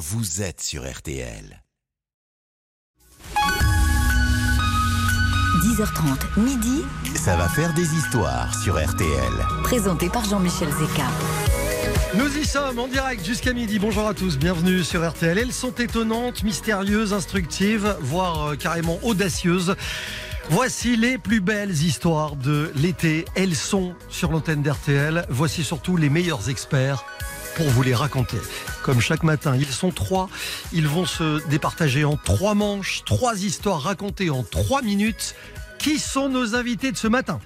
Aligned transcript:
vous 0.00 0.40
êtes 0.40 0.62
sur 0.62 0.90
RTL. 0.90 1.62
10h30, 5.62 6.40
midi, 6.40 6.84
Ça 7.14 7.36
va 7.36 7.46
faire 7.50 7.74
des 7.74 7.94
histoires 7.94 8.58
sur 8.62 8.82
RTL. 8.82 9.32
présenté 9.62 10.08
par 10.08 10.24
Jean-Michel 10.24 10.70
Zeka. 10.70 11.04
Nous 12.14 12.34
y 12.38 12.46
sommes 12.46 12.78
en 12.78 12.88
direct 12.88 13.26
jusqu'à 13.26 13.52
midi. 13.52 13.78
Bonjour 13.78 14.08
à 14.08 14.14
tous, 14.14 14.38
bienvenue 14.38 14.84
sur 14.84 15.06
RTL. 15.06 15.36
Elles 15.36 15.52
sont 15.52 15.74
étonnantes, 15.74 16.44
mystérieuses, 16.44 17.12
instructives, 17.12 17.94
voire 18.00 18.52
euh, 18.52 18.56
carrément 18.56 18.98
audacieuses. 19.02 19.76
Voici 20.48 20.96
les 20.96 21.18
plus 21.18 21.40
belles 21.42 21.70
histoires 21.72 22.36
de 22.36 22.72
l'été. 22.74 23.26
Elles 23.34 23.54
sont 23.54 23.94
sur 24.08 24.32
l'antenne 24.32 24.62
d'RTL. 24.62 25.26
Voici 25.28 25.62
surtout 25.62 25.98
les 25.98 26.08
meilleurs 26.08 26.48
experts 26.48 27.04
pour 27.56 27.68
vous 27.68 27.82
les 27.82 27.94
raconter. 27.94 28.38
Comme 28.82 29.00
chaque 29.00 29.22
matin, 29.22 29.56
ils 29.56 29.66
sont 29.66 29.90
trois. 29.90 30.28
Ils 30.72 30.88
vont 30.88 31.06
se 31.06 31.46
départager 31.48 32.04
en 32.04 32.16
trois 32.16 32.54
manches, 32.54 33.02
trois 33.04 33.42
histoires 33.42 33.82
racontées 33.82 34.30
en 34.30 34.42
trois 34.42 34.82
minutes. 34.82 35.34
Qui 35.78 35.98
sont 35.98 36.28
nos 36.28 36.54
invités 36.54 36.92
de 36.92 36.96
ce 36.96 37.08
matin? 37.08 37.40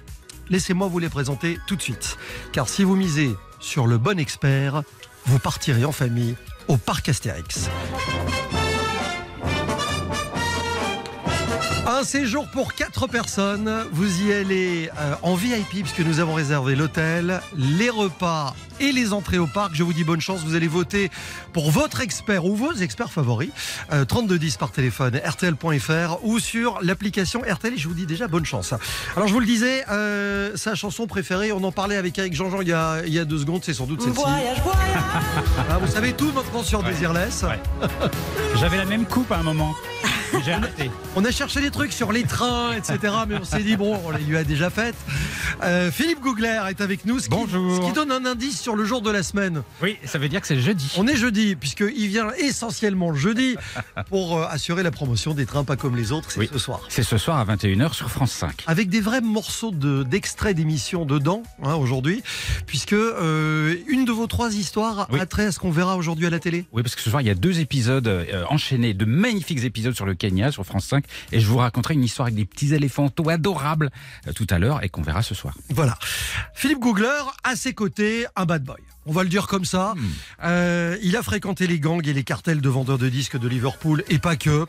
Laissez-moi 0.49 0.87
vous 0.87 0.99
les 0.99 1.09
présenter 1.09 1.57
tout 1.67 1.75
de 1.75 1.81
suite. 1.81 2.17
Car 2.51 2.69
si 2.69 2.83
vous 2.83 2.95
misez 2.95 3.33
sur 3.59 3.87
le 3.87 3.97
bon 3.97 4.19
expert, 4.19 4.83
vous 5.25 5.39
partirez 5.39 5.85
en 5.85 5.91
famille 5.91 6.35
au 6.67 6.77
parc 6.77 7.09
Astérix. 7.09 7.69
Un 11.87 12.03
séjour 12.03 12.47
pour 12.47 12.73
quatre 12.73 13.05
personnes. 13.07 13.71
Vous 13.91 14.23
y 14.23 14.33
allez 14.33 14.89
euh, 14.99 15.13
en 15.21 15.35
VIP 15.35 15.69
puisque 15.83 15.99
nous 15.99 16.19
avons 16.19 16.33
réservé 16.33 16.75
l'hôtel, 16.75 17.41
les 17.55 17.91
repas 17.91 18.55
et 18.79 18.91
les 18.91 19.13
entrées 19.13 19.37
au 19.37 19.45
parc. 19.45 19.75
Je 19.75 19.83
vous 19.83 19.93
dis 19.93 20.03
bonne 20.03 20.19
chance. 20.19 20.41
Vous 20.43 20.55
allez 20.55 20.67
voter 20.67 21.11
pour 21.53 21.69
votre 21.69 22.01
expert 22.01 22.45
ou 22.45 22.55
vos 22.55 22.73
experts 22.73 23.11
favoris. 23.11 23.49
Euh, 23.93 24.03
3210 24.03 24.57
par 24.57 24.71
téléphone, 24.71 25.21
rtl.fr 25.23 26.17
ou 26.23 26.39
sur 26.39 26.79
l'application 26.81 27.41
RTL. 27.47 27.75
Et 27.75 27.77
je 27.77 27.87
vous 27.87 27.93
dis 27.93 28.07
déjà 28.07 28.27
bonne 28.27 28.45
chance. 28.45 28.73
Alors 29.15 29.27
je 29.27 29.33
vous 29.33 29.39
le 29.39 29.45
disais, 29.45 29.85
euh, 29.91 30.53
sa 30.55 30.73
chanson 30.73 31.05
préférée, 31.05 31.51
on 31.51 31.63
en 31.63 31.71
parlait 31.71 31.97
avec 31.97 32.17
Eric 32.17 32.33
Jean-Jean 32.33 32.61
il, 32.61 32.67
y 32.69 32.73
a- 32.73 33.01
il 33.05 33.13
y 33.13 33.19
a 33.19 33.25
deux 33.25 33.37
secondes, 33.39 33.61
c'est 33.63 33.73
sans 33.75 33.85
doute 33.85 34.01
celle-ci. 34.01 34.19
Voilà, 35.55 35.77
vous 35.79 35.91
savez 35.91 36.13
tout 36.13 36.31
maintenant 36.31 36.63
sur 36.63 36.81
Désirless. 36.81 37.43
Ouais. 37.43 37.59
J'avais 38.55 38.77
la 38.77 38.85
même 38.85 39.05
coupe 39.05 39.31
à 39.31 39.37
un 39.37 39.43
moment. 39.43 39.75
mais 40.33 40.39
J'ai 40.43 40.51
arrêté. 40.53 40.91
On 41.15 41.23
a 41.25 41.31
cherché 41.31 41.61
des 41.61 41.71
trucs 41.71 41.93
sur 41.93 42.11
les 42.11 42.23
trains, 42.23 42.73
etc. 42.73 43.13
Mais 43.27 43.35
on 43.39 43.43
s'est 43.45 43.63
dit, 43.63 43.75
bon, 43.77 43.99
on 44.05 44.11
les 44.11 44.23
lui 44.23 44.37
a 44.37 44.43
déjà 44.43 44.69
faites. 44.69 44.95
Euh, 45.63 45.91
Philippe 45.91 46.19
Gougler 46.21 46.59
est 46.69 46.81
avec 46.81 47.05
nous, 47.05 47.19
ce 47.19 47.25
qui, 47.29 47.35
Bonjour. 47.35 47.75
ce 47.77 47.87
qui 47.87 47.93
donne 47.93 48.11
un 48.11 48.25
indice 48.25 48.59
sur 48.59 48.75
le 48.75 48.83
jour 48.85 49.01
de 49.01 49.09
la 49.11 49.23
semaine. 49.23 49.63
Oui, 49.81 49.97
ça 50.05 50.17
veut 50.17 50.27
dire 50.29 50.41
que 50.41 50.47
c'est 50.47 50.59
jeudi. 50.59 50.91
On 50.97 51.07
est 51.07 51.15
jeudi, 51.15 51.55
puisqu'il 51.55 52.07
vient 52.07 52.27
essentiellement 52.37 53.11
le 53.11 53.17
jeudi 53.17 53.55
pour 54.09 54.37
euh, 54.37 54.45
assurer 54.49 54.83
la 54.83 54.91
promotion 54.91 55.33
des 55.33 55.45
trains 55.45 55.63
pas 55.63 55.75
comme 55.77 55.95
les 55.95 56.11
autres, 56.11 56.31
c'est 56.31 56.39
Oui. 56.39 56.49
ce 56.51 56.59
soir. 56.59 56.81
C'est 56.89 57.03
ce 57.03 57.17
soir 57.17 57.37
à 57.37 57.45
21h 57.55 57.93
sur 57.93 58.09
France 58.09 58.31
5. 58.31 58.63
Avec 58.67 58.89
des 58.89 58.99
vrais 59.01 59.21
morceaux 59.21 59.71
de- 59.71 60.03
d'extraits 60.03 60.55
d'émissions 60.55 61.05
dedans, 61.05 61.43
hein, 61.63 61.75
aujourd'hui, 61.75 62.21
puisque 62.65 62.93
euh, 62.93 63.75
une 63.87 64.05
de 64.05 64.11
vos 64.11 64.27
trois 64.27 64.53
histoires 64.53 65.07
Oui. 65.11 65.19
a 65.19 65.25
trait 65.25 65.45
à 65.45 65.51
ce 65.51 65.59
qu'on 65.59 65.71
verra 65.71 65.95
aujourd'hui 65.97 66.25
à 66.25 66.29
la 66.29 66.39
télé. 66.39 66.65
Oui, 66.73 66.83
parce 66.83 66.95
que 66.95 67.01
ce 67.01 67.09
soir, 67.09 67.21
il 67.21 67.27
y 67.27 67.31
a 67.31 67.35
deux 67.35 67.59
épisodes 67.59 68.25
enchaînés, 68.49 68.93
de 68.93 69.05
magnifiques 69.05 69.63
épisodes 69.63 69.95
sur 69.95 70.05
le 70.05 70.14
Kenya, 70.15 70.51
sur 70.51 70.65
France 70.65 70.85
5. 70.85 71.05
Et 71.31 71.39
je 71.39 71.47
vous 71.47 71.57
raconterai 71.57 71.93
une 71.93 72.03
histoire 72.03 72.27
avec 72.27 72.35
des 72.35 72.45
petits 72.45 72.73
éléphantaux 72.73 73.29
adorables 73.29 73.91
euh, 74.27 74.33
tout 74.33 74.47
à 74.49 74.59
l'heure 74.59 74.83
et 74.83 74.89
qu'on 74.89 75.01
verra 75.01 75.21
ce 75.21 75.35
soir. 75.35 75.55
Voilà. 75.69 75.97
Philippe 76.53 76.79
Googler, 76.79 77.21
à 77.43 77.55
ses 77.55 77.73
côtés, 77.73 78.25
un 78.35 78.45
bad 78.45 78.63
boy. 78.63 78.77
On 79.07 79.11
va 79.11 79.23
le 79.23 79.29
dire 79.29 79.45
comme 79.47 79.65
ça. 79.65 79.93
Hmm. 79.95 80.01
Euh, 80.43 80.97
il 81.03 81.15
a 81.15 81.21
fréquenté 81.21 81.67
les 81.67 81.79
gangs 81.79 82.05
et 82.07 82.13
les 82.13 82.23
cartels 82.23 82.59
de 82.61 82.69
vendeurs 82.69 82.97
de 82.97 83.07
disques 83.07 83.37
de 83.37 83.47
Liverpool 83.47 84.03
et 84.09 84.17
pas 84.17 84.35
que. 84.35 84.65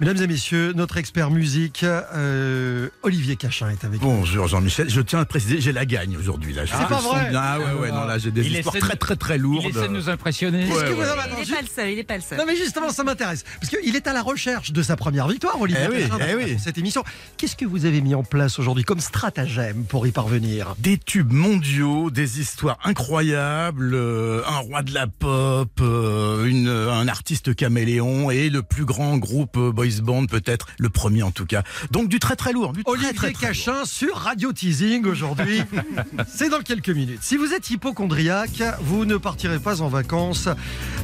Mesdames 0.00 0.16
et 0.22 0.26
messieurs, 0.26 0.72
notre 0.74 0.96
expert 0.96 1.30
musique, 1.30 1.84
euh, 1.84 2.88
Olivier 3.02 3.36
Cachin 3.36 3.68
est 3.68 3.84
avec 3.84 4.00
nous. 4.00 4.08
Bonjour 4.08 4.48
Jean-Michel, 4.48 4.88
je 4.88 5.00
tiens 5.02 5.20
à 5.20 5.24
préciser, 5.26 5.60
j'ai 5.60 5.72
la 5.72 5.84
gagne 5.84 6.16
aujourd'hui. 6.16 6.54
là. 6.54 6.64
Je 6.64 6.72
je 6.72 6.76
pas 6.76 7.00
vrai. 7.00 7.28
bien. 7.30 7.40
Ah 7.42 7.58
ouais, 7.58 7.72
ouais, 7.80 7.90
non, 7.90 8.04
là 8.04 8.16
j'ai 8.18 8.30
des 8.30 8.40
Il 8.46 8.56
histoires 8.56 8.74
très 8.76 8.96
très 8.96 9.16
très 9.16 9.36
Il 9.36 9.42
lourdes. 9.42 9.66
essaie 9.66 9.88
de 9.88 9.92
nous 9.92 10.08
impressionner. 10.08 10.64
Ouais, 10.66 10.84
que 10.84 10.92
vous 10.92 11.00
ouais. 11.00 11.06
Il 11.36 11.48
n'est 11.50 11.54
pas 11.54 11.60
le 11.62 11.66
seul, 11.68 11.90
il 11.90 11.96
n'est 11.96 12.04
pas 12.04 12.16
le 12.16 12.22
seul. 12.22 12.38
Non 12.38 12.44
mais 12.46 12.56
justement, 12.56 12.90
ça 12.90 13.04
m'intéresse. 13.04 13.44
Parce 13.60 13.68
qu'il 13.70 13.94
est 13.94 14.06
à 14.06 14.12
la 14.14 14.22
recherche 14.22 14.72
de 14.72 14.82
sa 14.82 14.96
première 14.96 15.28
victoire, 15.28 15.60
Olivier 15.60 15.82
Eh 15.86 15.88
oui, 15.94 16.02
Cachin, 16.08 16.18
eh 16.26 16.32
dans 16.32 16.38
oui. 16.38 16.56
cette 16.58 16.78
émission. 16.78 17.04
Qu'est-ce 17.36 17.56
que 17.56 17.66
vous 17.66 17.84
avez 17.84 18.00
mis 18.00 18.14
en 18.14 18.22
place 18.22 18.58
aujourd'hui 18.58 18.84
comme 18.84 19.00
stratagème 19.00 19.84
pour 19.84 20.06
y 20.06 20.10
parvenir? 20.10 20.74
Des 20.78 20.96
tubes 20.96 21.32
mondiaux, 21.32 22.10
des 22.10 22.40
histoires 22.40 22.78
incroyables, 22.84 23.73
euh, 23.80 24.42
un 24.46 24.58
roi 24.58 24.82
de 24.82 24.92
la 24.92 25.06
pop, 25.06 25.70
euh, 25.80 26.44
une, 26.46 26.68
un 26.68 27.08
artiste 27.08 27.54
caméléon 27.54 28.30
et 28.30 28.50
le 28.50 28.62
plus 28.62 28.84
grand 28.84 29.16
groupe 29.18 29.56
euh, 29.56 29.72
boys 29.72 30.00
band 30.02 30.26
peut-être, 30.26 30.66
le 30.78 30.88
premier 30.90 31.22
en 31.22 31.30
tout 31.30 31.46
cas. 31.46 31.62
Donc 31.90 32.08
du 32.08 32.18
très 32.18 32.36
très 32.36 32.52
lourd. 32.52 32.72
Du 32.72 32.82
Olivier 32.86 33.12
très, 33.12 33.32
très. 33.32 33.48
Cachin 33.48 33.84
sur 33.84 34.16
Radio 34.16 34.52
Teasing 34.52 35.04
aujourd'hui. 35.06 35.62
C'est 36.28 36.48
dans 36.48 36.60
quelques 36.60 36.90
minutes. 36.90 37.20
Si 37.22 37.36
vous 37.36 37.52
êtes 37.52 37.70
hypochondriaque, 37.70 38.62
vous 38.80 39.04
ne 39.04 39.16
partirez 39.16 39.58
pas 39.58 39.82
en 39.82 39.88
vacances 39.88 40.48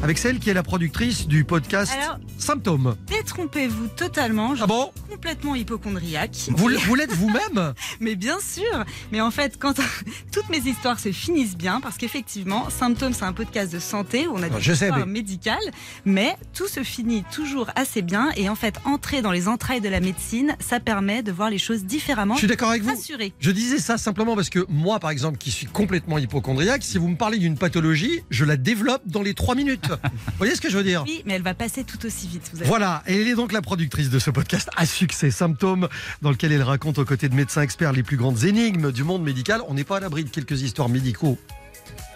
avec 0.02 0.18
celle 0.18 0.38
qui 0.38 0.50
est 0.50 0.54
la 0.54 0.62
productrice 0.62 1.26
du 1.26 1.44
podcast 1.44 1.92
Alors- 2.02 2.18
Symptômes. 2.38 2.96
Détrompez-vous 3.06 3.88
totalement, 3.96 4.54
je 4.54 4.62
Ah 4.62 4.66
bon 4.66 4.90
suis 4.94 5.10
complètement 5.14 5.54
hypochondriaque. 5.54 6.48
Vous, 6.50 6.70
vous 6.86 6.94
l'êtes 6.94 7.12
vous-même? 7.12 7.74
Mais 8.00 8.14
bien 8.16 8.38
sûr 8.40 8.84
Mais 9.12 9.20
en 9.20 9.30
fait, 9.30 9.58
quand 9.58 9.74
toutes 10.32 10.48
mes 10.48 10.58
histoires 10.58 10.98
se 10.98 11.12
finissent 11.12 11.56
bien, 11.56 11.80
parce 11.80 11.96
qu'effectivement, 11.98 12.59
Symptômes, 12.68 13.12
c'est 13.12 13.24
un 13.24 13.32
podcast 13.32 13.72
de 13.72 13.78
santé 13.78 14.26
où 14.26 14.32
on 14.34 14.42
a 14.42 14.48
des 14.48 14.60
Je 14.60 14.72
sais, 14.72 14.90
mais- 14.90 15.06
médicales, 15.06 15.58
mais 16.04 16.36
tout 16.52 16.68
se 16.68 16.82
finit 16.82 17.24
toujours 17.32 17.70
assez 17.76 18.02
bien. 18.02 18.30
Et 18.36 18.48
en 18.48 18.54
fait, 18.54 18.74
entrer 18.84 19.22
dans 19.22 19.30
les 19.32 19.48
entrailles 19.48 19.80
de 19.80 19.88
la 19.88 20.00
médecine, 20.00 20.56
ça 20.60 20.80
permet 20.80 21.22
de 21.22 21.32
voir 21.32 21.50
les 21.50 21.58
choses 21.58 21.84
différemment. 21.84 22.34
Je 22.34 22.40
suis 22.40 22.46
d'accord 22.48 22.70
avec 22.70 22.82
vous. 22.82 22.90
Rassuré. 22.90 23.32
Je 23.40 23.50
disais 23.50 23.78
ça 23.78 23.98
simplement 23.98 24.34
parce 24.36 24.50
que 24.50 24.64
moi, 24.68 24.98
par 25.00 25.10
exemple, 25.10 25.38
qui 25.38 25.50
suis 25.50 25.66
complètement 25.66 26.18
hypochondriaque, 26.18 26.82
si 26.82 26.98
vous 26.98 27.08
me 27.08 27.16
parlez 27.16 27.38
d'une 27.38 27.56
pathologie, 27.56 28.22
je 28.30 28.44
la 28.44 28.56
développe 28.56 29.02
dans 29.06 29.22
les 29.22 29.34
trois 29.34 29.54
minutes. 29.54 29.88
Vous 30.26 30.36
voyez 30.38 30.54
ce 30.54 30.60
que 30.60 30.70
je 30.70 30.76
veux 30.76 30.84
dire? 30.84 31.04
Oui, 31.06 31.22
mais 31.26 31.34
elle 31.34 31.42
va 31.42 31.54
passer 31.54 31.84
tout 31.84 32.04
aussi 32.06 32.26
vite. 32.26 32.50
Vous 32.52 32.64
Voilà, 32.64 33.02
et 33.06 33.20
elle 33.20 33.28
est 33.28 33.34
donc 33.34 33.52
la 33.52 33.62
productrice 33.62 34.10
de 34.10 34.18
ce 34.18 34.30
podcast 34.30 34.70
à 34.76 34.86
succès 34.86 35.30
Symptômes, 35.30 35.88
dans 36.22 36.30
lequel 36.30 36.52
elle 36.52 36.62
raconte 36.62 36.98
aux 36.98 37.04
côtés 37.04 37.28
de 37.28 37.34
médecins 37.34 37.62
experts 37.62 37.92
les 37.92 38.02
plus 38.02 38.16
grandes 38.16 38.44
énigmes 38.44 38.90
du 38.92 39.04
monde 39.04 39.22
médical. 39.22 39.62
On 39.68 39.74
n'est 39.74 39.84
pas 39.84 39.98
à 39.98 40.00
l'abri 40.00 40.24
de 40.24 40.30
quelques 40.30 40.62
histoires 40.62 40.88
médicaux. 40.88 41.38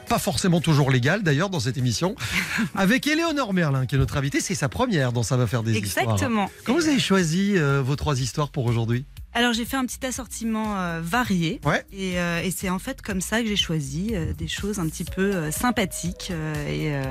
Pas 0.09 0.19
forcément 0.19 0.60
toujours 0.60 0.91
légales 0.91 1.22
d'ailleurs 1.22 1.50
dans 1.50 1.60
cette 1.60 1.76
émission. 1.76 2.15
Avec 2.75 3.06
Éléonore 3.06 3.53
Merlin, 3.54 3.87
qui 3.87 3.94
est 3.94 3.98
notre 3.98 4.16
invitée, 4.16 4.41
c'est 4.41 4.54
sa 4.54 4.69
première 4.69 5.12
dans 5.12 5.22
Ça 5.22 5.37
va 5.37 5.47
faire 5.47 5.62
des 5.62 5.78
histoires. 5.78 6.04
Exactement. 6.04 6.50
Comment 6.65 6.78
vous 6.78 6.88
avez 6.88 6.98
choisi 6.98 7.54
euh, 7.56 7.82
vos 7.82 7.97
trois 7.97 8.20
histoires 8.20 8.50
pour 8.50 8.66
aujourd'hui? 8.66 9.04
Alors 9.36 9.52
j'ai 9.52 9.64
fait 9.64 9.76
un 9.76 9.84
petit 9.84 10.04
assortiment 10.06 10.78
euh, 10.78 11.00
varié. 11.02 11.60
Ouais. 11.64 11.84
Et, 11.92 12.20
euh, 12.20 12.40
et 12.42 12.50
c'est 12.52 12.70
en 12.70 12.78
fait 12.78 13.02
comme 13.02 13.20
ça 13.20 13.42
que 13.42 13.48
j'ai 13.48 13.56
choisi 13.56 14.10
euh, 14.12 14.32
des 14.32 14.46
choses 14.46 14.78
un 14.78 14.86
petit 14.88 15.04
peu 15.04 15.34
euh, 15.34 15.50
sympathiques. 15.50 16.28
euh, 16.30 16.54
et, 16.68 16.94
euh, 16.94 17.02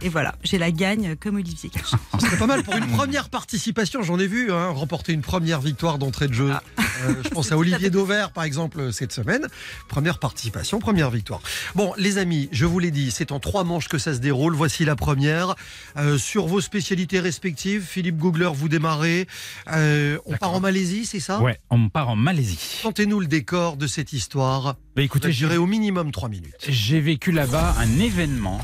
et 0.00 0.08
voilà, 0.08 0.34
j'ai 0.44 0.58
la 0.58 0.70
gagne 0.70 1.16
comme 1.16 1.36
Olivier. 1.36 1.70
Cachin. 1.70 1.98
Ce 2.20 2.26
serait 2.26 2.36
pas 2.36 2.46
mal 2.46 2.62
pour 2.62 2.74
une 2.76 2.86
première 2.86 3.28
participation. 3.30 4.02
J'en 4.02 4.18
ai 4.20 4.26
vu 4.28 4.52
hein, 4.52 4.68
remporter 4.68 5.12
une 5.12 5.22
première 5.22 5.60
victoire 5.60 5.98
d'entrée 5.98 6.28
de 6.28 6.34
jeu. 6.34 6.50
Euh, 6.78 7.14
je 7.24 7.28
pense 7.30 7.50
à 7.50 7.58
Olivier 7.58 7.90
Dauvert, 7.90 8.30
par 8.30 8.44
exemple, 8.44 8.92
cette 8.92 9.12
semaine. 9.12 9.46
Première 9.88 10.18
participation, 10.18 10.78
première 10.78 11.10
victoire. 11.10 11.40
Bon, 11.74 11.92
les 11.96 12.18
amis, 12.18 12.48
je 12.52 12.64
vous 12.64 12.78
l'ai 12.78 12.92
dit, 12.92 13.10
c'est 13.10 13.32
en 13.32 13.40
trois 13.40 13.64
manches 13.64 13.88
que 13.88 13.98
ça 13.98 14.14
se 14.14 14.20
déroule. 14.20 14.54
Voici 14.54 14.84
la 14.84 14.94
première. 14.94 15.56
Euh, 15.96 16.16
sur 16.16 16.46
vos 16.46 16.60
spécialités 16.60 17.18
respectives, 17.18 17.82
Philippe 17.82 18.18
Googler, 18.18 18.50
vous 18.54 18.68
démarrez. 18.68 19.26
Euh, 19.72 20.18
on 20.26 20.36
part 20.36 20.52
en 20.54 20.60
Malaisie, 20.60 21.06
c'est 21.06 21.18
ça? 21.20 21.40
Ouais, 21.40 21.58
on 21.72 21.88
part 21.88 22.10
en 22.10 22.16
Malaisie. 22.16 22.80
Sentez-nous 22.82 23.18
le 23.18 23.26
décor 23.26 23.78
de 23.78 23.86
cette 23.86 24.12
histoire. 24.12 24.76
Bah 24.94 25.02
écoutez, 25.02 25.30
durer 25.30 25.56
au 25.56 25.66
minimum 25.66 26.12
trois 26.12 26.28
minutes. 26.28 26.66
j'ai 26.68 27.00
vécu 27.00 27.32
là-bas 27.32 27.74
un 27.78 27.98
événement 27.98 28.60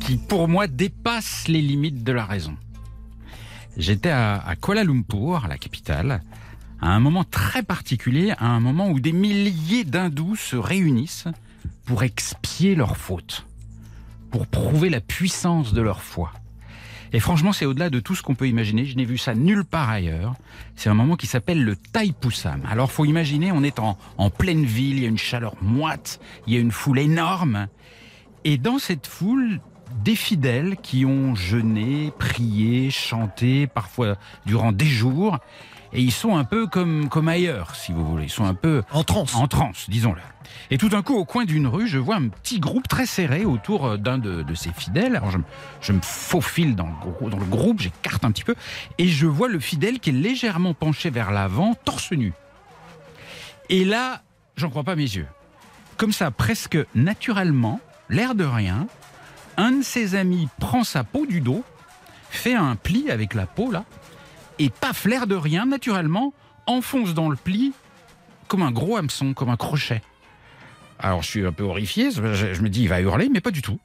qui, 0.00 0.16
pour 0.16 0.46
moi, 0.46 0.68
dépasse 0.68 1.48
les 1.48 1.60
limites 1.60 2.04
de 2.04 2.12
la 2.12 2.24
raison. 2.24 2.56
J'étais 3.76 4.10
à, 4.10 4.36
à 4.38 4.54
Kuala 4.54 4.84
Lumpur, 4.84 5.48
la 5.48 5.58
capitale, 5.58 6.22
à 6.80 6.90
un 6.90 7.00
moment 7.00 7.24
très 7.24 7.64
particulier, 7.64 8.32
à 8.38 8.46
un 8.46 8.60
moment 8.60 8.90
où 8.90 9.00
des 9.00 9.12
milliers 9.12 9.82
d'hindous 9.82 10.36
se 10.36 10.54
réunissent 10.54 11.26
pour 11.84 12.04
expier 12.04 12.76
leurs 12.76 12.96
fautes, 12.96 13.44
pour 14.30 14.46
prouver 14.46 14.88
la 14.88 15.00
puissance 15.00 15.72
de 15.72 15.82
leur 15.82 16.00
foi. 16.00 16.32
Et 17.12 17.20
franchement, 17.20 17.52
c'est 17.52 17.66
au-delà 17.66 17.90
de 17.90 18.00
tout 18.00 18.14
ce 18.14 18.22
qu'on 18.22 18.34
peut 18.34 18.48
imaginer. 18.48 18.84
Je 18.84 18.96
n'ai 18.96 19.04
vu 19.04 19.18
ça 19.18 19.34
nulle 19.34 19.64
part 19.64 19.90
ailleurs. 19.90 20.34
C'est 20.74 20.88
un 20.90 20.94
moment 20.94 21.16
qui 21.16 21.26
s'appelle 21.26 21.62
le 21.62 21.76
Thaipusam. 21.76 22.62
Alors, 22.68 22.90
faut 22.90 23.04
imaginer, 23.04 23.52
on 23.52 23.62
est 23.62 23.78
en, 23.78 23.96
en 24.18 24.30
pleine 24.30 24.64
ville, 24.64 24.96
il 24.96 25.02
y 25.02 25.06
a 25.06 25.08
une 25.08 25.18
chaleur 25.18 25.54
moite, 25.62 26.20
il 26.46 26.54
y 26.54 26.56
a 26.56 26.60
une 26.60 26.72
foule 26.72 26.98
énorme. 26.98 27.68
Et 28.44 28.58
dans 28.58 28.78
cette 28.78 29.06
foule, 29.06 29.60
des 30.04 30.16
fidèles 30.16 30.76
qui 30.82 31.04
ont 31.04 31.34
jeûné, 31.34 32.12
prié, 32.18 32.90
chanté, 32.90 33.66
parfois 33.66 34.16
durant 34.44 34.72
des 34.72 34.86
jours. 34.86 35.38
Et 35.96 36.00
ils 36.02 36.12
sont 36.12 36.36
un 36.36 36.44
peu 36.44 36.66
comme, 36.68 37.08
comme 37.08 37.26
ailleurs, 37.26 37.74
si 37.74 37.90
vous 37.92 38.04
voulez. 38.06 38.24
Ils 38.26 38.30
sont 38.30 38.44
un 38.44 38.54
peu 38.54 38.82
En 38.92 39.02
transe. 39.02 39.34
en 39.34 39.48
transe, 39.48 39.86
disons-le. 39.90 40.20
Et 40.70 40.78
tout 40.78 40.88
d'un 40.88 41.02
coup, 41.02 41.14
au 41.16 41.24
coin 41.24 41.44
d'une 41.44 41.66
rue, 41.66 41.88
je 41.88 41.98
vois 41.98 42.16
un 42.16 42.28
petit 42.28 42.60
groupe 42.60 42.86
très 42.86 43.06
serré 43.06 43.44
autour 43.44 43.86
euh, 43.86 43.96
d'un 43.96 44.18
de, 44.18 44.42
de 44.42 44.54
ses 44.54 44.72
fidèles. 44.72 45.16
Alors 45.16 45.30
je, 45.30 45.38
me- 45.38 45.44
je 45.80 45.92
me 45.92 46.00
faufile 46.02 46.76
dans 46.76 46.86
le, 46.86 47.30
dans 47.30 47.38
le 47.38 47.44
groupe, 47.46 47.80
j'écarte 47.80 48.24
un 48.24 48.30
petit 48.30 48.44
peu, 48.44 48.54
et 48.98 49.08
je 49.08 49.26
vois 49.26 49.48
le 49.48 49.58
fidèle 49.58 49.98
qui 50.00 50.10
est 50.10 50.12
légèrement 50.12 50.74
penché 50.74 51.10
vers 51.10 51.30
l'avant, 51.32 51.74
torse 51.84 52.12
nu. 52.12 52.32
Et 53.68 53.84
là, 53.84 54.22
j'en 54.56 54.70
crois 54.70 54.84
pas 54.84 54.96
mes 54.96 55.02
yeux. 55.02 55.26
Comme 55.96 56.12
ça, 56.12 56.30
presque 56.30 56.78
naturellement, 56.94 57.80
l'air 58.08 58.34
de 58.34 58.44
rien, 58.44 58.86
un 59.56 59.72
de 59.72 59.82
ses 59.82 60.14
amis 60.14 60.48
prend 60.60 60.84
sa 60.84 61.04
peau 61.04 61.26
du 61.26 61.40
dos, 61.40 61.64
fait 62.30 62.54
un 62.54 62.76
pli 62.76 63.10
avec 63.10 63.34
la 63.34 63.46
peau 63.46 63.70
là, 63.70 63.84
et 64.58 64.70
paf, 64.70 65.04
l'air 65.04 65.26
de 65.26 65.34
rien, 65.34 65.66
naturellement, 65.66 66.32
enfonce 66.66 67.14
dans 67.14 67.28
le 67.28 67.36
pli 67.36 67.72
comme 68.48 68.62
un 68.62 68.70
gros 68.70 68.96
hameçon, 68.96 69.34
comme 69.34 69.48
un 69.48 69.56
crochet. 69.56 70.02
Alors 70.98 71.22
je 71.22 71.28
suis 71.28 71.46
un 71.46 71.52
peu 71.52 71.64
horrifié, 71.64 72.10
je, 72.10 72.62
me 72.62 72.68
dis 72.68 72.82
il 72.82 72.88
va 72.88 73.00
hurler, 73.00 73.28
mais 73.28 73.40
pas 73.40 73.50
du 73.50 73.62
tout. 73.62 73.78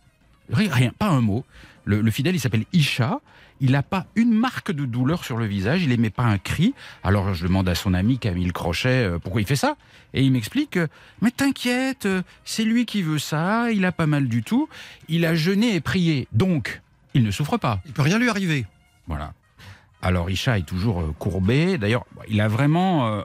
Rien, 0.52 0.92
pas 0.98 1.08
un 1.08 1.22
mot. 1.22 1.46
Le, 1.86 2.02
le 2.02 2.12
fidèle, 2.12 2.36
il 2.36 2.40
s'appelle 2.40 2.66
Isha. 2.74 3.20
Il 3.64 3.72
n'a 3.72 3.84
pas 3.84 4.08
une 4.16 4.34
marque 4.34 4.72
de 4.72 4.86
douleur 4.86 5.24
sur 5.24 5.38
le 5.38 5.46
visage, 5.46 5.84
il 5.84 5.92
émet 5.92 6.10
pas 6.10 6.24
un 6.24 6.40
cri. 6.40 6.74
Alors 7.04 7.36
je 7.36 7.46
demande 7.46 7.70
à 7.70 7.76
son 7.76 7.94
ami 7.94 8.18
qui 8.18 8.28
a 8.28 8.32
mis 8.32 8.46
le 8.46 8.52
crochet 8.52 9.06
euh, 9.06 9.20
pourquoi 9.20 9.40
il 9.40 9.48
fait 9.48 9.56
ça. 9.56 9.76
Et 10.16 10.24
il 10.24 10.32
m'explique 10.32 10.78
euh, 10.78 10.88
Mais 11.22 11.30
t'inquiète, 11.30 12.08
euh, 12.08 12.24
c'est 12.44 12.64
lui 12.64 12.88
qui 12.88 13.04
veut 13.04 13.20
ça, 13.20 13.72
il 13.72 13.86
a 13.86 13.92
pas 13.92 14.08
mal 14.08 14.28
du 14.28 14.42
tout. 14.42 14.68
Il 15.10 15.28
a 15.28 15.36
jeûné 15.36 15.76
et 15.76 15.80
prié, 15.80 16.28
donc 16.32 16.82
il 17.14 17.24
ne 17.24 17.30
souffre 17.30 17.58
pas. 17.58 17.82
Il 17.86 17.94
peut 17.94 18.02
rien 18.02 18.18
lui 18.18 18.30
arriver. 18.30 18.66
Voilà. 19.06 19.34
Alors 20.02 20.30
Isha 20.30 20.58
est 20.58 20.66
toujours 20.66 21.02
euh, 21.02 21.16
courbé. 21.18 21.78
D'ailleurs, 21.78 22.06
il 22.28 22.42
a 22.42 22.48
vraiment 22.48 23.08
euh, 23.08 23.22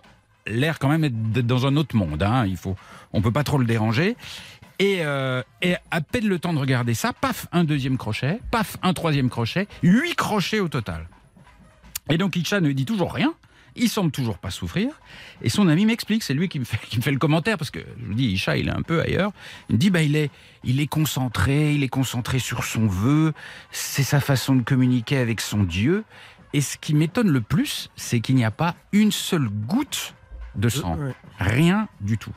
l'air 0.47 0.79
quand 0.79 0.89
même 0.89 1.09
d'être 1.09 1.47
dans 1.47 1.67
un 1.67 1.77
autre 1.77 1.97
monde. 1.97 2.23
Hein. 2.23 2.47
Il 2.47 2.57
faut, 2.57 2.77
on 3.13 3.23
peut 3.23 3.33
pas 3.33 3.45
trop 3.45 3.59
le 3.59 3.65
déranger. 3.65 4.17
Et, 4.79 4.99
euh, 5.01 5.43
et 5.63 5.77
à 5.91 6.01
peine 6.03 6.29
le 6.29 6.39
temps 6.39 6.53
de 6.53 6.59
regarder 6.59 6.93
ça, 6.93 7.15
paf, 7.15 7.47
un 7.51 7.65
deuxième 7.65 7.97
crochet, 7.97 8.41
paf, 8.51 8.77
un 8.83 8.93
troisième 8.93 9.31
crochet, 9.31 9.69
huit 9.83 10.15
crochets 10.15 10.61
au 10.61 10.69
total. 10.69 11.09
Et 12.11 12.19
donc 12.19 12.37
Isha 12.37 12.61
ne 12.61 12.71
dit 12.73 12.85
toujours 12.85 13.13
rien. 13.15 13.33
Il 13.79 13.91
semble 13.91 14.11
toujours 14.11 14.39
pas 14.39 14.51
souffrir. 14.51 14.89
Et 15.43 15.51
son 15.51 15.69
ami 15.69 15.85
m'explique, 15.85 16.23
c'est 16.23 16.33
lui 16.33 16.49
qui 16.49 16.59
me, 16.59 16.65
fait, 16.65 16.79
qui 16.89 16.97
me 16.97 17.03
fait 17.03 17.11
le 17.11 17.19
commentaire, 17.19 17.59
parce 17.59 17.71
que 17.71 17.81
je 17.81 18.07
vous 18.07 18.15
dis, 18.15 18.29
Isha, 18.29 18.57
il 18.57 18.69
est 18.69 18.73
un 18.73 18.83
peu 18.83 19.03
ailleurs. 19.03 19.33
Il 19.69 19.75
me 19.75 19.79
dit, 19.79 19.91
bah, 19.91 20.03
il 20.03 20.17
est, 20.17 20.31
il 20.65 20.81
est 20.81 20.87
concentré, 20.87 21.75
il 21.75 21.83
est 21.83 21.89
concentré 21.89 22.39
sur 22.39 22.65
son 22.65 22.87
vœu, 22.87 23.35
c'est 23.71 24.03
sa 24.03 24.21
façon 24.21 24.57
de 24.57 24.63
communiquer 24.63 25.19
avec 25.19 25.43
son 25.43 25.63
Dieu. 25.63 26.05
Et 26.53 26.61
ce 26.61 26.77
qui 26.77 26.95
m'étonne 26.95 27.29
le 27.29 27.41
plus, 27.41 27.91
c'est 27.97 28.21
qu'il 28.21 28.35
n'y 28.37 28.45
a 28.45 28.51
pas 28.51 28.75
une 28.93 29.13
seule 29.13 29.49
goutte 29.49 30.15
de 30.55 30.69
sang. 30.69 30.97
Ouais. 30.97 31.15
Rien 31.39 31.89
du 32.01 32.19
tout. 32.19 32.33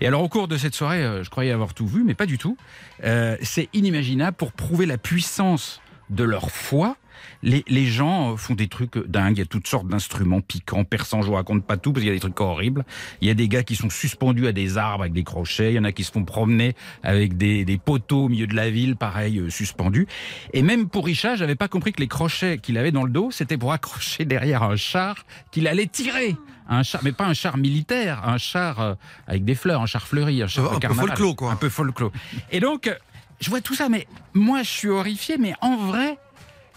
Et 0.00 0.06
alors 0.06 0.22
au 0.22 0.28
cours 0.28 0.48
de 0.48 0.56
cette 0.56 0.74
soirée, 0.74 1.02
euh, 1.02 1.24
je 1.24 1.30
croyais 1.30 1.52
avoir 1.52 1.74
tout 1.74 1.86
vu, 1.86 2.04
mais 2.04 2.14
pas 2.14 2.26
du 2.26 2.38
tout. 2.38 2.56
Euh, 3.04 3.36
c'est 3.42 3.68
inimaginable 3.72 4.36
pour 4.36 4.52
prouver 4.52 4.86
la 4.86 4.98
puissance 4.98 5.80
de 6.10 6.24
leur 6.24 6.50
foi. 6.50 6.96
Les, 7.42 7.64
les 7.68 7.86
gens 7.86 8.36
font 8.36 8.54
des 8.54 8.68
trucs 8.68 8.98
dingues. 9.08 9.36
Il 9.36 9.40
y 9.40 9.42
a 9.42 9.46
toutes 9.46 9.66
sortes 9.66 9.88
d'instruments 9.88 10.40
piquants, 10.40 10.84
perçants. 10.84 11.22
Je 11.22 11.26
vous 11.28 11.34
raconte 11.34 11.64
pas 11.64 11.76
tout 11.76 11.92
parce 11.92 12.02
qu'il 12.02 12.08
y 12.08 12.12
a 12.12 12.14
des 12.14 12.20
trucs 12.20 12.40
horribles. 12.40 12.84
Il 13.20 13.28
y 13.28 13.30
a 13.30 13.34
des 13.34 13.48
gars 13.48 13.62
qui 13.62 13.76
sont 13.76 13.90
suspendus 13.90 14.46
à 14.46 14.52
des 14.52 14.78
arbres 14.78 15.02
avec 15.02 15.12
des 15.12 15.24
crochets. 15.24 15.72
Il 15.72 15.76
y 15.76 15.78
en 15.78 15.84
a 15.84 15.92
qui 15.92 16.04
se 16.04 16.12
font 16.12 16.24
promener 16.24 16.74
avec 17.02 17.36
des, 17.36 17.64
des 17.64 17.78
poteaux 17.78 18.24
au 18.24 18.28
milieu 18.28 18.46
de 18.46 18.54
la 18.54 18.70
ville, 18.70 18.96
pareil, 18.96 19.38
euh, 19.38 19.50
suspendus. 19.50 20.06
Et 20.52 20.62
même 20.62 20.88
pour 20.88 21.04
Richard, 21.06 21.36
j'avais 21.36 21.54
pas 21.56 21.68
compris 21.68 21.92
que 21.92 22.00
les 22.00 22.08
crochets 22.08 22.58
qu'il 22.58 22.78
avait 22.78 22.92
dans 22.92 23.04
le 23.04 23.10
dos, 23.10 23.30
c'était 23.30 23.56
pour 23.58 23.72
accrocher 23.76 24.24
derrière 24.24 24.62
un 24.62 24.76
char 24.76 25.24
qu'il 25.50 25.66
allait 25.68 25.86
tirer. 25.86 26.36
Un 26.68 26.82
char, 26.82 27.00
mais 27.04 27.12
pas 27.12 27.26
un 27.26 27.34
char 27.34 27.58
militaire, 27.58 28.28
un 28.28 28.38
char 28.38 28.80
euh, 28.80 28.94
avec 29.28 29.44
des 29.44 29.54
fleurs, 29.54 29.82
un 29.82 29.86
char 29.86 30.06
fleuri, 30.06 30.42
un 30.42 30.48
char 30.48 30.64
Un 30.64 30.68
de 30.68 30.74
peu 30.74 30.80
carnaval. 30.80 31.08
folklore, 31.08 31.36
quoi. 31.36 31.52
Un 31.52 31.56
peu 31.56 31.68
folklore. 31.68 32.10
Et 32.50 32.58
donc, 32.58 32.88
euh, 32.88 32.94
je 33.40 33.50
vois 33.50 33.60
tout 33.60 33.74
ça, 33.74 33.88
mais 33.88 34.08
moi, 34.34 34.62
je 34.64 34.70
suis 34.70 34.88
horrifié, 34.88 35.38
mais 35.38 35.54
en 35.60 35.76
vrai, 35.76 36.18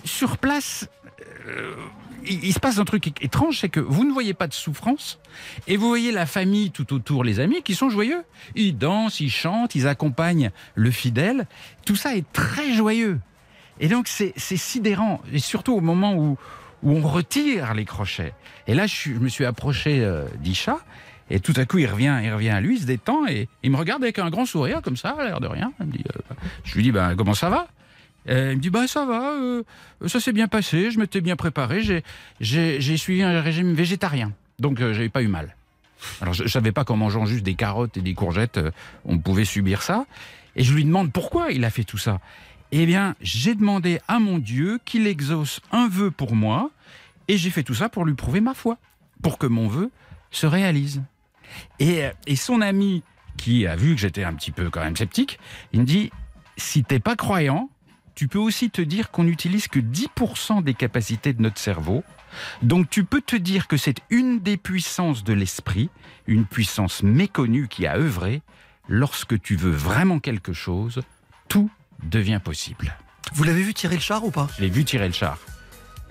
sur 0.04 0.38
place, 0.38 0.90
euh, 1.48 1.75
il, 2.25 2.54
se 2.54 2.60
passe 2.60 2.80
un 2.80 2.86
truc 2.86 3.22
étrange, 3.24 3.60
c'est 3.60 3.69
que 3.69 3.80
vous 3.80 4.04
ne 4.04 4.12
voyez 4.12 4.34
pas 4.34 4.48
de 4.48 4.54
souffrance, 4.54 5.19
et 5.68 5.78
vous 5.78 5.88
voyez 5.88 6.12
la 6.12 6.25
famille 6.25 6.72
tout 6.72 6.94
autour, 6.94 7.24
les 7.24 7.40
amis, 7.40 7.62
qui 7.63 7.75
sont 7.75 7.90
joyeux. 7.90 8.24
Ils 8.56 8.78
dansent, 8.78 9.19
ils 9.19 9.31
chantent, 9.31 9.75
ils 9.75 9.88
accompagnent 9.88 10.51
le 10.75 10.92
fidèle. 10.92 11.48
Tout 11.86 11.96
ça 11.96 12.16
est 12.16 12.31
très 12.34 12.74
joyeux. 12.74 13.19
Et 13.80 13.88
donc, 13.88 14.07
c'est 14.07 14.34
sidérant, 14.38 15.22
et 15.31 15.40
surtout 15.40 15.74
au 15.74 15.81
moment 15.81 16.16
où, 16.16 16.38
on 16.81 17.01
retire 17.01 17.74
les 17.74 17.84
crochets. 17.84 18.34
Et 18.66 18.74
là, 18.74 18.88
je, 18.88 19.12
me 19.12 19.28
suis 19.28 19.44
approché 19.44 20.00
euh, 20.01 20.25
d'Isha, 20.40 20.78
et 21.30 21.42
tout 21.42 21.54
à 21.57 21.66
coup, 21.66 21.78
il 21.78 21.88
revient, 21.88 22.22
il 22.24 22.34
revient 22.34 22.51
à 22.51 22.62
lui, 22.62 22.75
il 22.75 22.81
se 22.81 22.86
détend, 22.86 23.28
et 23.28 23.50
il 23.63 23.72
me 23.72 23.75
regarde 23.75 24.01
avec 24.01 24.18
un 24.18 24.30
grand 24.30 24.46
sourire, 24.46 24.81
comme 24.81 24.96
ça, 24.96 25.10
à 25.10 25.25
l'air 25.25 25.42
de 25.42 25.48
rien. 25.48 25.74
Euh, 25.81 25.86
je 26.63 26.75
lui 26.75 26.84
dis, 26.84 26.92
ben, 26.94 27.16
comment 27.18 27.34
ça 27.34 27.50
va? 27.50 27.68
Euh, 28.30 28.52
Il 28.52 28.58
me 28.58 28.62
dit, 28.62 28.70
bah 28.70 28.88
ça 28.88 29.06
va, 29.06 29.31
euh, 29.34 29.64
ça 30.08 30.20
s'est 30.20 30.34
bien 30.34 30.48
passé, 30.48 30.92
je 30.92 31.00
m'étais 31.00 31.22
bien 31.22 31.36
préparé, 31.36 31.81
j'ai- 32.40 32.98
suivi 32.98 33.24
un 33.24 33.42
régime 33.42 33.74
végétarien, 33.74 34.34
donc 34.60 34.80
euh, 34.81 34.94
j'avais 34.94 35.10
pas 35.10 35.22
eu 35.24 35.28
mal. 35.28 35.56
Alors 36.22 36.34
je, 36.34 36.44
je 36.44 36.50
savais 36.50 36.72
pas 36.72 36.86
qu'en 36.86 36.96
mangeant 36.96 37.26
juste 37.26 37.44
des 37.44 37.56
carottes 37.56 37.98
et 37.98 38.02
des 38.02 38.14
courgettes, 38.14 38.58
euh, 38.58 38.72
on 39.06 39.18
pouvait 39.18 39.46
subir 39.46 39.81
ça. 39.81 40.06
Et 40.56 40.64
je 40.64 40.74
lui 40.74 40.86
demande 40.86 41.12
pourquoi 41.12 41.52
il 41.52 41.64
a 41.66 41.70
fait 41.70 41.84
tout 41.84 41.98
ça. 41.98 42.20
Eh 42.72 42.86
bien, 42.86 43.16
j'ai 43.22 43.56
demandé 43.56 44.00
à 44.08 44.20
mon 44.20 44.38
Dieu 44.38 44.80
qu'il 44.86 45.08
exauce 45.08 45.60
un 45.72 45.88
vœu 45.88 46.12
pour 46.12 46.36
moi, 46.36 46.70
et 47.28 47.38
j'ai 47.38 47.50
fait 47.50 47.64
tout 47.64 47.74
ça 47.75 47.90
pour 47.90 48.06
lui 48.06 48.14
prouver 48.14 48.42
ma 48.42 48.54
foi, 48.54 48.78
pour 49.24 49.38
que 49.38 49.48
mon 49.48 49.68
vœu 49.68 49.90
se 50.32 50.46
réalise. 50.46 51.02
Et, 51.80 52.04
et 52.28 52.36
son 52.36 52.62
ami, 52.62 53.02
qui 53.38 53.66
a 53.66 53.75
vu 53.75 53.96
que 53.96 54.02
j'étais 54.02 54.24
un 54.24 54.34
petit 54.34 54.52
peu 54.52 54.70
quand 54.70 54.82
même 54.82 54.96
sceptique, 54.98 55.40
il 55.74 55.82
me 55.82 55.86
dit, 55.86 56.12
si 56.58 56.84
t'es 56.84 57.00
pas 57.00 57.16
croyant, 57.16 57.70
tu 58.19 58.27
peux 58.27 58.38
aussi 58.38 58.69
te 58.69 58.81
dire 58.81 59.12
qu'on 59.12 59.24
n'utilise 59.24 59.69
que 59.69 59.80
10% 59.80 60.62
des 60.62 60.74
capacités 60.74 61.31
de 61.31 61.42
notre 61.42 61.57
cerveau. 61.57 62.04
Donc 62.62 62.89
tu 62.89 63.06
peux 63.06 63.21
te 63.21 63.38
dire 63.38 63.69
que 63.69 63.77
c'est 63.77 64.01
une 64.10 64.42
des 64.42 64.57
puissances 64.57 65.24
de 65.24 65.31
l'esprit, 65.31 65.89
une 66.27 66.44
puissance 66.44 67.01
méconnue 67.01 67.69
qui 67.69 67.88
a 67.88 67.95
œuvré. 67.95 68.42
Lorsque 68.89 69.42
tu 69.42 69.56
veux 69.56 69.71
vraiment 69.71 70.19
quelque 70.19 70.51
chose, 70.51 71.00
tout 71.48 71.71
devient 72.04 72.42
possible. 72.44 72.94
Vous 73.31 73.45
l'avez 73.45 73.62
vu 73.62 73.74
tirer 73.74 73.95
le 73.95 74.01
char 74.01 74.25
ou 74.25 74.31
pas? 74.31 74.50
Je 74.57 74.63
l'ai 74.63 74.69
vu 74.69 74.83
tirer 74.83 75.07
le 75.07 75.13
char. 75.13 75.38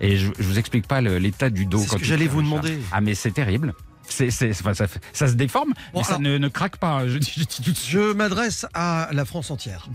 Et 0.01 0.17
je, 0.17 0.33
je 0.39 0.45
vous 0.45 0.59
explique 0.59 0.89
pas 0.89 1.03
l'état 1.03 1.51
du 1.51 1.67
dos. 1.67 1.77
C'est 1.77 1.85
ce 1.85 1.91
quand 1.91 1.99
que 1.99 2.05
j'allais 2.05 2.27
vous 2.27 2.41
demander. 2.41 2.79
Ah 2.91 3.03
mais 3.03 3.15
c'est 3.15 3.33
terrible. 3.33 3.75
C'est, 4.09 4.31
c'est, 4.31 4.51
enfin, 4.51 4.73
ça, 5.13 5.29
se 5.29 5.35
déforme, 5.35 5.75
Bon, 5.93 6.01
mais 6.01 6.05
ça 6.05 6.19
ne, 6.19 6.39
ne 6.39 6.49
craque 6.49 6.79
pas. 6.79 7.07
Je 7.07 7.19
dis, 7.19 7.47
je 7.89 8.13
m'adresse 8.13 8.67
à 8.75 9.09
la 9.13 9.25
France 9.25 9.51
entière. 9.51 9.89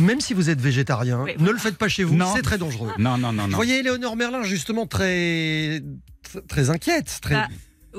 Même 0.00 0.20
si 0.20 0.32
vous 0.34 0.48
êtes 0.50 0.60
végétarien, 0.60 1.22
Oui. 1.24 1.32
ne 1.38 1.50
le 1.50 1.58
faites 1.58 1.76
pas 1.76 1.88
chez 1.88 2.04
vous, 2.04 2.14
Non. 2.14 2.32
c'est 2.34 2.42
très 2.42 2.58
dangereux. 2.58 2.92
Non, 2.98 3.18
non, 3.18 3.32
non, 3.32 3.46
Vous 3.46 3.54
voyez 3.54 3.78
Éléonore 3.80 4.16
Merlin 4.16 4.42
justement 4.42 4.86
très 4.86 5.82
très, 6.22 6.40
très 6.42 6.70
inquiète, 6.70 7.18
très 7.22 7.34
Bah, 7.34 7.48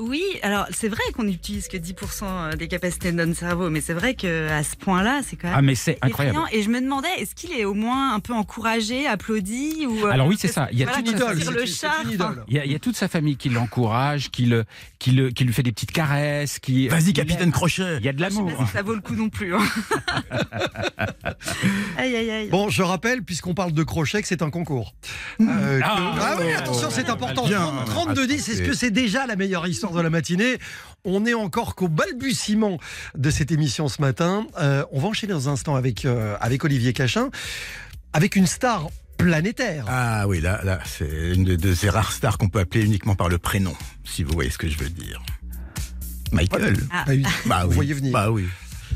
Oui, 0.00 0.22
alors 0.42 0.66
c'est 0.70 0.88
vrai 0.88 1.02
qu'on 1.14 1.24
n'utilise 1.24 1.68
que 1.68 1.76
10% 1.76 2.56
des 2.56 2.68
capacités 2.68 3.12
de 3.12 3.16
notre 3.24 3.38
cerveau, 3.38 3.70
mais 3.70 3.80
c'est 3.80 3.92
vrai 3.92 4.14
qu'à 4.14 4.62
ce 4.62 4.76
point-là, 4.76 5.20
c'est 5.26 5.36
quand 5.36 5.48
même 5.48 5.56
Ah 5.58 5.62
mais 5.62 5.74
c'est 5.74 5.98
incroyable. 6.02 6.38
Et 6.52 6.62
je 6.62 6.68
me 6.70 6.80
demandais, 6.80 7.08
est-ce 7.18 7.34
qu'il 7.34 7.52
est 7.52 7.64
au 7.64 7.74
moins 7.74 8.14
un 8.14 8.20
peu 8.20 8.32
encouragé, 8.32 9.06
applaudi 9.06 9.86
ou 9.86 10.06
euh, 10.06 10.10
Alors 10.10 10.26
oui, 10.26 10.36
c'est 10.38 10.48
ça. 10.48 10.68
Il 10.72 10.78
y 10.78 10.82
a 10.82 10.86
voilà, 10.86 11.02
toute 11.02 11.14
idole. 11.14 11.54
le 11.54 11.66
c'est 11.66 11.86
char. 11.86 12.00
une 12.04 12.12
idole. 12.12 12.44
Il 12.48 12.54
y, 12.56 12.58
a, 12.58 12.64
il 12.64 12.72
y 12.72 12.74
a 12.74 12.78
toute 12.78 12.96
sa 12.96 13.08
famille 13.08 13.36
qui 13.36 13.48
l'encourage, 13.50 14.30
qui, 14.30 14.46
le, 14.46 14.64
qui, 14.98 15.10
le, 15.12 15.30
qui 15.30 15.44
lui 15.44 15.52
fait 15.52 15.62
des 15.62 15.72
petites 15.72 15.92
caresses, 15.92 16.58
qui. 16.58 16.88
Vas-y, 16.88 17.12
capitaine. 17.12 17.52
Crochet. 17.52 17.98
Il 17.98 18.04
y 18.04 18.08
a 18.08 18.12
de 18.12 18.18
sais 18.18 18.24
l'amour. 18.30 18.50
si 18.66 18.72
ça 18.72 18.82
vaut 18.82 18.94
le 18.94 19.00
coup 19.00 19.14
non 19.14 19.28
plus. 19.28 19.54
hein. 19.54 19.60
aïe 21.98 22.16
aïe 22.16 22.30
aïe. 22.30 22.48
Bon, 22.48 22.68
je 22.70 22.82
rappelle, 22.82 23.22
puisqu'on 23.22 23.54
parle 23.54 23.72
de 23.72 23.82
crochet, 23.82 24.22
que 24.22 24.28
c'est 24.28 24.42
un 24.42 24.50
concours. 24.50 24.94
Euh, 25.40 25.78
que- 25.80 25.84
Ah. 25.84 26.14
Ah 26.20 26.36
oui, 26.40 26.52
attention, 26.52 26.88
c'est 26.90 27.08
important. 27.10 27.46
Bien. 27.46 27.84
32-10, 27.86 28.32
est-ce 28.50 28.62
que 28.62 28.72
c'est 28.72 28.90
déjà 28.90 29.26
la 29.26 29.36
meilleure 29.36 29.66
histoire 29.66 29.89
de 29.94 30.00
la 30.02 30.10
matinée 30.10 30.58
On 31.04 31.24
est 31.26 31.34
encore 31.34 31.74
qu'au 31.74 31.88
balbutiement 31.88 32.78
de 33.16 33.30
cette 33.30 33.50
émission 33.52 33.88
ce 33.88 34.00
matin. 34.00 34.46
Euh, 34.58 34.84
on 34.92 35.00
va 35.00 35.08
enchaîner 35.08 35.32
dans 35.32 35.48
un 35.48 35.52
instant 35.52 35.76
avec, 35.76 36.04
euh, 36.04 36.36
avec 36.40 36.64
Olivier 36.64 36.92
Cachin, 36.92 37.30
avec 38.12 38.36
une 38.36 38.46
star 38.46 38.88
planétaire. 39.16 39.84
Ah 39.88 40.26
oui, 40.28 40.40
là, 40.40 40.60
là, 40.64 40.80
c'est 40.84 41.32
une 41.34 41.44
de, 41.44 41.56
de 41.56 41.74
ces 41.74 41.90
rares 41.90 42.12
stars 42.12 42.38
qu'on 42.38 42.48
peut 42.48 42.60
appeler 42.60 42.84
uniquement 42.84 43.14
par 43.14 43.28
le 43.28 43.38
prénom, 43.38 43.74
si 44.04 44.22
vous 44.22 44.32
voyez 44.32 44.50
ce 44.50 44.58
que 44.58 44.68
je 44.68 44.78
veux 44.78 44.88
dire. 44.88 45.22
Michael. 46.32 46.76
Ah. 46.90 47.04
Ah 47.06 47.10
oui, 47.10 47.22
Bah 47.46 47.64
vous 47.64 47.72
voyez 47.72 47.92
venir. 47.94 48.12
Bah 48.12 48.30
oui. 48.30 48.46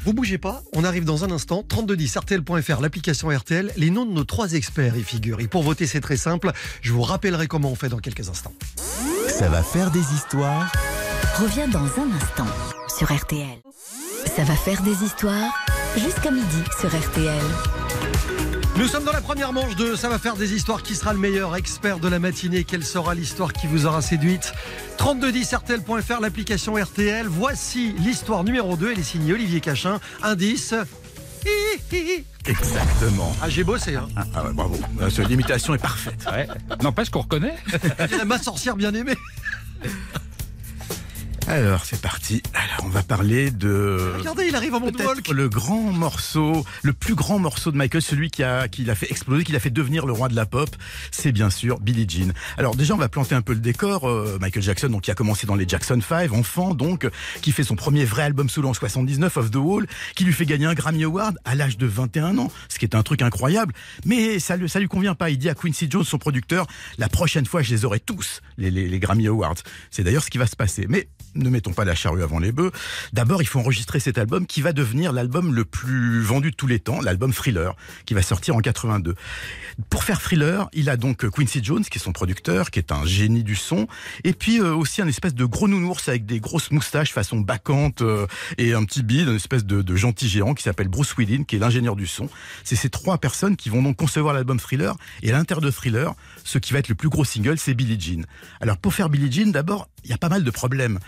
Vous 0.04 0.12
bougez 0.12 0.37
pas, 0.37 0.62
on 0.75 0.84
arrive 0.84 1.06
dans 1.06 1.25
un 1.25 1.30
instant. 1.30 1.64
3210 1.66 2.16
RTL.fr, 2.18 2.80
l'application 2.82 3.30
RTL. 3.30 3.73
Les 3.78 3.88
noms 3.88 4.04
de 4.04 4.12
nos 4.12 4.25
trois 4.25 4.52
experts 4.52 4.99
y 4.99 5.02
figurent. 5.02 5.40
Et 5.40 5.49
pour 5.49 5.62
voter, 5.62 5.87
c'est 5.87 6.02
très 6.02 6.18
simple. 6.18 6.52
Je 6.82 6.92
vous 6.92 7.00
rappellerai 7.00 7.46
comment 7.46 7.70
on 7.70 7.75
fait 7.75 7.88
dans 7.88 8.00
quelques 8.00 8.28
instants. 8.28 8.52
Ça 9.28 9.49
va 9.49 9.62
faire 9.62 9.90
des 9.90 10.12
histoires. 10.14 10.70
Reviens 11.40 11.68
dans 11.68 11.84
un 11.84 12.12
instant 12.20 12.46
sur 12.94 13.11
RTL. 13.11 13.58
Ça 14.37 14.44
va 14.44 14.54
faire 14.56 14.82
des 14.82 15.04
histoires 15.04 15.54
jusqu'à 15.96 16.30
midi 16.30 16.62
sur 16.78 16.90
RTL. 16.90 17.83
Nous 18.76 18.88
sommes 18.88 19.04
dans 19.04 19.12
la 19.12 19.20
première 19.20 19.52
manche 19.52 19.76
de 19.76 19.94
Ça 19.94 20.08
va 20.08 20.18
faire 20.18 20.34
des 20.36 20.52
histoires. 20.52 20.82
Qui 20.82 20.94
sera 20.96 21.12
le 21.12 21.18
meilleur 21.18 21.54
expert 21.54 22.00
de 22.00 22.08
la 22.08 22.18
matinée 22.18 22.64
Quelle 22.64 22.84
sera 22.84 23.14
l'histoire 23.14 23.52
qui 23.52 23.66
vous 23.66 23.86
aura 23.86 24.02
séduite 24.02 24.52
3210 24.96 25.54
RTL.fr, 25.54 26.20
l'application 26.20 26.74
RTL. 26.74 27.26
Voici 27.28 27.92
l'histoire 27.98 28.42
numéro 28.42 28.76
2. 28.76 28.92
Elle 28.92 28.98
est 28.98 29.02
signée 29.02 29.32
Olivier 29.32 29.60
Cachin. 29.60 30.00
Indice. 30.22 30.74
Hi, 31.46 31.48
hi, 31.92 31.96
hi. 31.96 32.24
Exactement. 32.46 33.34
Ah, 33.40 33.48
j'ai 33.48 33.62
bossé. 33.64 33.94
Hein. 33.94 34.08
Ah, 34.16 34.24
ah 34.34 34.44
ouais, 34.44 34.52
bravo. 34.52 34.76
Euh, 35.00 35.24
L'imitation 35.28 35.74
est 35.74 35.78
parfaite. 35.78 36.26
Ouais. 36.30 36.48
N'empêche 36.82 37.10
qu'on 37.10 37.20
reconnaît. 37.20 37.54
Ma 38.26 38.38
sorcière 38.38 38.76
bien 38.76 38.92
aimée. 38.94 39.16
Alors, 41.46 41.84
c'est 41.84 42.00
parti. 42.00 42.42
Alors, 42.54 42.86
on 42.86 42.88
va 42.88 43.02
parler 43.02 43.50
de... 43.50 44.14
Regardez, 44.18 44.46
il 44.48 44.56
arrive 44.56 44.74
en 44.74 44.80
moonwalk. 44.80 45.28
Le 45.28 45.48
grand 45.50 45.92
morceau, 45.92 46.64
le 46.82 46.94
plus 46.94 47.14
grand 47.14 47.38
morceau 47.38 47.70
de 47.70 47.76
Michael, 47.76 48.00
celui 48.00 48.30
qui 48.30 48.42
a, 48.42 48.66
qui 48.66 48.82
l'a 48.84 48.94
fait 48.94 49.10
exploser, 49.10 49.44
qui 49.44 49.52
l'a 49.52 49.60
fait 49.60 49.68
devenir 49.70 50.06
le 50.06 50.12
roi 50.14 50.28
de 50.28 50.34
la 50.36 50.46
pop, 50.46 50.70
c'est 51.10 51.32
bien 51.32 51.50
sûr 51.50 51.80
Billie 51.80 52.06
Jean. 52.08 52.32
Alors 52.56 52.74
déjà, 52.76 52.94
on 52.94 52.98
va 52.98 53.10
planter 53.10 53.34
un 53.34 53.42
peu 53.42 53.52
le 53.52 53.60
décor. 53.60 54.08
Euh, 54.08 54.38
Michael 54.40 54.62
Jackson, 54.62 54.88
donc 54.88 55.02
qui 55.02 55.10
a 55.10 55.14
commencé 55.14 55.46
dans 55.46 55.54
les 55.54 55.68
Jackson 55.68 56.00
5, 56.00 56.32
enfant, 56.32 56.72
donc 56.74 57.06
qui 57.42 57.52
fait 57.52 57.62
son 57.62 57.76
premier 57.76 58.06
vrai 58.06 58.22
album 58.22 58.48
solo 58.48 58.70
en 58.70 58.74
79, 58.74 59.36
Off 59.36 59.50
the 59.50 59.56
Wall, 59.56 59.86
qui 60.16 60.24
lui 60.24 60.32
fait 60.32 60.46
gagner 60.46 60.64
un 60.66 60.74
Grammy 60.74 61.04
Award 61.04 61.36
à 61.44 61.54
l'âge 61.54 61.76
de 61.76 61.86
21 61.86 62.38
ans, 62.38 62.50
ce 62.70 62.78
qui 62.78 62.86
est 62.86 62.94
un 62.94 63.02
truc 63.02 63.20
incroyable. 63.20 63.74
Mais 64.06 64.38
ça, 64.38 64.56
lui- 64.56 64.68
ça 64.70 64.80
lui 64.80 64.88
convient 64.88 65.14
pas. 65.14 65.28
Il 65.28 65.36
dit 65.36 65.50
à 65.50 65.54
Quincy 65.54 65.88
Jones, 65.90 66.04
son 66.04 66.18
producteur, 66.18 66.66
la 66.96 67.10
prochaine 67.10 67.44
fois, 67.44 67.60
je 67.60 67.70
les 67.70 67.84
aurai 67.84 68.00
tous 68.00 68.40
les, 68.56 68.70
les, 68.70 68.88
les 68.88 68.98
Grammy 68.98 69.26
Awards. 69.26 69.56
C'est 69.90 70.02
d'ailleurs 70.04 70.24
ce 70.24 70.30
qui 70.30 70.38
va 70.38 70.46
se 70.46 70.56
passer. 70.56 70.86
Mais 70.88 71.06
ne 71.34 71.50
mettons 71.50 71.72
pas 71.72 71.84
la 71.84 71.94
charrue 71.94 72.22
avant 72.22 72.38
les 72.38 72.52
bœufs. 72.52 72.72
D'abord, 73.12 73.42
il 73.42 73.46
faut 73.46 73.60
enregistrer 73.60 74.00
cet 74.00 74.18
album 74.18 74.46
qui 74.46 74.62
va 74.62 74.72
devenir 74.72 75.12
l'album 75.12 75.54
le 75.54 75.64
plus 75.64 76.22
vendu 76.22 76.50
de 76.50 76.56
tous 76.56 76.66
les 76.66 76.78
temps, 76.78 77.00
l'album 77.00 77.32
Thriller, 77.32 77.74
qui 78.06 78.14
va 78.14 78.22
sortir 78.22 78.56
en 78.56 78.60
82. 78.60 79.14
Pour 79.90 80.04
faire 80.04 80.20
Thriller, 80.20 80.68
il 80.72 80.88
a 80.90 80.96
donc 80.96 81.28
Quincy 81.28 81.62
Jones, 81.62 81.84
qui 81.84 81.98
est 81.98 82.02
son 82.02 82.12
producteur, 82.12 82.70
qui 82.70 82.78
est 82.78 82.92
un 82.92 83.04
génie 83.04 83.42
du 83.42 83.56
son, 83.56 83.88
et 84.22 84.32
puis 84.32 84.60
euh, 84.60 84.74
aussi 84.74 85.02
un 85.02 85.08
espèce 85.08 85.34
de 85.34 85.44
gros 85.44 85.68
nounours 85.68 86.08
avec 86.08 86.26
des 86.26 86.40
grosses 86.40 86.70
moustaches 86.70 87.12
façon 87.12 87.40
bacchante 87.40 88.02
euh, 88.02 88.26
et 88.58 88.74
un 88.74 88.84
petit 88.84 89.02
bide, 89.02 89.28
une 89.28 89.36
espèce 89.36 89.64
de, 89.64 89.82
de 89.82 89.96
gentil 89.96 90.28
géant 90.28 90.54
qui 90.54 90.62
s'appelle 90.62 90.88
Bruce 90.88 91.16
Whedon, 91.16 91.44
qui 91.44 91.56
est 91.56 91.58
l'ingénieur 91.58 91.96
du 91.96 92.06
son. 92.06 92.28
C'est 92.62 92.76
ces 92.76 92.90
trois 92.90 93.18
personnes 93.18 93.56
qui 93.56 93.68
vont 93.68 93.82
donc 93.82 93.96
concevoir 93.96 94.34
l'album 94.34 94.58
Thriller, 94.58 94.96
et 95.22 95.30
à 95.30 95.32
l'intérieur 95.32 95.62
de 95.62 95.70
Thriller, 95.70 96.14
ce 96.44 96.58
qui 96.58 96.72
va 96.72 96.78
être 96.78 96.88
le 96.88 96.94
plus 96.94 97.08
gros 97.08 97.24
single, 97.24 97.58
c'est 97.58 97.74
Billie 97.74 97.98
Jean. 97.98 98.24
Alors 98.60 98.78
pour 98.78 98.94
faire 98.94 99.08
Billie 99.08 99.32
Jean, 99.32 99.50
d'abord, 99.50 99.88
il 100.04 100.10
y 100.10 100.12
a 100.12 100.18
pas 100.18 100.28
mal 100.28 100.44
de 100.44 100.50
problèmes. 100.50 101.00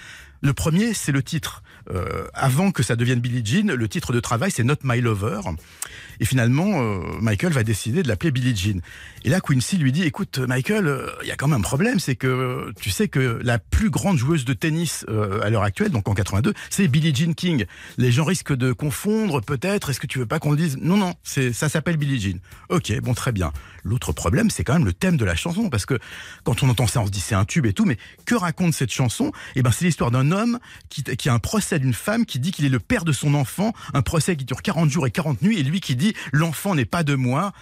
Le 0.43 0.52
premier, 0.52 0.93
c'est 0.95 1.12
le 1.12 1.23
titre. 1.23 1.62
Euh, 1.90 2.26
avant 2.35 2.73
que 2.73 2.83
ça 2.83 2.97
devienne 2.97 3.21
Billie 3.21 3.45
Jean, 3.45 3.75
le 3.75 3.88
titre 3.88 4.12
de 4.12 4.21
travail, 4.21 4.50
c'est 4.50 4.64
Not 4.64 4.76
My 4.83 5.00
Lover. 5.00 5.40
Et 6.20 6.25
finalement, 6.25 6.80
euh, 6.80 7.00
Michael 7.20 7.52
va 7.52 7.62
décider 7.62 8.02
de 8.02 8.08
l'appeler 8.08 8.30
Billie 8.30 8.56
Jean. 8.56 8.80
Et 9.25 9.30
là, 9.30 9.40
Quincy 9.40 9.76
lui 9.76 9.92
dit, 9.92 10.02
écoute, 10.02 10.38
Michael, 10.38 10.87
euh, 10.87 11.11
il 11.23 11.28
y 11.28 11.30
a 11.30 11.37
quand 11.37 11.49
même 11.49 11.58
un 11.58 11.62
problème, 11.62 11.99
c'est 11.99 12.16
que 12.16 12.73
tu 12.80 12.90
sais 12.90 13.08
que 13.08 13.40
la 13.42 13.58
plus 13.58 13.90
grande 13.90 14.18
joueuse 14.18 14.44
de 14.44 14.52
tennis 14.52 15.04
euh, 15.08 15.40
à 15.42 15.50
l'heure 15.50 15.62
actuelle, 15.62 15.90
donc 15.90 16.08
en 16.08 16.14
82, 16.14 16.54
c'est 16.70 16.88
Billie 16.88 17.14
Jean 17.14 17.35
King. 17.35 17.64
Les 17.99 18.12
gens 18.12 18.25
risquent 18.25 18.54
de 18.54 18.73
confondre, 18.73 19.40
peut-être. 19.40 19.90
Est-ce 19.90 20.00
que 20.00 20.06
tu 20.06 20.18
veux 20.18 20.26
pas 20.26 20.38
qu'on 20.38 20.50
le 20.50 20.56
dise? 20.56 20.78
Non, 20.80 20.96
non, 20.96 21.14
c'est 21.23 21.52
ça 21.52 21.68
s'appelle 21.68 21.96
Billie 21.96 22.20
Jean. 22.20 22.38
Ok, 22.68 22.92
bon, 23.00 23.14
très 23.14 23.32
bien. 23.32 23.52
L'autre 23.85 24.12
problème, 24.12 24.50
c'est 24.50 24.64
quand 24.64 24.75
même 24.75 24.85
le 24.85 24.92
thème 24.92 25.16
de 25.16 25.25
la 25.25 25.37
chanson, 25.37 25.70
parce 25.70 25.87
que 25.87 25.99
quand 26.44 26.62
on 26.62 26.68
entend 26.68 26.87
ça, 26.87 27.00
on 27.00 27.06
se 27.06 27.11
dit 27.11 27.20
c'est 27.20 27.35
un 27.35 27.44
tube 27.44 27.66
et 27.66 27.73
tout, 27.73 27.85
mais 27.85 27.99
que 28.25 28.35
raconte 28.35 28.75
cette 28.75 28.92
chanson? 28.92 29.32
Eh 29.54 29.62
ben, 29.62 29.70
c'est 29.70 29.85
l'histoire 29.85 30.11
d'un 30.11 30.32
homme 30.32 30.58
qui, 30.88 31.02
qui 31.02 31.28
a 31.28 31.35
un 31.35 31.38
procès 31.38 31.78
d'une 31.78 31.94
femme 31.94 32.26
qui 32.26 32.38
dit 32.38 32.50
qu'il 32.50 32.64
est 32.64 32.70
le 32.70 32.80
père 32.80 33.04
de 33.04 33.12
son 33.12 33.35
enfant, 33.35 33.73
un 33.94 34.02
procès 34.02 34.37
qui 34.37 34.44
dure 34.44 34.62
40 34.62 34.90
jours 34.90 35.06
et 35.06 35.11
40 35.11 35.42
nuits, 35.42 35.58
et 35.58 35.62
lui 35.62 35.80
qui 35.80 35.96
dit 35.96 36.06
l'enfant 36.33 36.75
n'est 36.75 36.85
pas 36.85 37.03
de 37.03 37.15
moi. 37.15 37.53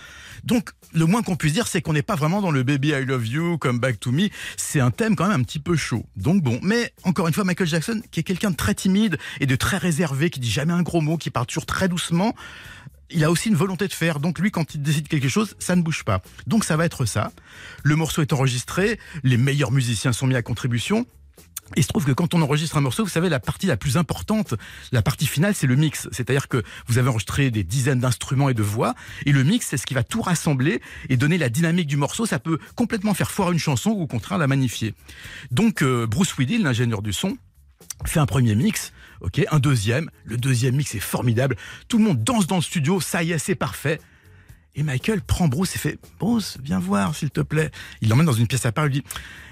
Donc, 0.45 0.71
le 0.93 1.07
moins 1.07 1.23
qu'on 1.23 1.37
puisse 1.37 1.53
dire, 1.53 1.67
c'est 1.67 1.83
qu'on 1.83 1.93
n'est 1.93 2.03
pas 2.03 2.15
vraiment 2.15 2.41
dans 2.41 2.51
le 2.51 2.63
baby 2.63 2.89
I 2.89 3.05
love 3.05 3.27
you, 3.27 3.59
come 3.59 3.79
back 3.79 3.99
to 4.01 4.13
me. 4.13 4.29
C'est 4.57 4.81
un 4.81 4.91
thème 4.91 5.17
quand 5.17 5.27
même 5.27 5.41
un 5.41 5.45
petit 5.45 5.59
peu 5.59 5.77
chaud. 5.77 6.07
Donc 6.17 6.43
bon, 6.43 6.61
mais 6.63 6.93
encore 7.03 7.29
une 7.29 7.35
fois, 7.35 7.45
Michael 7.45 7.67
Jackson, 7.67 8.03
qui 8.11 8.21
est 8.21 8.25
quelqu'un 8.25 8.51
de 8.51 8.57
très 8.57 8.75
timide 8.75 9.19
et 9.41 9.47
de 9.47 9.57
très 9.57 9.77
réservé, 9.77 10.31
qui 10.31 10.41
dit 10.41 10.51
jamais 10.51 10.73
un 10.73 10.83
gros 10.83 11.01
mot, 11.01 11.17
qui 11.17 11.31
parle 11.31 11.47
toujours 11.47 11.67
très 11.67 11.89
doucement, 11.89 12.35
il 13.11 13.25
a 13.25 13.31
aussi 13.31 13.49
une 13.49 13.55
volonté 13.57 13.87
de 13.89 13.93
faire. 13.93 14.21
Donc 14.21 14.39
lui, 14.39 14.51
quand 14.51 14.75
il 14.75 14.83
décide 14.83 15.09
quelque 15.09 15.29
chose, 15.29 15.57
ça 15.59 15.77
ne 15.77 15.83
bouge 15.83 16.05
pas. 16.05 16.23
Donc 16.47 16.65
ça 16.65 16.77
va 16.77 16.85
être 16.85 17.05
ça. 17.05 17.33
Le 17.83 17.97
morceau 17.97 18.23
est 18.23 18.33
enregistré, 18.33 18.99
les 19.23 19.37
meilleurs 19.37 19.73
musiciens 19.73 20.13
sont 20.13 20.27
mis 20.27 20.37
à 20.37 20.43
contribution. 20.43 21.07
Il 21.77 21.83
se 21.83 21.89
trouve 21.89 22.05
que 22.05 22.13
quand 22.13 22.35
on 22.35 22.43
enregistre 22.43 22.77
un 22.77 22.81
morceau, 22.81 23.05
vous 23.05 23.11
savez, 23.11 23.29
la 23.29 23.41
partie 23.41 23.67
la 23.67 23.77
plus 23.77 23.97
importante, 23.97 24.55
la 24.93 25.03
partie 25.03 25.27
finale, 25.27 25.55
c'est 25.55 25.67
le 25.67 25.77
mix. 25.77 26.09
C'est-à-dire 26.13 26.49
que 26.49 26.63
vous 26.87 26.99
avez 26.99 27.09
enregistré 27.09 27.51
des 27.51 27.65
dizaines 27.65 28.01
d'instruments 28.01 28.49
et 28.49 28.55
de 28.55 28.63
voix, 28.63 28.95
et 29.27 29.33
le 29.33 29.45
mix, 29.45 29.67
c'est 29.69 29.77
ce 29.77 29.87
qui 29.87 29.95
va 29.95 30.03
tout 30.03 30.23
rassembler 30.23 30.81
et 31.09 31.17
donner 31.17 31.39
la 31.39 31.49
dynamique 31.49 31.87
du 31.87 31.97
morceau. 31.97 32.27
Ça 32.27 32.39
peut 32.39 32.59
complètement 32.75 33.15
faire 33.15 33.31
foire 33.31 33.53
une 33.53 33.59
chanson 33.59 33.91
ou 33.91 34.03
au 34.03 34.07
contraire 34.07 34.39
la 34.39 34.47
magnifier. 34.47 34.95
Donc 35.51 35.83
euh, 35.83 36.07
Bruce 36.07 36.37
Weedle, 36.37 36.63
l'ingénieur 36.63 37.03
du 37.03 37.13
son, 37.13 37.37
fait 38.05 38.21
un 38.21 38.27
premier 38.27 38.55
mix, 38.55 38.93
ok, 39.21 39.43
un 39.51 39.59
deuxième. 39.59 40.11
Le 40.25 40.37
deuxième 40.37 40.77
mix 40.77 40.95
est 40.95 41.01
formidable. 41.01 41.57
Tout 41.89 41.99
le 41.99 42.05
monde 42.05 42.23
danse 42.23 42.47
dans 42.47 42.57
le 42.57 42.63
studio, 42.63 43.01
ça 43.01 43.23
y 43.23 43.33
est, 43.33 43.39
c'est 43.39 43.55
parfait. 43.55 44.01
Et 44.77 44.83
Michael 44.83 45.21
prend 45.23 45.47
Bruce 45.47 45.77
et 45.77 45.79
fait 45.79 45.99
Bruce, 46.19 46.59
viens 46.63 46.81
voir, 46.81 47.15
s'il 47.15 47.31
te 47.31 47.41
plaît. 47.41 47.71
Il 48.01 48.09
l'emmène 48.09 48.27
dans 48.27 48.33
une 48.33 48.49
pièce 48.49 48.67
à 48.67 48.73
part, 48.73 48.87
il 48.87 48.93
lui 48.93 49.01
dit 49.01 49.05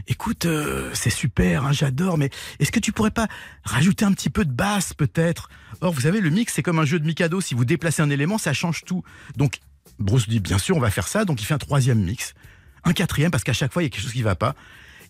Écoute, 0.08 0.46
euh, 0.46 0.90
c'est 0.94 1.10
super, 1.10 1.64
hein, 1.64 1.72
j'adore, 1.72 2.18
mais 2.18 2.30
est-ce 2.58 2.72
que 2.72 2.80
tu 2.80 2.90
pourrais 2.90 3.12
pas 3.12 3.28
rajouter 3.62 4.04
un 4.04 4.12
petit 4.12 4.30
peu 4.30 4.44
de 4.44 4.50
basse, 4.50 4.94
peut-être? 4.94 5.48
Or, 5.80 5.92
vous 5.92 6.00
savez, 6.00 6.20
le 6.20 6.30
mix, 6.30 6.52
c'est 6.54 6.62
comme 6.62 6.80
un 6.80 6.84
jeu 6.84 6.98
de 6.98 7.04
Mikado. 7.04 7.40
Si 7.40 7.54
vous 7.54 7.64
déplacez 7.64 8.02
un 8.02 8.10
élément, 8.10 8.36
ça 8.36 8.52
change 8.52 8.84
tout. 8.84 9.04
Donc, 9.36 9.60
Bruce 10.00 10.28
dit 10.28 10.40
Bien 10.40 10.58
sûr, 10.58 10.76
on 10.76 10.80
va 10.80 10.90
faire 10.90 11.06
ça. 11.06 11.24
Donc, 11.24 11.40
il 11.40 11.44
fait 11.44 11.54
un 11.54 11.58
troisième 11.58 12.02
mix, 12.02 12.34
un 12.82 12.92
quatrième, 12.92 13.30
parce 13.30 13.44
qu'à 13.44 13.52
chaque 13.52 13.72
fois, 13.72 13.82
il 13.82 13.86
y 13.86 13.88
a 13.88 13.90
quelque 13.90 14.02
chose 14.02 14.12
qui 14.12 14.22
va 14.22 14.34
pas. 14.34 14.56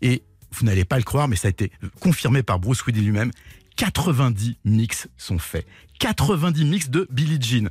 Et 0.02 0.24
vous 0.50 0.66
n'allez 0.66 0.84
pas 0.84 0.98
le 0.98 1.04
croire, 1.04 1.26
mais 1.26 1.36
ça 1.36 1.48
a 1.48 1.50
été 1.50 1.72
confirmé 2.00 2.42
par 2.42 2.58
Bruce 2.58 2.84
Willis 2.86 3.00
lui-même. 3.00 3.30
90 3.76 4.58
mix 4.64 5.08
sont 5.16 5.38
faits. 5.38 5.66
90 5.98 6.64
mix 6.66 6.90
de 6.90 7.08
Billie 7.10 7.40
Jean. 7.40 7.70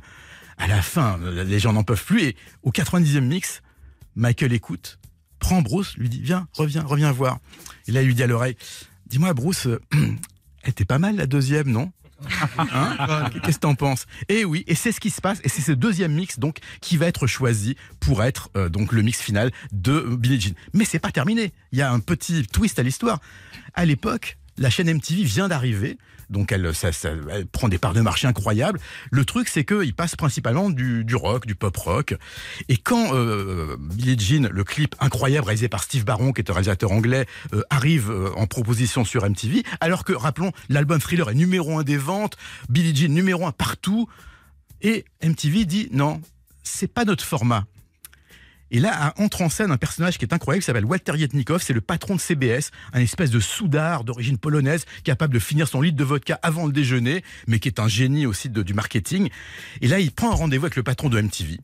À 0.58 0.66
la 0.66 0.82
fin, 0.82 1.18
les 1.18 1.58
gens 1.58 1.72
n'en 1.72 1.84
peuvent 1.84 2.04
plus. 2.04 2.22
Et 2.22 2.36
au 2.62 2.70
90e 2.70 3.20
mix, 3.20 3.62
Michael 4.14 4.52
écoute, 4.52 4.98
prend 5.38 5.62
Bruce, 5.62 5.96
lui 5.96 6.08
dit 6.08 6.20
Viens, 6.22 6.48
reviens, 6.52 6.82
reviens 6.82 7.12
voir. 7.12 7.38
Et 7.86 7.92
là, 7.92 8.02
il 8.02 8.06
lui 8.06 8.14
dit 8.14 8.22
à 8.22 8.26
l'oreille 8.26 8.56
Dis-moi, 9.06 9.34
Bruce, 9.34 9.68
elle 9.92 10.70
était 10.70 10.84
pas 10.84 10.98
mal 10.98 11.16
la 11.16 11.26
deuxième, 11.26 11.70
non? 11.70 11.92
Hein? 12.58 13.30
Qu'est-ce 13.42 13.56
que 13.56 13.62
t'en 13.62 13.74
penses? 13.74 14.06
Et 14.28 14.44
oui, 14.44 14.64
et 14.66 14.74
c'est 14.74 14.92
ce 14.92 15.00
qui 15.00 15.10
se 15.10 15.20
passe, 15.20 15.40
et 15.42 15.48
c'est 15.48 15.60
ce 15.60 15.72
deuxième 15.72 16.12
mix 16.12 16.38
donc 16.38 16.58
qui 16.80 16.96
va 16.96 17.06
être 17.06 17.26
choisi 17.26 17.76
pour 18.00 18.22
être 18.22 18.50
euh, 18.56 18.68
donc 18.68 18.92
le 18.92 19.02
mix 19.02 19.20
final 19.20 19.50
de 19.72 20.16
Billie 20.16 20.40
Jean. 20.40 20.54
Mais 20.72 20.84
c'est 20.84 20.98
pas 20.98 21.10
terminé. 21.10 21.52
Il 21.72 21.78
y 21.78 21.82
a 21.82 21.90
un 21.90 22.00
petit 22.00 22.46
twist 22.46 22.78
à 22.78 22.82
l'histoire. 22.82 23.20
À 23.74 23.84
l'époque, 23.84 24.38
la 24.56 24.70
chaîne 24.70 24.92
MTV 24.92 25.24
vient 25.24 25.48
d'arriver. 25.48 25.98
Donc 26.32 26.50
elle, 26.50 26.72
prend 27.52 27.68
des 27.68 27.78
parts 27.78 27.92
de 27.92 28.00
marché 28.00 28.26
incroyables. 28.26 28.80
Le 29.10 29.24
truc, 29.24 29.48
c'est 29.48 29.64
qu'il 29.64 29.94
passe 29.94 30.16
principalement 30.16 30.70
du, 30.70 31.04
du 31.04 31.14
rock, 31.14 31.46
du 31.46 31.54
pop 31.54 31.76
rock. 31.76 32.14
Et 32.68 32.76
quand 32.76 33.14
euh, 33.14 33.76
Billie 33.78 34.18
Jean, 34.18 34.48
le 34.50 34.64
clip 34.64 34.96
incroyable 34.98 35.46
réalisé 35.46 35.68
par 35.68 35.82
Steve 35.82 36.04
Barron, 36.04 36.32
qui 36.32 36.40
est 36.40 36.50
un 36.50 36.54
réalisateur 36.54 36.90
anglais, 36.90 37.26
euh, 37.52 37.62
arrive 37.70 38.10
euh, 38.10 38.30
en 38.36 38.46
proposition 38.46 39.04
sur 39.04 39.28
MTV, 39.28 39.62
alors 39.80 40.04
que, 40.04 40.12
rappelons, 40.12 40.52
l'album 40.68 41.00
Thriller 41.00 41.28
est 41.30 41.34
numéro 41.34 41.78
un 41.78 41.82
des 41.82 41.98
ventes, 41.98 42.36
Billie 42.68 42.96
Jean 42.96 43.12
numéro 43.12 43.46
un 43.46 43.52
partout, 43.52 44.08
et 44.80 45.04
MTV 45.22 45.64
dit 45.64 45.88
non, 45.92 46.20
c'est 46.62 46.92
pas 46.92 47.04
notre 47.04 47.24
format. 47.24 47.66
Et 48.74 48.80
là 48.80 49.12
entre 49.18 49.42
en 49.42 49.48
scène 49.48 49.70
un 49.70 49.76
personnage 49.76 50.18
qui 50.18 50.24
est 50.24 50.32
incroyable, 50.32 50.62
qui 50.62 50.66
s'appelle 50.66 50.84
Walter 50.86 51.12
Yetnikoff, 51.16 51.62
c'est 51.62 51.74
le 51.74 51.80
patron 51.82 52.16
de 52.16 52.20
CBS, 52.20 52.70
un 52.92 53.00
espèce 53.00 53.30
de 53.30 53.38
soudard 53.38 54.02
d'origine 54.02 54.38
polonaise, 54.38 54.86
capable 55.04 55.34
de 55.34 55.38
finir 55.38 55.68
son 55.68 55.80
litre 55.82 55.96
de 55.96 56.04
vodka 56.04 56.40
avant 56.42 56.66
le 56.66 56.72
déjeuner, 56.72 57.22
mais 57.46 57.58
qui 57.58 57.68
est 57.68 57.78
un 57.78 57.86
génie 57.88 58.26
aussi 58.26 58.48
de- 58.48 58.62
du 58.62 58.74
marketing. 58.74 59.28
Et 59.82 59.88
là, 59.88 60.00
il 60.00 60.10
prend 60.10 60.32
un 60.32 60.34
rendez-vous 60.34 60.64
avec 60.64 60.76
le 60.76 60.82
patron 60.82 61.08
de 61.10 61.18
MTV. 61.20 61.54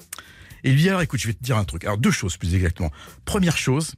Et 0.64 0.70
il 0.70 0.74
lui 0.74 0.82
dit 0.82 0.88
alors 0.88 1.02
écoute, 1.02 1.18
je 1.20 1.26
vais 1.28 1.32
te 1.34 1.42
dire 1.42 1.56
un 1.56 1.64
truc. 1.64 1.84
Alors 1.84 1.98
deux 1.98 2.10
choses 2.10 2.36
plus 2.36 2.54
exactement. 2.54 2.92
Première 3.24 3.56
chose, 3.56 3.94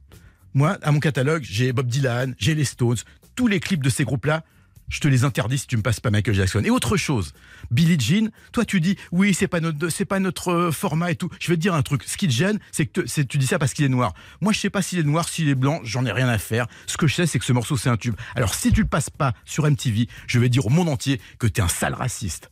moi, 0.53 0.77
à 0.81 0.91
mon 0.91 0.99
catalogue, 0.99 1.43
j'ai 1.43 1.73
Bob 1.73 1.87
Dylan, 1.87 2.33
j'ai 2.39 2.55
les 2.55 2.65
Stones, 2.65 2.97
tous 3.35 3.47
les 3.47 3.59
clips 3.59 3.83
de 3.83 3.89
ces 3.89 4.03
groupes-là, 4.05 4.43
je 4.91 4.99
te 4.99 5.07
les 5.07 5.23
interdis 5.23 5.57
si 5.57 5.67
tu 5.67 5.77
me 5.77 5.81
passes 5.81 5.99
pas 5.99 6.11
Michael 6.11 6.35
Jackson. 6.35 6.61
Et 6.63 6.69
autre 6.69 6.97
chose, 6.97 7.33
Billie 7.71 7.99
Jean, 7.99 8.29
toi 8.51 8.65
tu 8.65 8.79
dis 8.79 8.97
oui 9.11 9.33
c'est 9.33 9.47
pas 9.47 9.59
notre 9.59 9.89
c'est 9.89 10.05
pas 10.05 10.19
notre 10.19 10.49
euh, 10.49 10.71
format 10.71 11.11
et 11.11 11.15
tout. 11.15 11.29
Je 11.39 11.47
vais 11.47 11.55
te 11.55 11.61
dire 11.61 11.73
un 11.73 11.81
truc. 11.81 12.03
Ce 12.05 12.17
qui 12.17 12.27
te 12.27 12.33
gêne, 12.33 12.59
c'est 12.71 12.85
que 12.85 13.01
tu 13.01 13.37
dis 13.37 13.47
ça 13.47 13.57
parce 13.57 13.73
qu'il 13.73 13.85
est 13.85 13.89
noir. 13.89 14.13
Moi 14.41 14.53
je 14.53 14.59
sais 14.59 14.69
pas 14.69 14.81
s'il 14.81 14.99
est 14.99 15.03
noir, 15.03 15.27
s'il 15.27 15.49
est 15.49 15.55
blanc, 15.55 15.79
j'en 15.83 16.05
ai 16.05 16.11
rien 16.11 16.27
à 16.27 16.37
faire. 16.37 16.67
Ce 16.85 16.97
que 16.97 17.07
je 17.07 17.15
sais 17.15 17.25
c'est 17.25 17.39
que 17.39 17.45
ce 17.45 17.53
morceau 17.53 17.77
c'est 17.77 17.89
un 17.89 17.97
tube. 17.97 18.15
Alors 18.35 18.53
si 18.53 18.71
tu 18.71 18.81
le 18.81 18.87
passes 18.87 19.09
pas 19.09 19.33
sur 19.45 19.65
MTV, 19.65 20.07
je 20.27 20.39
vais 20.39 20.49
dire 20.49 20.65
au 20.65 20.69
monde 20.69 20.89
entier 20.89 21.19
que 21.39 21.47
t'es 21.47 21.61
un 21.61 21.69
sale 21.69 21.93
raciste. 21.93 22.51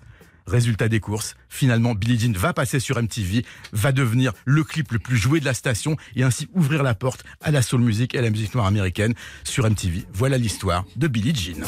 Résultat 0.50 0.90
des 0.90 1.00
courses, 1.00 1.36
finalement 1.48 1.94
Billie 1.94 2.20
Jean 2.20 2.36
va 2.36 2.54
passer 2.54 2.80
sur 2.80 3.00
MTV, 3.00 3.46
va 3.72 3.92
devenir 3.92 4.34
le 4.46 4.64
clip 4.64 4.92
le 4.92 4.98
plus 4.98 5.16
joué 5.16 5.40
de 5.40 5.46
la 5.46 5.54
station 5.54 5.96
et 6.16 6.24
ainsi 6.24 6.50
ouvrir 6.56 6.82
la 6.82 6.96
porte 6.96 7.24
à 7.40 7.52
la 7.52 7.62
soul 7.62 7.82
music 7.82 8.16
et 8.16 8.18
à 8.18 8.22
la 8.22 8.32
musique 8.32 8.56
noire 8.56 8.66
américaine 8.66 9.14
sur 9.44 9.70
MTV. 9.70 10.06
Voilà 10.12 10.40
l'histoire 10.40 10.86
de 10.96 11.08
Billie 11.08 11.36
Jean. 11.36 11.64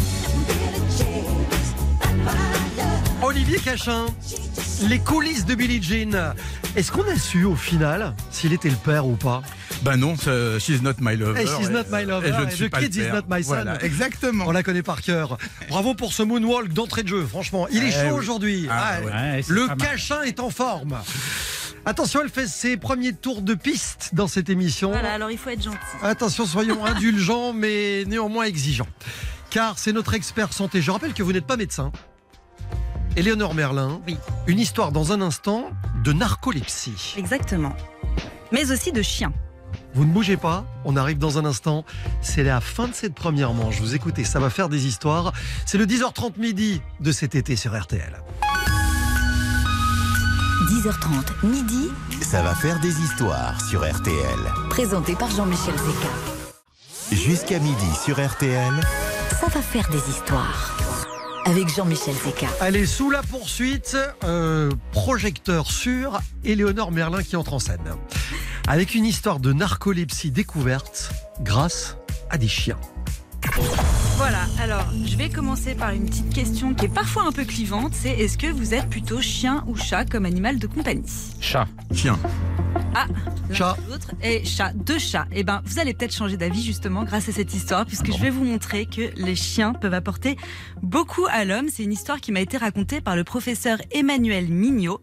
Olivier 3.21 3.59
Cachin. 3.59 4.07
Les 4.89 4.99
coulisses 4.99 5.45
de 5.45 5.55
Billie 5.55 5.81
Jean. 5.81 6.33
Est-ce 6.75 6.91
qu'on 6.91 7.03
a 7.07 7.15
su 7.15 7.45
au 7.45 7.55
final 7.55 8.13
s'il 8.31 8.51
était 8.53 8.69
le 8.69 8.75
père 8.75 9.05
ou 9.05 9.15
pas? 9.15 9.41
Ben 9.83 9.95
non, 9.97 10.15
euh, 10.27 10.59
She's 10.59 10.81
Not 10.81 10.93
My 10.99 11.15
Lover. 11.15 11.39
Hey, 11.41 11.47
she's 11.47 11.69
not 11.69 11.83
my 11.91 12.05
lover, 12.05 12.27
Et 12.27 12.33
je 12.33 12.41
et 12.41 12.45
ne 12.45 12.51
suis 12.51 12.65
The 12.67 12.71
pas 12.71 12.79
le 12.81 12.87
Kid 12.87 12.95
is 12.95 13.07
not 13.11 13.21
my 13.29 13.43
son. 13.43 13.49
Voilà, 13.49 13.83
exactement. 13.83 14.45
On 14.47 14.51
la 14.51 14.63
connaît 14.63 14.83
par 14.83 15.01
cœur. 15.01 15.37
Bravo 15.69 15.93
pour 15.93 16.13
ce 16.13 16.23
moonwalk 16.23 16.73
d'entrée 16.73 17.03
de 17.03 17.07
jeu. 17.09 17.25
Franchement, 17.25 17.67
il 17.71 17.83
est 17.83 17.87
Eh 17.89 17.91
chaud 17.91 17.99
oui. 18.05 18.11
aujourd'hui. 18.11 18.67
Ah, 18.69 18.83
Ah, 18.97 19.01
ouais. 19.01 19.11
Ouais, 19.11 19.41
c'est 19.43 19.53
Le 19.53 19.67
cachin 19.75 20.21
est 20.23 20.39
en 20.39 20.49
forme. 20.49 20.97
Attention, 21.85 22.21
elle 22.23 22.29
fait 22.29 22.47
ses 22.47 22.77
premiers 22.77 23.13
tours 23.13 23.41
de 23.41 23.53
piste 23.53 24.11
dans 24.13 24.27
cette 24.27 24.49
émission. 24.49 24.91
Voilà, 24.91 25.13
alors 25.13 25.31
il 25.31 25.37
faut 25.37 25.49
être 25.49 25.63
gentil. 25.63 25.77
Attention, 26.03 26.45
soyons 26.45 26.85
indulgents, 26.85 27.53
mais 27.53 28.03
néanmoins 28.05 28.45
exigeants. 28.45 28.87
Car 29.49 29.77
c'est 29.77 29.93
notre 29.93 30.13
expert 30.13 30.53
santé. 30.53 30.81
Je 30.81 30.91
rappelle 30.91 31.13
que 31.13 31.23
vous 31.23 31.33
n'êtes 31.33 31.47
pas 31.47 31.57
médecin. 31.57 31.91
Éléonore 33.17 33.53
Merlin. 33.53 33.99
Oui. 34.07 34.17
Une 34.47 34.59
histoire 34.59 34.91
dans 34.91 35.11
un 35.11 35.21
instant 35.21 35.71
de 36.03 36.13
narcolepsie. 36.13 37.13
Exactement. 37.17 37.73
Mais 38.51 38.71
aussi 38.71 38.91
de 38.91 39.01
chiens. 39.01 39.33
Vous 39.93 40.05
ne 40.05 40.11
bougez 40.13 40.37
pas, 40.37 40.65
on 40.85 40.95
arrive 40.95 41.17
dans 41.17 41.37
un 41.37 41.45
instant. 41.45 41.83
C'est 42.21 42.43
la 42.43 42.61
fin 42.61 42.87
de 42.87 42.93
cette 42.93 43.13
première 43.13 43.53
manche. 43.53 43.79
Vous 43.81 43.95
écoutez, 43.95 44.23
ça 44.23 44.39
va 44.39 44.49
faire 44.49 44.69
des 44.69 44.85
histoires. 44.87 45.33
C'est 45.65 45.77
le 45.77 45.85
10h30 45.85 46.37
midi 46.39 46.81
de 47.01 47.11
cet 47.11 47.35
été 47.35 47.55
sur 47.57 47.77
RTL. 47.79 48.21
10h30 50.69 51.45
midi, 51.47 51.89
Ça 52.21 52.41
va 52.41 52.55
faire 52.55 52.79
des 52.79 52.97
histoires 53.01 53.59
sur 53.69 53.81
RTL. 53.81 54.39
présenté 54.69 55.15
par 55.15 55.29
Jean-Michel 55.31 55.75
Zeka. 55.75 56.09
Jusqu'à 57.11 57.59
midi 57.59 57.87
sur 58.05 58.25
RTL. 58.25 58.73
Ça 59.41 59.47
va 59.47 59.61
faire 59.61 59.89
des 59.89 60.09
histoires. 60.09 60.77
Avec 61.45 61.73
Jean-Michel 61.73 62.13
Zeka. 62.13 62.47
Allez, 62.59 62.85
sous 62.85 63.09
la 63.09 63.23
poursuite, 63.23 63.97
euh, 64.23 64.69
projecteur 64.91 65.71
sur 65.71 66.19
Éléonore 66.43 66.91
Merlin 66.91 67.23
qui 67.23 67.35
entre 67.35 67.53
en 67.53 67.59
scène. 67.59 67.79
Avec 68.67 68.93
une 68.93 69.05
histoire 69.05 69.39
de 69.39 69.51
narcolepsie 69.51 70.31
découverte 70.31 71.11
grâce 71.41 71.97
à 72.29 72.37
des 72.37 72.47
chiens. 72.47 72.79
Voilà, 74.17 74.45
alors 74.59 74.85
je 75.05 75.17
vais 75.17 75.29
commencer 75.29 75.73
par 75.73 75.89
une 75.91 76.05
petite 76.05 76.31
question 76.31 76.75
qui 76.75 76.85
est 76.85 76.93
parfois 76.93 77.23
un 77.23 77.31
peu 77.31 77.43
clivante, 77.43 77.93
c'est 77.93 78.11
est-ce 78.11 78.37
que 78.37 78.47
vous 78.47 78.75
êtes 78.75 78.87
plutôt 78.87 79.19
chien 79.19 79.63
ou 79.67 79.75
chat 79.75 80.05
comme 80.05 80.25
animal 80.25 80.59
de 80.59 80.67
compagnie? 80.67 81.03
Chat. 81.39 81.67
Chien. 81.93 82.19
Ah, 82.93 83.07
Chat. 83.53 83.77
l'autre 83.89 84.11
et 84.21 84.43
chat, 84.45 84.73
deux 84.73 84.99
chats. 84.99 85.25
Eh 85.31 85.43
ben, 85.43 85.61
vous 85.65 85.79
allez 85.79 85.93
peut-être 85.93 86.13
changer 86.13 86.35
d'avis 86.37 86.61
justement 86.61 87.03
grâce 87.03 87.29
à 87.29 87.31
cette 87.31 87.53
histoire, 87.53 87.85
puisque 87.85 88.11
je 88.11 88.17
vais 88.17 88.29
vous 88.29 88.43
montrer 88.43 88.85
que 88.85 89.11
les 89.15 89.35
chiens 89.35 89.73
peuvent 89.73 89.93
apporter 89.93 90.35
beaucoup 90.81 91.25
à 91.29 91.45
l'homme. 91.45 91.67
C'est 91.69 91.83
une 91.83 91.93
histoire 91.93 92.19
qui 92.19 92.31
m'a 92.31 92.41
été 92.41 92.57
racontée 92.57 92.99
par 93.01 93.15
le 93.15 93.23
professeur 93.23 93.77
Emmanuel 93.91 94.47
Mignot. 94.49 94.99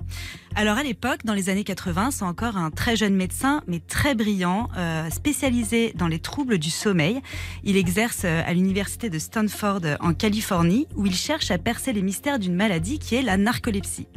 Alors 0.61 0.77
à 0.77 0.83
l'époque, 0.83 1.21
dans 1.25 1.35
les 1.35 1.51
années 1.51 1.63
80, 1.63 2.11
c'est 2.11 2.25
encore 2.25 2.57
un 2.57 2.73
très 2.73 2.97
jeune 2.97 3.15
médecin, 3.15 3.63
mais 3.69 3.79
très 3.79 4.17
brillant, 4.17 4.69
euh, 4.77 5.09
spécialisé 5.09 5.93
dans 5.95 6.09
les 6.09 6.19
troubles 6.19 6.59
du 6.59 6.69
sommeil. 6.69 7.21
Il 7.63 7.77
exerce 7.77 8.23
euh, 8.25 8.43
à 8.45 8.55
l'université 8.55 9.09
de 9.09 9.21
Stanford 9.21 9.79
euh, 9.85 9.97
en 10.01 10.15
Californie, 10.15 10.89
où 10.97 11.07
il 11.07 11.15
cherche 11.15 11.53
à 11.53 11.59
percer 11.59 11.93
les 11.93 12.03
mystères 12.03 12.41
d'une 12.41 12.57
maladie 12.57 12.99
qui 12.99 13.15
est 13.15 13.23
la 13.23 13.37
narcolepsie. 13.37 14.09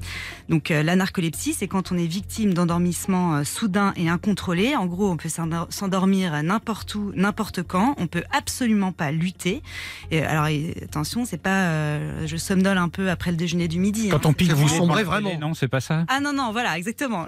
Donc 0.49 0.71
euh, 0.71 0.81
la 0.81 0.95
narcolepsie, 0.95 1.53
c'est 1.53 1.67
quand 1.67 1.91
on 1.91 1.97
est 1.99 2.07
victime 2.07 2.55
d'endormissement 2.55 3.35
euh, 3.35 3.43
soudain 3.43 3.93
et 3.95 4.09
incontrôlé. 4.09 4.75
En 4.75 4.87
gros, 4.87 5.11
on 5.11 5.17
peut 5.17 5.29
s'endor- 5.29 5.67
s'endormir 5.69 6.41
n'importe 6.41 6.95
où, 6.95 7.11
n'importe 7.13 7.61
quand. 7.61 7.93
On 7.99 8.07
peut 8.07 8.23
absolument 8.35 8.91
pas 8.91 9.11
lutter. 9.11 9.61
Et, 10.09 10.23
alors 10.23 10.47
et, 10.47 10.75
attention, 10.85 11.23
c'est 11.23 11.37
pas 11.37 11.65
euh, 11.67 12.25
je 12.25 12.35
somnole 12.37 12.79
un 12.79 12.89
peu 12.89 13.11
après 13.11 13.29
le 13.29 13.37
déjeuner 13.37 13.67
du 13.67 13.77
midi. 13.77 14.07
hein. 14.07 14.17
Quand 14.19 14.25
on 14.25 14.33
pique 14.33 14.49
Que 14.49 14.55
vous 14.55 14.67
sombrez 14.69 15.03
vraiment. 15.03 15.37
Non, 15.39 15.53
c'est 15.53 15.67
pas 15.67 15.81
ça. 15.81 16.03
Ah 16.07 16.19
non 16.19 16.30
non 16.33 16.51
voilà 16.51 16.77
exactement. 16.77 17.27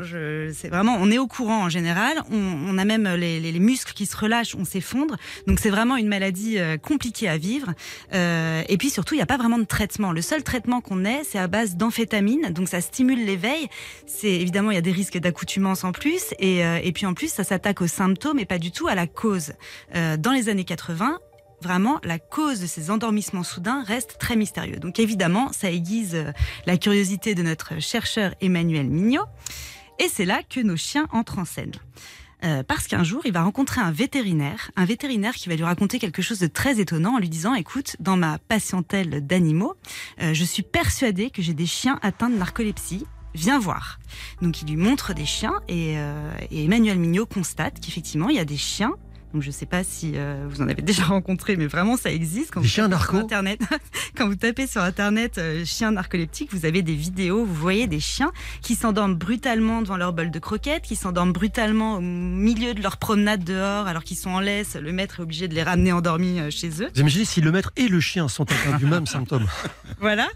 C'est 0.53 0.69
vraiment 0.69 0.95
on 0.99 1.09
est 1.11 1.17
au 1.17 1.27
courant 1.27 1.63
en 1.63 1.69
général. 1.69 2.21
On, 2.31 2.77
a 2.77 2.85
même 2.85 3.07
les, 3.15 3.39
les- 3.39 3.51
les 3.51 3.59
muscles 3.59 3.93
qui 3.93 4.05
se 4.05 4.15
relâchent 4.17 4.55
on 4.55 4.65
s'effondre. 4.65 5.15
Donc 5.47 5.59
c'est 5.59 5.69
vraiment 5.69 5.95
une 5.97 6.07
maladie 6.07 6.57
euh, 6.57 6.77
compliquée 6.77 7.29
à 7.29 7.37
vivre. 7.37 7.73
Euh, 8.13 8.61
et 8.67 8.77
puis 8.77 8.89
surtout 8.89 9.13
il 9.13 9.17
n'y 9.17 9.23
a 9.23 9.27
pas 9.27 9.37
vraiment 9.37 9.59
de 9.59 9.63
traitement. 9.65 10.11
Le 10.11 10.21
seul 10.21 10.43
traitement 10.43 10.81
qu'on 10.81 11.05
ait 11.05 11.21
c'est 11.23 11.39
à 11.39 11.47
base 11.47 11.75
d'amphétamine 11.75 12.49
donc 12.51 12.67
ça 12.67 12.81
stimule 12.81 13.25
l'éveil. 13.25 13.67
C'est 14.07 14.31
évidemment 14.31 14.71
il 14.71 14.75
y 14.75 14.77
a 14.77 14.81
des 14.81 14.91
risques 14.91 15.17
d'accoutumance 15.17 15.83
en 15.83 15.91
plus. 15.91 16.33
Et, 16.39 16.65
euh, 16.65 16.79
et 16.83 16.91
puis 16.91 17.05
en 17.05 17.13
plus 17.13 17.31
ça 17.31 17.43
s'attaque 17.43 17.81
aux 17.81 17.87
symptômes 17.87 18.39
et 18.39 18.45
pas 18.45 18.59
du 18.59 18.71
tout 18.71 18.87
à 18.87 18.95
la 18.95 19.07
cause. 19.07 19.53
Dans 19.93 20.31
les 20.31 20.49
années 20.49 20.63
80 20.63 21.17
Vraiment, 21.63 22.01
la 22.03 22.19
cause 22.19 22.59
de 22.59 22.67
ces 22.67 22.91
endormissements 22.91 23.43
soudains 23.43 23.83
reste 23.83 24.17
très 24.19 24.35
mystérieux. 24.35 24.79
Donc 24.81 24.99
évidemment, 24.99 25.49
ça 25.53 25.71
aiguise 25.71 26.13
euh, 26.13 26.33
la 26.65 26.77
curiosité 26.77 27.35
de 27.35 27.41
notre 27.41 27.79
chercheur 27.79 28.35
Emmanuel 28.41 28.89
Mignot. 28.89 29.23
Et 29.97 30.09
c'est 30.09 30.25
là 30.25 30.41
que 30.43 30.59
nos 30.59 30.75
chiens 30.75 31.07
entrent 31.13 31.39
en 31.39 31.45
scène. 31.45 31.71
Euh, 32.43 32.63
parce 32.63 32.87
qu'un 32.87 33.05
jour, 33.05 33.21
il 33.23 33.31
va 33.31 33.43
rencontrer 33.43 33.79
un 33.79 33.91
vétérinaire, 33.91 34.71
un 34.75 34.83
vétérinaire 34.83 35.35
qui 35.35 35.47
va 35.47 35.55
lui 35.55 35.63
raconter 35.63 35.99
quelque 35.99 36.21
chose 36.21 36.39
de 36.39 36.47
très 36.47 36.81
étonnant 36.81 37.15
en 37.15 37.19
lui 37.19 37.29
disant, 37.29 37.53
écoute, 37.53 37.95
dans 38.01 38.17
ma 38.17 38.39
patientèle 38.39 39.25
d'animaux, 39.25 39.75
euh, 40.21 40.33
je 40.33 40.43
suis 40.43 40.63
persuadé 40.63 41.29
que 41.29 41.41
j'ai 41.41 41.53
des 41.53 41.65
chiens 41.65 41.97
atteints 42.01 42.29
de 42.29 42.35
narcolepsie. 42.35 43.05
Viens 43.35 43.57
voir. 43.57 43.99
Donc 44.41 44.61
il 44.61 44.67
lui 44.67 44.75
montre 44.75 45.13
des 45.13 45.25
chiens 45.25 45.61
et, 45.67 45.95
et 46.51 46.65
Emmanuel 46.65 46.99
Mignot 46.99 47.25
constate 47.25 47.79
qu'effectivement 47.79 48.29
il 48.29 48.35
y 48.35 48.39
a 48.39 48.45
des 48.45 48.57
chiens. 48.57 48.93
Donc 49.33 49.41
je 49.41 49.47
ne 49.47 49.53
sais 49.53 49.65
pas 49.65 49.83
si 49.83 50.13
euh, 50.15 50.45
vous 50.47 50.61
en 50.61 50.67
avez 50.67 50.81
déjà 50.83 51.03
rencontré, 51.03 51.55
mais 51.55 51.65
vraiment 51.65 51.97
ça 51.97 52.11
existe. 52.11 52.51
Quand 52.51 52.61
Des 52.61 52.67
vous 52.67 52.71
chiens 52.71 52.83
tapez 52.83 52.95
narcos 52.95 53.17
sur 53.17 53.25
Internet, 53.25 53.61
quand 54.15 54.27
vous 54.27 54.35
tapez 54.35 54.67
sur 54.67 54.81
Internet 54.81 55.37
euh, 55.39 55.65
chiens 55.65 55.91
narcoleptiques, 55.91 56.53
vous 56.53 56.65
avez 56.65 56.83
des 56.83 56.93
vidéos, 56.93 57.43
vous 57.43 57.53
voyez 57.53 57.87
des 57.87 57.99
chiens 57.99 58.31
qui 58.61 58.75
s'endorment 58.75 59.15
brutalement 59.15 59.81
devant 59.81 59.97
leur 59.97 60.13
bol 60.13 60.29
de 60.29 60.39
croquettes, 60.39 60.83
qui 60.83 60.95
s'endorment 60.95 61.33
brutalement 61.33 61.95
au 61.95 62.01
milieu 62.01 62.75
de 62.75 62.81
leur 62.81 62.97
promenade 62.97 63.43
dehors 63.43 63.87
alors 63.87 64.03
qu'ils 64.03 64.17
sont 64.17 64.29
en 64.29 64.39
laisse. 64.39 64.75
Le 64.75 64.91
maître 64.91 65.19
est 65.19 65.23
obligé 65.23 65.47
de 65.47 65.55
les 65.55 65.63
ramener 65.63 65.91
endormis 65.91 66.39
euh, 66.39 66.51
chez 66.51 66.83
eux. 66.83 66.89
Vous 66.93 67.01
imaginez 67.01 67.25
si 67.25 67.41
le 67.41 67.51
maître 67.51 67.71
et 67.75 67.87
le 67.87 67.99
chien 67.99 68.27
sont 68.27 68.43
atteints 68.43 68.77
du 68.77 68.85
même 68.85 69.07
symptôme 69.07 69.47
Voilà. 69.99 70.27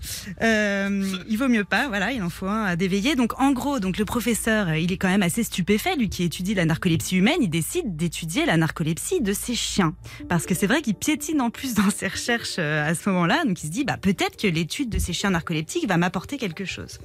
Euh, 0.41 1.05
il 1.29 1.37
vaut 1.37 1.49
mieux 1.49 1.65
pas. 1.65 1.87
Voilà, 1.87 2.13
il 2.13 2.23
en 2.23 2.29
faut 2.29 2.47
un 2.47 2.63
à 2.63 2.75
d'éveiller. 2.75 3.15
Donc, 3.15 3.39
en 3.39 3.51
gros, 3.51 3.79
donc 3.79 3.97
le 3.97 4.05
professeur, 4.05 4.73
il 4.73 4.91
est 4.91 4.97
quand 4.97 5.09
même 5.09 5.23
assez 5.23 5.43
stupéfait, 5.43 5.95
lui 5.95 6.09
qui 6.09 6.23
étudie 6.23 6.55
la 6.55 6.65
narcolepsie 6.65 7.17
humaine. 7.17 7.37
Il 7.41 7.49
décide 7.49 7.95
d'étudier 7.95 8.45
la 8.45 8.57
narcolepsie 8.57 8.86
de 8.93 9.33
ses 9.33 9.55
chiens, 9.55 9.95
parce 10.29 10.45
que 10.45 10.55
c'est 10.55 10.67
vrai 10.67 10.81
qu'il 10.81 10.95
piétine 10.95 11.41
en 11.41 11.49
plus 11.49 11.73
dans 11.73 11.89
ses 11.89 12.07
recherches 12.07 12.55
euh, 12.57 12.87
à 12.89 12.95
ce 12.95 13.09
moment-là. 13.09 13.43
Donc, 13.45 13.61
il 13.63 13.67
se 13.67 13.71
dit, 13.71 13.83
bah 13.83 13.97
peut-être 13.97 14.37
que 14.37 14.47
l'étude 14.47 14.89
de 14.89 14.97
ces 14.97 15.13
chiens 15.13 15.31
narcoleptiques 15.31 15.87
va 15.87 15.97
m'apporter 15.97 16.37
quelque 16.37 16.65
chose. 16.65 16.99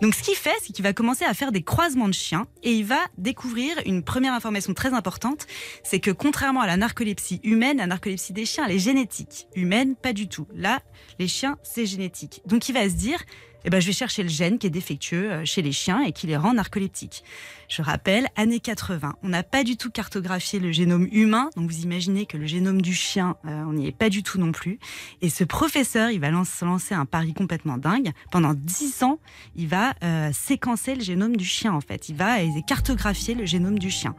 Donc, 0.00 0.14
ce 0.14 0.22
qu'il 0.22 0.34
fait, 0.34 0.54
c'est 0.62 0.72
qu'il 0.72 0.82
va 0.82 0.92
commencer 0.92 1.24
à 1.24 1.34
faire 1.34 1.52
des 1.52 1.62
croisements 1.62 2.08
de 2.08 2.14
chiens 2.14 2.46
et 2.62 2.72
il 2.72 2.84
va 2.84 2.98
découvrir 3.18 3.76
une 3.84 4.02
première 4.02 4.32
information 4.32 4.72
très 4.74 4.94
importante, 4.94 5.46
c'est 5.82 6.00
que 6.00 6.10
contrairement 6.10 6.60
à 6.62 6.66
la 6.66 6.76
narcolepsie 6.76 7.40
humaine, 7.42 7.78
la 7.78 7.86
narcolepsie 7.86 8.32
des 8.32 8.46
chiens, 8.46 8.64
elle 8.66 8.76
est 8.76 8.78
génétique. 8.78 9.46
Humaine, 9.54 9.94
pas 9.94 10.12
du 10.12 10.28
tout. 10.28 10.46
Là, 10.54 10.80
les 11.18 11.28
chiens, 11.28 11.58
c'est 11.62 11.86
génétique. 11.86 12.40
Donc 12.46 12.68
il 12.68 12.72
va 12.72 12.88
se 12.88 12.94
dire, 12.94 13.18
eh 13.66 13.70
ben, 13.70 13.80
je 13.80 13.86
vais 13.88 13.92
chercher 13.92 14.22
le 14.22 14.28
gène 14.28 14.58
qui 14.58 14.68
est 14.68 14.70
défectueux 14.70 15.32
euh, 15.32 15.44
chez 15.44 15.60
les 15.60 15.72
chiens 15.72 16.00
et 16.02 16.12
qui 16.12 16.28
les 16.28 16.36
rend 16.36 16.54
narcoleptiques. 16.54 17.24
Je 17.68 17.82
rappelle, 17.82 18.28
années 18.36 18.60
80, 18.60 19.16
on 19.22 19.28
n'a 19.28 19.42
pas 19.42 19.64
du 19.64 19.76
tout 19.76 19.90
cartographié 19.90 20.58
le 20.60 20.70
génome 20.72 21.08
humain, 21.10 21.50
donc 21.56 21.70
vous 21.70 21.80
imaginez 21.82 22.24
que 22.26 22.36
le 22.36 22.46
génome 22.46 22.80
du 22.80 22.94
chien, 22.94 23.36
euh, 23.44 23.64
on 23.66 23.72
n'y 23.72 23.86
est 23.88 23.96
pas 23.96 24.08
du 24.08 24.22
tout 24.22 24.38
non 24.38 24.52
plus. 24.52 24.78
Et 25.20 25.30
ce 25.30 25.44
professeur, 25.44 26.10
il 26.10 26.20
va 26.20 26.30
lance- 26.30 26.60
lancer 26.62 26.94
un 26.94 27.04
pari 27.06 27.34
complètement 27.34 27.76
dingue. 27.78 28.12
Pendant 28.30 28.54
10 28.54 29.02
ans, 29.02 29.18
il 29.56 29.68
va 29.68 29.94
euh, 30.04 30.30
séquencer 30.32 30.94
le 30.94 31.02
génome 31.02 31.36
du 31.36 31.44
chien, 31.44 31.72
en 31.72 31.80
fait. 31.80 32.08
Il 32.08 32.16
va 32.16 32.36
cartographier 32.66 33.34
le 33.34 33.46
génome 33.46 33.78
du 33.78 33.90
chien. 33.90 34.14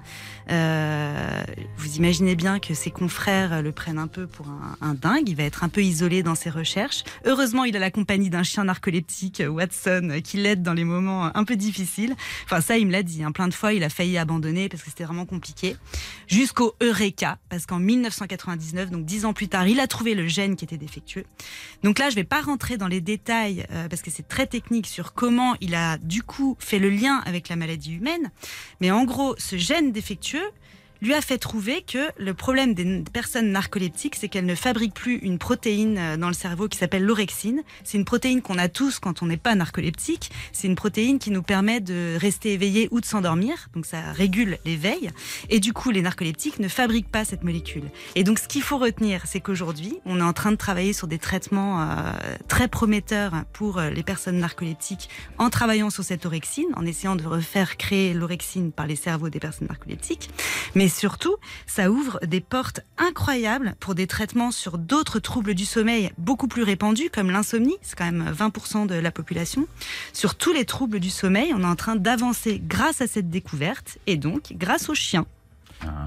Euh, 0.49 1.43
vous 1.77 1.95
imaginez 1.97 2.35
bien 2.35 2.59
que 2.59 2.73
ses 2.73 2.91
confrères 2.91 3.61
le 3.61 3.71
prennent 3.71 3.97
un 3.97 4.07
peu 4.07 4.27
pour 4.27 4.47
un, 4.81 4.93
dingue. 4.93 5.29
Il 5.29 5.35
va 5.35 5.43
être 5.43 5.63
un 5.63 5.69
peu 5.69 5.83
isolé 5.83 6.23
dans 6.23 6.35
ses 6.35 6.49
recherches. 6.49 7.03
Heureusement, 7.25 7.63
il 7.63 7.75
a 7.75 7.79
la 7.79 7.91
compagnie 7.91 8.29
d'un 8.29 8.43
chien 8.43 8.63
narcoleptique, 8.65 9.41
Watson, 9.47 10.19
qui 10.23 10.37
l'aide 10.37 10.63
dans 10.63 10.73
les 10.73 10.83
moments 10.83 11.35
un 11.35 11.43
peu 11.43 11.55
difficiles. 11.55 12.15
Enfin, 12.45 12.61
ça, 12.61 12.77
il 12.77 12.87
me 12.87 12.91
l'a 12.91 13.03
dit. 13.03 13.23
hein. 13.23 13.31
Plein 13.37 13.49
de 13.49 13.53
fois, 13.53 13.71
il 13.71 13.83
a 13.83 13.89
failli 13.89 14.17
abandonner 14.17 14.67
parce 14.67 14.81
que 14.81 14.89
c'était 14.89 15.03
vraiment 15.03 15.27
compliqué. 15.27 15.75
Jusqu'au 16.25 16.73
Eureka, 16.81 17.37
parce 17.49 17.67
qu'en 17.67 17.77
1999, 17.77 18.89
donc 18.89 19.05
dix 19.05 19.25
ans 19.25 19.33
plus 19.33 19.47
tard, 19.47 19.67
il 19.67 19.79
a 19.79 19.85
trouvé 19.85 20.15
le 20.15 20.27
gène 20.27 20.55
qui 20.55 20.65
était 20.65 20.77
défectueux. 20.77 21.23
Donc 21.83 21.99
là, 21.99 22.09
je 22.09 22.15
vais 22.15 22.23
pas 22.23 22.41
rentrer 22.41 22.77
dans 22.77 22.87
les 22.87 22.99
détails 22.99 23.67
euh, 23.69 23.87
parce 23.89 24.01
que 24.01 24.09
c'est 24.09 24.27
très 24.27 24.47
technique 24.47 24.87
sur 24.87 25.13
comment 25.13 25.53
il 25.61 25.75
a 25.75 25.99
du 25.99 26.23
coup 26.23 26.57
fait 26.57 26.79
le 26.79 26.89
lien 26.89 27.21
avec 27.27 27.47
la 27.47 27.55
maladie 27.55 27.93
humaine. 27.93 28.31
Mais 28.81 28.89
en 28.89 29.03
gros, 29.03 29.35
ce 29.37 29.55
gène 29.55 29.91
défectueux, 29.91 30.49
lui 31.01 31.13
a 31.13 31.21
fait 31.21 31.37
trouver 31.37 31.81
que 31.81 32.09
le 32.17 32.33
problème 32.33 32.73
des 32.73 33.03
personnes 33.11 33.51
narcoleptiques, 33.51 34.15
c'est 34.15 34.27
qu'elles 34.27 34.45
ne 34.45 34.55
fabriquent 34.55 34.93
plus 34.93 35.17
une 35.17 35.37
protéine 35.37 35.97
euh, 35.97 36.17
dans 36.17 36.27
le 36.27 36.33
cerveau 36.33 36.67
qui 36.67 36.77
s'appelle 36.77 37.03
l'orexine. 37.03 37.61
C'est 37.83 37.97
une 37.97 38.05
protéine 38.05 38.41
qu'on 38.41 38.57
a 38.57 38.69
tous 38.69 38.99
quand 38.99 39.21
on 39.21 39.27
n'est 39.27 39.37
pas 39.37 39.55
narcoleptique. 39.55 40.31
C'est 40.51 40.67
une 40.67 40.75
protéine 40.75 41.19
qui 41.19 41.31
nous 41.31 41.43
permet 41.43 41.79
de 41.79 42.17
rester 42.19 42.53
éveillé 42.53 42.87
ou 42.91 43.01
de 43.01 43.05
s'endormir. 43.05 43.69
Donc 43.73 43.85
ça 43.85 44.11
régule 44.11 44.57
l'éveil. 44.65 45.11
Et 45.49 45.59
du 45.59 45.73
coup, 45.73 45.91
les 45.91 46.01
narcoleptiques 46.01 46.59
ne 46.59 46.67
fabriquent 46.67 47.11
pas 47.11 47.25
cette 47.25 47.43
molécule. 47.43 47.83
Et 48.15 48.23
donc 48.23 48.39
ce 48.39 48.47
qu'il 48.47 48.61
faut 48.61 48.77
retenir, 48.77 49.23
c'est 49.25 49.39
qu'aujourd'hui, 49.39 49.99
on 50.05 50.19
est 50.19 50.23
en 50.23 50.33
train 50.33 50.51
de 50.51 50.57
travailler 50.57 50.93
sur 50.93 51.07
des 51.07 51.19
traitements 51.19 51.81
euh, 51.81 51.85
très 52.47 52.67
prometteurs 52.67 53.33
pour 53.53 53.77
euh, 53.77 53.89
les 53.89 54.03
personnes 54.03 54.39
narcoleptiques 54.39 55.09
en 55.37 55.49
travaillant 55.49 55.89
sur 55.89 56.03
cette 56.03 56.25
orexine, 56.25 56.67
en 56.75 56.85
essayant 56.85 57.15
de 57.15 57.25
refaire 57.25 57.77
créer 57.77 58.13
l'orexine 58.13 58.71
par 58.71 58.87
les 58.87 58.95
cerveaux 58.95 59.29
des 59.29 59.39
personnes 59.39 59.67
narcoleptiques. 59.67 60.29
Mais 60.75 60.86
surtout, 60.89 61.35
ça 61.65 61.89
ouvre 61.89 62.19
des 62.25 62.41
portes 62.41 62.81
incroyables 62.97 63.75
pour 63.79 63.95
des 63.95 64.07
traitements 64.07 64.51
sur 64.51 64.77
d'autres 64.77 65.19
troubles 65.19 65.53
du 65.53 65.65
sommeil 65.65 66.11
beaucoup 66.17 66.47
plus 66.47 66.63
répandus, 66.63 67.09
comme 67.13 67.31
l'insomnie, 67.31 67.77
c'est 67.81 67.97
quand 67.97 68.11
même 68.11 68.31
20% 68.31 68.87
de 68.87 68.95
la 68.95 69.11
population. 69.11 69.67
Sur 70.13 70.35
tous 70.35 70.53
les 70.53 70.65
troubles 70.65 70.99
du 70.99 71.09
sommeil, 71.09 71.53
on 71.55 71.61
est 71.61 71.65
en 71.65 71.75
train 71.75 71.95
d'avancer 71.95 72.61
grâce 72.63 73.01
à 73.01 73.07
cette 73.07 73.29
découverte 73.29 73.97
et 74.07 74.17
donc 74.17 74.53
grâce 74.53 74.89
aux 74.89 74.95
chiens. 74.95 75.25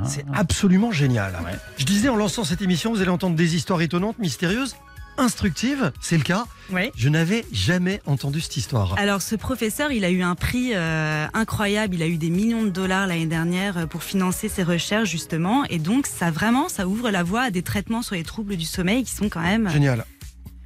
C'est 0.04 0.24
absolument 0.34 0.90
génial. 0.90 1.32
Je 1.76 1.84
disais 1.84 2.08
en 2.08 2.16
lançant 2.16 2.44
cette 2.44 2.62
émission, 2.62 2.92
vous 2.92 3.00
allez 3.00 3.10
entendre 3.10 3.36
des 3.36 3.54
histoires 3.54 3.80
étonnantes, 3.82 4.18
mystérieuses, 4.18 4.76
instructives. 5.20 5.92
C'est 6.00 6.16
le 6.16 6.22
cas. 6.22 6.44
Oui. 6.72 6.90
Je 6.96 7.08
n'avais 7.08 7.44
jamais 7.52 8.00
entendu 8.06 8.40
cette 8.40 8.56
histoire. 8.56 8.94
Alors 8.98 9.22
ce 9.22 9.34
professeur, 9.34 9.92
il 9.92 10.04
a 10.04 10.10
eu 10.10 10.22
un 10.22 10.34
prix 10.34 10.70
euh, 10.74 11.26
incroyable, 11.34 11.94
il 11.94 12.02
a 12.02 12.06
eu 12.06 12.16
des 12.16 12.30
millions 12.30 12.62
de 12.62 12.70
dollars 12.70 13.06
l'année 13.06 13.26
dernière 13.26 13.78
euh, 13.78 13.86
pour 13.86 14.02
financer 14.02 14.48
ses 14.48 14.62
recherches 14.62 15.08
justement, 15.08 15.64
et 15.64 15.78
donc 15.78 16.06
ça 16.06 16.30
vraiment, 16.30 16.68
ça 16.68 16.86
ouvre 16.86 17.10
la 17.10 17.22
voie 17.22 17.42
à 17.42 17.50
des 17.50 17.62
traitements 17.62 18.02
sur 18.02 18.14
les 18.14 18.22
troubles 18.24 18.56
du 18.56 18.64
sommeil 18.64 19.04
qui 19.04 19.12
sont 19.12 19.28
quand 19.28 19.40
même 19.40 19.66
euh, 19.66 19.70
Génial. 19.70 20.04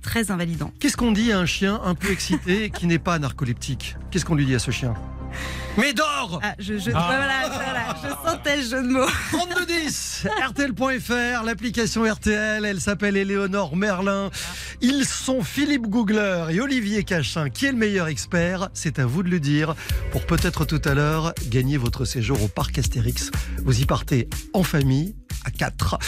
très 0.02 0.30
invalidants. 0.30 0.72
Qu'est-ce 0.80 0.96
qu'on 0.96 1.12
dit 1.12 1.32
à 1.32 1.38
un 1.38 1.46
chien 1.46 1.80
un 1.84 1.94
peu 1.94 2.10
excité 2.10 2.70
qui 2.70 2.86
n'est 2.86 2.98
pas 2.98 3.18
narcoleptique? 3.18 3.96
Qu'est-ce 4.10 4.24
qu'on 4.24 4.34
lui 4.34 4.46
dit 4.46 4.54
à 4.54 4.58
ce 4.58 4.70
chien? 4.70 4.94
Mais 5.76 5.92
dors 5.92 6.40
Ah, 6.42 6.54
je, 6.58 6.78
je, 6.78 6.90
voilà, 6.90 7.48
voilà, 7.48 7.96
je 8.02 8.30
sentais 8.30 8.56
le 8.58 8.62
jeu 8.62 8.82
de 8.82 8.88
mots. 8.88 9.06
3210 9.32 10.26
RTL.fr, 10.48 11.42
l'application 11.44 12.04
RTL, 12.04 12.64
elle 12.64 12.80
s'appelle 12.80 13.16
Éléonore 13.16 13.74
Merlin. 13.76 14.30
Ils 14.80 15.04
sont 15.04 15.42
Philippe 15.42 15.88
Googler 15.88 16.46
et 16.50 16.60
Olivier 16.60 17.02
Cachin. 17.02 17.50
Qui 17.50 17.66
est 17.66 17.72
le 17.72 17.78
meilleur 17.78 18.06
expert 18.06 18.68
C'est 18.72 18.98
à 19.00 19.06
vous 19.06 19.22
de 19.24 19.28
le 19.30 19.40
dire. 19.40 19.74
Pour 20.12 20.26
peut-être 20.26 20.64
tout 20.64 20.80
à 20.84 20.94
l'heure 20.94 21.34
gagner 21.48 21.76
votre 21.76 22.04
séjour 22.04 22.40
au 22.42 22.48
parc 22.48 22.78
Astérix. 22.78 23.30
Vous 23.64 23.80
y 23.80 23.84
partez 23.84 24.28
en 24.52 24.62
famille, 24.62 25.16
à 25.44 25.50
4. 25.50 25.98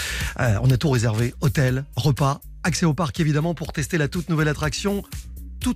on 0.63 0.71
a 0.71 0.77
tout 0.77 0.91
réservé 0.91 1.35
hôtel, 1.41 1.85
repas, 1.97 2.41
accès 2.63 2.87
au 2.87 2.95
parc 2.95 3.19
évidemment 3.21 3.55
pour 3.55 3.73
tester 3.73 3.99
la 3.99 4.09
toute 4.09 4.29
nouvelle 4.29 4.49
attraction 4.49 5.03
Tout 5.61 5.75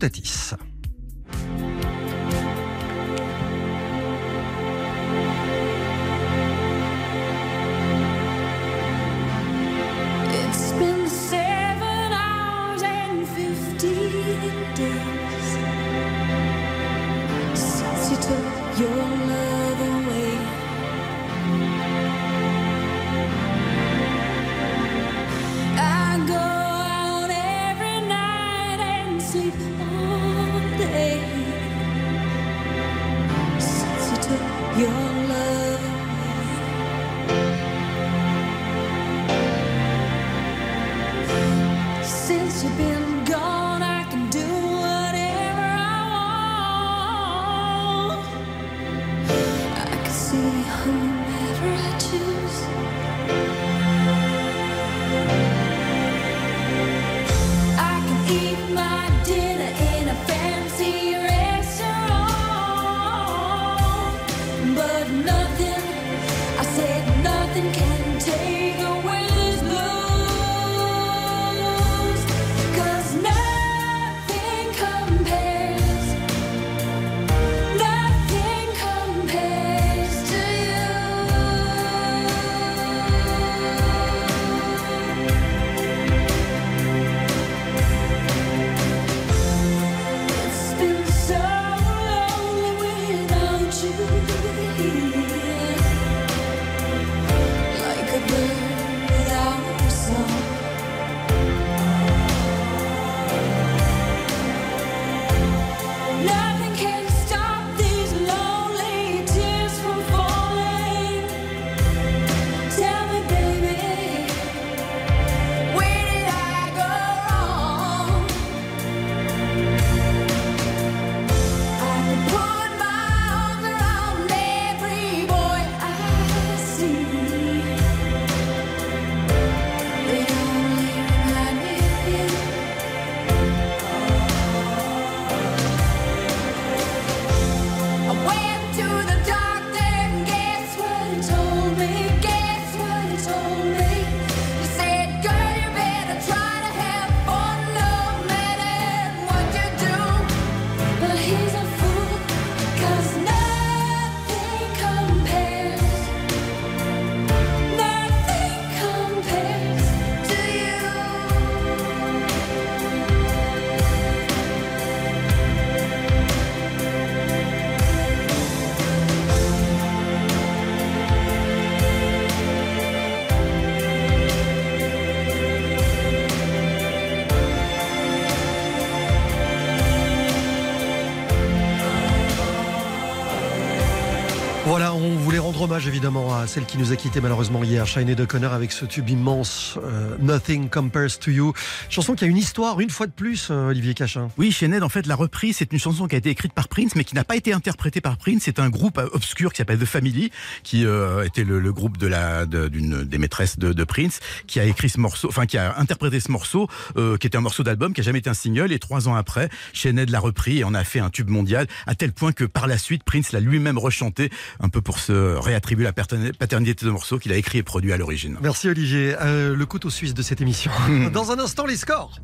rendre 185.60 185.72
hommage 185.74 185.86
évidemment 185.88 186.34
à 186.34 186.46
celle 186.46 186.64
qui 186.64 186.78
nous 186.78 186.90
a 186.90 186.96
quitté 186.96 187.20
malheureusement 187.20 187.62
hier, 187.62 187.86
Sinead 187.86 188.18
O'Connor, 188.18 188.54
avec 188.54 188.72
ce 188.72 188.86
tube 188.86 189.10
immense, 189.10 189.78
euh, 189.84 190.16
Nothing 190.18 190.70
Compares 190.70 191.18
to 191.20 191.30
You. 191.30 191.52
Chanson 191.90 192.14
qui 192.14 192.24
a 192.24 192.28
une 192.28 192.38
histoire, 192.38 192.80
une 192.80 192.88
fois 192.88 193.06
de 193.06 193.12
plus, 193.12 193.48
euh, 193.50 193.68
Olivier 193.68 193.92
Cachin. 193.92 194.28
Oui, 194.38 194.52
Sinead, 194.52 194.82
en 194.82 194.88
fait, 194.88 195.06
la 195.06 195.16
reprise, 195.16 195.56
c'est 195.58 195.70
une 195.70 195.78
chanson 195.78 196.06
qui 196.06 196.14
a 196.14 196.18
été 196.18 196.30
écrite 196.30 196.54
par 196.54 196.68
Prince, 196.68 196.94
mais 196.96 197.04
qui 197.04 197.14
n'a 197.14 197.24
pas 197.24 197.36
été 197.36 197.52
interprétée 197.52 198.00
par 198.00 198.16
Prince. 198.16 198.42
C'est 198.44 198.58
un 198.58 198.70
groupe 198.70 198.96
euh, 198.96 199.08
obscur 199.12 199.52
qui 199.52 199.58
s'appelle 199.58 199.78
The 199.78 199.84
Family, 199.84 200.30
qui 200.62 200.86
était 201.24 201.44
le, 201.44 201.72
groupe 201.72 201.98
de 201.98 202.06
la 202.06 202.46
d'une 202.46 203.02
des 203.04 203.18
maîtresses 203.18 203.58
de, 203.58 203.84
Prince, 203.84 204.20
qui 204.46 204.60
a 204.60 204.64
écrit 204.64 204.88
ce 204.88 204.98
morceau, 204.98 205.28
enfin 205.28 205.44
qui 205.44 205.58
a 205.58 205.78
interprété 205.78 206.20
ce 206.20 206.30
morceau, 206.30 206.68
qui 206.94 207.26
était 207.26 207.36
un 207.36 207.42
morceau 207.42 207.62
d'album, 207.62 207.92
qui 207.92 208.00
a 208.00 208.04
jamais 208.04 208.20
été 208.20 208.30
un 208.30 208.34
single. 208.34 208.72
Et 208.72 208.78
trois 208.78 209.08
ans 209.08 209.14
après, 209.14 209.50
Sinead 209.74 210.10
l'a 210.10 210.20
repris 210.20 210.58
et 210.58 210.64
en 210.64 210.74
a 210.74 210.84
fait 210.84 211.00
un 211.00 211.10
tube 211.10 211.28
mondial, 211.28 211.66
à 211.86 211.94
tel 211.94 212.12
point 212.12 212.32
que 212.32 212.44
par 212.44 212.66
la 212.66 212.78
suite, 212.78 213.04
Prince 213.04 213.32
l'a 213.32 213.40
lui-même 213.40 213.78
rechanté, 213.78 214.30
un 214.60 214.68
peu 214.68 214.80
pour 214.80 214.98
se 214.98 215.36
réattribuer 215.50 215.84
la 215.84 215.92
patern- 215.92 216.32
paternité 216.32 216.86
de 216.86 216.90
morceau 216.90 217.18
qu'il 217.18 217.32
a 217.32 217.36
écrit 217.36 217.58
et 217.58 217.62
produit 217.62 217.92
à 217.92 217.96
l'origine. 217.96 218.36
Merci 218.40 218.68
Olivier. 218.68 219.14
Euh, 219.20 219.54
le 219.56 219.66
couteau 219.66 219.90
suisse 219.90 220.14
de 220.14 220.22
cette 220.22 220.40
émission. 220.40 220.70
Dans 221.12 221.30
un 221.32 221.38
instant, 221.38 221.66
les 221.66 221.76
scores. 221.76 222.18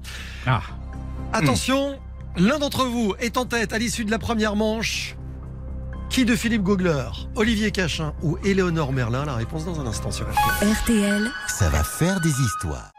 Ah, 0.47 0.62
Attention, 1.33 1.99
l'un 2.37 2.59
d'entre 2.59 2.85
vous 2.85 3.15
est 3.19 3.37
en 3.37 3.45
tête 3.47 3.73
à 3.73 3.79
l'issue 3.79 4.05
de 4.05 4.11
la 4.11 4.19
première 4.19 4.55
manche. 4.57 5.17
Qui 6.09 6.25
de 6.25 6.37
Philippe 6.37 6.62
Googler, 6.62 7.09
Olivier 7.35 7.73
Cachin 7.73 8.15
ou 8.23 8.39
Éléonore 8.45 8.93
Merlin? 8.93 9.25
La 9.25 9.35
réponse 9.35 9.65
dans 9.65 9.81
un 9.81 9.87
instant 9.87 10.12
sur 10.12 10.25
RTL. 10.31 10.73
RTL, 10.73 11.31
Ça 11.49 11.69
va 11.69 11.83
faire 11.83 12.21
des 12.21 12.31
histoires. 12.41 12.93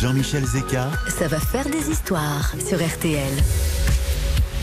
Jean-Michel 0.00 0.44
Zeka, 0.44 0.90
ça 1.08 1.28
va 1.28 1.38
faire 1.38 1.66
des 1.68 1.90
histoires 1.90 2.52
sur 2.66 2.84
RTL. 2.84 3.32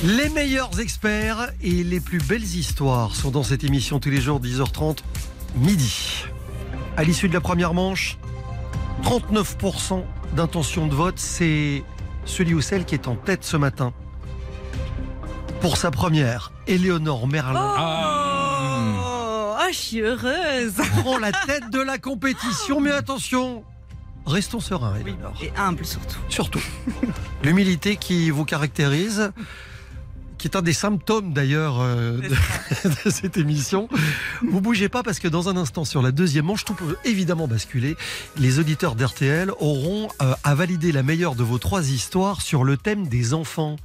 Les 0.03 0.29
meilleurs 0.29 0.79
experts 0.79 1.51
et 1.61 1.83
les 1.83 1.99
plus 1.99 2.17
belles 2.17 2.41
histoires 2.41 3.15
sont 3.15 3.29
dans 3.29 3.43
cette 3.43 3.63
émission 3.63 3.99
tous 3.99 4.09
les 4.09 4.19
jours 4.19 4.41
10h30 4.41 4.97
midi. 5.57 6.25
À 6.97 7.03
l'issue 7.03 7.27
de 7.27 7.33
la 7.35 7.41
première 7.41 7.75
manche, 7.75 8.17
39% 9.03 10.03
d'intention 10.35 10.87
de 10.87 10.95
vote, 10.95 11.19
c'est 11.19 11.83
celui 12.25 12.55
ou 12.55 12.61
celle 12.61 12.85
qui 12.85 12.95
est 12.95 13.07
en 13.07 13.15
tête 13.15 13.43
ce 13.43 13.57
matin. 13.57 13.93
Pour 15.61 15.77
sa 15.77 15.91
première, 15.91 16.51
Éléonore 16.65 17.27
Merlin 17.27 17.75
Oh, 17.77 19.53
ah, 19.59 19.67
je 19.71 19.77
suis 19.77 20.01
heureuse. 20.01 20.73
prend 21.03 21.19
la 21.19 21.31
tête 21.31 21.69
de 21.69 21.79
la 21.79 21.99
compétition, 21.99 22.81
mais 22.81 22.89
attention, 22.89 23.63
restons 24.25 24.61
sereins, 24.61 24.95
Éléonore. 24.99 25.37
Et 25.43 25.51
humble 25.55 25.85
surtout. 25.85 26.17
Surtout, 26.27 26.63
l'humilité 27.43 27.97
qui 27.97 28.31
vous 28.31 28.45
caractérise, 28.45 29.31
qui 30.41 30.47
est 30.47 30.58
un 30.58 30.63
des 30.63 30.73
symptômes 30.73 31.34
d'ailleurs 31.34 31.77
euh, 31.80 32.17
de, 32.17 32.30
de 33.06 33.10
cette 33.12 33.38
émission. 33.38 33.88
Vous 34.41 34.60
bougez 34.60 34.89
pas 34.89 35.04
parce 35.04 35.19
que 35.19 35.27
dans 35.27 35.49
un 35.49 35.56
instant, 35.56 35.86
sur 35.86 36.01
la 36.01 36.12
deuxième 36.12 36.45
manche, 36.45 36.65
tout 36.65 36.73
peut 36.73 36.97
évidemment 37.06 37.47
basculer. 37.47 37.95
Les 38.38 38.58
auditeurs 38.58 38.95
d'RTL 38.95 39.51
auront 39.60 40.08
euh, 40.21 40.34
à 40.43 40.56
valider 40.56 40.91
la 40.91 41.04
meilleure 41.04 41.36
de 41.36 41.43
vos 41.43 41.60
trois 41.60 41.88
histoires 41.89 42.41
sur 42.41 42.63
le 42.63 42.75
thème 42.75 43.08
des 43.08 43.36
enfants. 43.36 43.75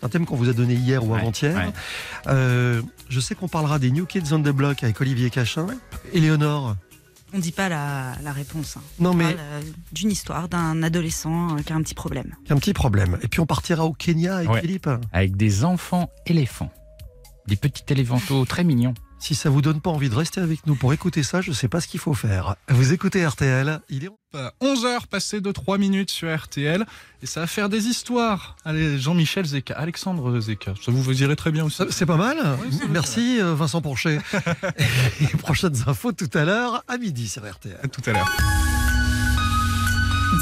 C'est 0.00 0.06
un 0.06 0.08
thème 0.08 0.24
qu'on 0.24 0.36
vous 0.36 0.48
a 0.48 0.54
donné 0.54 0.74
hier 0.74 1.04
ou 1.04 1.12
Ouais, 1.12 1.20
avant-hier. 1.20 1.54
ouais. 1.54 1.72
Euh, 2.28 2.80
je 3.10 3.20
sais 3.20 3.34
qu'on 3.34 3.48
parlera 3.48 3.78
des 3.78 3.90
New 3.90 4.06
Kids 4.06 4.32
on 4.32 4.40
the 4.40 4.48
Block 4.48 4.82
avec 4.82 4.98
Olivier 5.00 5.28
Cachin. 5.28 5.66
Éléonore, 6.14 6.74
On 7.34 7.38
dit 7.38 7.52
pas 7.52 7.68
la, 7.68 8.14
la 8.22 8.32
réponse. 8.32 8.76
hein. 8.76 8.82
non 8.98 9.10
On 9.10 9.14
mais 9.14 9.24
parle 9.24 9.36
euh, 9.40 9.60
d'une 9.92 10.10
histoire 10.10 10.48
d'un 10.48 10.82
adolescent 10.82 11.56
euh, 11.56 11.62
qui 11.62 11.72
a 11.72 11.76
un 11.76 11.82
petit 11.82 11.94
problème. 11.94 12.34
un 12.50 12.56
petit 12.56 12.74
problème. 12.74 13.18
Et 13.22 13.28
puis 13.28 13.40
on 13.40 13.46
partira 13.46 13.84
au 13.86 13.92
Kenya 13.92 14.36
avec 14.36 14.50
Ouais. 14.50 14.60
Philippe. 14.60 14.88
avec 15.12 15.36
des 15.36 15.64
enfants 15.64 16.10
éléphants. 16.26 16.70
Des 17.48 17.56
petits 17.56 17.84
éléphantaux 17.88 18.44
très 18.44 18.64
mignons. 18.64 18.94
Si 19.22 19.36
ça 19.36 19.50
vous 19.50 19.62
donne 19.62 19.80
pas 19.80 19.90
envie 19.90 20.08
de 20.08 20.16
rester 20.16 20.40
avec 20.40 20.66
nous 20.66 20.74
pour 20.74 20.92
écouter 20.92 21.22
ça, 21.22 21.40
je 21.40 21.52
sais 21.52 21.68
pas 21.68 21.80
ce 21.80 21.86
qu'il 21.86 22.00
faut 22.00 22.12
faire. 22.12 22.56
Vous 22.68 22.92
écoutez 22.92 23.24
RTL, 23.24 23.80
il 23.88 24.06
est 24.06 24.10
11h 24.60 25.06
passées 25.06 25.40
de 25.40 25.52
3 25.52 25.78
minutes 25.78 26.10
sur 26.10 26.36
RTL 26.36 26.84
et 27.22 27.26
ça 27.26 27.42
va 27.42 27.46
faire 27.46 27.68
des 27.68 27.86
histoires. 27.86 28.56
Allez, 28.64 28.98
Jean-Michel 28.98 29.44
Zeka, 29.46 29.74
Alexandre 29.74 30.40
Zeka, 30.40 30.74
ça 30.84 30.90
vous, 30.90 31.00
vous 31.00 31.22
irez 31.22 31.36
très 31.36 31.52
bien 31.52 31.64
aussi. 31.64 31.76
Ça, 31.76 31.86
C'est 31.90 32.04
pas 32.04 32.16
mal. 32.16 32.36
Oui, 32.64 32.80
Merci 32.90 33.40
euh, 33.40 33.54
Vincent 33.54 33.80
Porcher. 33.80 34.18
Et 35.20 35.26
prochaines 35.36 35.76
infos 35.86 36.10
tout 36.10 36.30
à 36.34 36.44
l'heure 36.44 36.82
à 36.88 36.98
midi 36.98 37.28
sur 37.28 37.48
RTL. 37.48 37.78
À 37.80 37.86
tout 37.86 38.02
à 38.10 38.14
l'heure. 38.14 38.28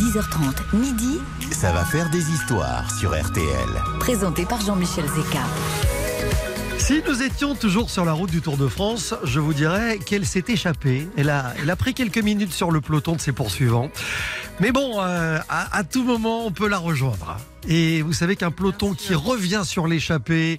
10h30, 0.00 0.78
midi, 0.78 1.18
ça 1.52 1.70
va 1.72 1.84
faire 1.84 2.08
des 2.08 2.30
histoires 2.30 2.90
sur 2.98 3.10
RTL. 3.10 3.68
présenté 3.98 4.46
par 4.46 4.62
Jean-Michel 4.62 5.04
Zeka. 5.04 5.99
Si 6.90 7.04
nous 7.06 7.22
étions 7.22 7.54
toujours 7.54 7.88
sur 7.88 8.04
la 8.04 8.12
route 8.12 8.32
du 8.32 8.40
Tour 8.40 8.56
de 8.56 8.66
France, 8.66 9.14
je 9.22 9.38
vous 9.38 9.54
dirais 9.54 10.00
qu'elle 10.04 10.26
s'est 10.26 10.42
échappée. 10.48 11.06
Elle 11.16 11.30
a, 11.30 11.54
elle 11.62 11.70
a 11.70 11.76
pris 11.76 11.94
quelques 11.94 12.18
minutes 12.18 12.52
sur 12.52 12.72
le 12.72 12.80
peloton 12.80 13.14
de 13.14 13.20
ses 13.20 13.30
poursuivants. 13.30 13.92
Mais 14.58 14.72
bon, 14.72 15.00
euh, 15.00 15.38
à, 15.48 15.76
à 15.78 15.84
tout 15.84 16.02
moment, 16.02 16.44
on 16.44 16.50
peut 16.50 16.66
la 16.66 16.78
rejoindre. 16.78 17.36
Et 17.68 18.02
vous 18.02 18.12
savez 18.12 18.34
qu'un 18.34 18.50
peloton 18.50 18.92
qui 18.94 19.14
revient 19.14 19.62
sur 19.64 19.86
l'échappée, 19.86 20.58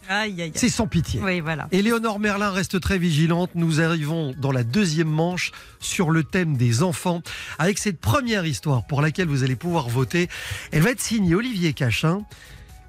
c'est 0.56 0.70
sans 0.70 0.88
pitié. 0.88 1.20
Oui, 1.22 1.42
voilà. 1.42 1.68
Éléonore 1.74 2.22
Merlin 2.22 2.52
reste 2.52 2.80
très 2.80 2.98
vigilante. 2.98 3.50
Nous 3.56 3.82
arrivons 3.82 4.34
dans 4.38 4.54
la 4.54 4.64
deuxième 4.64 5.10
manche 5.10 5.52
sur 5.82 6.12
le 6.12 6.24
thème 6.24 6.56
des 6.56 6.82
enfants 6.82 7.22
avec 7.60 7.78
cette 7.78 8.00
première 8.00 8.46
histoire 8.46 8.86
pour 8.88 9.02
laquelle 9.02 9.28
vous 9.28 9.44
allez 9.44 9.58
pouvoir 9.58 9.90
voter. 9.90 10.30
Elle 10.72 10.84
va 10.84 10.92
être 10.92 11.02
signée 11.02 11.36
Olivier 11.36 11.74
Cachin. 11.74 12.24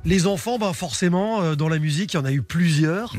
Les 0.04 0.26
enfants, 0.26 0.58
ben 0.58 0.72
forcément, 0.72 1.42
euh, 1.42 1.54
dans 1.54 1.68
la 1.68 1.78
musique, 1.78 2.14
il 2.14 2.16
y 2.16 2.20
en 2.20 2.24
a 2.24 2.32
eu 2.32 2.42
plusieurs. 2.42 3.14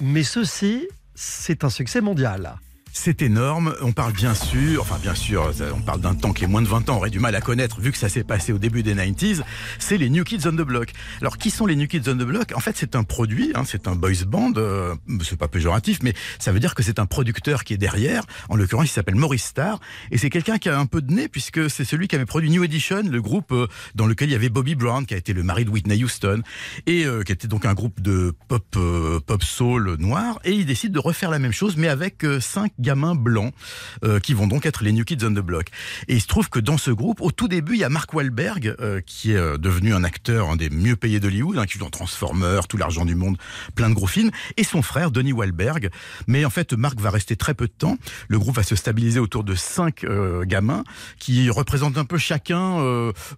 Mais 0.00 0.22
ceci, 0.22 0.86
c'est 1.14 1.64
un 1.64 1.70
succès 1.70 2.00
mondial. 2.00 2.56
C'est 2.92 3.22
énorme. 3.22 3.74
On 3.82 3.92
parle 3.92 4.12
bien 4.12 4.34
sûr, 4.34 4.82
enfin 4.82 4.98
bien 5.00 5.14
sûr, 5.14 5.54
ça- 5.54 5.66
on 5.74 5.80
parle 5.80 6.00
d'un 6.00 6.14
temps 6.14 6.32
qui 6.32 6.44
est 6.44 6.46
moins 6.48 6.60
de 6.60 6.66
20 6.66 6.88
ans, 6.90 6.94
on 6.94 6.96
aurait 6.98 7.10
du 7.10 7.20
mal 7.20 7.34
à 7.36 7.40
connaître 7.40 7.80
vu 7.80 7.92
que 7.92 7.96
ça 7.98 8.08
s'est 8.08 8.24
passé 8.24 8.52
au 8.52 8.58
début 8.58 8.82
des 8.82 8.94
90s. 8.94 9.42
C'est 9.78 9.96
les 9.96 10.10
New 10.10 10.24
Kids 10.24 10.46
on 10.46 10.50
the 10.52 10.56
Block. 10.66 10.92
Alors 11.20 11.38
qui 11.38 11.50
sont 11.50 11.66
les 11.66 11.76
New 11.76 11.86
Kids 11.86 12.02
on 12.08 12.14
the 12.14 12.24
Block? 12.26 12.52
En 12.54 12.60
fait, 12.60 12.76
c'est 12.76 12.96
un 12.96 13.04
produit, 13.04 13.52
hein, 13.54 13.62
c'est 13.64 13.86
un 13.86 13.94
boys 13.94 14.24
band. 14.26 14.52
euh, 14.56 14.94
c'est 15.22 15.38
pas 15.38 15.46
péjoratif, 15.48 16.00
mais 16.02 16.14
ça 16.40 16.50
veut 16.52 16.58
dire 16.60 16.74
que 16.74 16.82
c'est 16.82 16.98
un 16.98 17.06
producteur 17.06 17.62
qui 17.64 17.74
est 17.74 17.78
derrière. 17.78 18.24
En 18.48 18.56
l'occurrence, 18.56 18.86
il 18.86 18.92
s'appelle 18.92 19.14
Maurice 19.14 19.44
Starr 19.44 19.78
et 20.10 20.18
c'est 20.18 20.28
quelqu'un 20.30 20.58
qui 20.58 20.68
a 20.68 20.78
un 20.78 20.86
peu 20.86 21.00
de 21.00 21.12
nez 21.12 21.28
puisque 21.28 21.70
c'est 21.70 21.84
celui 21.84 22.08
qui 22.08 22.16
avait 22.16 22.26
produit 22.26 22.50
New 22.50 22.64
Edition, 22.64 23.02
le 23.08 23.22
groupe 23.22 23.52
euh, 23.52 23.66
dans 23.94 24.06
lequel 24.06 24.28
il 24.28 24.32
y 24.32 24.36
avait 24.36 24.48
Bobby 24.50 24.74
Brown 24.74 25.06
qui 25.06 25.14
a 25.14 25.16
été 25.16 25.32
le 25.32 25.44
mari 25.44 25.64
de 25.64 25.70
Whitney 25.70 26.02
Houston 26.02 26.42
et 26.86 27.06
euh, 27.06 27.22
qui 27.22 27.30
était 27.32 27.48
donc 27.48 27.64
un 27.66 27.74
groupe 27.74 28.00
de 28.02 28.34
pop 28.48 28.66
euh, 28.76 29.20
pop 29.20 29.42
soul 29.44 29.94
noir. 30.00 30.40
Et 30.44 30.52
il 30.52 30.66
décide 30.66 30.92
de 30.92 30.98
refaire 30.98 31.30
la 31.30 31.38
même 31.38 31.52
chose, 31.52 31.76
mais 31.76 31.88
avec 31.88 32.24
euh, 32.24 32.40
cinq 32.40 32.72
gamins 32.90 33.14
blancs 33.14 33.54
euh, 34.02 34.18
qui 34.18 34.34
vont 34.34 34.48
donc 34.48 34.66
être 34.66 34.82
les 34.82 34.90
New 34.90 35.04
Kids 35.04 35.24
on 35.24 35.30
the 35.30 35.44
Block. 35.50 35.68
Et 36.08 36.16
il 36.16 36.20
se 36.20 36.26
trouve 36.26 36.48
que 36.48 36.58
dans 36.58 36.76
ce 36.76 36.90
groupe, 36.90 37.20
au 37.20 37.30
tout 37.30 37.46
début, 37.46 37.74
il 37.74 37.80
y 37.80 37.84
a 37.84 37.88
Mark 37.88 38.12
Wahlberg, 38.12 38.74
euh, 38.80 39.00
qui 39.06 39.30
est 39.30 39.36
euh, 39.36 39.58
devenu 39.58 39.94
un 39.94 40.02
acteur, 40.02 40.50
un 40.50 40.56
des 40.56 40.70
mieux 40.70 40.96
payés 40.96 41.20
d'Hollywood, 41.20 41.56
hein, 41.56 41.66
qui 41.66 41.74
joue 41.74 41.84
dans 41.84 41.90
Transformers, 41.90 42.66
tout 42.66 42.76
l'argent 42.76 43.04
du 43.04 43.14
monde, 43.14 43.36
plein 43.76 43.88
de 43.90 43.94
gros 43.94 44.08
films, 44.08 44.32
et 44.56 44.64
son 44.64 44.82
frère, 44.82 45.12
Donnie 45.12 45.32
Wahlberg. 45.32 45.90
Mais 46.26 46.44
en 46.44 46.50
fait, 46.50 46.72
Mark 46.72 46.98
va 46.98 47.10
rester 47.10 47.36
très 47.36 47.54
peu 47.54 47.68
de 47.68 47.72
temps. 47.72 47.96
Le 48.26 48.40
groupe 48.40 48.56
va 48.56 48.64
se 48.64 48.74
stabiliser 48.74 49.20
autour 49.20 49.44
de 49.44 49.54
cinq 49.54 50.04
gamins 50.42 50.82
qui 51.18 51.48
représentent 51.48 51.98
un 51.98 52.04
peu 52.04 52.18
chacun 52.18 52.78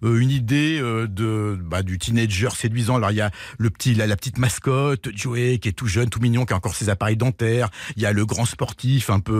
une 0.01 0.31
idée 0.31 0.79
de 0.81 1.59
bah, 1.61 1.83
du 1.83 1.99
teenager 1.99 2.49
séduisant. 2.55 2.95
Alors 2.95 3.11
il 3.11 3.17
y 3.17 3.21
a 3.21 3.31
le 3.57 3.69
petit, 3.69 3.93
la, 3.93 4.07
la 4.07 4.15
petite 4.15 4.37
mascotte, 4.37 5.09
Joey, 5.15 5.59
qui 5.59 5.69
est 5.69 5.73
tout 5.73 5.87
jeune, 5.87 6.09
tout 6.09 6.19
mignon, 6.19 6.45
qui 6.45 6.53
a 6.53 6.55
encore 6.55 6.75
ses 6.75 6.89
appareils 6.89 7.17
dentaires. 7.17 7.69
Il 7.95 8.01
y 8.01 8.05
a 8.05 8.13
le 8.13 8.25
grand 8.25 8.45
sportif, 8.45 9.09
un 9.09 9.19
peu 9.19 9.32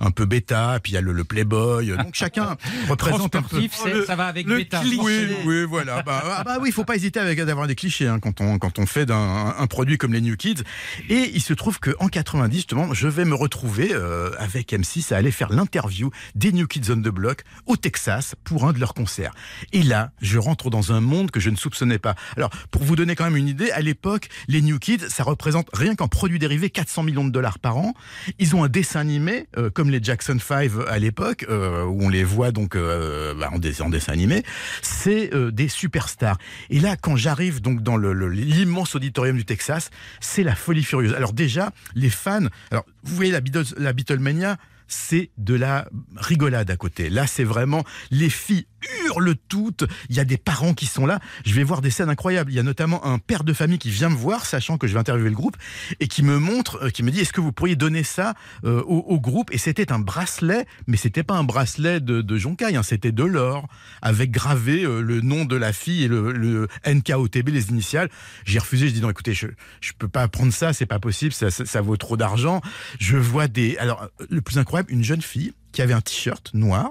un 0.00 0.10
peu 0.10 0.24
bêta, 0.26 0.78
puis 0.82 0.92
il 0.92 0.94
y 0.94 0.98
a 0.98 1.00
le, 1.00 1.12
le 1.12 1.24
playboy. 1.24 1.88
Donc 1.96 2.14
chacun 2.14 2.56
représente 2.88 3.34
un 3.34 3.42
peu. 3.42 3.60
C'est- 3.70 4.04
ça 4.06 4.16
va 4.16 4.26
avec 4.26 4.46
le 4.46 4.56
bêta. 4.58 4.80
cliché. 4.80 4.98
Oui, 5.00 5.36
oui, 5.44 5.64
voilà. 5.64 6.02
Bah, 6.02 6.22
ah 6.24 6.44
bah 6.44 6.58
oui, 6.60 6.68
il 6.68 6.72
faut 6.72 6.84
pas 6.84 6.96
hésiter 6.96 7.20
avec 7.20 7.40
d'avoir 7.42 7.66
des 7.66 7.74
clichés 7.74 8.06
hein, 8.08 8.18
quand 8.20 8.40
on 8.40 8.58
quand 8.58 8.78
on 8.78 8.86
fait 8.86 9.06
d'un 9.06 9.54
un 9.58 9.66
produit 9.66 9.98
comme 9.98 10.12
les 10.12 10.20
New 10.20 10.36
Kids. 10.36 10.62
Et 11.08 11.30
il 11.34 11.40
se 11.42 11.52
trouve 11.54 11.78
que 11.80 11.90
en 11.98 12.08
90 12.08 12.56
justement, 12.56 12.94
je 12.94 13.08
vais 13.08 13.24
me 13.24 13.34
retrouver 13.34 13.90
euh, 13.92 14.30
avec 14.38 14.72
M6 14.72 15.12
à 15.12 15.18
aller 15.18 15.30
faire 15.30 15.50
l'interview 15.52 16.10
des 16.34 16.52
New 16.52 16.66
Kids 16.66 16.90
on 16.90 16.96
the 16.96 17.08
Block 17.08 17.42
au 17.66 17.76
Texas 17.76 18.34
pour 18.44 18.64
un 18.66 18.72
de 18.72 18.78
leurs 18.80 18.94
concerts. 18.94 19.32
Et 19.72 19.82
là, 19.82 20.10
je 20.20 20.38
rentre 20.38 20.70
dans 20.70 20.92
un 20.92 21.00
monde 21.00 21.30
que 21.30 21.40
je 21.40 21.50
ne 21.50 21.56
soupçonnais 21.56 21.98
pas. 21.98 22.14
Alors, 22.36 22.50
pour 22.70 22.82
vous 22.82 22.96
donner 22.96 23.14
quand 23.14 23.24
même 23.24 23.36
une 23.36 23.48
idée, 23.48 23.70
à 23.70 23.80
l'époque, 23.80 24.28
les 24.48 24.62
New 24.62 24.78
Kids, 24.78 25.08
ça 25.08 25.22
représente 25.22 25.68
rien 25.74 25.94
qu'en 25.94 26.08
produits 26.08 26.38
dérivés 26.38 26.70
400 26.70 27.02
millions 27.04 27.24
de 27.24 27.30
dollars 27.30 27.58
par 27.58 27.76
an. 27.76 27.94
Ils 28.38 28.56
ont 28.56 28.64
un 28.64 28.68
dessin 28.68 29.00
animé 29.00 29.35
euh, 29.56 29.70
comme 29.70 29.90
les 29.90 30.02
Jackson 30.02 30.38
5 30.38 30.70
à 30.88 30.98
l'époque, 30.98 31.46
euh, 31.48 31.84
où 31.84 32.04
on 32.04 32.08
les 32.08 32.24
voit 32.24 32.52
donc 32.52 32.76
euh, 32.76 33.34
bah, 33.34 33.50
en, 33.52 33.58
dessin, 33.58 34.12
animé. 34.12 34.42
C'est 34.82 35.30
des 35.52 35.68
superstars. 35.68 36.38
Et 36.70 36.80
là, 36.80 36.96
quand 36.96 37.16
j'arrive 37.16 37.60
donc 37.60 37.82
dans 37.82 37.96
l'immense 37.96 38.94
auditorium 38.94 39.36
du 39.36 39.44
Texas, 39.44 39.90
c'est 40.20 40.42
la 40.42 40.54
folie 40.54 40.84
furieuse. 40.84 41.14
Alors 41.14 41.32
déjà, 41.32 41.70
les 41.94 42.10
fans. 42.10 42.46
Alors, 42.70 42.84
vous 43.02 43.16
voyez 43.16 43.32
la, 43.32 43.40
la 43.78 43.92
Beatlemania 43.92 44.56
c'est 44.88 45.30
de 45.38 45.54
la 45.54 45.88
rigolade 46.16 46.70
à 46.70 46.76
côté. 46.76 47.10
Là, 47.10 47.26
c'est 47.26 47.44
vraiment 47.44 47.84
les 48.10 48.30
filles 48.30 48.66
hurlent 49.06 49.36
toutes. 49.48 49.84
Il 50.08 50.16
y 50.16 50.20
a 50.20 50.24
des 50.24 50.36
parents 50.36 50.74
qui 50.74 50.86
sont 50.86 51.06
là. 51.06 51.20
Je 51.44 51.54
vais 51.54 51.64
voir 51.64 51.80
des 51.80 51.90
scènes 51.90 52.08
incroyables. 52.08 52.52
Il 52.52 52.54
y 52.54 52.58
a 52.58 52.62
notamment 52.62 53.04
un 53.04 53.18
père 53.18 53.44
de 53.44 53.52
famille 53.52 53.78
qui 53.78 53.90
vient 53.90 54.08
me 54.08 54.16
voir, 54.16 54.46
sachant 54.46 54.78
que 54.78 54.86
je 54.86 54.92
vais 54.92 54.98
interviewer 54.98 55.30
le 55.30 55.34
groupe, 55.36 55.56
et 56.00 56.08
qui 56.08 56.22
me 56.22 56.38
montre, 56.38 56.84
euh, 56.84 56.90
qui 56.90 57.02
me 57.02 57.10
dit 57.10 57.20
est-ce 57.20 57.32
que 57.32 57.40
vous 57.40 57.52
pourriez 57.52 57.76
donner 57.76 58.02
ça 58.02 58.34
euh, 58.64 58.82
au, 58.82 59.20
groupe? 59.20 59.52
Et 59.52 59.58
c'était 59.58 59.92
un 59.92 59.98
bracelet, 59.98 60.66
mais 60.86 60.96
c'était 60.96 61.22
pas 61.22 61.34
un 61.34 61.44
bracelet 61.44 62.00
de, 62.00 62.20
de 62.20 62.36
Joncaille, 62.36 62.76
hein, 62.76 62.82
c'était 62.82 63.12
de 63.12 63.24
l'or 63.24 63.66
avec 64.02 64.30
gravé 64.30 64.84
euh, 64.84 65.00
le 65.00 65.20
nom 65.20 65.44
de 65.44 65.56
la 65.56 65.72
fille 65.72 66.04
et 66.04 66.08
le, 66.08 66.68
NKOTB, 66.86 67.48
les 67.48 67.70
initiales. 67.70 68.08
J'ai 68.44 68.58
refusé. 68.58 68.88
Je 68.88 68.94
dis 68.94 69.00
non, 69.00 69.10
écoutez, 69.10 69.34
je 69.34 69.48
je 69.80 69.92
peux 69.98 70.08
pas 70.08 70.28
prendre 70.28 70.52
ça, 70.52 70.72
c'est 70.72 70.86
pas 70.86 70.98
possible, 70.98 71.32
ça, 71.32 71.50
ça, 71.50 71.80
vaut 71.80 71.96
trop 71.96 72.16
d'argent. 72.16 72.60
Je 72.98 73.16
vois 73.16 73.48
des. 73.48 73.76
Alors, 73.78 74.08
le 74.28 74.40
plus 74.40 74.58
incroyable, 74.58 74.75
une 74.88 75.04
jeune 75.04 75.22
fille 75.22 75.52
qui 75.72 75.82
avait 75.82 75.94
un 75.94 76.00
t-shirt 76.00 76.50
noir. 76.54 76.90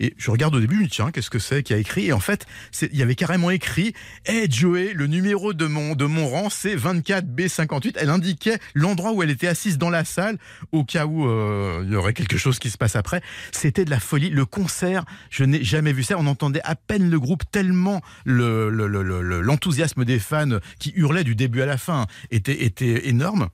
Et 0.00 0.12
je 0.18 0.32
regarde 0.32 0.52
au 0.56 0.60
début, 0.60 0.82
dis, 0.82 0.88
tiens, 0.90 1.12
qu'est-ce 1.12 1.30
que 1.30 1.38
c'est 1.38 1.62
qui 1.62 1.72
a 1.72 1.76
écrit? 1.78 2.06
Et 2.06 2.12
en 2.12 2.18
fait, 2.18 2.46
il 2.82 2.96
y 2.98 3.02
avait 3.02 3.14
carrément 3.14 3.50
écrit 3.50 3.94
Hey 4.26 4.50
Joey, 4.50 4.92
le 4.92 5.06
numéro 5.06 5.52
de 5.54 5.66
mon, 5.66 5.94
de 5.94 6.04
mon 6.04 6.26
rang, 6.28 6.50
c'est 6.50 6.74
24B58. 6.74 7.92
Elle 7.96 8.10
indiquait 8.10 8.58
l'endroit 8.74 9.12
où 9.12 9.22
elle 9.22 9.30
était 9.30 9.46
assise 9.46 9.78
dans 9.78 9.90
la 9.90 10.04
salle, 10.04 10.38
au 10.72 10.82
cas 10.84 11.06
où 11.06 11.28
euh, 11.28 11.82
il 11.86 11.92
y 11.92 11.96
aurait 11.96 12.12
quelque 12.12 12.36
chose 12.36 12.58
qui 12.58 12.70
se 12.70 12.76
passe 12.76 12.96
après. 12.96 13.22
C'était 13.52 13.84
de 13.84 13.90
la 13.90 14.00
folie. 14.00 14.30
Le 14.30 14.44
concert, 14.44 15.04
je 15.30 15.44
n'ai 15.44 15.62
jamais 15.62 15.92
vu 15.92 16.02
ça. 16.02 16.16
On 16.18 16.26
entendait 16.26 16.60
à 16.64 16.74
peine 16.74 17.08
le 17.08 17.20
groupe, 17.20 17.44
tellement 17.52 18.02
le- 18.24 18.70
le- 18.70 19.40
l'enthousiasme 19.42 20.04
des 20.04 20.18
fans 20.18 20.58
qui 20.80 20.92
hurlaient 20.96 21.24
du 21.24 21.36
début 21.36 21.62
à 21.62 21.66
la 21.66 21.78
fin 21.78 22.08
était, 22.32 22.64
était 22.64 23.08
énorme. 23.08 23.48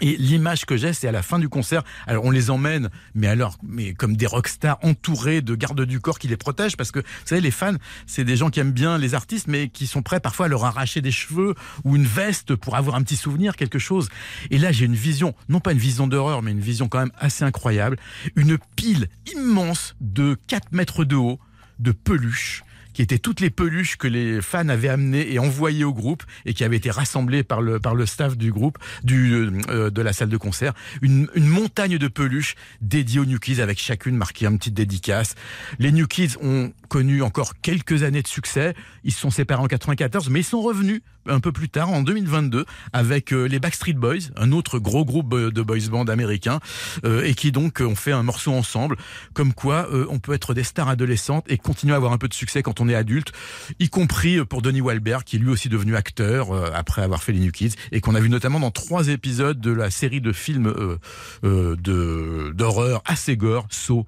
Et 0.00 0.16
l'image 0.16 0.64
que 0.64 0.76
j'ai, 0.76 0.92
c'est 0.92 1.08
à 1.08 1.12
la 1.12 1.22
fin 1.22 1.38
du 1.38 1.48
concert. 1.48 1.82
Alors 2.06 2.24
on 2.24 2.30
les 2.30 2.50
emmène, 2.50 2.88
mais 3.14 3.26
alors, 3.26 3.58
mais 3.62 3.94
comme 3.94 4.16
des 4.16 4.26
rockstars 4.26 4.78
entourés 4.82 5.42
de 5.42 5.54
gardes 5.54 5.84
du 5.84 6.00
corps 6.00 6.18
qui 6.18 6.28
les 6.28 6.36
protègent, 6.36 6.76
parce 6.76 6.92
que 6.92 7.00
vous 7.00 7.04
savez, 7.24 7.40
les 7.40 7.50
fans, 7.50 7.74
c'est 8.06 8.24
des 8.24 8.36
gens 8.36 8.50
qui 8.50 8.60
aiment 8.60 8.72
bien 8.72 8.98
les 8.98 9.14
artistes, 9.14 9.48
mais 9.48 9.68
qui 9.68 9.86
sont 9.86 10.02
prêts 10.02 10.20
parfois 10.20 10.46
à 10.46 10.48
leur 10.48 10.64
arracher 10.64 11.00
des 11.00 11.10
cheveux 11.10 11.54
ou 11.84 11.96
une 11.96 12.06
veste 12.06 12.54
pour 12.54 12.76
avoir 12.76 12.96
un 12.96 13.02
petit 13.02 13.16
souvenir, 13.16 13.56
quelque 13.56 13.78
chose. 13.78 14.08
Et 14.50 14.58
là, 14.58 14.72
j'ai 14.72 14.84
une 14.84 14.94
vision, 14.94 15.34
non 15.48 15.60
pas 15.60 15.72
une 15.72 15.78
vision 15.78 16.06
d'horreur, 16.06 16.42
mais 16.42 16.52
une 16.52 16.60
vision 16.60 16.88
quand 16.88 17.00
même 17.00 17.12
assez 17.18 17.44
incroyable. 17.44 17.98
Une 18.36 18.58
pile 18.76 19.08
immense 19.34 19.96
de 20.00 20.36
4 20.46 20.72
mètres 20.72 21.04
de 21.04 21.16
haut 21.16 21.38
de 21.78 21.92
peluches 21.92 22.64
qui 22.98 23.02
étaient 23.02 23.20
toutes 23.20 23.38
les 23.38 23.50
peluches 23.50 23.96
que 23.96 24.08
les 24.08 24.42
fans 24.42 24.68
avaient 24.68 24.88
amenées 24.88 25.32
et 25.32 25.38
envoyées 25.38 25.84
au 25.84 25.92
groupe 25.92 26.24
et 26.46 26.52
qui 26.52 26.64
avaient 26.64 26.78
été 26.78 26.90
rassemblées 26.90 27.44
par 27.44 27.60
le, 27.60 27.78
par 27.78 27.94
le 27.94 28.06
staff 28.06 28.36
du 28.36 28.50
groupe, 28.50 28.76
du, 29.04 29.52
euh, 29.68 29.88
de 29.88 30.02
la 30.02 30.12
salle 30.12 30.30
de 30.30 30.36
concert. 30.36 30.72
Une, 31.00 31.28
une 31.36 31.46
montagne 31.46 31.96
de 31.96 32.08
peluches 32.08 32.56
dédiées 32.80 33.20
aux 33.20 33.24
New 33.24 33.38
Kids 33.38 33.60
avec 33.60 33.78
chacune 33.78 34.16
marquée 34.16 34.46
une 34.46 34.58
petite 34.58 34.74
dédicace. 34.74 35.36
Les 35.78 35.92
New 35.92 36.08
Kids 36.08 36.38
ont 36.42 36.72
connu 36.88 37.22
encore 37.22 37.52
quelques 37.62 38.02
années 38.02 38.22
de 38.22 38.26
succès. 38.26 38.74
Ils 39.04 39.12
se 39.12 39.20
sont 39.20 39.30
séparés 39.30 39.62
en 39.62 39.68
94, 39.68 40.28
mais 40.28 40.40
ils 40.40 40.44
sont 40.44 40.60
revenus 40.60 41.00
un 41.28 41.40
peu 41.40 41.52
plus 41.52 41.68
tard, 41.68 41.90
en 41.90 42.02
2022, 42.02 42.64
avec 42.92 43.32
euh, 43.32 43.46
les 43.46 43.58
Backstreet 43.58 43.94
Boys, 43.94 44.30
un 44.36 44.52
autre 44.52 44.78
gros 44.78 45.04
groupe 45.04 45.32
euh, 45.34 45.50
de 45.50 45.62
boys 45.62 45.88
band 45.90 46.04
américain, 46.04 46.60
euh, 47.04 47.24
et 47.24 47.34
qui 47.34 47.52
donc 47.52 47.80
ont 47.80 47.94
fait 47.94 48.12
un 48.12 48.22
morceau 48.22 48.52
ensemble. 48.52 48.96
Comme 49.34 49.52
quoi, 49.52 49.88
on 50.10 50.18
peut 50.18 50.32
être 50.32 50.54
des 50.54 50.64
stars 50.64 50.88
adolescentes 50.88 51.44
et 51.48 51.58
continuer 51.58 51.92
à 51.92 51.96
avoir 51.96 52.12
un 52.12 52.18
peu 52.18 52.28
de 52.28 52.34
succès 52.34 52.62
quand 52.62 52.80
on 52.80 52.88
est 52.88 52.94
adulte, 52.94 53.32
y 53.78 53.88
compris 53.88 54.44
pour 54.44 54.62
Denis 54.62 54.80
Wahlberg, 54.80 55.22
qui 55.24 55.36
est 55.36 55.38
lui 55.38 55.50
aussi 55.50 55.68
devenu 55.68 55.96
acteur 55.96 56.52
après 56.74 57.02
avoir 57.02 57.22
fait 57.22 57.32
les 57.32 57.40
New 57.40 57.52
Kids, 57.52 57.74
et 57.92 58.00
qu'on 58.00 58.14
a 58.14 58.20
vu 58.20 58.28
notamment 58.28 58.60
dans 58.60 58.70
trois 58.70 59.08
épisodes 59.08 59.60
de 59.60 59.70
la 59.70 59.90
série 59.90 60.20
de 60.20 60.32
films 60.32 60.98
de 61.42 62.52
d'horreur 62.52 63.02
assez 63.04 63.36
gore, 63.36 63.66
Saw. 63.70 64.06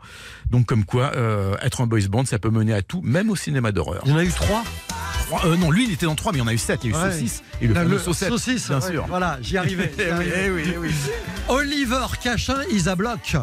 Donc 0.50 0.66
comme 0.66 0.84
quoi, 0.84 1.12
être 1.62 1.80
un 1.80 1.86
boys 1.86 2.08
band, 2.08 2.24
ça 2.24 2.38
peut 2.38 2.50
mener 2.50 2.72
à 2.72 2.82
tout, 2.82 3.02
même 3.02 3.30
au 3.30 3.36
cinéma 3.36 3.72
d'horreur. 3.72 4.02
Il 4.06 4.10
y 4.10 4.14
en 4.14 4.18
a 4.18 4.24
eu 4.24 4.30
trois. 4.30 4.64
Euh, 5.44 5.56
non, 5.56 5.70
lui, 5.70 5.84
il 5.84 5.92
était 5.92 6.06
dans 6.06 6.14
trois, 6.14 6.32
mais 6.32 6.38
il 6.38 6.42
y 6.42 6.44
en 6.44 6.48
a 6.48 6.52
eu 6.52 6.58
sept. 6.58 6.80
Il 6.84 6.90
y 6.90 6.94
a 6.94 6.98
eu 6.98 7.02
Ouais. 7.02 7.12
Saucisse 7.12 7.42
et 7.62 7.66
le 7.66 7.84
le 7.84 7.98
Saucette, 7.98 8.28
saucisse, 8.30 8.68
bien 8.68 8.80
ouais, 8.80 8.90
sûr. 8.90 9.06
Voilà, 9.08 9.38
j'y 9.42 9.56
arrivais. 9.56 9.92
j'y 9.96 10.02
Eh 10.04 10.12
oui, 10.18 10.24
eh 10.34 10.50
oui, 10.50 10.62
eh 10.74 10.78
oui. 10.78 10.90
Oliver 11.48 12.06
Cachin, 12.22 12.62
Isabloc. 12.70 13.36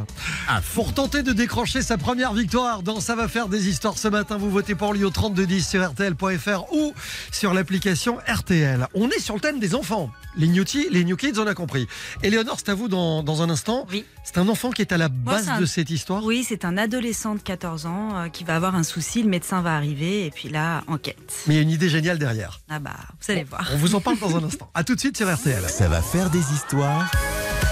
Ah, 0.48 0.62
Pour 0.74 0.94
tenter 0.94 1.24
de 1.24 1.34
décrocher 1.34 1.82
sa 1.82 1.98
première 1.98 2.34
victoire 2.34 2.82
dans 2.84 3.00
Ça 3.00 3.16
va 3.16 3.28
faire 3.28 3.48
des 3.48 3.68
histoires 3.70 3.98
ce 3.98 4.08
matin, 4.08 4.38
vous 4.38 4.50
votez 4.50 4.76
pour 4.76 4.94
lui 4.94 5.04
au 5.04 5.10
3210 5.10 5.68
sur 5.68 5.88
RTL.fr 5.90 6.74
ou 6.74 6.94
sur 7.32 7.54
l'application 7.54 8.18
RTL. 8.28 8.88
On 8.94 9.10
est 9.10 9.20
sur 9.20 9.36
le 9.36 9.40
thème 9.42 9.60
des 9.60 9.76
enfants. 9.76 10.12
Les 10.38 10.48
New, 10.48 10.64
les 10.92 11.04
new 11.04 11.16
Kids, 11.16 11.40
on 11.40 11.48
a 11.48 11.54
compris. 11.56 11.88
Éléonore, 12.22 12.58
c'est 12.60 12.70
à 12.70 12.76
vous 12.76 12.88
dans, 12.88 13.24
dans 13.24 13.42
un 13.42 13.50
instant. 13.50 13.88
Oui. 13.92 14.06
C'est 14.24 14.38
un 14.38 14.48
enfant 14.50 14.70
qui 14.72 14.82
est 14.82 14.92
à 14.92 14.98
la 14.98 15.10
base 15.10 15.50
un- 15.50 15.60
de 15.60 15.66
cette 15.66 15.90
histoire? 15.90 16.24
Oui, 16.24 16.46
c'est 16.48 16.64
un 16.66 16.78
adolescent 16.78 17.34
de 17.36 17.40
14 17.40 17.86
ans 17.88 18.10
euh, 18.16 18.30
qui 18.30 18.44
va 18.44 18.56
avoir 18.56 18.76
un 18.76 18.84
souci, 18.84 19.24
le 19.24 19.30
médecin 19.30 19.62
va 19.62 19.76
arriver 19.76 20.26
et 20.26 20.32
puis 20.32 20.50
là, 20.50 20.84
enquête. 20.88 21.18
Mais 21.48 21.56
il 21.56 21.58
y 21.58 21.60
a 21.60 21.64
une 21.64 21.70
idée 21.78 21.90
géniale 21.90 22.18
derrière. 22.18 22.60
Ah 22.70 22.80
bah, 22.80 22.92
vous 23.22 23.32
allez 23.32 23.44
voir. 23.44 23.70
On 23.72 23.78
vous 23.78 23.94
en 23.94 24.02
parle 24.02 24.18
dans 24.20 24.36
un 24.36 24.44
instant. 24.44 24.70
À 24.74 24.84
tout 24.84 24.96
de 24.96 25.00
suite 25.00 25.16
sur 25.16 25.32
RTL. 25.32 25.64
Ça 25.70 25.88
va 25.88 26.02
faire 26.02 26.30
des 26.32 26.42
histoires. 26.54 27.10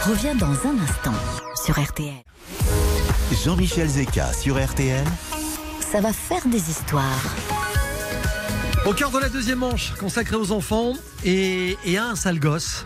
Reviens 0.08 0.36
dans 0.36 0.52
un 0.52 0.78
instant 0.80 1.14
sur 1.66 1.82
RTL. 1.82 2.14
Jean-Michel 3.44 3.90
Zeka 3.90 4.32
sur 4.34 4.64
RTL. 4.64 5.04
Ça 5.92 6.02
va 6.02 6.14
faire 6.14 6.46
des 6.46 6.70
histoires. 6.70 7.36
Au 8.86 8.94
cœur 8.94 9.10
de 9.10 9.18
la 9.18 9.30
deuxième 9.30 9.60
manche 9.60 9.94
consacrée 10.00 10.36
aux 10.36 10.52
enfants 10.52 10.94
et, 11.26 11.98
un 11.98 12.16
sale 12.16 12.40
gosse 12.40 12.86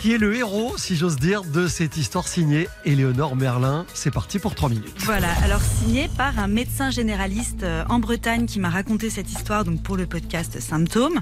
qui 0.00 0.12
est 0.12 0.18
le 0.18 0.34
héros, 0.34 0.74
si 0.76 0.96
j'ose 0.96 1.16
dire, 1.16 1.44
de 1.44 1.66
cette 1.66 1.96
histoire 1.96 2.28
signée 2.28 2.68
Éléonore 2.84 3.36
Merlin. 3.36 3.86
C'est 3.94 4.10
parti 4.10 4.38
pour 4.38 4.54
3 4.54 4.68
minutes. 4.68 4.94
Voilà, 4.98 5.32
alors 5.42 5.60
signé 5.62 6.08
par 6.16 6.38
un 6.38 6.46
médecin 6.46 6.90
généraliste 6.90 7.62
euh, 7.62 7.84
en 7.88 7.98
Bretagne 7.98 8.46
qui 8.46 8.60
m'a 8.60 8.68
raconté 8.68 9.08
cette 9.08 9.30
histoire 9.30 9.64
donc 9.64 9.82
pour 9.82 9.96
le 9.96 10.06
podcast 10.06 10.60
Symptômes. 10.60 11.20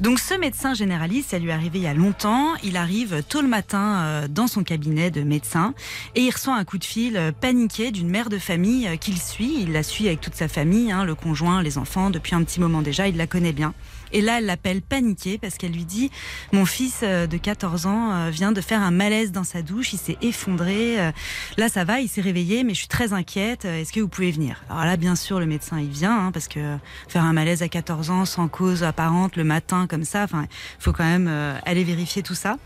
Donc 0.00 0.18
ce 0.18 0.34
médecin 0.34 0.74
généraliste, 0.74 1.30
ça 1.30 1.38
lui 1.38 1.50
est 1.50 1.52
arrivé 1.52 1.78
il 1.78 1.84
y 1.84 1.86
a 1.86 1.94
longtemps. 1.94 2.54
Il 2.64 2.76
arrive 2.76 3.22
tôt 3.28 3.40
le 3.40 3.48
matin 3.48 4.02
euh, 4.02 4.28
dans 4.28 4.46
son 4.46 4.64
cabinet 4.64 5.10
de 5.10 5.22
médecin 5.22 5.74
et 6.14 6.22
il 6.22 6.30
reçoit 6.30 6.56
un 6.56 6.64
coup 6.64 6.78
de 6.78 6.84
fil 6.84 7.16
euh, 7.16 7.32
paniqué 7.32 7.92
d'une 7.92 8.08
mère 8.08 8.28
de 8.28 8.38
famille 8.38 8.88
qu'il 8.98 9.20
suit. 9.20 9.54
Il 9.60 9.72
la 9.72 9.82
suit 9.82 10.08
avec 10.08 10.20
toute 10.20 10.34
sa 10.34 10.48
famille, 10.48 10.90
hein, 10.90 11.04
le 11.04 11.14
conjoint, 11.14 11.62
les 11.62 11.78
enfants, 11.78 12.10
depuis 12.10 12.34
un 12.34 12.42
petit 12.42 12.60
moment 12.60 12.82
déjà. 12.82 13.06
Il 13.06 13.16
la 13.16 13.26
connaît 13.26 13.52
bien. 13.52 13.74
Et 14.12 14.20
là, 14.20 14.38
elle 14.38 14.46
l'appelle 14.46 14.82
paniquée 14.82 15.38
parce 15.38 15.56
qu'elle 15.56 15.72
lui 15.72 15.84
dit 15.84 16.10
Mon 16.52 16.64
fils 16.66 17.00
euh, 17.02 17.26
de 17.26 17.36
14 17.36 17.86
ans 17.86 18.12
euh, 18.12 18.30
vient 18.30 18.52
de 18.52 18.60
faire 18.60 18.80
un 18.82 18.90
malaise 18.90 19.32
dans 19.32 19.44
sa 19.44 19.62
douche, 19.62 19.92
il 19.92 19.98
s'est 19.98 20.18
effondré. 20.22 21.00
euh, 21.00 21.12
Là, 21.56 21.68
ça 21.68 21.84
va, 21.84 22.00
il 22.00 22.08
s'est 22.08 22.20
réveillé, 22.20 22.64
mais 22.64 22.74
je 22.74 22.78
suis 22.78 22.88
très 22.88 23.12
inquiète. 23.12 23.64
Est-ce 23.64 23.92
que 23.92 24.00
vous 24.00 24.08
pouvez 24.08 24.30
venir? 24.30 24.62
Alors 24.70 24.84
là, 24.84 24.96
bien 24.96 25.16
sûr, 25.16 25.40
le 25.40 25.46
médecin, 25.46 25.78
il 25.80 25.88
vient, 25.88 26.26
hein, 26.26 26.32
parce 26.32 26.48
que 26.48 26.76
faire 27.08 27.24
un 27.24 27.32
malaise 27.32 27.62
à 27.62 27.68
14 27.68 28.10
ans 28.10 28.24
sans 28.24 28.48
cause 28.48 28.82
apparente 28.82 29.36
le 29.36 29.44
matin 29.44 29.86
comme 29.86 30.04
ça, 30.04 30.24
enfin, 30.24 30.44
il 30.50 30.82
faut 30.82 30.92
quand 30.92 31.04
même 31.04 31.30
aller 31.64 31.84
vérifier 31.84 32.22
tout 32.22 32.34
ça. 32.34 32.58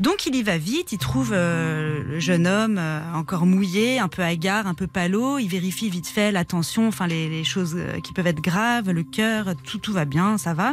Donc, 0.00 0.26
il 0.26 0.34
y 0.34 0.42
va 0.42 0.58
vite, 0.58 0.92
il 0.92 0.98
trouve 0.98 1.32
le 1.32 2.18
jeune 2.18 2.46
homme 2.46 2.80
encore 3.14 3.46
mouillé, 3.46 3.98
un 3.98 4.08
peu 4.08 4.22
hagard, 4.22 4.66
un 4.66 4.74
peu 4.74 4.86
palo. 4.86 5.38
Il 5.38 5.48
vérifie 5.48 5.88
vite 5.90 6.06
fait 6.06 6.32
la 6.32 6.44
tension, 6.44 6.88
enfin, 6.88 7.06
les, 7.06 7.28
les 7.28 7.44
choses 7.44 7.76
qui 8.02 8.12
peuvent 8.12 8.26
être 8.26 8.40
graves, 8.42 8.90
le 8.90 9.02
cœur, 9.02 9.54
tout, 9.64 9.78
tout 9.78 9.92
va 9.92 10.04
bien, 10.04 10.38
ça 10.38 10.54
va. 10.54 10.72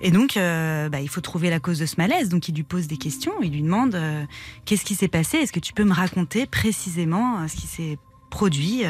Et 0.00 0.10
donc, 0.10 0.36
euh, 0.36 0.88
bah, 0.88 1.00
il 1.00 1.08
faut 1.08 1.20
trouver 1.20 1.50
la 1.50 1.60
cause 1.60 1.78
de 1.78 1.86
ce 1.86 1.96
malaise. 1.98 2.28
Donc, 2.28 2.48
il 2.48 2.54
lui 2.54 2.62
pose 2.62 2.86
des 2.86 2.96
questions. 2.96 3.32
Il 3.42 3.52
lui 3.52 3.62
demande 3.62 3.94
euh, 3.94 4.24
qu'est-ce 4.64 4.84
qui 4.84 4.94
s'est 4.94 5.08
passé? 5.08 5.38
Est-ce 5.38 5.52
que 5.52 5.60
tu 5.60 5.72
peux 5.72 5.84
me 5.84 5.94
raconter 5.94 6.46
précisément 6.46 7.40
euh, 7.40 7.48
ce 7.48 7.56
qui 7.56 7.66
s'est 7.66 7.98
produit 8.28 8.82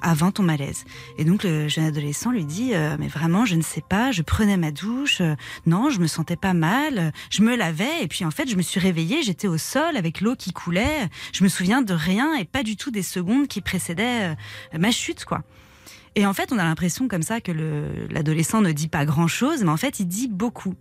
avant 0.00 0.30
ton 0.30 0.42
malaise? 0.42 0.84
Et 1.18 1.24
donc, 1.24 1.42
le 1.42 1.66
jeune 1.66 1.86
adolescent 1.86 2.30
lui 2.30 2.44
dit 2.44 2.72
mais 3.00 3.08
vraiment, 3.08 3.44
je 3.44 3.56
ne 3.56 3.62
sais 3.62 3.80
pas. 3.80 4.12
Je 4.12 4.22
prenais 4.22 4.56
ma 4.56 4.70
douche. 4.70 5.22
non, 5.64 5.90
je 5.90 5.98
me 5.98 6.06
sentais 6.06 6.36
pas 6.36 6.52
mal. 6.52 7.12
Je 7.30 7.42
me 7.42 7.56
lavais 7.56 8.02
et 8.02 8.06
puis 8.06 8.24
en 8.24 8.30
fait, 8.30 8.48
je 8.48 8.54
me 8.54 8.62
suis 8.62 8.78
réveillée. 8.78 9.22
J'étais 9.22 9.48
au 9.48 9.58
sol 9.58 9.96
avec 9.96 10.20
l'eau 10.20 10.36
qui 10.36 10.52
coulait. 10.52 11.08
Je 11.32 11.42
me 11.42 11.48
souviens 11.48 11.82
de 11.82 11.94
rien 11.94 12.36
et 12.36 12.44
pas 12.44 12.62
du 12.62 12.76
tout 12.76 12.90
des 12.90 13.02
secondes 13.02 13.48
qui 13.48 13.60
précédaient 13.60 14.36
ma 14.78 14.92
chute, 14.92 15.24
quoi. 15.24 15.42
Et 16.16 16.26
en 16.26 16.32
fait, 16.32 16.50
on 16.50 16.58
a 16.58 16.64
l'impression 16.64 17.08
comme 17.08 17.22
ça 17.22 17.40
que 17.40 17.52
le- 17.52 18.08
l'adolescent 18.10 18.62
ne 18.62 18.72
dit 18.72 18.88
pas 18.88 19.04
grand-chose, 19.04 19.62
mais 19.62 19.70
en 19.70 19.76
fait, 19.76 20.00
il 20.00 20.06
dit 20.08 20.28
beaucoup. 20.28 20.74